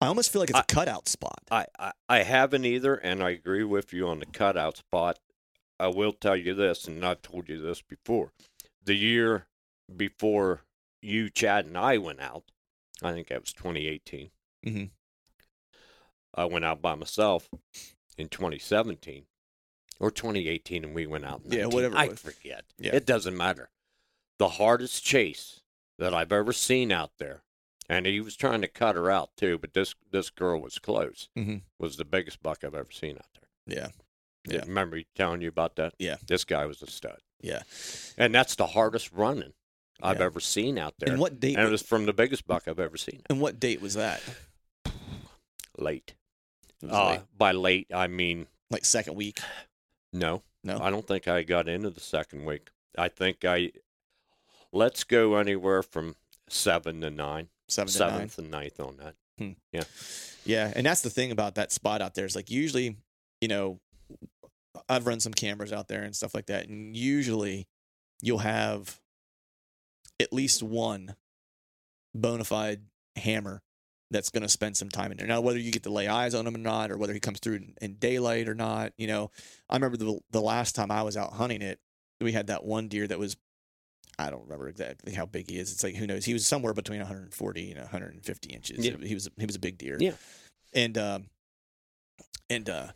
I 0.00 0.06
almost 0.06 0.32
feel 0.32 0.40
like 0.40 0.50
it's 0.50 0.58
a 0.58 0.62
I- 0.62 0.74
cutout 0.74 1.08
spot. 1.08 1.40
I, 1.50 1.66
I 1.78 1.92
I 2.08 2.18
haven't 2.22 2.64
either, 2.64 2.94
and 2.96 3.22
I 3.22 3.30
agree 3.30 3.64
with 3.64 3.92
you 3.92 4.08
on 4.08 4.18
the 4.18 4.26
cutout 4.26 4.76
spot. 4.78 5.18
I 5.78 5.88
will 5.88 6.12
tell 6.12 6.36
you 6.36 6.54
this, 6.54 6.86
and 6.86 7.04
I've 7.04 7.22
told 7.22 7.48
you 7.48 7.60
this 7.60 7.80
before. 7.82 8.32
The 8.84 8.94
year 8.94 9.46
before 9.94 10.62
you, 11.02 11.30
Chad, 11.30 11.66
and 11.66 11.78
I 11.78 11.96
went 11.98 12.20
out, 12.20 12.44
I 13.02 13.12
think 13.12 13.28
that 13.28 13.40
was 13.40 13.52
2018. 13.54 14.30
Mhm. 14.66 14.90
I 16.34 16.44
went 16.44 16.64
out 16.64 16.80
by 16.80 16.94
myself 16.94 17.48
in 18.16 18.28
2017 18.28 19.24
or 19.98 20.10
2018, 20.10 20.84
and 20.84 20.94
we 20.94 21.06
went 21.06 21.24
out. 21.24 21.42
Yeah, 21.46 21.66
whatever 21.66 21.96
I 21.96 22.08
forget. 22.10 22.64
Yeah. 22.78 22.94
It 22.94 23.04
doesn't 23.06 23.36
matter. 23.36 23.70
The 24.38 24.48
hardest 24.50 25.04
chase 25.04 25.60
that 25.98 26.14
I've 26.14 26.32
ever 26.32 26.52
seen 26.52 26.90
out 26.92 27.10
there, 27.18 27.42
and 27.88 28.06
he 28.06 28.20
was 28.20 28.36
trying 28.36 28.62
to 28.62 28.68
cut 28.68 28.96
her 28.96 29.10
out 29.10 29.36
too, 29.36 29.58
but 29.58 29.74
this 29.74 29.94
this 30.10 30.30
girl 30.30 30.60
was 30.60 30.78
close. 30.78 31.28
Mhm. 31.36 31.62
Was 31.78 31.96
the 31.96 32.04
biggest 32.06 32.42
buck 32.42 32.64
I've 32.64 32.74
ever 32.74 32.90
seen 32.92 33.16
out 33.16 33.26
there. 33.34 33.76
Yeah. 33.78 33.88
Yeah. 34.48 34.60
Remember 34.64 34.96
me 34.96 35.06
telling 35.14 35.42
you 35.42 35.48
about 35.48 35.76
that? 35.76 35.94
Yeah. 35.98 36.16
This 36.26 36.44
guy 36.44 36.64
was 36.64 36.80
a 36.80 36.86
stud, 36.86 37.20
Yeah. 37.42 37.62
and 38.16 38.34
that's 38.34 38.54
the 38.54 38.68
hardest 38.68 39.12
running 39.12 39.52
I've 40.02 40.20
Yeah. 40.20 40.24
ever 40.26 40.40
seen 40.40 40.78
out 40.78 40.94
there. 40.98 41.10
And 41.12 41.20
what 41.20 41.38
date? 41.38 41.56
And 41.58 41.68
it 41.68 41.70
was 41.70 41.82
from 41.82 42.06
the 42.06 42.14
biggest 42.14 42.46
buck 42.46 42.66
I've 42.66 42.80
ever 42.80 42.96
seen. 42.96 43.22
and 43.28 43.38
what 43.42 43.60
date 43.60 43.82
was 43.82 43.92
that? 43.94 44.22
Late. 45.76 46.14
Uh, 46.88 47.04
like, 47.04 47.22
by 47.36 47.52
late, 47.52 47.88
I 47.94 48.06
mean 48.06 48.46
like 48.70 48.84
second 48.84 49.14
week. 49.14 49.40
no. 50.12 50.42
No. 50.62 50.78
I 50.78 50.90
don't 50.90 51.06
think 51.06 51.26
I 51.26 51.42
got 51.42 51.68
into 51.68 51.88
the 51.88 52.00
second 52.00 52.44
week. 52.44 52.68
I 52.98 53.08
think 53.08 53.46
I. 53.46 53.72
Let's 54.72 55.04
go 55.04 55.36
anywhere 55.36 55.82
from 55.82 56.16
seven 56.50 57.00
to 57.00 57.08
nine, 57.08 57.48
Seven 57.68 57.90
to 57.94 57.98
nine. 57.98 58.30
and 58.36 58.50
ninth 58.50 58.78
on 58.78 58.98
that. 58.98 59.14
Yeah. 59.72 59.84
Yeah, 60.44 60.70
and 60.76 60.84
that's 60.84 61.00
the 61.00 61.08
thing 61.08 61.30
about 61.32 61.54
that 61.54 61.72
spot 61.72 62.02
out 62.02 62.14
there 62.14 62.26
is 62.26 62.36
like 62.36 62.50
usually, 62.50 62.96
you 63.40 63.48
know, 63.48 63.80
I've 64.86 65.06
run 65.06 65.18
some 65.20 65.32
cameras 65.32 65.72
out 65.72 65.88
there 65.88 66.02
and 66.02 66.14
stuff 66.14 66.34
like 66.34 66.46
that, 66.46 66.68
and 66.68 66.94
usually 66.94 67.66
you'll 68.20 68.38
have 68.38 69.00
at 70.20 70.30
least 70.32 70.62
one 70.62 71.14
bona 72.14 72.44
fide 72.44 72.82
hammer 73.16 73.62
that's 74.10 74.30
going 74.30 74.42
to 74.42 74.48
spend 74.48 74.76
some 74.76 74.88
time 74.88 75.12
in 75.12 75.18
there. 75.18 75.26
Now, 75.26 75.40
whether 75.40 75.58
you 75.58 75.70
get 75.70 75.84
to 75.84 75.90
lay 75.90 76.08
eyes 76.08 76.34
on 76.34 76.46
him 76.46 76.54
or 76.56 76.58
not, 76.58 76.90
or 76.90 76.96
whether 76.98 77.12
he 77.14 77.20
comes 77.20 77.38
through 77.38 77.54
in, 77.56 77.74
in 77.80 77.94
daylight 77.94 78.48
or 78.48 78.54
not, 78.54 78.92
you 78.98 79.06
know, 79.06 79.30
I 79.68 79.76
remember 79.76 79.96
the 79.96 80.18
the 80.30 80.40
last 80.40 80.74
time 80.74 80.90
I 80.90 81.02
was 81.02 81.16
out 81.16 81.32
hunting 81.34 81.62
it, 81.62 81.78
we 82.20 82.32
had 82.32 82.48
that 82.48 82.64
one 82.64 82.88
deer 82.88 83.06
that 83.06 83.18
was. 83.18 83.36
I 84.18 84.28
don't 84.28 84.42
remember 84.42 84.68
exactly 84.68 85.14
how 85.14 85.24
big 85.24 85.48
he 85.48 85.58
is. 85.58 85.72
It's 85.72 85.82
like 85.82 85.94
who 85.94 86.06
knows. 86.06 86.26
He 86.26 86.34
was 86.34 86.46
somewhere 86.46 86.74
between 86.74 86.98
140 86.98 87.70
and 87.70 87.80
150 87.80 88.50
inches. 88.50 88.84
Yeah. 88.84 88.96
He 89.02 89.14
was 89.14 89.30
he 89.38 89.46
was 89.46 89.56
a 89.56 89.60
big 89.60 89.78
deer 89.78 89.96
Yeah. 89.98 90.12
and 90.74 90.98
um 90.98 91.26
and 92.50 92.68
uh 92.68 92.88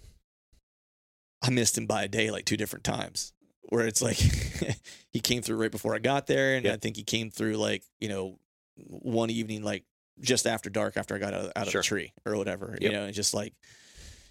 I 1.42 1.50
missed 1.50 1.78
him 1.78 1.86
by 1.86 2.02
a 2.04 2.08
day 2.08 2.30
like 2.30 2.44
two 2.44 2.56
different 2.58 2.84
times 2.84 3.32
where 3.70 3.86
it's 3.86 4.02
like 4.02 4.16
he 5.12 5.20
came 5.20 5.40
through 5.40 5.56
right 5.56 5.70
before 5.70 5.94
I 5.94 5.98
got 5.98 6.26
there 6.26 6.56
and 6.56 6.66
Yeah. 6.66 6.74
I 6.74 6.76
think 6.76 6.96
he 6.96 7.04
came 7.04 7.30
through 7.30 7.54
like 7.56 7.84
you 8.00 8.08
know 8.08 8.38
one 8.76 9.30
evening 9.30 9.62
like 9.62 9.84
just 10.20 10.46
after 10.46 10.70
dark 10.70 10.96
after 10.96 11.14
I 11.14 11.18
got 11.18 11.34
out, 11.34 11.52
out 11.56 11.68
Sure. 11.68 11.80
of 11.80 11.84
the 11.84 11.88
tree 11.88 12.12
or 12.24 12.36
whatever 12.36 12.76
you 12.80 12.90
know 12.90 13.10
just 13.10 13.34
like 13.34 13.52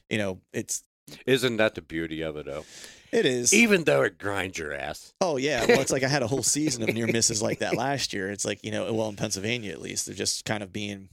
you 0.10 0.18
know 0.18 0.40
it's 0.54 0.84
Isn't 1.26 1.58
that 1.58 1.76
the 1.76 1.82
beauty 1.82 2.22
of 2.22 2.38
it, 2.38 2.46
though? 2.46 2.66
it 3.12 3.26
is 3.26 3.54
Even 3.54 3.84
though 3.84 4.02
it 4.04 4.18
grinds 4.18 4.58
your 4.58 4.74
ass. 4.74 5.14
oh 5.22 5.38
yeah 5.38 5.66
well 5.68 5.82
it's 5.82 5.92
like 5.92 6.04
I 6.04 6.08
had 6.08 6.24
a 6.24 6.28
whole 6.28 6.44
season 6.44 6.84
of 6.84 6.94
near 6.94 7.08
misses 7.08 7.42
like 7.42 7.60
that 7.60 7.76
last 7.78 8.14
year 8.14 8.30
it's 8.32 8.46
like 8.46 8.64
you 8.64 8.72
know 8.72 8.92
well 8.94 9.10
in 9.10 9.16
Pennsylvania 9.16 9.72
at 9.72 9.82
least 9.82 10.06
they're 10.06 10.16
just 10.16 10.46
kind 10.46 10.64
of 10.64 10.72
being 10.74 11.10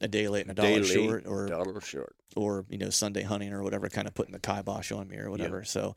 a 0.00 0.08
day 0.08 0.28
late 0.28 0.42
and 0.46 0.50
a 0.50 0.54
dollar 0.54 0.82
short 0.84 1.24
or 1.26 1.46
Dollar 1.46 1.80
short. 1.80 2.14
or 2.36 2.64
you 2.68 2.78
know 2.78 2.90
Sunday 2.90 3.22
hunting 3.22 3.52
or 3.52 3.62
whatever, 3.62 3.88
kind 3.88 4.08
of 4.08 4.14
putting 4.14 4.32
the 4.32 4.40
kibosh 4.40 4.90
on 4.92 5.08
me 5.08 5.16
or 5.16 5.30
whatever. 5.30 5.64
So, 5.64 5.94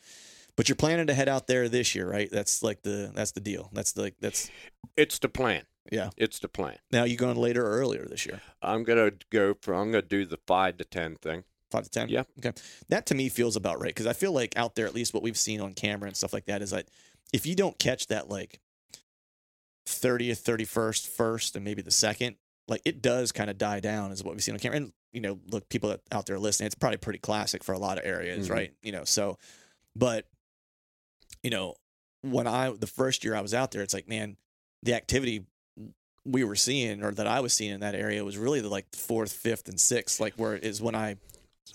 but 0.56 0.70
you're 0.70 0.76
planning 0.78 1.08
to 1.08 1.14
head 1.16 1.28
out 1.28 1.48
there 1.48 1.68
this 1.68 1.96
year, 1.96 2.08
right? 2.10 2.30
That's 2.32 2.62
like 2.62 2.84
the 2.84 3.12
that's 3.14 3.32
the 3.32 3.40
deal. 3.42 3.70
That's 3.74 3.94
the 3.94 4.14
that's 4.22 4.50
It's 4.96 5.18
the 5.20 5.28
plan. 5.30 5.64
Yeah. 5.92 6.10
It's 6.18 6.40
the 6.40 6.48
plan. 6.50 6.78
now 6.92 7.04
you 7.04 7.18
going 7.18 7.38
later 7.38 7.66
or 7.66 7.80
earlier 7.80 8.06
this 8.06 8.26
year? 8.26 8.42
I'm 8.62 8.84
gonna 8.84 9.12
go 9.32 9.54
for. 9.62 9.74
I'm 9.74 9.92
gonna 9.92 10.02
do 10.02 10.26
the 10.26 10.40
five 10.48 10.78
to 10.78 10.86
ten 10.86 11.16
thing. 11.16 11.44
Five 11.72 11.84
to 11.84 11.90
ten. 11.90 12.10
Yeah. 12.10 12.24
Okay. 12.40 12.54
That 12.90 13.06
to 13.08 13.16
me 13.16 13.30
feels 13.30 13.56
about 13.56 13.80
right 13.82 13.90
because 13.90 14.06
I 14.08 14.14
feel 14.14 14.32
like 14.32 14.56
out 14.58 14.76
there, 14.76 14.86
at 14.86 14.96
least 14.96 15.14
what 15.14 15.24
we've 15.24 15.38
seen 15.38 15.60
on 15.62 15.74
camera 15.74 16.08
and 16.08 16.16
stuff 16.16 16.34
like 16.34 16.46
that, 16.46 16.62
is 16.62 16.72
that 16.72 16.88
if 17.34 17.46
you 17.46 17.56
don't 17.56 17.78
catch 17.78 18.08
that 18.08 18.30
like 18.30 18.60
thirtieth, 19.86 20.40
thirty 20.40 20.66
first, 20.66 21.08
first, 21.08 21.56
and 21.56 21.64
maybe 21.66 21.82
the 21.82 21.92
second, 21.92 22.36
like 22.68 22.82
it 22.86 23.02
does 23.02 23.32
kind 23.32 23.50
of 23.50 23.58
die 23.58 23.80
down, 23.80 24.12
is 24.12 24.24
what 24.24 24.34
we've 24.34 24.44
seen 24.44 24.54
on 24.56 24.60
camera. 24.60 24.78
And 24.78 24.94
you 25.14 25.22
know, 25.22 25.40
look, 25.50 25.70
people 25.70 25.90
that- 25.90 26.02
out 26.12 26.26
there 26.26 26.38
listening, 26.38 26.68
it's 26.68 26.76
probably 26.76 26.98
pretty 26.98 27.20
classic 27.20 27.64
for 27.64 27.74
a 27.74 27.80
lot 27.80 27.98
of 27.98 28.06
areas, 28.06 28.48
Mhm. 28.50 28.52
right? 28.52 28.74
You 28.82 28.92
know, 28.92 29.04
so, 29.06 29.38
but 29.96 30.28
you 31.44 31.50
know, 31.50 31.76
when 32.22 32.46
I 32.48 32.72
the 32.72 32.88
first 32.88 33.24
year 33.24 33.36
I 33.36 33.42
was 33.42 33.54
out 33.54 33.72
there, 33.72 33.82
it's 33.82 33.94
like, 33.94 34.08
man, 34.08 34.38
the 34.84 34.94
activity 34.94 35.46
we 36.28 36.44
were 36.44 36.56
seeing 36.56 37.04
or 37.04 37.12
that 37.12 37.26
I 37.28 37.40
was 37.40 37.54
seeing 37.54 37.72
in 37.72 37.80
that 37.80 37.96
area 37.96 38.24
was 38.26 38.38
really 38.38 38.60
the 38.62 38.70
like 38.70 38.94
fourth, 38.94 39.32
fifth, 39.32 39.68
and 39.70 39.80
sixth, 39.80 40.20
like 40.20 40.34
where 40.36 40.56
it 40.56 40.64
is 40.64 40.82
when 40.82 40.94
I 40.96 41.16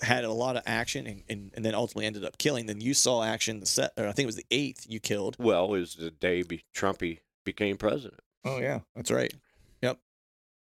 had 0.01 0.23
a 0.23 0.31
lot 0.31 0.55
of 0.57 0.63
action 0.65 1.05
and, 1.07 1.23
and, 1.29 1.51
and 1.55 1.63
then 1.65 1.75
ultimately 1.75 2.05
ended 2.05 2.23
up 2.25 2.37
killing. 2.37 2.65
Then 2.65 2.81
you 2.81 2.93
saw 2.93 3.23
action 3.23 3.59
the 3.59 3.65
set, 3.65 3.91
or 3.97 4.07
I 4.07 4.11
think 4.11 4.23
it 4.23 4.27
was 4.27 4.35
the 4.35 4.45
eighth 4.51 4.85
you 4.87 4.99
killed. 4.99 5.35
Well, 5.39 5.73
is 5.73 5.95
the 5.95 6.11
day 6.11 6.43
be, 6.43 6.63
Trumpy 6.75 7.19
became 7.45 7.77
president. 7.77 8.21
Oh 8.45 8.59
yeah, 8.59 8.79
that's 8.95 9.09
right. 9.11 9.33
Yep, 9.81 9.97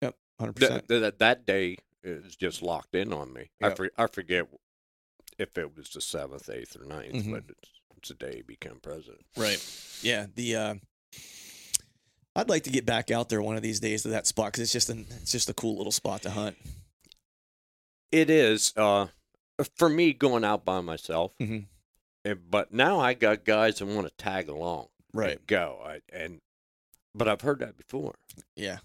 yep, 0.01 0.15
hundred 0.39 0.55
percent. 0.55 0.87
th- 0.87 1.01
that 1.01 1.19
that 1.19 1.45
day 1.45 1.77
is 2.03 2.35
just 2.35 2.61
locked 2.61 2.95
in 2.95 3.11
on 3.11 3.33
me. 3.33 3.49
I, 3.61 3.71
for, 3.71 3.89
I 3.97 4.07
forget 4.07 4.47
if 5.37 5.57
it 5.57 5.75
was 5.75 5.89
the 5.89 6.01
seventh, 6.01 6.49
eighth, 6.49 6.75
or 6.75 6.85
9th, 6.85 7.13
Mhm. 7.25 7.31
but 7.31 7.43
it's, 7.49 7.69
it's 7.97 8.09
the 8.09 8.15
day 8.15 8.37
he 8.37 8.41
became 8.43 8.79
president. 8.81 9.21
Right. 9.35 9.59
Yeah. 10.01 10.27
The 10.35 10.55
uh, 10.55 10.75
I'd 12.37 12.49
like 12.49 12.63
to 12.63 12.69
get 12.69 12.85
back 12.85 13.09
out 13.11 13.29
there 13.29 13.41
one 13.41 13.55
of 13.57 13.63
these 13.63 13.79
days 13.79 14.03
to 14.03 14.09
that 14.09 14.27
spot 14.27 14.47
because 14.53 14.61
it's 14.61 14.71
just 14.71 14.89
an 14.89 15.05
it's 15.21 15.31
just 15.31 15.49
a 15.49 15.53
cool 15.53 15.75
little 15.75 15.91
spot 15.91 16.21
to 16.21 16.29
hunt. 16.29 16.55
It 18.11 18.29
is 18.29 18.73
uh, 18.77 19.07
for 19.75 19.89
me 19.89 20.13
going 20.13 20.45
out 20.45 20.63
by 20.63 20.79
myself. 20.81 21.33
Mhm. 21.41 21.65
eh, 22.25 22.35
But 22.49 22.71
now 22.71 22.99
I 22.99 23.13
got 23.15 23.43
guys 23.43 23.79
that 23.79 23.85
want 23.87 24.07
to 24.07 24.13
tag 24.23 24.47
along. 24.49 24.87
and 25.13 25.19
Right. 25.21 25.47
Go. 25.47 25.81
I, 25.83 26.01
and 26.13 26.39
but 27.15 27.27
I've 27.27 27.41
heard 27.41 27.59
that 27.59 27.75
before. 27.77 28.15
Yeah. 28.55 28.79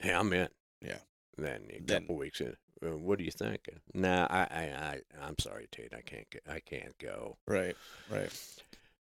Hey, 0.00 0.12
I'm 0.14 0.32
in. 0.32 0.48
Yeah. 0.80 0.98
Then 1.36 1.68
a 1.70 1.80
Then- 1.80 2.02
couple 2.02 2.16
weeks 2.16 2.40
in. 2.40 2.56
uh, 2.82 2.96
What 2.96 3.18
do 3.18 3.24
you 3.24 3.30
think? 3.30 3.68
Nah, 3.92 4.26
I, 4.30 4.40
I, 4.40 4.62
I, 4.62 5.00
I'm 5.20 5.38
sorry, 5.38 5.68
Tate. 5.70 5.92
I 5.94 6.00
can't. 6.00 6.28
Go, 6.30 6.38
I 6.50 6.60
can't 6.60 6.96
go. 6.98 7.36
Right. 7.46 7.76
Right. 8.10 8.30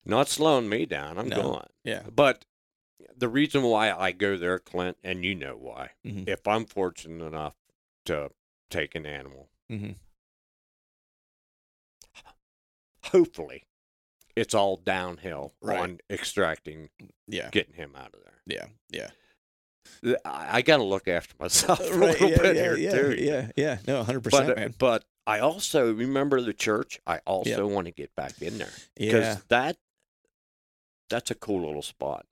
Not 0.07 0.29
slowing 0.29 0.68
me 0.68 0.87
down. 0.87 1.18
I'm 1.18 1.29
No. 1.29 1.43
going. 1.43 1.66
Yeah. 1.83 2.03
But 2.14 2.45
the 3.16 3.28
reason 3.28 3.62
why 3.62 3.92
I 3.92 4.12
go 4.12 4.36
there, 4.36 4.59
Clint, 4.59 4.97
and 5.05 5.24
you 5.24 5.34
know 5.34 5.57
why. 5.57 5.90
Mhm. 6.05 6.28
If 6.28 6.47
I'm 6.47 6.64
fortunate 6.64 7.24
enough 7.24 7.55
to 8.07 8.30
take 8.70 8.95
an 8.95 9.07
animal, 9.07 9.49
Mm-hmm. 9.70 9.92
hopefully, 13.05 13.64
it's 14.36 14.55
all 14.55 14.76
downhill 14.76 15.55
Right. 15.61 15.78
on 15.78 15.99
extracting, 16.11 16.90
Yeah. 17.26 17.51
getting 17.51 17.74
him 17.74 17.95
out 17.97 18.14
of 18.14 18.22
there. 18.24 18.40
Yeah. 18.47 18.66
Yeah. 18.90 19.11
I, 20.24 20.59
I 20.59 20.62
got 20.62 20.78
to 20.78 20.82
look 20.82 21.09
after 21.09 21.34
myself 21.38 21.80
a 21.90 21.92
right. 21.97 22.20
little 22.20 22.30
Yeah. 22.30 22.42
bit 22.42 22.57
Yeah. 22.57 22.62
here 22.62 22.76
Yeah. 22.76 22.90
too. 22.90 23.14
Yeah. 23.18 23.51
Yeah. 23.57 23.78
No, 23.86 24.03
hundred 24.03 24.20
But 24.24 24.30
percent, 24.30 24.51
uh, 24.51 24.55
man. 24.55 24.74
but 24.78 25.05
I 25.26 25.38
also 25.40 25.92
remember 25.92 26.40
the 26.40 26.53
church. 26.53 27.01
I 27.07 27.18
also 27.26 27.66
want 27.66 27.86
to 27.86 27.92
get 27.92 28.14
back 28.14 28.40
in 28.42 28.59
there 28.59 28.72
because 28.97 29.22
Yeah. 29.36 29.40
that 29.49 29.78
that's 31.09 31.30
a 31.30 31.34
cool 31.34 31.66
little 31.66 31.82
spot. 31.82 32.26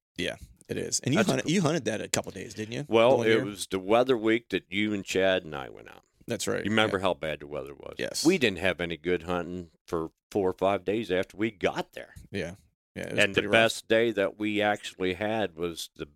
It 0.77 0.79
is. 0.79 1.01
And 1.01 1.15
you 1.15 1.21
a 1.21 1.25
hunted, 1.25 1.49
you 1.51 1.63
hunted 1.63 1.85
that 1.87 2.01
a 2.01 2.09
couple 2.09 2.33
days, 2.33 2.55
didn't 2.55 2.73
you? 2.73 2.85
Well, 2.89 3.23
it 3.23 3.29
year? 3.29 3.45
was 3.45 3.67
the 3.67 3.79
weather 3.79 4.17
week 4.17 4.49
that 4.51 4.65
you 4.71 4.93
and 4.93 5.05
Chad 5.05 5.45
and 5.45 5.55
I 5.55 5.69
went 5.69 5.89
out. 5.89 6.03
That's 6.27 6.47
right. 6.47 6.65
You 6.65 6.71
remember 6.71 7.01
how 7.01 7.15
bad 7.15 7.41
the 7.41 7.47
weather 7.47 7.75
was? 7.75 7.97
Yes. 7.99 8.25
We 8.25 8.39
didn't 8.39 8.59
have 8.61 8.81
any 8.81 8.97
good 8.97 9.25
hunting 9.25 9.69
for 9.87 10.11
four 10.31 10.49
or 10.51 10.55
five 10.55 10.85
days 10.85 11.11
after 11.11 11.37
we 11.37 11.51
got 11.51 11.93
there. 11.93 12.15
Yeah. 12.31 12.53
Yeah. 12.95 13.09
And 13.17 13.35
the 13.35 13.43
rough. 13.43 13.53
best 13.53 13.89
day 13.89 14.11
that 14.13 14.39
we 14.39 14.63
actually 14.63 15.15
had 15.15 15.57
was 15.57 15.91
the 15.97 16.07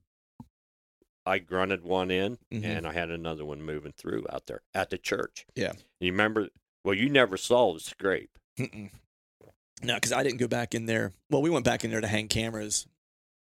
I 1.24 1.38
grunted 1.38 1.82
one 1.82 2.10
in 2.12 2.38
Mhm. 2.52 2.64
and 2.64 2.86
I 2.86 2.92
had 2.92 3.10
another 3.10 3.44
one 3.44 3.60
moving 3.62 3.92
through 3.92 4.26
out 4.30 4.46
there 4.46 4.62
at 4.74 4.90
the 4.90 4.98
church. 4.98 5.44
Yeah. 5.56 5.72
You 6.00 6.12
remember 6.12 6.48
well 6.84 6.94
you 6.94 7.08
never 7.08 7.36
saw 7.36 7.74
the 7.74 7.80
scrape. 7.80 8.38
Mm-mm. 8.58 8.90
No, 9.82 9.94
because 9.94 10.12
I 10.12 10.22
didn't 10.22 10.38
go 10.38 10.48
back 10.48 10.74
in 10.74 10.86
there. 10.86 11.12
Well, 11.28 11.42
we 11.42 11.50
went 11.50 11.64
back 11.64 11.84
in 11.84 11.90
there 11.90 12.00
to 12.00 12.06
hang 12.06 12.28
cameras 12.28 12.86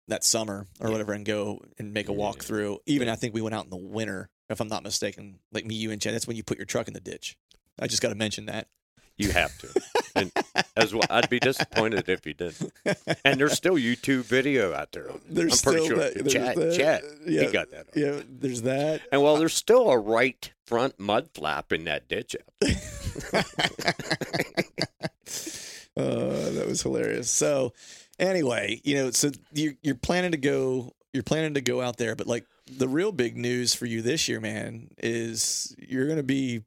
that 0.08 0.24
summer 0.24 0.66
or 0.80 0.88
Yeah. 0.88 0.92
whatever 0.92 1.12
and 1.12 1.24
go 1.24 1.62
and 1.78 1.92
make 1.92 2.08
a 2.08 2.12
Yeah. 2.12 2.18
walkthrough. 2.18 2.78
Even. 2.86 3.08
I 3.08 3.16
think 3.16 3.34
we 3.34 3.40
went 3.40 3.54
out 3.54 3.64
in 3.64 3.70
the 3.70 3.76
winter, 3.76 4.28
if 4.50 4.60
I'm 4.60 4.68
not 4.68 4.82
mistaken. 4.82 5.38
Like 5.52 5.64
me, 5.64 5.74
you, 5.74 5.90
and 5.90 6.00
Chad. 6.00 6.14
That's 6.14 6.26
when 6.26 6.36
you 6.36 6.42
put 6.42 6.58
your 6.58 6.66
truck 6.66 6.88
in 6.88 6.94
the 6.94 7.00
ditch. 7.00 7.36
I 7.78 7.86
just 7.86 8.02
got 8.02 8.10
to 8.10 8.14
mention 8.14 8.46
that. 8.46 8.68
You 9.16 9.30
have 9.30 9.56
to. 9.58 9.68
and 10.16 10.32
as 10.76 10.92
well 10.92 11.04
I'd 11.08 11.30
be 11.30 11.38
disappointed 11.38 12.08
if 12.08 12.26
you 12.26 12.34
didn't. 12.34 12.72
And 13.24 13.38
there's 13.38 13.52
still 13.52 13.74
YouTube 13.76 14.22
video 14.24 14.74
out 14.74 14.90
there. 14.90 15.08
There's 15.28 15.64
I'm 15.64 15.72
pretty 15.72 15.84
still 15.86 15.86
sure 15.86 16.10
that- 16.10 16.28
Chad, 16.28 16.56
that- 16.56 16.76
Chad, 16.76 17.02
yeah, 17.24 17.42
he 17.46 17.52
got 17.52 17.70
that. 17.70 17.86
Yeah, 17.94 18.20
there's 18.28 18.62
that. 18.62 19.02
And 19.12 19.22
well, 19.22 19.36
there's 19.36 19.54
still 19.54 19.88
a 19.90 19.98
right 19.98 20.52
front 20.66 20.98
mud 20.98 21.28
flap 21.32 21.72
in 21.72 21.84
that 21.84 22.08
ditch. 22.08 22.34
out 22.34 22.42
uh, 25.96 26.50
that 26.50 26.64
was 26.66 26.82
hilarious. 26.82 27.30
So, 27.30 27.72
anyway, 28.18 28.80
you 28.84 28.94
know, 28.96 29.10
so 29.10 29.30
you're 29.52 29.74
you're 29.82 29.94
planning 29.94 30.32
to 30.32 30.36
go, 30.38 30.92
you're 31.12 31.22
planning 31.22 31.54
to 31.54 31.60
go 31.60 31.80
out 31.80 31.96
there, 31.96 32.14
but 32.16 32.26
like 32.26 32.46
the 32.70 32.88
real 32.88 33.12
big 33.12 33.36
news 33.36 33.74
for 33.74 33.86
you 33.86 34.02
this 34.02 34.28
year, 34.28 34.40
man, 34.40 34.88
is 34.98 35.74
you're 35.78 36.08
gonna 36.08 36.22
be, 36.22 36.62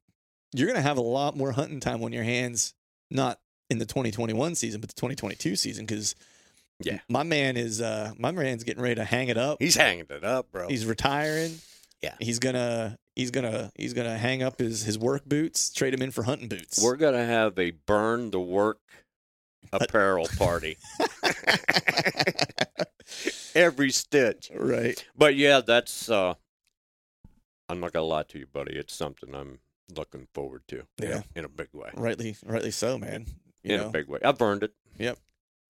you're 0.54 0.68
gonna 0.68 0.82
have 0.82 0.98
a 0.98 1.02
lot 1.02 1.36
more 1.36 1.52
hunting 1.52 1.80
time 1.80 2.04
on 2.04 2.12
your 2.14 2.24
hands, 2.24 2.74
not 3.10 3.40
in 3.70 3.80
the 3.80 3.86
2021 3.86 4.56
season, 4.56 4.80
but 4.80 4.90
the 4.90 4.96
2022 4.96 5.56
season, 5.56 5.86
because 5.86 6.16
Yeah. 6.84 7.00
my 7.10 7.24
man 7.24 7.58
is, 7.58 7.82
uh, 7.82 8.14
my 8.18 8.32
man's 8.32 8.64
getting 8.64 8.82
ready 8.84 8.96
to 8.96 9.04
hang 9.04 9.28
it 9.30 9.38
up. 9.38 9.58
He's 9.60 9.76
hanging 9.76 10.06
it 10.10 10.24
up, 10.24 10.52
bro. 10.52 10.68
He's 10.68 10.86
retiring. 10.86 11.60
Yeah. 12.02 12.14
He's 12.20 12.38
gonna 12.38 13.00
he's 13.16 13.32
gonna 13.32 13.72
he's 13.76 13.94
gonna 13.96 14.18
hang 14.20 14.44
up 14.44 14.60
his 14.60 14.84
his 14.84 15.00
work 15.00 15.26
boots, 15.26 15.74
trade 15.74 15.94
them 15.96 16.04
in 16.04 16.12
for 16.12 16.22
hunting 16.24 16.48
boots. 16.48 16.80
We're 16.82 16.96
gonna 16.96 17.26
have 17.26 17.58
a 17.58 17.72
burn 17.72 18.30
the 18.30 18.40
work 18.40 18.80
apparel 19.72 20.28
party. 20.38 20.78
Every 23.56 23.92
stitch. 23.92 24.52
right. 24.54 25.04
But 25.18 25.36
yeah, 25.36 25.62
that's 25.62 26.10
uh 26.10 26.36
I'm 27.70 27.80
not 27.80 27.94
gonna 27.94 28.06
lie 28.06 28.24
to 28.24 28.40
you, 28.40 28.46
buddy. 28.46 28.76
It's 28.76 28.96
something 28.96 29.34
I'm 29.34 29.60
looking 29.96 30.28
forward 30.34 30.64
to. 30.70 30.84
Yeah. 31.02 31.24
In 31.36 31.46
a 31.46 31.50
big 31.50 31.70
way. 31.74 31.90
Rightly 31.96 32.36
rightly 32.46 32.72
so, 32.72 32.98
man. 32.98 33.26
You 33.64 33.76
in 33.76 33.82
know, 33.82 33.88
a 33.88 33.92
big 33.92 34.08
way. 34.08 34.20
I've 34.24 34.42
earned 34.42 34.64
it. 34.64 34.74
Yep. 34.98 35.18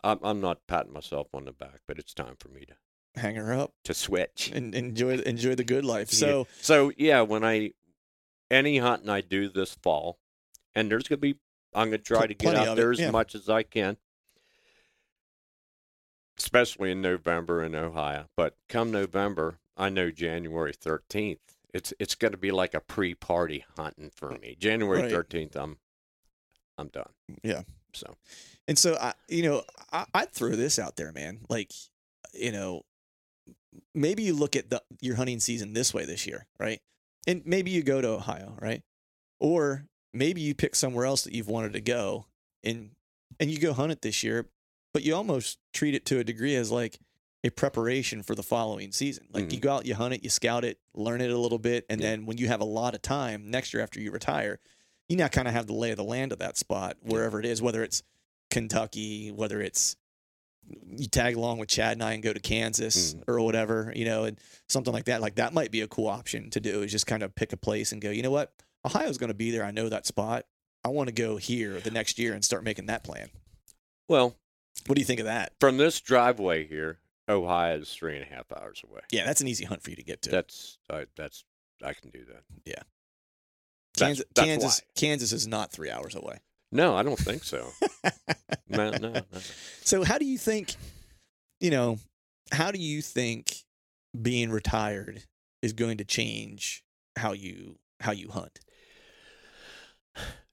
I'm 0.03 0.19
I'm 0.21 0.41
not 0.41 0.67
patting 0.67 0.93
myself 0.93 1.27
on 1.33 1.45
the 1.45 1.53
back, 1.53 1.79
but 1.87 1.97
it's 1.97 2.13
time 2.13 2.35
for 2.39 2.49
me 2.49 2.65
to, 2.65 3.21
hang 3.21 3.35
her 3.35 3.53
up 3.53 3.73
to 3.85 3.93
switch. 3.93 4.51
and 4.53 4.75
enjoy 4.75 5.17
enjoy 5.19 5.55
the 5.55 5.63
good 5.63 5.85
life. 5.85 6.11
Yeah. 6.13 6.19
So 6.19 6.47
So 6.61 6.91
yeah, 6.97 7.21
when 7.21 7.43
I 7.43 7.71
any 8.51 8.77
hunting 8.77 9.09
I 9.09 9.21
do 9.21 9.49
this 9.49 9.75
fall, 9.75 10.19
and 10.75 10.91
there's 10.91 11.07
gonna 11.07 11.17
be 11.17 11.37
I'm 11.73 11.87
gonna 11.87 11.99
try 11.99 12.27
to 12.27 12.33
get 12.33 12.39
plenty 12.39 12.59
out 12.59 12.77
it, 12.77 12.81
there 12.81 12.91
as 12.91 12.99
yeah. 12.99 13.11
much 13.11 13.35
as 13.35 13.49
I 13.49 13.63
can, 13.63 13.97
especially 16.37 16.91
in 16.91 17.01
November 17.01 17.63
in 17.63 17.75
Ohio. 17.75 18.25
But 18.35 18.55
come 18.69 18.91
November, 18.91 19.59
I 19.75 19.89
know 19.89 20.11
January 20.11 20.73
13th. 20.73 21.39
It's 21.73 21.93
it's 21.99 22.15
gonna 22.15 22.37
be 22.37 22.51
like 22.51 22.73
a 22.73 22.79
pre-party 22.79 23.65
hunting 23.77 24.11
for 24.15 24.31
me. 24.31 24.55
January 24.57 25.03
Right. 25.03 25.11
13th, 25.11 25.55
I'm 25.55 25.77
I'm 26.77 26.87
done. 26.87 27.09
Yeah. 27.43 27.63
So 27.93 28.15
and 28.67 28.77
so 28.77 28.95
I 28.99 29.13
you 29.27 29.43
know, 29.43 29.63
I, 29.91 30.05
I'd 30.13 30.31
throw 30.31 30.51
this 30.51 30.79
out 30.79 30.95
there, 30.95 31.11
man. 31.11 31.39
Like, 31.49 31.71
you 32.33 32.51
know, 32.51 32.83
maybe 33.93 34.23
you 34.23 34.33
look 34.33 34.55
at 34.55 34.69
the 34.69 34.81
your 35.01 35.15
hunting 35.15 35.39
season 35.39 35.73
this 35.73 35.93
way 35.93 36.05
this 36.05 36.25
year, 36.25 36.47
right? 36.59 36.79
And 37.27 37.43
maybe 37.45 37.71
you 37.71 37.83
go 37.83 38.01
to 38.01 38.07
Ohio, 38.09 38.55
right? 38.61 38.81
Or 39.39 39.85
maybe 40.17 40.41
you 40.41 40.55
pick 40.55 40.75
somewhere 40.75 41.05
else 41.05 41.23
that 41.23 41.33
you've 41.33 41.47
wanted 41.49 41.73
to 41.73 41.81
go 41.81 42.25
and 42.63 42.91
and 43.39 43.51
you 43.51 43.59
go 43.59 43.73
hunt 43.73 43.91
it 43.91 44.01
this 44.01 44.23
year, 44.23 44.47
but 44.93 45.03
you 45.03 45.13
almost 45.13 45.59
treat 45.73 45.93
it 45.93 46.05
to 46.05 46.19
a 46.19 46.23
degree 46.23 46.55
as 46.55 46.71
like 46.71 46.97
a 47.43 47.49
preparation 47.51 48.23
for 48.23 48.33
the 48.35 48.41
following 48.43 48.91
season. 48.91 49.27
Like 49.31 49.51
you 49.51 49.59
Mhm. 49.59 49.61
go 49.61 49.71
out, 49.75 49.85
you 49.85 49.93
hunt 49.95 50.13
it, 50.15 50.23
you 50.23 50.29
scout 50.29 50.65
it, 50.65 50.79
learn 50.95 51.21
it 51.21 51.29
a 51.29 51.37
little 51.37 51.59
bit, 51.59 51.85
and 51.89 52.01
Yeah. 52.01 52.07
then 52.11 52.25
when 52.25 52.37
you 52.37 52.47
have 52.47 52.61
a 52.61 52.65
lot 52.65 52.95
of 52.95 53.01
time 53.01 53.51
next 53.51 53.73
year 53.73 53.83
after 53.83 53.99
you 54.01 54.09
retire, 54.11 54.59
you 55.07 55.15
now 55.17 55.27
kind 55.27 55.47
of 55.47 55.53
have 55.53 55.67
the 55.67 55.73
lay 55.73 55.91
of 55.91 55.97
the 55.97 56.03
land 56.03 56.31
of 56.31 56.39
that 56.39 56.57
spot, 56.57 56.97
wherever 57.01 57.39
it 57.39 57.45
is, 57.45 57.61
whether 57.61 57.83
it's 57.83 58.01
Kentucky, 58.49 59.31
whether 59.31 59.61
it's 59.61 59.95
you 60.97 61.07
tag 61.07 61.35
along 61.35 61.59
with 61.59 61.69
Chad 61.69 61.93
and 61.93 62.03
I 62.03 62.13
and 62.13 62.23
go 62.23 62.33
to 62.33 62.39
Kansas 62.41 63.13
Mhm. 63.13 63.23
or 63.27 63.39
whatever, 63.39 63.93
you 63.95 64.03
know, 64.03 64.25
and 64.25 64.37
something 64.67 64.91
like 64.91 65.05
that. 65.05 65.21
Like 65.21 65.35
that 65.35 65.53
might 65.53 65.71
be 65.71 65.79
a 65.81 65.87
cool 65.87 66.07
option 66.07 66.49
to 66.49 66.59
do 66.59 66.81
is 66.81 66.91
just 66.91 67.07
kind 67.07 67.23
of 67.23 67.35
pick 67.35 67.53
a 67.53 67.57
place 67.57 67.91
and 67.93 68.01
go, 68.01 68.09
you 68.09 68.21
know 68.23 68.31
what? 68.31 68.51
Ohio's 68.87 69.17
going 69.17 69.29
to 69.29 69.33
be 69.33 69.51
there. 69.51 69.63
I 69.63 69.71
know 69.71 69.89
that 69.89 70.05
spot. 70.05 70.45
I 70.83 70.89
want 70.89 71.07
to 71.09 71.13
go 71.13 71.37
here 71.37 71.79
the 71.79 71.91
next 71.91 72.17
year 72.17 72.33
and 72.33 72.43
start 72.43 72.63
making 72.63 72.85
that 72.87 73.03
plan. 73.03 73.29
well, 74.07 74.35
What 74.85 74.95
do 74.95 75.01
you 75.01 75.05
think 75.05 75.19
of 75.19 75.25
that? 75.25 75.53
from 75.59 75.77
this 75.77 75.99
driveway 75.99 76.65
here, 76.67 76.99
Ohio 77.27 77.79
is 77.79 77.93
three 77.93 78.15
and 78.15 78.23
a 78.23 78.33
half 78.33 78.45
hours 78.51 78.81
away. 78.89 79.01
Yeah, 79.11 79.25
that's 79.25 79.41
an 79.41 79.47
easy 79.47 79.65
hunt 79.65 79.81
for 79.83 79.89
you 79.89 79.97
to 79.97 80.03
get 80.03 80.21
to. 80.23 80.29
That's 80.29 80.77
I 80.89 81.05
that's 81.17 81.43
I 81.83 81.93
can 81.93 82.09
do 82.11 82.23
that. 82.25 82.43
Yeah. 82.65 82.81
Kansas, 83.97 84.23
that's 84.33 84.47
Kansas. 84.47 84.81
Kansas 84.95 85.31
is 85.33 85.47
not 85.47 85.71
three 85.71 85.89
hours 85.91 86.15
away. 86.15 86.37
No, 86.71 86.95
I 86.95 87.03
don't 87.03 87.17
think 87.19 87.43
so. 87.43 87.69
no, 88.69 88.91
no, 88.91 88.97
no. 89.09 89.21
So 89.83 90.03
how 90.03 90.17
do 90.17 90.25
you 90.25 90.37
think, 90.37 90.75
you 91.59 91.71
know, 91.71 91.97
how 92.51 92.71
do 92.71 92.79
you 92.79 93.01
think 93.01 93.63
being 94.21 94.51
retired 94.51 95.23
is 95.61 95.73
going 95.73 95.97
to 95.97 96.05
change 96.05 96.83
how 97.17 97.33
you 97.33 97.77
how 97.99 98.11
you 98.11 98.29
hunt? 98.29 98.59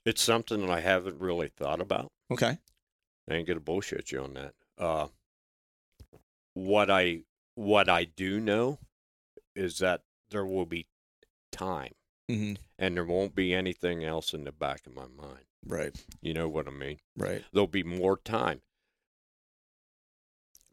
It's 0.05 0.23
something 0.23 0.61
that 0.61 0.71
I 0.71 0.81
haven't 0.81 1.21
really 1.21 1.49
thought 1.49 1.81
about. 1.81 2.11
Okay. 2.31 2.59
I 3.31 3.35
ain't 3.35 3.49
gonna 3.49 3.61
bullshit 3.61 4.13
you 4.13 4.23
on 4.23 4.35
that. 4.35 4.53
Uh, 4.79 5.07
what 6.55 6.91
I 6.91 7.23
what 7.55 7.89
I 7.89 8.05
do 8.05 8.41
know 8.41 8.79
is 9.57 9.79
that 9.79 10.03
there 10.31 10.45
will 10.45 10.67
be 10.67 10.87
time, 11.53 11.93
Mm-hmm. 12.31 12.55
and 12.79 12.97
there 12.97 13.05
won't 13.05 13.35
be 13.35 13.55
anything 13.55 14.03
else 14.05 14.35
in 14.35 14.45
the 14.45 14.53
back 14.53 14.87
of 14.87 14.95
my 14.95 15.07
mind. 15.07 15.45
Right. 15.67 15.95
You 16.21 16.35
know 16.35 16.49
what 16.49 16.67
I 16.67 16.71
mean? 16.71 16.99
Right. 17.17 17.45
There'll 17.53 17.67
be 17.67 17.83
more 17.85 18.17
time. 18.19 18.61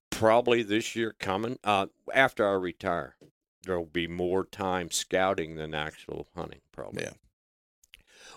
Probably 0.09 0.61
this 0.63 0.95
year 0.95 1.15
coming. 1.19 1.57
Uh, 1.63 1.87
after 2.13 2.47
I 2.47 2.53
retire, 2.53 3.15
there'll 3.63 3.85
be 3.85 4.07
more 4.07 4.43
time 4.43 4.91
scouting 4.91 5.55
than 5.55 5.73
actual 5.73 6.27
hunting. 6.35 6.59
Probably. 6.71 7.03
Yeah. 7.03 7.13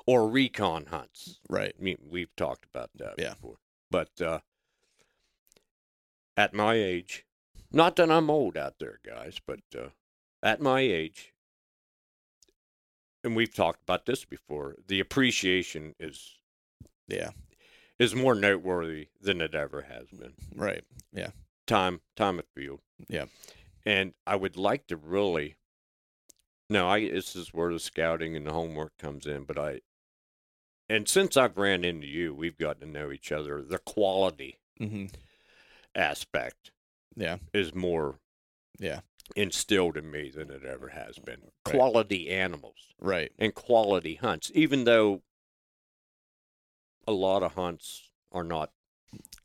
Or 0.06 0.28
recon 0.28 0.86
hunts. 0.86 1.40
Right. 1.48 1.74
I 1.78 1.82
mean, 1.82 1.98
we've 2.10 2.34
talked 2.36 2.66
about 2.66 2.90
that 2.96 3.14
Yeah. 3.18 3.30
before. 3.34 3.56
But 3.90 4.20
uh, 4.20 4.40
at 6.36 6.52
my 6.52 6.74
age, 6.74 7.24
Not 7.72 7.96
that 7.96 8.10
I'm 8.10 8.30
old 8.30 8.56
out 8.56 8.78
there, 8.78 9.00
guys, 9.04 9.40
but 9.44 9.60
uh, 9.76 9.88
at 10.42 10.60
my 10.60 10.80
age, 10.80 11.32
and 13.24 13.34
we've 13.34 13.54
talked 13.54 13.82
about 13.82 14.06
this 14.06 14.24
before, 14.24 14.76
the 14.86 15.00
appreciation 15.00 15.94
is 15.98 16.38
Yeah. 17.08 17.30
is 17.98 18.14
more 18.14 18.34
noteworthy 18.34 19.08
than 19.20 19.40
it 19.40 19.54
ever 19.54 19.82
has 19.82 20.08
been. 20.10 20.34
Right. 20.54 20.84
Yeah. 21.12 21.30
Time, 21.66 22.00
time 22.14 22.38
at 22.38 22.46
field. 22.54 22.80
Yeah. 23.08 23.26
And 23.86 24.14
I 24.26 24.36
would 24.36 24.56
like 24.56 24.86
to 24.88 24.96
really. 24.96 25.56
No, 26.70 26.88
I 26.88 27.08
this 27.08 27.34
is 27.36 27.52
where 27.54 27.72
the 27.72 27.78
scouting 27.80 28.36
and 28.36 28.46
the 28.46 28.52
homework 28.52 28.96
comes 28.98 29.26
in, 29.26 29.44
but 29.44 29.58
I. 29.58 29.80
And 30.88 31.08
since 31.08 31.36
I've 31.36 31.56
ran 31.56 31.84
into 31.84 32.06
you, 32.06 32.34
we've 32.34 32.58
gotten 32.58 32.80
to 32.82 32.86
know 32.86 33.10
each 33.10 33.32
other. 33.32 33.62
The 33.62 33.78
quality 33.78 34.58
Mm-hmm. 34.80 35.06
aspect 35.94 36.72
Yeah. 37.16 37.38
is 37.52 37.74
more 37.74 38.18
Yeah. 38.78 39.00
instilled 39.36 39.96
in 39.96 40.10
me 40.10 40.30
than 40.30 40.50
it 40.50 40.64
ever 40.64 40.88
has 40.88 41.18
been. 41.18 41.40
Right. 41.66 41.76
Quality 41.76 42.28
animals 42.30 42.92
Right. 42.98 43.32
and 43.38 43.54
quality 43.54 44.16
hunts, 44.16 44.50
even 44.54 44.84
though 44.84 45.22
a 47.06 47.12
lot 47.12 47.42
of 47.42 47.52
hunts 47.54 48.10
are 48.32 48.44
not 48.44 48.72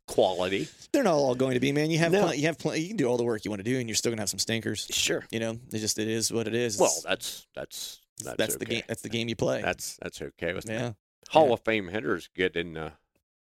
quality. 0.08 0.68
They're 0.92 1.04
not 1.04 1.14
all 1.14 1.36
going 1.36 1.54
to 1.54 1.60
be, 1.60 1.72
man. 1.72 1.92
You 1.92 2.00
have 2.00 2.12
No. 2.12 2.24
plen- 2.24 2.40
you 2.40 2.46
have 2.48 2.58
plen- 2.58 2.82
you 2.82 2.88
can 2.88 2.98
do 2.98 3.06
all 3.06 3.18
the 3.18 3.24
work 3.24 3.46
you 3.46 3.52
want 3.52 3.60
to 3.60 3.64
do, 3.72 3.78
and 3.78 3.88
you're 3.88 3.96
still 3.96 4.12
gonna 4.12 4.22
have 4.24 4.30
some 4.30 4.40
stinkers. 4.40 4.88
Sure. 4.90 5.24
You 5.32 5.40
know, 5.40 5.60
it 5.72 5.78
just 5.80 6.00
it 6.00 6.08
is 6.08 6.34
what 6.34 6.48
it 6.48 6.56
is. 6.56 6.80
Well, 6.80 6.94
that's 7.04 7.46
that's 7.54 8.02
that's, 8.18 8.38
that's, 8.38 8.56
the 8.56 8.66
game. 8.66 8.84
That's 8.88 9.02
the 9.04 9.10
game 9.10 9.30
you 9.30 9.36
play. 9.36 9.62
That's 9.62 9.98
that's 10.02 10.22
okay 10.22 10.54
with 10.54 10.68
me. 10.68 10.96
Hall 11.30 11.48
yeah. 11.48 11.54
of 11.54 11.62
Fame 11.62 11.88
hitters 11.88 12.30
get 12.36 12.56
in 12.56 12.74
the 12.74 12.94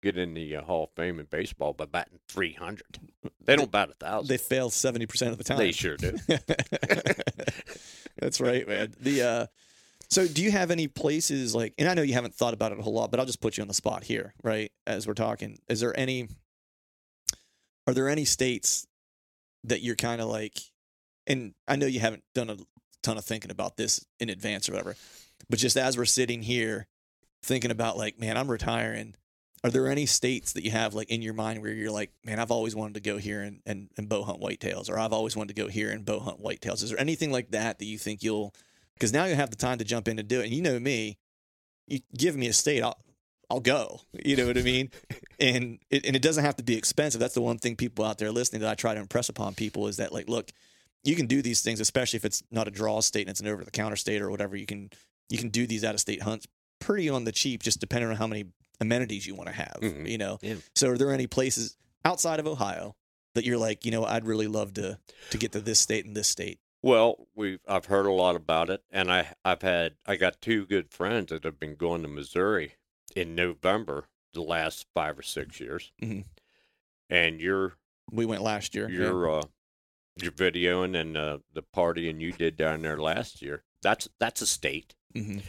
get 0.03 0.16
in 0.16 0.35
the 0.35 0.57
uh, 0.57 0.62
Hall 0.62 0.85
of 0.85 0.91
Fame 0.91 1.18
in 1.18 1.26
baseball 1.26 1.72
by 1.72 1.87
batting 1.87 2.18
300. 2.28 2.83
They 3.45 3.57
don't 3.57 3.70
bat 3.70 3.91
a 3.91 3.95
thousand. 3.95 4.28
They 4.28 4.37
fail 4.37 4.70
seventy 4.70 5.07
percent 5.07 5.33
of 5.33 5.39
the 5.39 5.45
time. 5.45 5.59
They 5.59 5.72
sure 5.72 5.97
do. 5.97 6.16
That's 8.18 8.41
right, 8.41 8.68
man. 8.68 8.95
The 9.01 9.22
uh 9.22 9.47
so 10.09 10.26
do 10.26 10.43
you 10.43 10.51
have 10.51 10.70
any 10.70 10.89
places 10.89 11.55
like 11.55 11.74
and 11.78 11.89
I 11.89 11.95
know 11.95 12.03
you 12.03 12.12
haven't 12.12 12.35
thought 12.35 12.55
about 12.55 12.72
it 12.72 12.78
a 12.78 12.83
whole 12.83 12.93
lot, 12.93 13.11
but 13.11 13.18
I'll 13.18 13.26
just 13.26 13.41
put 13.41 13.57
you 13.57 13.62
on 13.62 13.68
the 13.68 13.74
spot 13.74 14.05
here, 14.05 14.35
right? 14.43 14.70
As 14.87 15.07
we're 15.07 15.14
talking. 15.14 15.59
Is 15.68 15.81
there 15.81 15.99
any 15.99 16.28
are 17.87 17.95
there 17.95 18.09
any 18.09 18.24
states 18.24 18.87
that 19.64 19.81
you're 19.81 19.97
kind 19.97 20.20
of 20.20 20.28
like 20.28 20.59
and 21.26 21.55
I 21.66 21.76
know 21.76 21.87
you 21.87 22.01
haven't 22.01 22.24
done 22.35 22.51
a 22.51 22.57
ton 23.03 23.16
of 23.16 23.24
thinking 23.24 23.51
about 23.51 23.76
this 23.76 24.05
in 24.18 24.28
advance 24.28 24.68
or 24.68 24.72
whatever, 24.72 24.97
but 25.49 25.59
just 25.59 25.76
as 25.76 25.97
we're 25.97 26.05
sitting 26.05 26.43
here 26.43 26.87
thinking 27.43 27.70
about 27.70 27.97
like, 27.97 28.18
man, 28.18 28.36
I'm 28.36 28.51
retiring. 28.51 29.14
Are 29.62 29.70
there 29.70 29.88
any 29.88 30.07
states 30.07 30.55
that 30.55 30.64
you 30.64 30.70
have 30.70 30.95
like 30.95 31.11
in 31.11 31.22
your 31.22 31.34
mind 31.34 31.61
where 31.61 31.72
you're 31.72 31.91
like, 31.91 32.11
man, 32.24 32.38
I've 32.38 32.51
always 32.51 32.74
wanted 32.74 32.95
to 32.95 33.01
go 33.01 33.18
here 33.18 33.43
and, 33.43 33.61
and, 33.66 33.91
and 33.97 34.09
bow 34.09 34.22
hunt 34.22 34.41
whitetails, 34.41 34.88
or 34.88 34.99
I've 34.99 35.12
always 35.12 35.36
wanted 35.36 35.55
to 35.55 35.62
go 35.62 35.68
here 35.68 35.91
and 35.91 36.05
bow 36.05 36.20
hunt 36.20 36.43
whitetails? 36.43 36.82
Is 36.82 36.91
there 36.91 37.01
anything 37.01 37.30
like 37.30 37.51
that 37.51 37.78
that 37.78 37.84
you 37.84 37.99
think 37.99 38.22
you'll, 38.22 38.55
because 38.95 39.12
now 39.12 39.26
you 39.26 39.34
have 39.34 39.51
the 39.51 39.57
time 39.57 39.78
to 39.78 39.84
jump 39.84 40.09
in 40.09 40.18
and 40.18 40.28
do 40.28 40.41
it. 40.41 40.45
And 40.45 40.55
you 40.55 40.62
know 40.62 40.78
me, 40.78 41.18
you 41.86 42.01
give 42.16 42.36
me 42.36 42.49
a 42.49 42.53
state, 42.53 42.82
I'll, 42.82 42.99
I'll 43.51 43.61
go. 43.61 44.01
You 44.24 44.36
know 44.36 44.47
what 44.47 44.57
I 44.57 44.62
mean? 44.62 44.91
and 45.41 45.78
it, 45.91 46.07
and 46.07 46.16
it 46.16 46.22
doesn't 46.22 46.45
have 46.45 46.57
to 46.57 46.62
be 46.64 46.76
expensive. 46.76 47.20
That's 47.20 47.34
the 47.34 47.43
one 47.43 47.59
thing 47.59 47.76
people 47.76 48.05
out 48.05 48.18
there 48.18 48.30
listening 48.30 48.62
that 48.62 48.70
I 48.70 48.74
try 48.74 48.95
to 48.95 49.01
impress 49.01 49.28
upon 49.28 49.55
people 49.55 49.88
is 49.88 49.99
that 49.99 50.12
like, 50.12 50.28
look, 50.28 50.51
you 51.03 51.16
can 51.16 51.26
do 51.26 51.43
these 51.43 51.61
things, 51.61 51.80
especially 51.80 52.18
if 52.18 52.24
it's 52.24 52.43
not 52.51 52.68
a 52.68 52.70
draw 52.70 53.01
state 53.01 53.22
and 53.22 53.30
it's 53.30 53.41
an 53.41 53.49
over 53.49 53.64
the 53.64 53.70
counter 53.70 53.97
state 53.97 54.22
or 54.22 54.30
whatever. 54.30 54.57
You 54.57 54.66
can 54.66 54.91
you 55.28 55.38
can 55.38 55.49
do 55.49 55.66
these 55.66 55.84
out 55.84 55.95
of 55.95 56.01
state 56.01 56.22
hunts 56.22 56.47
pretty 56.81 57.09
on 57.09 57.24
the 57.24 57.33
cheap, 57.33 57.62
just 57.62 57.78
depending 57.81 58.11
on 58.11 58.16
how 58.16 58.26
many 58.26 58.47
amenities 58.81 59.26
you 59.26 59.35
want 59.35 59.49
to 59.49 59.55
have. 59.55 59.78
Mhm. 59.81 60.09
You 60.09 60.18
know. 60.18 60.39
Yeah. 60.43 60.57
So 60.74 60.91
are 60.91 60.99
there 60.99 61.12
any 61.12 61.26
places 61.26 61.76
outside 62.05 62.41
of 62.41 62.47
Ohio 62.47 62.97
that 63.35 63.45
you're 63.45 63.59
like, 63.59 63.85
you 63.85 63.91
know, 63.93 64.05
I'd 64.05 64.24
really 64.26 64.49
love 64.49 64.74
to 64.74 64.99
to 65.31 65.39
get 65.39 65.53
to 65.53 65.61
this 65.61 65.78
state 65.78 66.05
and 66.07 66.16
this 66.16 66.28
state? 66.28 66.59
Well, 66.83 67.28
we've 67.35 67.61
I've 67.68 67.85
heard 67.87 68.07
a 68.07 68.12
lot 68.12 68.37
about 68.37 68.70
it, 68.70 68.83
and 68.91 69.12
I 69.12 69.35
I've 69.45 69.62
had 69.62 69.97
I 70.07 70.16
got 70.16 70.41
two 70.41 70.66
good 70.66 70.91
friends 70.91 71.28
that 71.31 71.45
have 71.45 71.61
been 71.61 71.76
going 71.76 72.03
to 72.03 72.09
Missouri 72.09 72.74
in 73.14 73.35
November 73.35 74.07
the 74.33 74.41
last 74.43 74.87
five 74.95 75.18
or 75.18 75.22
six 75.22 75.61
years, 75.61 75.93
Mhm. 76.03 76.24
and 77.11 77.41
you're 77.41 77.74
We 78.11 78.24
went 78.24 78.43
last 78.43 78.74
year. 78.74 78.89
yeah. 78.89 78.99
you're 78.99 79.39
uh, 79.39 79.43
you're 80.16 80.33
videoing 80.33 80.97
and 80.99 81.16
uh, 81.16 81.39
the 81.53 81.62
party 81.62 82.09
and 82.09 82.20
you 82.22 82.33
did 82.33 82.57
down 82.57 82.83
there 82.83 82.97
last 82.99 83.43
year. 83.43 83.62
That's 83.83 84.09
that's 84.18 84.41
a 84.41 84.47
state. 84.47 84.95
Mhm. 85.14 85.43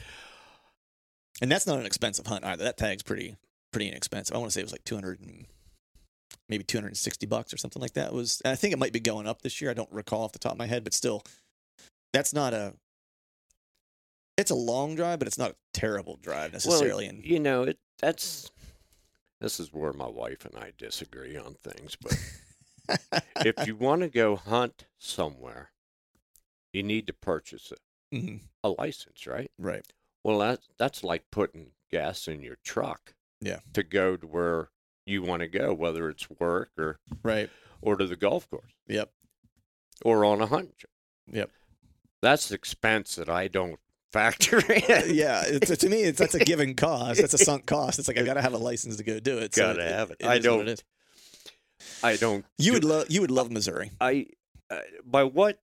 And 1.42 1.52
that's 1.52 1.66
not 1.68 1.80
an 1.80 1.86
expensive 1.86 2.28
hunt 2.28 2.46
either. 2.46 2.64
That 2.64 2.78
tag's 2.78 3.04
pretty 3.04 3.36
pretty 3.74 3.88
inexpensive. 3.90 4.36
I 4.36 4.40
want 4.40 4.52
to 4.52 4.54
say 4.54 4.62
it 4.62 4.66
was 4.66 4.72
like 4.74 4.84
200 4.84 5.22
and 5.22 5.46
maybe 6.50 6.64
260 6.64 7.26
bucks 7.26 7.54
or 7.54 7.58
something 7.58 7.82
like 7.82 7.94
that. 7.94 8.08
It 8.10 8.14
was 8.14 8.42
and 8.46 8.52
I 8.52 8.56
think 8.56 8.74
it 8.74 8.80
might 8.80 8.94
be 8.94 9.00
going 9.00 9.28
up 9.28 9.42
this 9.42 9.60
year. 9.62 9.72
I 9.72 9.74
don't 9.74 9.92
recall 9.92 10.24
off 10.24 10.34
the 10.34 10.40
top 10.40 10.54
of 10.54 10.58
my 10.58 10.68
head, 10.68 10.84
but 10.84 10.94
still 10.94 11.24
that's 12.14 12.34
not 12.34 12.54
a 12.54 12.74
it's 14.38 14.52
a 14.52 14.56
long 14.56 14.96
drive, 14.96 15.20
but 15.20 15.28
it's 15.28 15.38
not 15.38 15.52
a 15.52 15.56
terrible 15.74 16.18
drive 16.22 16.54
necessarily. 16.54 17.06
Well, 17.06 17.16
and 17.16 17.26
you 17.26 17.40
know 17.40 17.64
it. 17.64 17.78
That's 18.00 18.52
this 19.40 19.60
is 19.60 19.74
where 19.74 19.94
my 19.94 20.08
wife 20.08 20.46
and 20.46 20.56
I 20.56 20.72
disagree 20.78 21.36
on 21.38 21.56
things. 21.56 21.96
But 22.00 23.24
if 23.46 23.66
you 23.68 23.76
want 23.76 24.02
to 24.02 24.08
go 24.10 24.36
hunt 24.36 24.86
somewhere, 25.00 25.72
you 26.74 26.84
need 26.84 27.08
to 27.08 27.14
purchase 27.14 27.72
a, 27.72 28.16
Mhm. 28.16 28.42
a 28.64 28.70
license, 28.70 29.26
right? 29.26 29.50
right. 29.58 29.86
Well, 30.24 30.40
that 30.40 30.60
that's 30.78 31.04
like 31.04 31.24
putting 31.32 31.72
gas 31.92 32.28
in 32.28 32.42
your 32.42 32.58
truck. 32.64 33.14
Yeah. 33.42 33.60
To 33.74 33.84
go 33.84 34.16
to 34.18 34.28
where 34.28 34.70
you 35.06 35.24
want 35.24 35.42
to 35.42 35.48
go, 35.48 35.74
whether 35.74 36.10
it's 36.10 36.30
work 36.40 36.70
or 36.78 37.00
Right. 37.24 37.50
or 37.82 37.96
to 37.96 38.06
the 38.06 38.16
golf 38.16 38.48
course 38.50 38.72
Yep. 38.88 39.12
or 40.06 40.24
on 40.26 40.42
a 40.42 40.46
hunt 40.46 40.78
trip. 40.78 40.92
Yep. 41.32 41.50
That's 42.22 42.52
expense 42.52 43.16
that 43.16 43.30
I 43.30 43.48
don't 43.48 43.80
factor 44.14 44.60
in. 44.72 45.16
yeah, 45.16 45.44
it's, 45.48 45.76
to 45.76 45.90
me, 45.90 46.04
it's 46.04 46.20
that's 46.20 46.36
a 46.36 46.40
given 46.46 46.76
cost. 46.76 47.20
That's 47.20 47.34
a 47.34 47.38
sunk 47.44 47.66
cost. 47.66 47.98
It's 47.98 48.08
like 48.08 48.20
I 48.20 48.24
got 48.24 48.36
to 48.36 48.42
have 48.44 48.54
a 48.54 48.58
license 48.60 48.98
to 48.98 49.04
go 49.04 49.20
do 49.20 49.40
it. 49.40 49.54
Gotta 49.54 49.84
have 49.84 50.12
it. 50.12 50.18
it 50.20 50.28
I 50.28 50.38
don't- 50.38 50.68
it. 50.68 50.84
I 52.04 52.16
don't. 52.16 52.46
You 52.60 52.66
do- 52.66 52.74
would 52.74 52.84
love. 52.84 53.06
You 53.10 53.22
would 53.22 53.32
love 53.32 53.52
Missouri. 53.52 53.90
I 54.00 54.28
uh, 54.70 54.80
by 55.04 55.24
what 55.24 55.60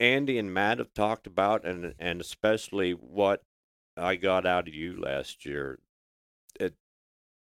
Andy 0.00 0.36
and 0.38 0.52
Matt 0.52 0.78
have 0.78 0.92
talked 0.92 1.26
about, 1.28 1.64
and 1.64 1.94
and 2.00 2.20
especially 2.20 2.92
what 2.92 3.42
I 3.96 4.16
got 4.16 4.46
out 4.46 4.68
of 4.68 4.74
you 4.74 5.00
last 5.00 5.44
year, 5.44 5.78
it 6.58 6.74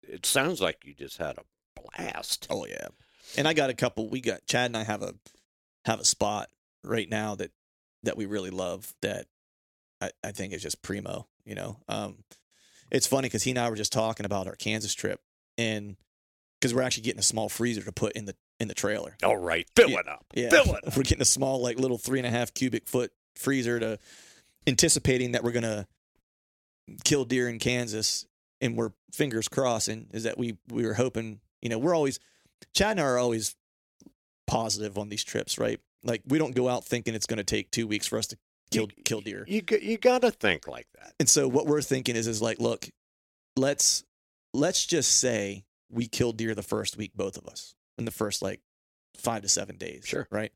it 0.07 0.25
sounds 0.25 0.61
like 0.61 0.83
you 0.85 0.93
just 0.93 1.17
had 1.17 1.37
a 1.37 1.43
blast. 1.81 2.47
Oh 2.49 2.65
yeah. 2.65 2.87
And 3.37 3.47
I 3.47 3.53
got 3.53 3.69
a 3.69 3.73
couple. 3.73 4.09
We 4.09 4.21
got 4.21 4.45
Chad 4.45 4.67
and 4.67 4.77
I 4.77 4.83
have 4.83 5.01
a 5.01 5.15
have 5.85 5.99
a 5.99 6.05
spot 6.05 6.49
right 6.83 7.09
now 7.09 7.35
that 7.35 7.51
that 8.03 8.17
we 8.17 8.25
really 8.25 8.49
love. 8.51 8.93
That 9.01 9.27
I 10.01 10.11
I 10.23 10.31
think 10.31 10.53
is 10.53 10.61
just 10.61 10.81
primo. 10.81 11.27
You 11.45 11.55
know, 11.55 11.77
um, 11.87 12.17
it's 12.91 13.07
funny 13.07 13.27
because 13.27 13.43
he 13.43 13.51
and 13.51 13.59
I 13.59 13.69
were 13.69 13.75
just 13.75 13.93
talking 13.93 14.25
about 14.25 14.47
our 14.47 14.55
Kansas 14.55 14.93
trip, 14.93 15.19
and 15.57 15.95
because 16.59 16.73
we're 16.73 16.81
actually 16.81 17.03
getting 17.03 17.19
a 17.19 17.23
small 17.23 17.49
freezer 17.49 17.81
to 17.83 17.91
put 17.91 18.13
in 18.13 18.25
the 18.25 18.35
in 18.59 18.67
the 18.67 18.73
trailer. 18.73 19.15
All 19.23 19.37
right, 19.37 19.67
fill 19.75 19.89
Yeah. 19.89 19.99
it 19.99 20.07
up. 20.07 20.25
Yeah, 20.33 20.49
Fill 20.49 20.75
it 20.75 20.83
up. 20.87 20.95
we're 20.97 21.03
getting 21.03 21.21
a 21.21 21.25
small, 21.25 21.61
like 21.61 21.77
little 21.79 21.97
three 21.97 22.19
and 22.19 22.27
a 22.27 22.31
half 22.31 22.53
cubic 22.53 22.87
foot 22.87 23.11
freezer 23.35 23.79
to 23.79 23.99
anticipating 24.67 25.33
that 25.33 25.43
we're 25.43 25.51
gonna 25.51 25.87
kill 27.03 27.25
deer 27.25 27.47
in 27.49 27.59
Kansas, 27.59 28.25
and 28.61 28.75
we're 28.77 28.91
fingers 29.11 29.47
crossing 29.47 30.07
is 30.11 30.23
that 30.23 30.37
we 30.37 30.57
we 30.69 30.85
were 30.85 30.93
hoping. 30.95 31.39
You 31.61 31.69
know, 31.69 31.77
we're 31.79 31.95
always 31.95 32.19
Chad 32.73 32.91
and 32.91 32.99
I 32.99 33.03
are 33.03 33.17
always 33.17 33.55
positive 34.47 34.97
on 34.97 35.09
these 35.09 35.23
trips, 35.23 35.57
right? 35.57 35.79
Like 36.03 36.21
we 36.27 36.37
don't 36.37 36.55
go 36.55 36.69
out 36.69 36.85
thinking 36.85 37.15
it's 37.15 37.25
going 37.25 37.37
to 37.37 37.43
take 37.43 37.71
two 37.71 37.87
weeks 37.87 38.05
for 38.07 38.17
us 38.19 38.27
to 38.27 38.37
kill 38.71 38.87
You- 38.95 39.03
kill 39.03 39.21
deer. 39.21 39.45
You 39.47 39.61
you 39.81 39.97
got 39.97 40.21
to 40.21 40.31
think 40.31 40.67
like 40.67 40.87
that. 40.95 41.13
And 41.19 41.27
so 41.29 41.47
what 41.47 41.65
we're 41.65 41.81
thinking 41.81 42.15
is 42.15 42.27
is 42.27 42.41
like, 42.41 42.59
look, 42.59 42.87
let's 43.55 44.03
let's 44.53 44.85
just 44.85 45.19
say 45.19 45.65
we 45.89 46.07
kill 46.07 46.31
deer 46.31 46.53
the 46.53 46.63
first 46.63 46.97
week, 46.97 47.11
both 47.15 47.37
of 47.37 47.47
us, 47.47 47.73
in 47.97 48.05
the 48.05 48.11
first 48.11 48.41
like 48.41 48.61
five 49.17 49.41
to 49.41 49.49
seven 49.49 49.77
days. 49.77 50.03
Sure. 50.05 50.27
Right. 50.29 50.51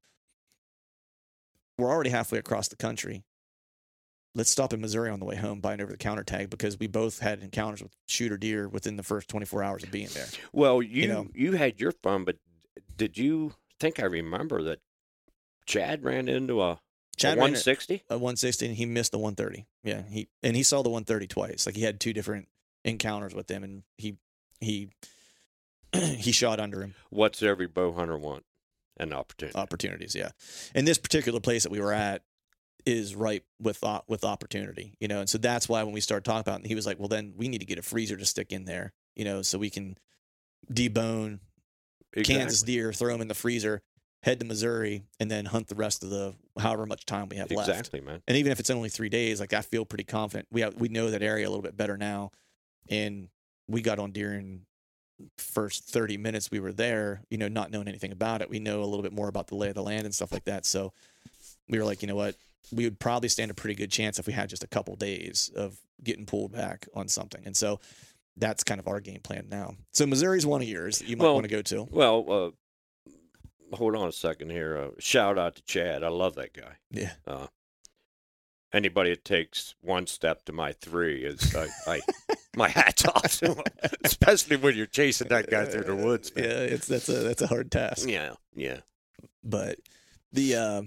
We're 1.77 1.89
already 1.89 2.09
halfway 2.09 2.39
across 2.39 2.67
the 2.67 2.75
country. 2.75 3.23
Let's 4.35 4.51
stop 4.51 4.73
in 4.73 4.81
Missouri 4.81 5.09
on 5.09 5.19
the 5.19 5.25
way 5.25 5.35
home, 5.35 5.59
buy 5.59 5.73
an 5.73 5.81
over 5.81 5.91
the 5.91 5.97
counter 5.97 6.23
tag 6.23 6.49
because 6.49 6.77
we 6.77 6.87
both 6.87 7.19
had 7.19 7.41
encounters 7.41 7.81
with 7.81 7.91
shooter 8.07 8.37
deer 8.37 8.69
within 8.69 8.95
the 8.95 9.03
first 9.03 9.27
24 9.27 9.63
hours 9.63 9.83
of 9.83 9.91
being 9.91 10.09
there. 10.13 10.27
Well, 10.53 10.81
you 10.81 11.07
know. 11.07 11.27
you 11.33 11.53
had 11.53 11.79
your 11.79 11.91
fun, 11.91 12.25
but 12.25 12.37
did 12.95 13.17
you 13.17 13.53
think 13.79 13.99
I 13.99 14.05
remember 14.05 14.61
that 14.63 14.79
Chad 15.65 16.03
ran 16.03 16.27
into 16.27 16.61
a, 16.61 16.79
Chad 17.17 17.37
a 17.37 17.41
160? 17.41 18.03
a 18.09 18.13
160 18.13 18.65
and 18.67 18.75
he 18.75 18.85
missed 18.85 19.11
the 19.11 19.17
130. 19.17 19.65
Yeah, 19.83 20.03
he 20.09 20.29
and 20.43 20.55
he 20.55 20.63
saw 20.63 20.83
the 20.83 20.89
130 20.89 21.27
twice. 21.27 21.65
Like 21.65 21.75
he 21.75 21.81
had 21.81 21.99
two 21.99 22.13
different 22.13 22.47
encounters 22.85 23.33
with 23.33 23.47
them, 23.47 23.63
and 23.63 23.83
he 23.97 24.17
he 24.59 24.89
he 25.93 26.31
shot 26.31 26.59
under 26.59 26.81
him. 26.81 26.93
What's 27.09 27.41
every 27.41 27.67
bow 27.67 27.93
hunter 27.93 28.17
want? 28.17 28.43
An 28.97 29.13
opportunity. 29.13 29.57
opportunities. 29.57 30.13
Yeah, 30.13 30.31
In 30.75 30.83
this 30.83 30.97
particular 30.97 31.39
place 31.39 31.63
that 31.63 31.71
we 31.71 31.79
were 31.79 31.93
at 31.93 32.21
is 32.85 33.15
ripe 33.15 33.45
with 33.61 33.83
op- 33.83 34.05
with 34.07 34.23
opportunity. 34.23 34.95
You 34.99 35.07
know, 35.07 35.19
and 35.19 35.29
so 35.29 35.37
that's 35.37 35.67
why 35.69 35.83
when 35.83 35.93
we 35.93 36.01
started 36.01 36.25
talking 36.25 36.41
about, 36.41 36.61
it, 36.61 36.67
he 36.67 36.75
was 36.75 36.85
like, 36.85 36.99
"Well, 36.99 37.07
then 37.07 37.33
we 37.35 37.47
need 37.47 37.59
to 37.59 37.65
get 37.65 37.77
a 37.77 37.81
freezer 37.83 38.17
to 38.17 38.25
stick 38.25 38.51
in 38.51 38.65
there. 38.65 38.93
You 39.15 39.25
know, 39.25 39.41
so 39.41 39.57
we 39.57 39.69
can 39.69 39.97
debone 40.71 41.39
Kansas 42.23 42.63
deer, 42.63 42.93
throw 42.93 43.11
them 43.11 43.21
in 43.21 43.27
the 43.27 43.35
freezer." 43.35 43.81
head 44.23 44.39
to 44.39 44.45
Missouri, 44.45 45.03
and 45.19 45.31
then 45.31 45.45
hunt 45.45 45.67
the 45.67 45.75
rest 45.75 46.03
of 46.03 46.09
the 46.09 46.35
however 46.59 46.85
much 46.85 47.05
time 47.05 47.29
we 47.29 47.37
have 47.37 47.49
left. 47.51 47.69
Exactly, 47.69 48.01
man. 48.01 48.21
And 48.27 48.35
even 48.35 48.51
if 48.51 48.59
it's 48.59 48.69
only 48.69 48.89
three 48.89 49.09
days, 49.09 49.39
like 49.39 49.53
I 49.53 49.61
feel 49.61 49.85
pretty 49.85 50.03
confident. 50.03 50.47
We 50.51 50.61
have 50.61 50.75
we 50.75 50.89
know 50.89 51.09
that 51.11 51.23
area 51.23 51.47
a 51.47 51.49
little 51.49 51.63
bit 51.63 51.77
better 51.77 51.97
now, 51.97 52.31
and 52.89 53.29
we 53.67 53.81
got 53.81 53.99
on 53.99 54.11
deer 54.11 54.33
in 54.33 54.65
first 55.37 55.83
30 55.89 56.15
minutes 56.15 56.49
we 56.49 56.61
were 56.61 56.71
there 56.71 57.21
you 57.29 57.37
know 57.37 57.49
not 57.49 57.71
knowing 57.71 57.89
anything 57.89 58.13
about 58.13 58.41
it 58.41 58.49
we 58.49 58.57
know 58.57 58.81
a 58.81 58.85
little 58.85 59.03
bit 59.03 59.11
more 59.11 59.27
about 59.27 59.47
the 59.47 59.55
lay 59.55 59.67
of 59.67 59.75
the 59.75 59.83
land 59.83 60.05
and 60.05 60.15
stuff 60.15 60.31
like 60.31 60.45
that 60.45 60.65
so 60.65 60.93
we 61.69 61.77
were 61.79 61.85
like 61.85 62.01
you 62.01 62.07
know 62.07 62.15
what 62.15 62.35
we 62.71 62.83
would 62.83 62.99
probably 62.99 63.29
stand 63.29 63.49
a 63.51 63.53
pretty 63.53 63.75
good 63.75 63.91
chance 63.91 64.19
if 64.19 64.27
we 64.27 64.33
had 64.33 64.49
just 64.49 64.63
a 64.63 64.67
couple 64.67 64.95
days 64.95 65.49
of 65.55 65.77
getting 66.03 66.25
pulled 66.25 66.51
back 66.51 66.87
on 66.93 67.07
something 67.07 67.41
and 67.45 67.55
so 67.55 67.79
that's 68.37 68.63
kind 68.63 68.79
of 68.79 68.87
our 68.87 68.99
game 68.99 69.19
plan 69.21 69.47
now 69.49 69.73
so 69.91 70.05
missouri's 70.05 70.45
one 70.45 70.61
of 70.61 70.67
yours 70.67 70.99
that 70.99 71.07
you 71.07 71.17
might 71.17 71.23
Well, 71.23 71.33
want 71.35 71.45
to 71.45 71.49
go 71.49 71.61
to 71.61 71.87
Well, 71.91 72.25
uh, 73.71 73.75
hold 73.75 73.95
on 73.95 74.07
a 74.07 74.11
second 74.11 74.49
here. 74.51 74.77
Uh, 74.77 74.87
shout 74.99 75.37
out 75.37 75.55
to 75.55 75.63
Chad. 75.63 76.03
I 76.03 76.07
love 76.09 76.35
that 76.35 76.53
guy. 76.53 76.73
yeah 76.91 77.11
Uh, 77.27 77.47
anybody 78.73 79.09
that 79.11 79.25
takes 79.25 79.75
one 79.81 80.07
step 80.07 80.45
to 80.45 80.51
my 80.53 80.71
three 80.73 81.23
is 81.25 81.55
I, 81.55 81.67
I 81.87 82.01
my 82.55 82.67
hat's 82.69 83.05
off 83.05 83.39
to 83.39 83.51
'em, 83.51 83.63
especially 84.03 84.57
when 84.57 84.75
you're 84.75 84.85
chasing 84.85 85.27
that 85.29 85.49
guy 85.49 85.65
through 85.65 85.83
the 85.83 85.95
woods. 85.95 86.31
yeah 86.35 86.43
it's 86.43 86.87
that's 86.87 87.09
a 87.09 87.13
that's 87.13 87.41
a 87.41 87.47
hard 87.47 87.71
task 87.71 88.07
Yeah, 88.07 88.33
yeah. 88.55 88.79
but 89.43 89.79
the 90.31 90.55
uh, 90.55 90.81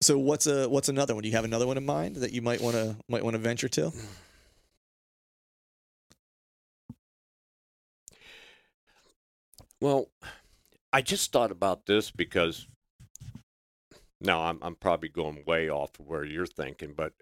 so 0.00 0.18
what's 0.18 0.46
a 0.46 0.68
what's 0.68 0.88
another 0.88 1.14
one? 1.14 1.22
Do 1.22 1.28
you 1.28 1.34
have 1.36 1.44
another 1.44 1.66
one 1.66 1.76
in 1.76 1.84
mind 1.86 2.16
that 2.16 2.32
you 2.32 2.42
might 2.42 2.60
want 2.60 2.76
to 2.76 2.96
might 3.08 3.24
want 3.24 3.34
to 3.34 3.38
venture 3.38 3.68
to? 3.68 3.92
Well, 9.80 10.08
I 10.92 11.02
just 11.02 11.32
thought 11.32 11.50
about 11.50 11.86
this 11.86 12.10
because 12.10 12.66
now 14.20 14.42
I'm 14.42 14.58
I'm 14.62 14.74
probably 14.74 15.08
going 15.08 15.44
way 15.46 15.68
off 15.70 15.98
of 15.98 16.06
where 16.06 16.24
you're 16.24 16.46
thinking, 16.46 16.94
but 16.96 17.12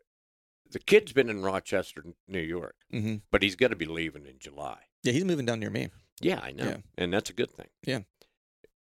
the 0.71 0.79
kid's 0.79 1.13
been 1.13 1.29
in 1.31 1.43
Rochester, 1.43 2.05
New 2.29 2.41
York, 2.41 2.75
Mm-hmm. 2.93 3.17
but 3.31 3.43
he's 3.43 3.57
going 3.57 3.71
to 3.71 3.77
be 3.77 3.85
leaving 3.87 4.27
in 4.27 4.39
July. 4.39 4.79
Yeah, 5.03 5.13
he's 5.13 5.25
moving 5.25 5.47
down 5.47 5.61
near 5.61 5.71
me. 5.71 5.91
Yeah, 6.21 6.41
I 6.43 6.51
know. 6.53 6.65
Yeah. 6.65 6.77
And 6.99 7.13
that's 7.13 7.31
a 7.31 7.35
good 7.35 7.51
thing. 7.51 7.69
Yeah. 7.87 8.01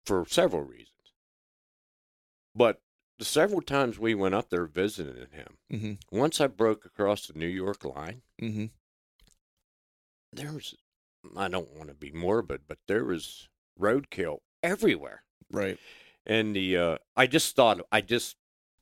For 0.05 0.25
several 0.27 0.63
reasons. 0.63 0.89
But 2.53 2.81
several 3.21 3.61
times 3.61 3.99
we 3.99 4.15
went 4.15 4.35
up 4.35 4.49
there 4.49 4.65
visiting 4.65 5.27
him, 5.31 5.57
Mm-hmm. 5.71 6.17
once 6.17 6.41
I 6.41 6.47
broke 6.47 6.85
across 6.85 7.27
the 7.27 7.37
New 7.37 7.47
York 7.47 7.83
line, 7.85 8.21
Mm-hmm. 8.41 8.65
there 10.33 10.51
was, 10.51 10.75
I 11.35 11.47
don't 11.47 11.71
want 11.75 11.89
to 11.89 11.95
be 11.95 12.11
morbid, 12.11 12.61
but 12.67 12.77
there 12.87 13.03
was 13.05 13.47
roadkill 13.79 14.39
everywhere. 14.63 15.23
Right. 15.51 15.77
And 16.25 16.55
the, 16.55 16.77
uh, 16.77 16.97
I 17.15 17.27
just 17.27 17.55
thought, 17.55 17.81
I 17.91 18.01
just, 18.01 18.35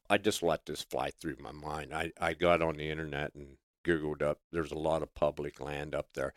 I 0.10 0.18
just 0.18 0.44
let 0.44 0.66
this 0.66 0.82
fly 0.84 1.12
through 1.22 1.38
my 1.40 1.52
mind. 1.52 1.94
I, 1.94 2.12
I 2.20 2.34
got 2.34 2.62
on 2.62 2.78
the 2.78 2.90
internet 2.90 3.34
and 3.36 3.58
Googled 3.86 4.22
up, 4.22 4.40
there's 4.52 4.72
a 4.72 4.78
lot 4.78 5.02
of 5.04 5.14
public 5.16 5.60
land 5.60 5.96
up 5.96 6.08
there. 6.14 6.34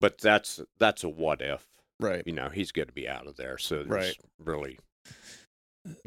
But 0.00 0.18
that's, 0.18 0.60
that's 0.78 1.04
a 1.04 1.08
what 1.08 1.40
if. 1.42 1.66
Right. 2.00 2.22
you 2.24 2.32
know, 2.32 2.48
he's 2.48 2.72
going 2.72 2.88
to 2.88 2.94
be 2.94 3.06
out 3.08 3.26
of 3.26 3.36
there. 3.36 3.58
So 3.58 3.82
there's 3.82 3.88
Right. 3.88 4.16
really 4.38 4.78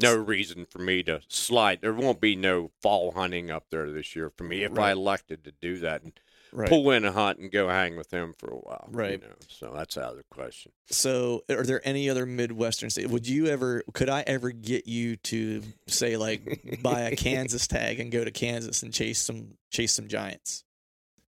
no 0.00 0.14
reason 0.14 0.66
for 0.66 0.78
me 0.78 1.02
to 1.04 1.20
slide. 1.28 1.80
There 1.80 1.92
won't 1.94 2.20
be 2.20 2.36
no 2.36 2.70
fall 2.80 3.12
hunting 3.12 3.50
up 3.50 3.66
there 3.70 3.90
this 3.90 4.14
year 4.14 4.30
for 4.36 4.44
me 4.44 4.62
if 4.64 4.78
I 4.78 4.92
elected 4.92 5.44
to 5.44 5.52
do 5.60 5.78
that 5.78 6.02
and 6.02 6.12
Right. 6.52 6.68
pull 6.68 6.88
in 6.92 7.04
a 7.04 7.10
hunt 7.10 7.40
and 7.40 7.50
go 7.50 7.68
hang 7.68 7.96
with 7.96 8.12
him 8.14 8.32
for 8.38 8.48
a 8.48 8.56
while. 8.56 8.86
Right. 8.92 9.06
you 9.06 9.18
Right. 9.18 9.22
know. 9.30 9.34
So 9.48 9.72
that's 9.74 9.98
out 9.98 10.12
of 10.12 10.18
the 10.18 10.22
question. 10.30 10.70
So, 10.88 11.42
are 11.50 11.64
there 11.64 11.80
any 11.84 12.08
other 12.08 12.26
Midwestern 12.26 12.90
states? 12.90 13.08
Would 13.10 13.26
you 13.26 13.46
ever? 13.48 13.82
Could 13.92 14.08
I 14.08 14.20
ever 14.24 14.52
get 14.52 14.86
you 14.86 15.16
to 15.16 15.62
say 15.88 16.16
like 16.16 16.78
buy 16.80 17.00
a 17.00 17.16
Kansas 17.16 17.66
tag 17.66 17.98
and 17.98 18.12
go 18.12 18.22
to 18.24 18.30
Kansas 18.30 18.84
and 18.84 18.94
chase 18.94 19.20
some 19.20 19.56
chase 19.72 19.92
some 19.94 20.06
giants? 20.06 20.62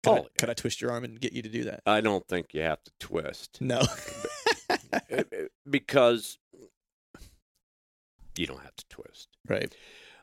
Could, 0.03 0.11
oh, 0.11 0.15
I, 0.17 0.19
Oh. 0.19 0.27
could 0.37 0.51
I 0.51 0.55
twist 0.55 0.81
your 0.81 0.91
arm 0.91 1.05
and 1.05 1.21
get 1.21 1.33
you 1.33 1.43
to 1.43 1.49
do 1.49 1.63
that? 1.65 1.83
I 1.87 2.01
don't 2.01 2.27
think 2.27 2.53
you 2.53 2.63
have 2.63 2.83
to 2.83 2.91
twist 2.99 3.59
No. 3.61 3.83
Because 5.69 6.39
you 8.37 8.47
don't 8.47 8.63
have 8.63 8.77
to 8.77 8.89
twist. 8.89 9.29
right. 9.49 9.75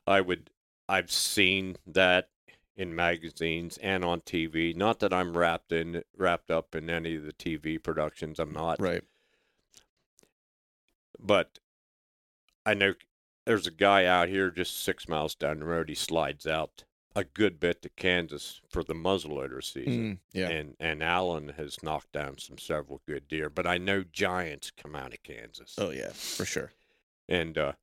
I 0.08 0.20
would 0.22 0.50
I've 0.90 1.12
seen 1.12 1.78
that 1.86 2.30
in 2.76 2.96
magazines 2.96 3.78
and 3.78 4.04
on 4.04 4.22
TV. 4.22 4.76
Not 4.76 5.00
that 5.00 5.14
I'm 5.14 5.38
wrapped 5.38 5.72
in 5.72 6.04
wrapped 6.18 6.50
up 6.50 6.76
in 6.76 6.90
any 6.90 7.16
of 7.16 7.24
the 7.24 7.34
TV 7.34 7.82
productions. 7.82 8.40
I'm 8.40 8.52
not. 8.54 8.80
Right. 8.82 9.04
But 11.20 11.60
I 12.66 12.74
know 12.74 12.94
there's 13.46 13.68
a 13.68 13.72
guy 13.72 14.06
out 14.06 14.30
here 14.30 14.50
just 14.50 14.84
six 14.84 15.08
miles 15.08 15.36
down 15.36 15.60
the 15.60 15.66
road. 15.66 15.90
He 15.90 15.96
slides 15.96 16.48
out 16.48 16.84
a 17.16 17.24
good 17.24 17.60
bit 17.60 17.82
to 17.82 17.90
Kansas 17.90 18.62
for 18.70 18.84
the 18.84 18.94
muzzleloader 18.94 19.64
season. 19.64 20.04
Mm, 20.04 20.18
yeah. 20.34 20.50
And 20.50 20.76
and 20.80 21.04
Allen 21.04 21.54
has 21.58 21.84
knocked 21.84 22.12
down 22.14 22.38
some 22.38 22.58
several 22.58 23.02
good 23.08 23.28
deer, 23.28 23.50
but 23.50 23.68
I 23.68 23.78
know 23.78 24.04
giants 24.04 24.72
come 24.72 24.96
out 24.96 25.14
of 25.14 25.24
Kansas. 25.24 25.76
Oh 25.78 25.92
yeah, 25.92 26.10
for 26.10 26.46
sure. 26.46 26.72
And 27.28 27.58
uh, 27.58 27.74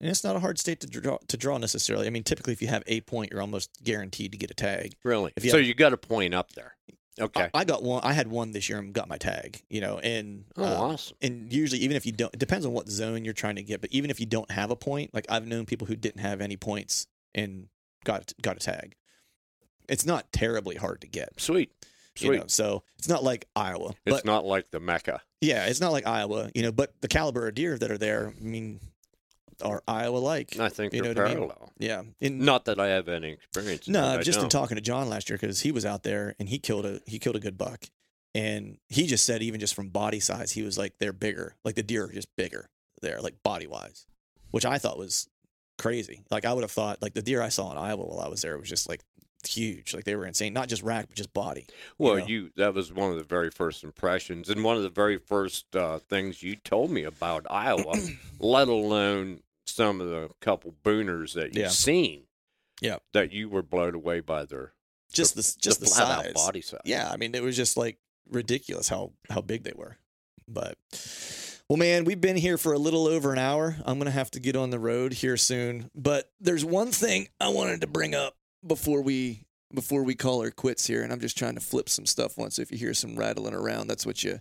And 0.00 0.10
it's 0.10 0.22
not 0.24 0.36
a 0.36 0.40
hard 0.40 0.58
state 0.58 0.80
to 0.80 0.86
draw 0.86 1.18
to 1.28 1.36
draw 1.36 1.56
necessarily. 1.58 2.06
I 2.06 2.10
mean, 2.10 2.22
typically 2.22 2.52
if 2.52 2.60
you 2.60 2.68
have 2.68 2.82
a 2.86 3.00
point, 3.02 3.32
you're 3.32 3.40
almost 3.40 3.70
guaranteed 3.82 4.32
to 4.32 4.38
get 4.38 4.50
a 4.50 4.54
tag. 4.54 4.94
really, 5.04 5.32
you 5.40 5.50
so 5.50 5.56
have- 5.58 5.66
you 5.66 5.74
got 5.74 5.92
a 5.92 5.96
point 5.96 6.34
up 6.34 6.52
there. 6.52 6.76
Okay. 7.18 7.48
I, 7.54 7.60
I 7.60 7.64
got 7.64 7.82
one. 7.82 8.02
I 8.04 8.12
had 8.12 8.28
one 8.28 8.50
this 8.52 8.68
year 8.68 8.78
and 8.78 8.92
got 8.92 9.08
my 9.08 9.16
tag. 9.16 9.62
You 9.70 9.80
know, 9.80 9.98
and 10.00 10.44
oh, 10.58 10.64
uh, 10.64 10.66
awesome. 10.92 11.16
and 11.22 11.50
usually 11.50 11.80
even 11.80 11.96
if 11.96 12.04
you 12.04 12.12
don't, 12.12 12.34
it 12.34 12.38
depends 12.38 12.66
on 12.66 12.72
what 12.72 12.90
zone 12.90 13.24
you're 13.24 13.32
trying 13.32 13.56
to 13.56 13.62
get. 13.62 13.80
But 13.80 13.90
even 13.90 14.10
if 14.10 14.20
you 14.20 14.26
don't 14.26 14.50
have 14.50 14.70
a 14.70 14.76
point, 14.76 15.14
like 15.14 15.24
I've 15.30 15.46
known 15.46 15.64
people 15.64 15.86
who 15.86 15.96
didn't 15.96 16.20
have 16.20 16.42
any 16.42 16.58
points 16.58 17.06
and 17.34 17.68
got 18.04 18.34
got 18.42 18.56
a 18.56 18.60
tag. 18.60 18.96
It's 19.88 20.04
not 20.04 20.30
terribly 20.30 20.76
hard 20.76 21.00
to 21.02 21.06
get. 21.06 21.40
Sweet. 21.40 21.70
You 22.18 22.28
Sweet. 22.28 22.36
know, 22.40 22.44
so 22.48 22.82
it's 22.98 23.08
not 23.08 23.22
like 23.24 23.46
Iowa. 23.56 23.94
it's 24.04 24.16
but 24.16 24.24
not 24.26 24.44
like 24.44 24.70
the 24.70 24.80
Mecca. 24.80 25.22
yeah, 25.40 25.66
it's 25.66 25.80
not 25.80 25.92
like 25.92 26.06
Iowa. 26.06 26.50
You 26.54 26.62
know, 26.64 26.72
but 26.72 26.92
the 27.00 27.08
caliber 27.08 27.46
of 27.48 27.54
deer 27.54 27.78
that 27.78 27.90
are 27.90 27.98
there, 27.98 28.34
I 28.38 28.42
mean, 28.44 28.80
are 29.62 29.82
Iowa 29.86 30.18
like. 30.18 30.58
I 30.58 30.68
think 30.68 30.92
You 30.92 31.02
know 31.02 31.08
what 31.08 31.18
I 31.18 31.24
mean? 31.24 31.34
parallel. 31.34 31.72
Yeah. 31.78 32.02
In, 32.20 32.44
Not 32.44 32.64
that 32.66 32.78
I 32.80 32.88
have 32.88 33.08
any 33.08 33.32
experience. 33.32 33.88
No, 33.88 34.20
just 34.22 34.40
in 34.40 34.48
talking 34.48 34.76
to 34.76 34.80
John 34.80 35.08
last 35.08 35.28
year 35.28 35.38
because 35.38 35.60
he 35.60 35.72
was 35.72 35.84
out 35.84 36.02
there 36.02 36.34
and 36.38 36.48
he 36.48 36.58
killed 36.58 36.86
a 36.86 37.00
he 37.06 37.18
killed 37.18 37.36
a 37.36 37.40
good 37.40 37.58
buck, 37.58 37.86
and 38.34 38.78
he 38.88 39.06
just 39.06 39.24
said 39.24 39.42
even 39.42 39.60
just 39.60 39.74
from 39.74 39.88
body 39.88 40.20
size 40.20 40.52
he 40.52 40.62
was 40.62 40.76
like 40.78 40.98
they're 40.98 41.12
bigger, 41.12 41.56
like 41.64 41.74
the 41.74 41.82
deer 41.82 42.04
are 42.04 42.12
just 42.12 42.34
bigger 42.36 42.68
there, 43.02 43.20
like 43.20 43.42
body 43.42 43.66
wise, 43.66 44.06
which 44.50 44.66
I 44.66 44.78
thought 44.78 44.98
was 44.98 45.28
crazy. 45.78 46.22
Like 46.30 46.44
I 46.44 46.52
would 46.52 46.62
have 46.62 46.70
thought 46.70 47.02
like 47.02 47.14
the 47.14 47.22
deer 47.22 47.42
I 47.42 47.48
saw 47.48 47.70
in 47.72 47.78
Iowa 47.78 48.04
while 48.04 48.20
I 48.20 48.28
was 48.28 48.42
there 48.42 48.58
was 48.58 48.68
just 48.68 48.88
like 48.88 49.02
huge, 49.46 49.94
like 49.94 50.04
they 50.04 50.16
were 50.16 50.26
insane, 50.26 50.52
not 50.52 50.68
just 50.68 50.82
rack 50.82 51.06
but 51.08 51.16
just 51.16 51.32
body. 51.32 51.66
Well, 51.98 52.16
know? 52.16 52.26
you 52.26 52.50
that 52.56 52.74
was 52.74 52.92
one 52.92 53.10
of 53.10 53.18
the 53.18 53.24
very 53.24 53.50
first 53.50 53.84
impressions, 53.84 54.50
and 54.50 54.62
one 54.64 54.76
of 54.76 54.82
the 54.82 54.90
very 54.90 55.18
first 55.18 55.74
uh, 55.74 55.98
things 55.98 56.42
you 56.42 56.56
told 56.56 56.90
me 56.90 57.04
about 57.04 57.46
Iowa, 57.50 57.94
let 58.40 58.68
alone 58.68 59.40
some 59.66 60.00
of 60.00 60.08
the 60.08 60.30
couple 60.40 60.74
booners 60.84 61.34
that 61.34 61.46
you've 61.48 61.56
Yeah. 61.56 61.68
seen. 61.68 62.22
Yeah. 62.80 62.98
that 63.14 63.32
you 63.32 63.48
were 63.48 63.62
blown 63.62 63.94
away 63.94 64.20
by 64.20 64.44
their 64.44 64.74
Just 65.12 65.34
the, 65.34 65.40
just 65.60 65.80
the, 65.80 65.86
flat 65.86 66.24
size. 66.26 66.32
body 66.34 66.60
size. 66.60 66.80
Yeah, 66.84 67.08
I 67.10 67.16
mean 67.16 67.34
it 67.34 67.42
was 67.42 67.56
just 67.56 67.76
like 67.76 67.98
ridiculous 68.30 68.88
how 68.88 69.12
how 69.30 69.40
big 69.40 69.62
they 69.64 69.72
were. 69.74 69.96
But 70.46 70.76
well, 71.68 71.78
man, 71.78 72.04
we've 72.04 72.20
been 72.20 72.36
here 72.36 72.58
for 72.58 72.72
a 72.74 72.78
little 72.78 73.06
over 73.06 73.32
an 73.32 73.38
hour. 73.38 73.76
I'm 73.86 73.98
gonna 73.98 74.10
have 74.10 74.30
to 74.32 74.40
get 74.40 74.56
on 74.56 74.70
the 74.70 74.78
road 74.78 75.14
here 75.14 75.36
soon. 75.38 75.90
But 75.94 76.30
there's 76.38 76.64
one 76.64 76.92
thing 76.92 77.28
I 77.40 77.48
wanted 77.48 77.80
to 77.80 77.86
bring 77.86 78.14
up 78.14 78.34
before 78.66 79.00
we 79.00 79.42
before 79.74 80.02
we 80.04 80.14
call 80.14 80.42
her 80.42 80.50
quits 80.50 80.86
here, 80.86 81.02
and 81.02 81.12
I'm 81.12 81.20
just 81.20 81.36
trying 81.38 81.54
to 81.54 81.60
flip 81.60 81.88
some 81.88 82.04
stuff 82.06 82.36
once. 82.36 82.56
So 82.56 82.62
if 82.62 82.70
you 82.70 82.76
hear 82.78 82.94
some 82.94 83.16
rattling 83.16 83.54
around, 83.54 83.86
that's 83.88 84.04
what 84.06 84.22
you 84.22 84.40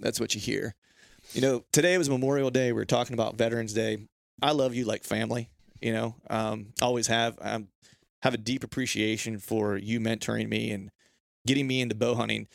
that's 0.00 0.20
what 0.20 0.34
you 0.34 0.40
hear. 0.40 0.74
You 1.32 1.40
know, 1.40 1.64
today 1.72 1.98
was 1.98 2.08
Memorial 2.08 2.50
Day. 2.50 2.68
We 2.68 2.74
were 2.80 2.84
talking 2.84 3.14
about 3.14 3.36
Veterans 3.36 3.72
Day. 3.72 3.98
I 4.42 4.52
love 4.52 4.74
you 4.74 4.84
like 4.84 5.04
family. 5.04 5.50
You 5.80 5.92
know, 5.92 6.14
um, 6.30 6.68
always 6.80 7.06
have. 7.08 7.38
I 7.40 7.62
have 8.22 8.34
a 8.34 8.38
deep 8.38 8.64
appreciation 8.64 9.38
for 9.38 9.76
you 9.76 10.00
mentoring 10.00 10.48
me 10.48 10.70
and 10.70 10.90
getting 11.46 11.66
me 11.66 11.80
into 11.82 11.94
bow 11.94 12.14
hunting. 12.14 12.48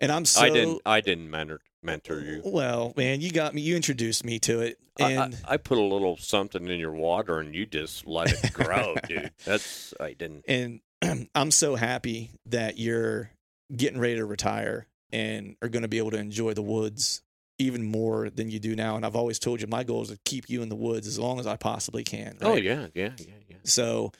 And 0.00 0.12
I'm 0.12 0.24
so 0.24 0.42
I 0.42 0.48
didn't. 0.48 0.80
I 0.86 1.00
didn't 1.00 1.30
mentor 1.30 1.60
mentor 1.82 2.20
you. 2.20 2.42
well, 2.44 2.92
man. 2.96 3.20
You 3.20 3.30
got 3.32 3.54
me. 3.54 3.62
You 3.62 3.74
introduced 3.76 4.24
me 4.24 4.38
to 4.40 4.60
it, 4.60 4.78
I- 5.00 5.02
I, 5.04 5.06
and 5.24 5.36
I 5.44 5.56
put 5.56 5.78
a 5.78 5.82
little 5.82 6.16
something 6.16 6.66
in 6.68 6.78
your 6.78 6.92
water, 6.92 7.40
and 7.40 7.54
you 7.54 7.66
just 7.66 8.06
let 8.06 8.30
it 8.32 8.52
grow, 8.52 8.94
dude. 9.08 9.32
That's 9.44 9.92
I 9.98 10.12
didn't. 10.12 10.44
and 10.46 10.80
I'm 11.34 11.50
so 11.50 11.74
happy 11.74 12.30
that 12.46 12.78
you're 12.78 13.30
getting 13.76 13.98
ready 14.00 14.16
to 14.16 14.24
retire 14.24 14.86
and 15.12 15.56
are 15.62 15.68
going 15.68 15.82
to 15.82 15.88
be 15.88 15.98
able 15.98 16.10
to 16.12 16.16
enjoy 16.18 16.54
the 16.54 16.62
woods 16.62 17.22
even 17.58 17.84
more 17.84 18.30
than 18.30 18.50
you 18.50 18.58
do 18.58 18.76
now. 18.76 18.96
And 18.96 19.04
I've 19.04 19.16
always 19.16 19.38
told 19.38 19.60
you 19.60 19.66
my 19.66 19.84
goal 19.84 20.02
is 20.02 20.08
to 20.08 20.18
keep 20.24 20.48
you 20.48 20.62
in 20.62 20.68
the 20.68 20.76
woods 20.76 21.06
as 21.06 21.18
long 21.18 21.40
as 21.40 21.46
I 21.46 21.56
possibly 21.56 22.04
can. 22.04 22.38
Oh 22.40 22.56
yeah, 22.56 22.86
yeah, 22.94 23.10
yeah, 23.18 23.34
yeah. 23.48 23.56
So, 23.64 24.12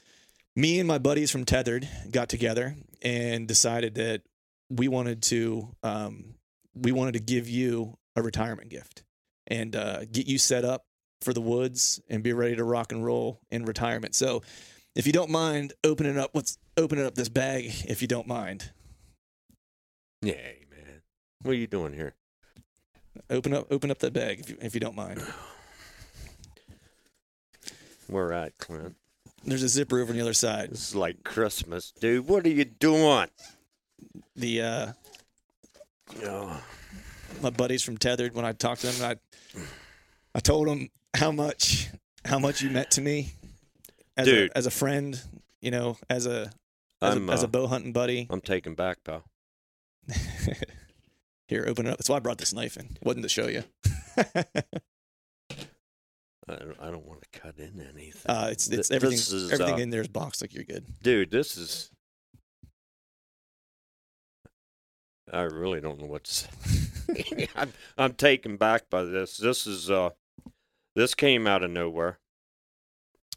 me 0.57 0.79
and 0.81 0.89
my 0.89 0.99
buddies 0.99 1.31
from 1.31 1.45
Tethered 1.45 1.89
got 2.11 2.29
together 2.29 2.75
and 3.01 3.47
decided 3.47 3.95
that 3.95 4.23
we 4.69 4.89
wanted 4.89 5.23
to 5.25 5.69
um, 5.83 6.35
we 6.75 6.93
wanted 6.93 7.13
to 7.13 7.21
give 7.21 7.49
you 7.49 7.97
a 8.17 8.23
retirement 8.23 8.69
gift 8.69 9.05
and 9.47 9.75
uh, 9.77 10.05
get 10.07 10.27
you 10.27 10.39
set 10.39 10.65
up 10.65 10.85
for 11.23 11.33
the 11.33 11.41
woods 11.41 12.01
and 12.09 12.23
be 12.23 12.33
ready 12.33 12.57
to 12.57 12.65
rock 12.65 12.93
and 12.93 13.05
roll 13.05 13.41
in 13.51 13.65
retirement. 13.65 14.15
So, 14.15 14.43
if 14.97 15.07
you 15.07 15.13
don't 15.13 15.31
mind 15.31 15.75
opening 15.85 16.19
up, 16.19 16.33
let's 16.35 16.59
open 16.77 16.99
it 16.99 17.07
up 17.07 17.15
this 17.15 17.29
bag. 17.29 17.67
If 17.87 18.03
you 18.03 18.09
don't 18.09 18.27
mind, 18.27 18.73
Yeah, 20.23 20.35
man. 20.35 21.03
What 21.43 21.53
are 21.53 21.55
you 21.55 21.69
doing 21.69 21.93
here? 21.93 22.15
Open 23.31 23.55
up, 23.55 23.67
open 23.71 23.91
up 23.91 23.99
that 23.99 24.13
bag 24.13 24.41
if 24.41 24.51
you, 24.51 24.57
if 24.61 24.75
you 24.75 24.81
don't 24.81 24.97
mind. 24.97 25.23
Where 28.09 28.33
at, 28.33 28.57
Clint? 28.59 28.97
There's 29.45 29.63
a 29.63 29.69
zipper 29.69 30.01
over 30.01 30.11
on 30.11 30.17
the 30.17 30.23
other 30.23 30.33
side. 30.33 30.71
This 30.71 30.89
is 30.89 30.95
like 30.95 31.23
Christmas, 31.25 31.93
dude. 31.93 32.27
What 32.27 32.45
are 32.45 32.51
you 32.51 32.65
doing? 32.65 33.29
The 34.35 34.63
uh, 34.63 34.93
Oh, 36.25 36.63
my 37.43 37.51
buddies 37.51 37.83
from 37.83 37.99
Tethered 37.99 38.35
when 38.35 38.45
I 38.45 38.53
talked 38.53 38.81
to 38.83 38.89
them, 38.89 39.19
I 39.57 39.61
I 40.35 40.41
told 40.41 40.69
them 40.69 40.89
how 41.15 41.31
much 41.31 41.89
how 42.25 42.39
much 42.39 42.63
you 42.63 42.71
meant 42.71 42.91
to 42.93 43.01
me 43.01 43.33
as 44.17 44.27
Dude. 44.27 44.51
a, 44.51 44.59
as 44.59 44.67
a 44.67 44.71
friend, 44.71 45.21
you 45.61 45.71
know, 45.71 45.97
as 46.09 46.27
a 46.27 46.51
as, 47.01 47.17
I'm, 47.17 47.29
a, 47.29 47.33
as 47.33 47.43
uh, 47.43 47.47
a 47.47 47.49
bow 47.49 47.67
hunting 47.67 47.93
buddy. 47.93 48.27
I'm 48.31 48.41
taking 48.41 48.75
back, 48.75 49.05
pal. 49.05 49.25
Here, 51.49 51.65
open 51.67 51.87
it 51.87 51.91
up. 51.91 51.99
That's 51.99 52.09
why 52.11 52.17
I 52.17 52.21
brought 52.21 52.39
this 52.39 52.53
knife 52.53 52.77
in. 52.77 52.97
Wasn't 53.03 53.23
to 53.25 53.29
show 53.29 53.49
you. 53.49 53.65
I 56.51 56.55
don't, 56.57 56.77
I 56.81 56.91
don't 56.91 57.07
want 57.07 57.23
to 57.31 57.39
cut 57.41 57.59
in 57.59 57.81
anything. 57.95 58.23
uh, 58.31 58.49
it's 58.51 58.69
it's 58.69 58.89
Th- 58.89 58.97
everything 58.97 59.19
is, 59.19 59.53
everything 59.53 59.75
uh, 59.75 59.79
in 59.79 59.91
there 59.91 60.01
is 60.01 60.09
boxed 60.09 60.41
like 60.41 60.55
you're 60.55 60.65
good. 60.65 60.87
dude 61.03 61.31
this 61.31 61.59
is 61.59 61.91
i 65.31 65.43
really 65.43 65.79
don't 65.81 66.01
know 66.01 66.07
what 66.07 66.25
to 66.25 66.33
say 66.33 66.49
I'm, 67.57 67.73
I'm 67.99 68.15
taken 68.15 68.57
back 68.57 68.89
by 68.89 69.03
this 69.03 69.37
this 69.37 69.67
is 69.67 69.91
uh 69.91 70.11
this 70.97 71.15
came 71.15 71.47
out 71.47 71.63
of 71.63 71.71
nowhere 71.71 72.19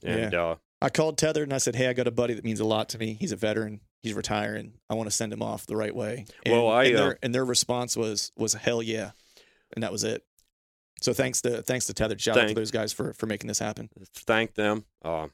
and 0.04 0.34
uh 0.34 0.56
I 0.82 0.90
called 0.90 1.18
Tethered 1.20 1.44
and 1.44 1.54
I 1.54 1.60
said, 1.60 1.76
"Hey, 1.76 1.86
I 1.90 1.94
got 1.94 2.08
a 2.08 2.12
buddy 2.12 2.34
that 2.34 2.44
means 2.44 2.60
a 2.60 2.66
lot 2.66 2.90
to 2.90 2.98
me. 2.98 3.14
He's 3.20 3.32
a 3.32 3.36
veteran. 3.36 3.82
He's 4.04 4.14
retiring. 4.14 4.74
I 4.90 4.96
want 4.96 5.10
to 5.10 5.16
send 5.16 5.32
him 5.34 5.42
off 5.42 5.66
the 5.68 5.76
right 5.76 5.96
way." 5.96 6.26
And, 6.44 6.54
Well, 6.54 6.68
I, 6.70 6.86
and, 6.86 6.96
uh, 6.96 7.00
their, 7.00 7.20
and 7.24 7.36
their 7.36 7.46
response 7.46 7.96
was 7.98 8.32
was 8.38 8.54
hell 8.54 8.82
yeah, 8.82 9.12
and 9.76 9.84
that 9.84 9.92
was 9.92 10.04
it. 10.04 10.24
So 11.02 11.14
thanks 11.14 11.42
to 11.42 11.62
thanks 11.64 11.86
to 11.88 11.94
Tethered. 11.94 12.22
Shout 12.22 12.38
out 12.38 12.42
to 12.42 12.48
Thank- 12.48 12.58
those 12.58 12.72
guys 12.72 12.94
for 12.94 13.14
for 13.14 13.26
making 13.26 13.48
this 13.48 13.60
happen. 13.60 13.90
thank 14.16 14.54
them 14.56 14.86
uh 15.04 15.28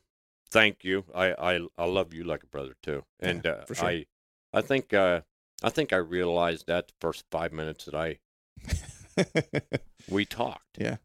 thank 0.50 0.86
you 0.86 1.04
i 1.14 1.34
i, 1.34 1.60
I 1.78 1.86
love 1.86 2.14
you 2.14 2.24
like 2.24 2.42
a 2.44 2.48
brother 2.48 2.74
too 2.82 3.04
and 3.20 3.42
Yeah, 3.44 3.52
uh, 3.70 3.74
sure. 3.74 3.86
i 3.86 4.06
i 4.54 4.62
think 4.62 4.94
uh 4.94 5.20
i 5.62 5.70
think 5.70 5.92
i 5.92 5.98
realized 5.98 6.68
that 6.68 6.88
the 6.88 6.94
first 7.02 7.26
five 7.32 7.52
minutes 7.52 7.84
that 7.84 7.96
i 7.96 8.20
we 10.10 10.26
talked 10.26 10.78
Yeah, 10.78 10.98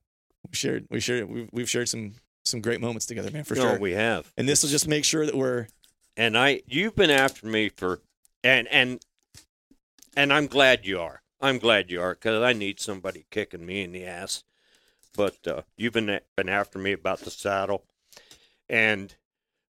we 0.48 0.54
shared 0.54 0.86
we 0.90 1.00
shared 1.00 1.28
we've, 1.28 1.48
we've 1.52 1.70
shared 1.70 1.88
some 1.88 2.14
some 2.44 2.60
great 2.60 2.80
moments 2.80 3.06
together, 3.06 3.30
man, 3.30 3.44
for 3.44 3.54
no, 3.54 3.62
sure. 3.62 3.78
we 3.80 3.92
have 3.92 4.32
and 4.36 4.48
this 4.48 4.62
will 4.62 4.70
just 4.70 4.86
make 4.88 5.04
sure 5.04 5.26
that 5.26 5.34
we're 5.34 5.66
and 6.16 6.36
I 6.36 6.62
you've 6.66 6.96
been 6.96 7.10
after 7.10 7.46
me 7.46 7.68
for 7.68 8.00
and 8.44 8.68
and 8.68 9.00
and 10.16 10.32
I'm 10.32 10.46
glad 10.46 10.86
you 10.86 11.00
are. 11.00 11.22
I'm 11.40 11.58
glad 11.58 11.90
you 11.90 12.00
are 12.00 12.14
because 12.14 12.42
I 12.42 12.52
need 12.52 12.80
somebody 12.80 13.26
kicking 13.30 13.66
me 13.66 13.82
in 13.82 13.92
the 13.92 14.04
ass. 14.04 14.44
But 15.16 15.46
uh, 15.46 15.62
you've 15.76 15.92
been 15.92 16.20
been 16.36 16.48
after 16.48 16.78
me 16.78 16.92
about 16.92 17.20
the 17.20 17.30
saddle, 17.30 17.84
and 18.68 19.14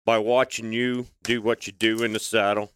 by 0.06 0.18
watching 0.18 0.74
you 0.74 1.08
do 1.24 1.42
what 1.42 1.68
you 1.68 1.74
do 1.74 2.04
in 2.04 2.14
the 2.14 2.20
saddle, 2.20 2.72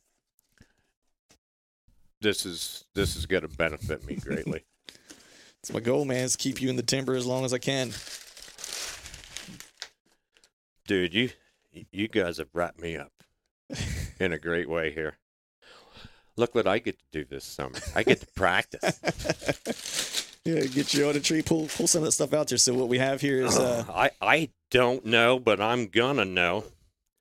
this 2.21 2.45
is 2.45 2.85
this 2.93 3.15
is 3.15 3.25
going 3.25 3.41
to 3.41 3.49
benefit 3.49 4.05
me 4.05 4.15
greatly. 4.15 4.63
it's 5.59 5.73
my 5.73 5.81
goal, 5.81 6.05
man, 6.05 6.23
is 6.23 6.33
to 6.33 6.37
keep 6.37 6.61
you 6.61 6.69
in 6.69 6.75
the 6.75 6.83
timber 6.83 7.15
as 7.15 7.25
long 7.25 7.43
as 7.43 7.53
I 7.53 7.57
can. 7.57 7.91
Dude, 10.87 11.13
you 11.13 11.29
you 11.91 12.07
guys 12.07 12.37
have 12.37 12.49
wrapped 12.53 12.79
me 12.79 12.95
up 12.95 13.11
in 14.19 14.33
a 14.33 14.37
great 14.39 14.69
way 14.69 14.91
here. 14.93 15.17
Look 16.35 16.55
what 16.55 16.65
I 16.67 16.79
get 16.79 16.97
to 16.99 17.05
do 17.11 17.25
this 17.25 17.45
summer. 17.45 17.75
I 17.95 18.01
get 18.03 18.19
to 18.21 18.27
practice. 18.35 20.27
yeah, 20.45 20.61
get 20.65 20.93
you 20.93 21.07
on 21.07 21.15
a 21.15 21.19
tree, 21.19 21.41
pull 21.43 21.67
pull 21.67 21.85
some 21.87 21.99
of 22.01 22.05
that 22.05 22.11
stuff 22.13 22.33
out 22.33 22.47
there. 22.47 22.57
So 22.57 22.73
what 22.73 22.87
we 22.89 22.97
have 22.97 23.21
here 23.21 23.43
is 23.43 23.57
uh 23.57 23.83
I 23.93 24.11
I 24.21 24.49
don't 24.71 25.05
know, 25.05 25.37
but 25.39 25.61
I'm 25.61 25.87
gonna 25.87 26.25
know. 26.25 26.63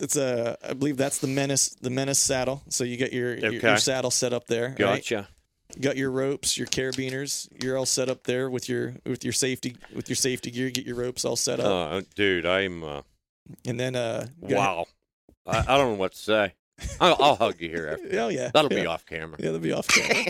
it's 0.01 0.17
a 0.17 0.57
I 0.67 0.73
believe 0.73 0.97
that's 0.97 1.19
the 1.19 1.27
menace 1.27 1.69
the 1.81 1.91
menace 1.91 2.19
saddle. 2.19 2.63
So 2.71 2.85
you 2.85 2.97
got 2.97 3.13
your 3.13 3.35
your, 3.37 3.55
Okay. 3.55 3.69
your 3.69 3.77
saddle 3.77 4.11
set 4.11 4.33
up 4.33 4.47
there. 4.47 4.69
right? 4.69 4.77
Gotcha. 4.79 5.29
You 5.77 5.83
got 5.83 5.97
your 5.97 6.11
ropes, 6.11 6.57
your 6.59 6.67
carabiners. 6.67 7.49
You're 7.63 7.77
all 7.79 7.87
set 7.87 8.09
up 8.11 8.25
there 8.25 8.49
with 8.51 8.69
your 8.69 8.95
with 9.05 9.25
your 9.25 9.33
safety 9.35 9.77
with 9.95 10.09
your 10.09 10.17
safety 10.17 10.51
gear. 10.51 10.71
Get 10.71 10.87
your 10.87 10.97
ropes 10.97 11.25
all 11.27 11.37
set 11.37 11.61
up, 11.61 11.67
Uh, 11.67 12.01
dude, 12.15 12.47
I'm 12.47 12.83
uh, 12.83 13.03
and 13.67 13.79
then 13.79 13.95
uh 13.95 14.27
you 14.47 14.57
wow. 14.57 14.87
I, 15.47 15.59
I 15.59 15.77
don't 15.77 15.93
know 15.93 15.99
what 15.99 16.13
to 16.13 16.19
say. 16.19 16.55
I'll, 17.01 17.17
I'll 17.21 17.37
hug 17.37 17.61
you 17.61 17.69
here 17.69 17.89
after. 17.89 18.21
Oh 18.21 18.29
yeah, 18.29 18.51
That'll 18.53 18.73
yeah. 18.73 18.81
be 18.83 18.87
off 18.87 19.07
camera. 19.07 19.37
Yeah, 19.39 19.47
that'll 19.47 19.61
be 19.61 19.73
off 19.73 19.87
camera. 19.89 20.25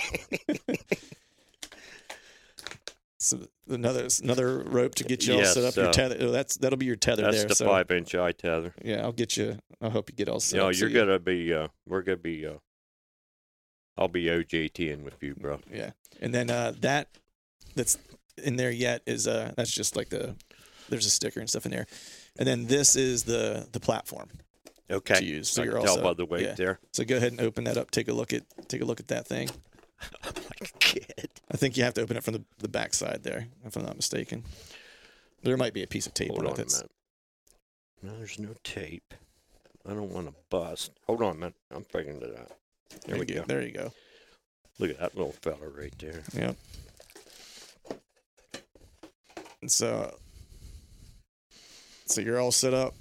so 3.19 3.39
another 3.69 4.09
another 4.23 4.59
rope 4.59 4.95
to 4.97 5.05
get 5.05 5.27
you 5.27 5.39
all 5.39 5.45
set 5.45 5.65
up. 5.65 5.77
Your 5.77 5.87
uh, 5.87 5.93
tether. 5.93 6.17
Oh, 6.21 6.31
that's 6.31 6.57
that'll 6.57 6.79
be 6.79 6.87
your 6.87 6.97
tether 6.97 7.23
That's 7.23 7.39
there. 7.39 7.49
the 7.49 7.55
so 7.55 7.67
five 7.67 7.91
inch 7.91 8.15
eye 8.15 8.33
tether. 8.33 8.75
yeah, 8.83 9.03
I'll 9.03 9.13
get 9.13 9.37
you. 9.37 9.59
I'll 9.81 9.91
help 9.91 10.11
you 10.11 10.17
get 10.17 10.29
all 10.29 10.41
set. 10.41 10.57
Know, 10.57 10.69
up 10.69 10.75
so 10.75 10.87
you're 10.87 11.05
gonna 11.05 11.19
be. 11.19 11.53
Uh, 11.55 11.69
we're 11.87 12.03
gonna 12.03 12.17
be. 12.17 12.47
Uh, 12.47 12.55
I'll 13.97 14.09
be 14.09 14.25
OJTing 14.25 15.03
with 15.03 15.23
you, 15.23 15.35
bro. 15.35 15.61
Yeah, 15.73 15.91
and 16.21 16.35
then 16.35 16.51
uh, 16.51 16.73
that 16.81 17.09
that's 17.75 17.99
in 18.43 18.57
there 18.57 18.71
yet 18.71 19.03
is 19.07 19.29
uh 19.29 19.53
that's 19.57 19.71
just 19.71 19.95
like 19.95 20.09
the 20.09 20.35
there's 20.89 21.07
a 21.07 21.11
sticker 21.11 21.41
and 21.41 21.49
stuff 21.49 21.67
in 21.67 21.73
there, 21.73 21.87
and 22.39 22.49
then 22.49 22.67
this 22.67 22.97
is 22.97 23.25
the 23.25 23.69
the 23.73 23.81
platform. 23.81 24.29
Okay. 24.91 25.15
To 25.15 25.25
use, 25.25 25.49
so 25.49 25.63
I 25.63 25.65
you're 25.67 25.79
all 25.79 25.85
tell 25.85 25.95
set 25.97 26.05
by 26.05 26.15
the 26.15 26.27
weight 26.27 26.43
Yeah. 26.43 26.55
there. 26.55 26.79
So 26.93 27.05
go 27.05 27.17
ahead 27.17 27.33
and 27.33 27.41
open 27.41 27.65
that 27.65 27.77
up. 27.77 27.91
Take 27.91 28.09
a 28.09 28.13
look 28.13 28.33
at 28.33 28.43
take 28.69 28.83
a 28.83 28.85
look 28.85 29.01
at 29.01 29.09
that 29.09 29.27
thing. 29.27 29.49
I'm 30.25 30.33
like 30.35 30.61
a 30.75 30.79
kid. 30.79 31.31
I 31.51 31.57
think 31.57 31.77
you 31.77 31.85
have 31.85 31.95
to 31.95 32.03
open 32.03 32.17
it 32.17 32.25
from 32.25 32.35
the 32.35 32.45
the 32.59 32.69
back 32.69 32.93
side 32.95 33.21
there, 33.23 33.47
if 33.65 33.77
I'm 33.77 33.85
not 33.85 33.97
mistaken. 33.97 34.45
There 35.43 35.57
might 35.57 35.73
be 35.75 35.83
a 35.83 35.87
piece 35.87 36.07
of 36.07 36.15
tape 36.15 36.29
Hold 36.31 36.41
on 36.43 36.47
on 36.47 36.53
it. 36.53 36.55
a 36.55 36.57
That's, 36.63 36.75
minute. 36.79 36.91
No, 38.03 38.17
there's 38.19 38.39
no 38.39 38.55
tape. 38.65 39.15
I 39.89 39.91
don't 39.95 40.13
want 40.13 40.29
to 40.29 40.35
bust. 40.51 40.93
Hold 41.07 41.23
on, 41.23 41.39
man. 41.41 41.55
I'm 41.75 41.85
figuring 41.85 42.21
it 42.23 42.37
out. 42.39 42.51
there 43.07 43.17
we 43.19 43.27
you 43.27 43.35
go. 43.35 43.45
There 43.47 43.63
you 43.63 43.73
go. 43.73 43.93
Look 44.79 44.91
at 44.91 44.99
that 44.99 45.17
little 45.17 45.33
fella 45.33 45.69
right 45.77 45.93
there. 45.99 46.23
Yeah. 46.35 46.53
And 49.61 49.71
so, 49.71 50.17
so 52.07 52.21
you're 52.21 52.41
all 52.41 52.53
set 52.53 52.75
up 52.75 52.95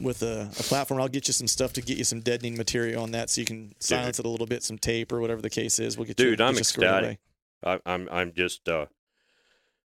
with 0.00 0.22
a, 0.22 0.42
a 0.58 0.62
platform. 0.62 1.00
I'll 1.00 1.08
get 1.08 1.26
you 1.28 1.32
some 1.32 1.46
stuff 1.46 1.72
to 1.74 1.82
get 1.82 1.96
you 1.98 2.04
some 2.04 2.20
deadening 2.20 2.56
material 2.56 3.02
on 3.02 3.12
that, 3.12 3.30
so 3.30 3.40
you 3.40 3.44
can 3.46 3.74
silence 3.80 4.18
it 4.18 4.26
a 4.26 4.28
little 4.28 4.46
bit, 4.46 4.62
some 4.62 4.78
tape 4.78 5.12
or 5.12 5.20
whatever 5.20 5.40
the 5.42 5.50
case 5.50 5.78
is. 5.78 5.96
We'll 5.96 6.06
get 6.06 6.18
you. 6.18 6.30
Dude, 6.30 6.40
I'm 6.40 6.56
ecstatic. 6.56 7.18
I, 7.64 7.80
I'm 7.86 8.08
I'm 8.10 8.32
just 8.32 8.68
uh, 8.68 8.86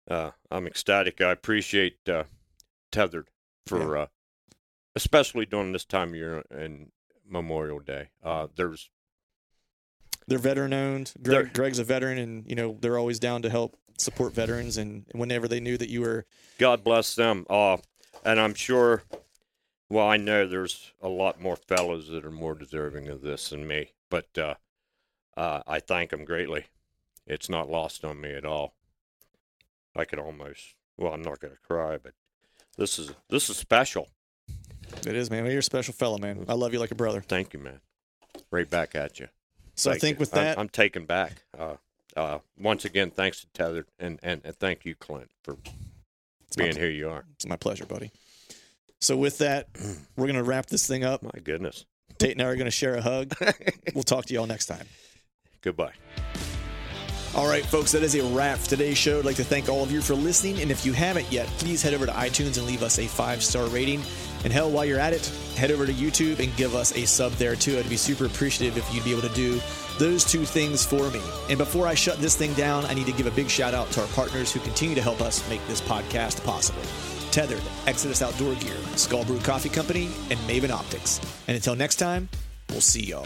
uh, 0.10 0.32
I'm 0.52 0.68
ecstatic. 0.68 1.22
I 1.22 1.32
appreciate 1.32 1.98
uh, 2.08 2.24
tethered 2.92 3.30
for 3.66 3.98
uh, 3.98 4.08
especially 4.96 5.46
during 5.46 5.72
this 5.72 5.86
time 5.86 6.10
of 6.10 6.16
year 6.16 6.44
and 6.52 6.92
Memorial 7.28 7.80
Day. 7.80 8.10
Uh, 8.24 8.48
there's 8.56 8.90
They're 10.28 10.38
veteran 10.38 10.74
owned. 10.74 11.14
They're- 11.20 11.46
Greg's 11.46 11.80
a 11.80 11.84
veteran, 11.84 12.18
and 12.18 12.46
you 12.50 12.56
know 12.56 12.78
they're 12.80 12.98
always 12.98 13.20
down 13.20 13.42
to 13.44 13.50
help 13.50 13.78
support 13.98 14.34
veterans. 14.34 14.78
And 14.78 15.06
whenever 15.14 15.48
they 15.48 15.60
knew 15.60 15.78
that 15.78 15.90
you 15.90 16.02
were, 16.02 16.26
God 16.60 16.84
bless 16.84 17.16
them. 17.16 17.46
Uh, 17.50 17.78
and 18.26 18.40
I'm 18.40 18.54
sure. 18.54 19.04
Well, 19.94 20.08
I 20.08 20.18
know 20.18 20.48
there's 20.48 20.92
a 21.04 21.08
lot 21.08 21.40
more 21.40 21.56
fellows 21.56 22.08
that 22.08 22.26
are 22.26 22.32
more 22.32 22.56
deserving 22.56 23.10
of 23.10 23.22
this 23.22 23.52
than 23.52 23.68
me, 23.68 23.92
but 24.10 24.26
uh, 24.36 24.56
uh, 25.38 25.62
I 25.68 25.82
thank 25.82 26.10
them 26.10 26.26
greatly. 26.26 26.66
It's 27.28 27.48
not 27.48 27.70
lost 27.70 28.04
on 28.04 28.20
me 28.20 28.34
at 28.34 28.44
all. 28.44 28.74
I 29.96 30.06
could 30.06 30.18
almost. 30.18 30.74
Well, 30.98 31.14
I'm 31.14 31.22
not 31.22 31.40
going 31.40 31.54
to 31.54 31.60
cry, 31.60 32.00
but 32.02 32.14
this 32.76 32.98
is 32.98 33.12
this 33.30 33.52
is 33.52 33.58
special. 33.58 34.08
it 35.06 35.16
is 35.16 35.30
man. 35.30 35.44
Well, 35.44 35.52
you're 35.52 35.60
a 35.60 35.64
special 35.64 35.94
fellow, 35.94 36.18
man. 36.18 36.44
I 36.48 36.54
love 36.54 36.74
you 36.74 36.80
like 36.80 36.90
a 36.90 36.96
brother. 36.96 37.22
Thank 37.22 37.54
you, 37.54 37.60
man. 37.60 37.80
Right 38.50 38.68
back 38.68 38.96
at 38.96 39.20
you. 39.20 39.28
So 39.76 39.92
I 39.92 40.00
think 40.00 40.18
you. 40.18 40.22
with 40.22 40.34
I'm- 40.34 40.44
that, 40.44 40.58
I'm, 40.58 40.70
taken 40.70 41.06
back. 41.06 41.44
Uh, 41.56 41.76
uh, 42.18 42.40
once 42.58 42.84
again, 42.84 43.12
thanks 43.12 43.42
to 43.42 43.48
Tethered, 43.54 43.86
and, 44.00 44.20
and, 44.24 44.42
and 44.44 44.56
thank 44.56 44.86
you, 44.86 44.96
Clint, 44.96 45.30
for 45.44 45.56
it's 46.48 46.58
my, 46.58 46.64
being 46.64 46.78
here. 46.78 46.90
You 46.90 47.12
are. 47.12 47.26
it's 47.36 47.46
my 47.46 47.58
pleasure, 47.58 47.86
buddy. 47.86 48.12
So 49.04 49.18
with 49.18 49.40
that, 49.40 49.68
we're 50.16 50.28
gonna 50.28 50.44
wrap 50.44 50.68
this 50.68 50.88
thing 50.88 51.04
up. 51.04 51.24
My 51.24 51.40
goodness. 51.44 51.86
Tate 52.18 52.32
and 52.32 52.42
I 52.42 52.46
are 52.46 52.56
gonna 52.56 52.72
share 52.72 52.96
a 52.96 53.02
hug. 53.02 53.34
We'll 53.94 54.04
talk 54.04 54.26
to 54.26 54.34
you 54.34 54.40
all 54.40 54.48
next 54.48 54.66
time. 54.66 54.88
Goodbye. 55.62 55.92
All 57.36 57.48
right, 57.48 57.66
folks, 57.66 57.92
that 57.92 58.02
is 58.02 58.16
a 58.16 58.24
wrap 58.24 58.58
for 58.58 58.70
today's 58.70 58.98
show. 58.98 59.20
I'd 59.20 59.26
like 59.26 59.36
to 59.36 59.44
thank 59.44 59.70
all 59.70 59.84
of 59.84 59.92
you 59.92 60.02
for 60.02 60.16
listening. 60.16 60.62
And 60.62 60.72
if 60.72 60.86
you 60.86 60.94
haven't 60.94 61.32
yet, 61.32 61.48
please 61.60 61.82
head 61.82 61.94
over 61.94 62.06
to 62.06 62.12
iTunes 62.12 62.58
and 62.58 62.66
leave 62.66 62.82
us 62.82 62.98
a 62.98 63.06
five 63.06 63.44
star 63.44 63.68
rating. 63.68 64.02
And 64.46 64.54
hell, 64.54 64.72
while 64.72 64.86
you're 64.86 65.00
at 65.00 65.14
it, 65.14 65.26
head 65.58 65.70
over 65.70 65.86
to 65.86 65.94
YouTube 65.94 66.40
and 66.40 66.56
give 66.56 66.74
us 66.74 66.96
a 66.96 67.06
sub 67.06 67.34
there 67.34 67.56
too. 67.56 67.78
I'd 67.78 67.90
be 67.90 67.98
super 67.98 68.26
appreciative 68.26 68.78
if 68.78 68.94
you'd 68.94 69.04
be 69.04 69.12
able 69.12 69.28
to 69.28 69.36
do 69.36 69.60
those 70.00 70.24
two 70.24 70.46
things 70.46 70.86
for 70.86 71.10
me. 71.12 71.22
And 71.50 71.58
before 71.58 71.88
I 71.88 71.94
shut 71.94 72.18
this 72.20 72.36
thing 72.36 72.54
down, 72.54 72.86
I 72.86 72.94
need 72.94 73.06
to 73.08 73.14
give 73.14 73.28
a 73.28 73.32
big 73.32 73.50
shout 73.50 73.74
out 73.74 73.92
to 73.92 74.02
our 74.02 74.08
partners 74.08 74.52
who 74.52 74.60
continue 74.62 74.96
to 74.96 75.02
help 75.02 75.22
us 75.22 75.48
make 75.50 75.66
this 75.68 75.82
podcast 75.82 76.44
possible. 76.44 76.82
Tethered, 77.34 77.64
Exodus 77.88 78.22
Outdoor 78.22 78.54
Gear, 78.56 78.78
Skull 78.96 79.26
Brew 79.26 79.40
Coffee 79.40 79.70
Company, 79.70 80.06
and 80.30 80.40
Maven 80.42 80.70
Optics. 80.70 81.20
And 81.48 81.56
until 81.56 81.76
next 81.76 81.96
time, 81.96 82.30
we'll 82.70 82.80
see 82.80 83.06
y'all. 83.06 83.26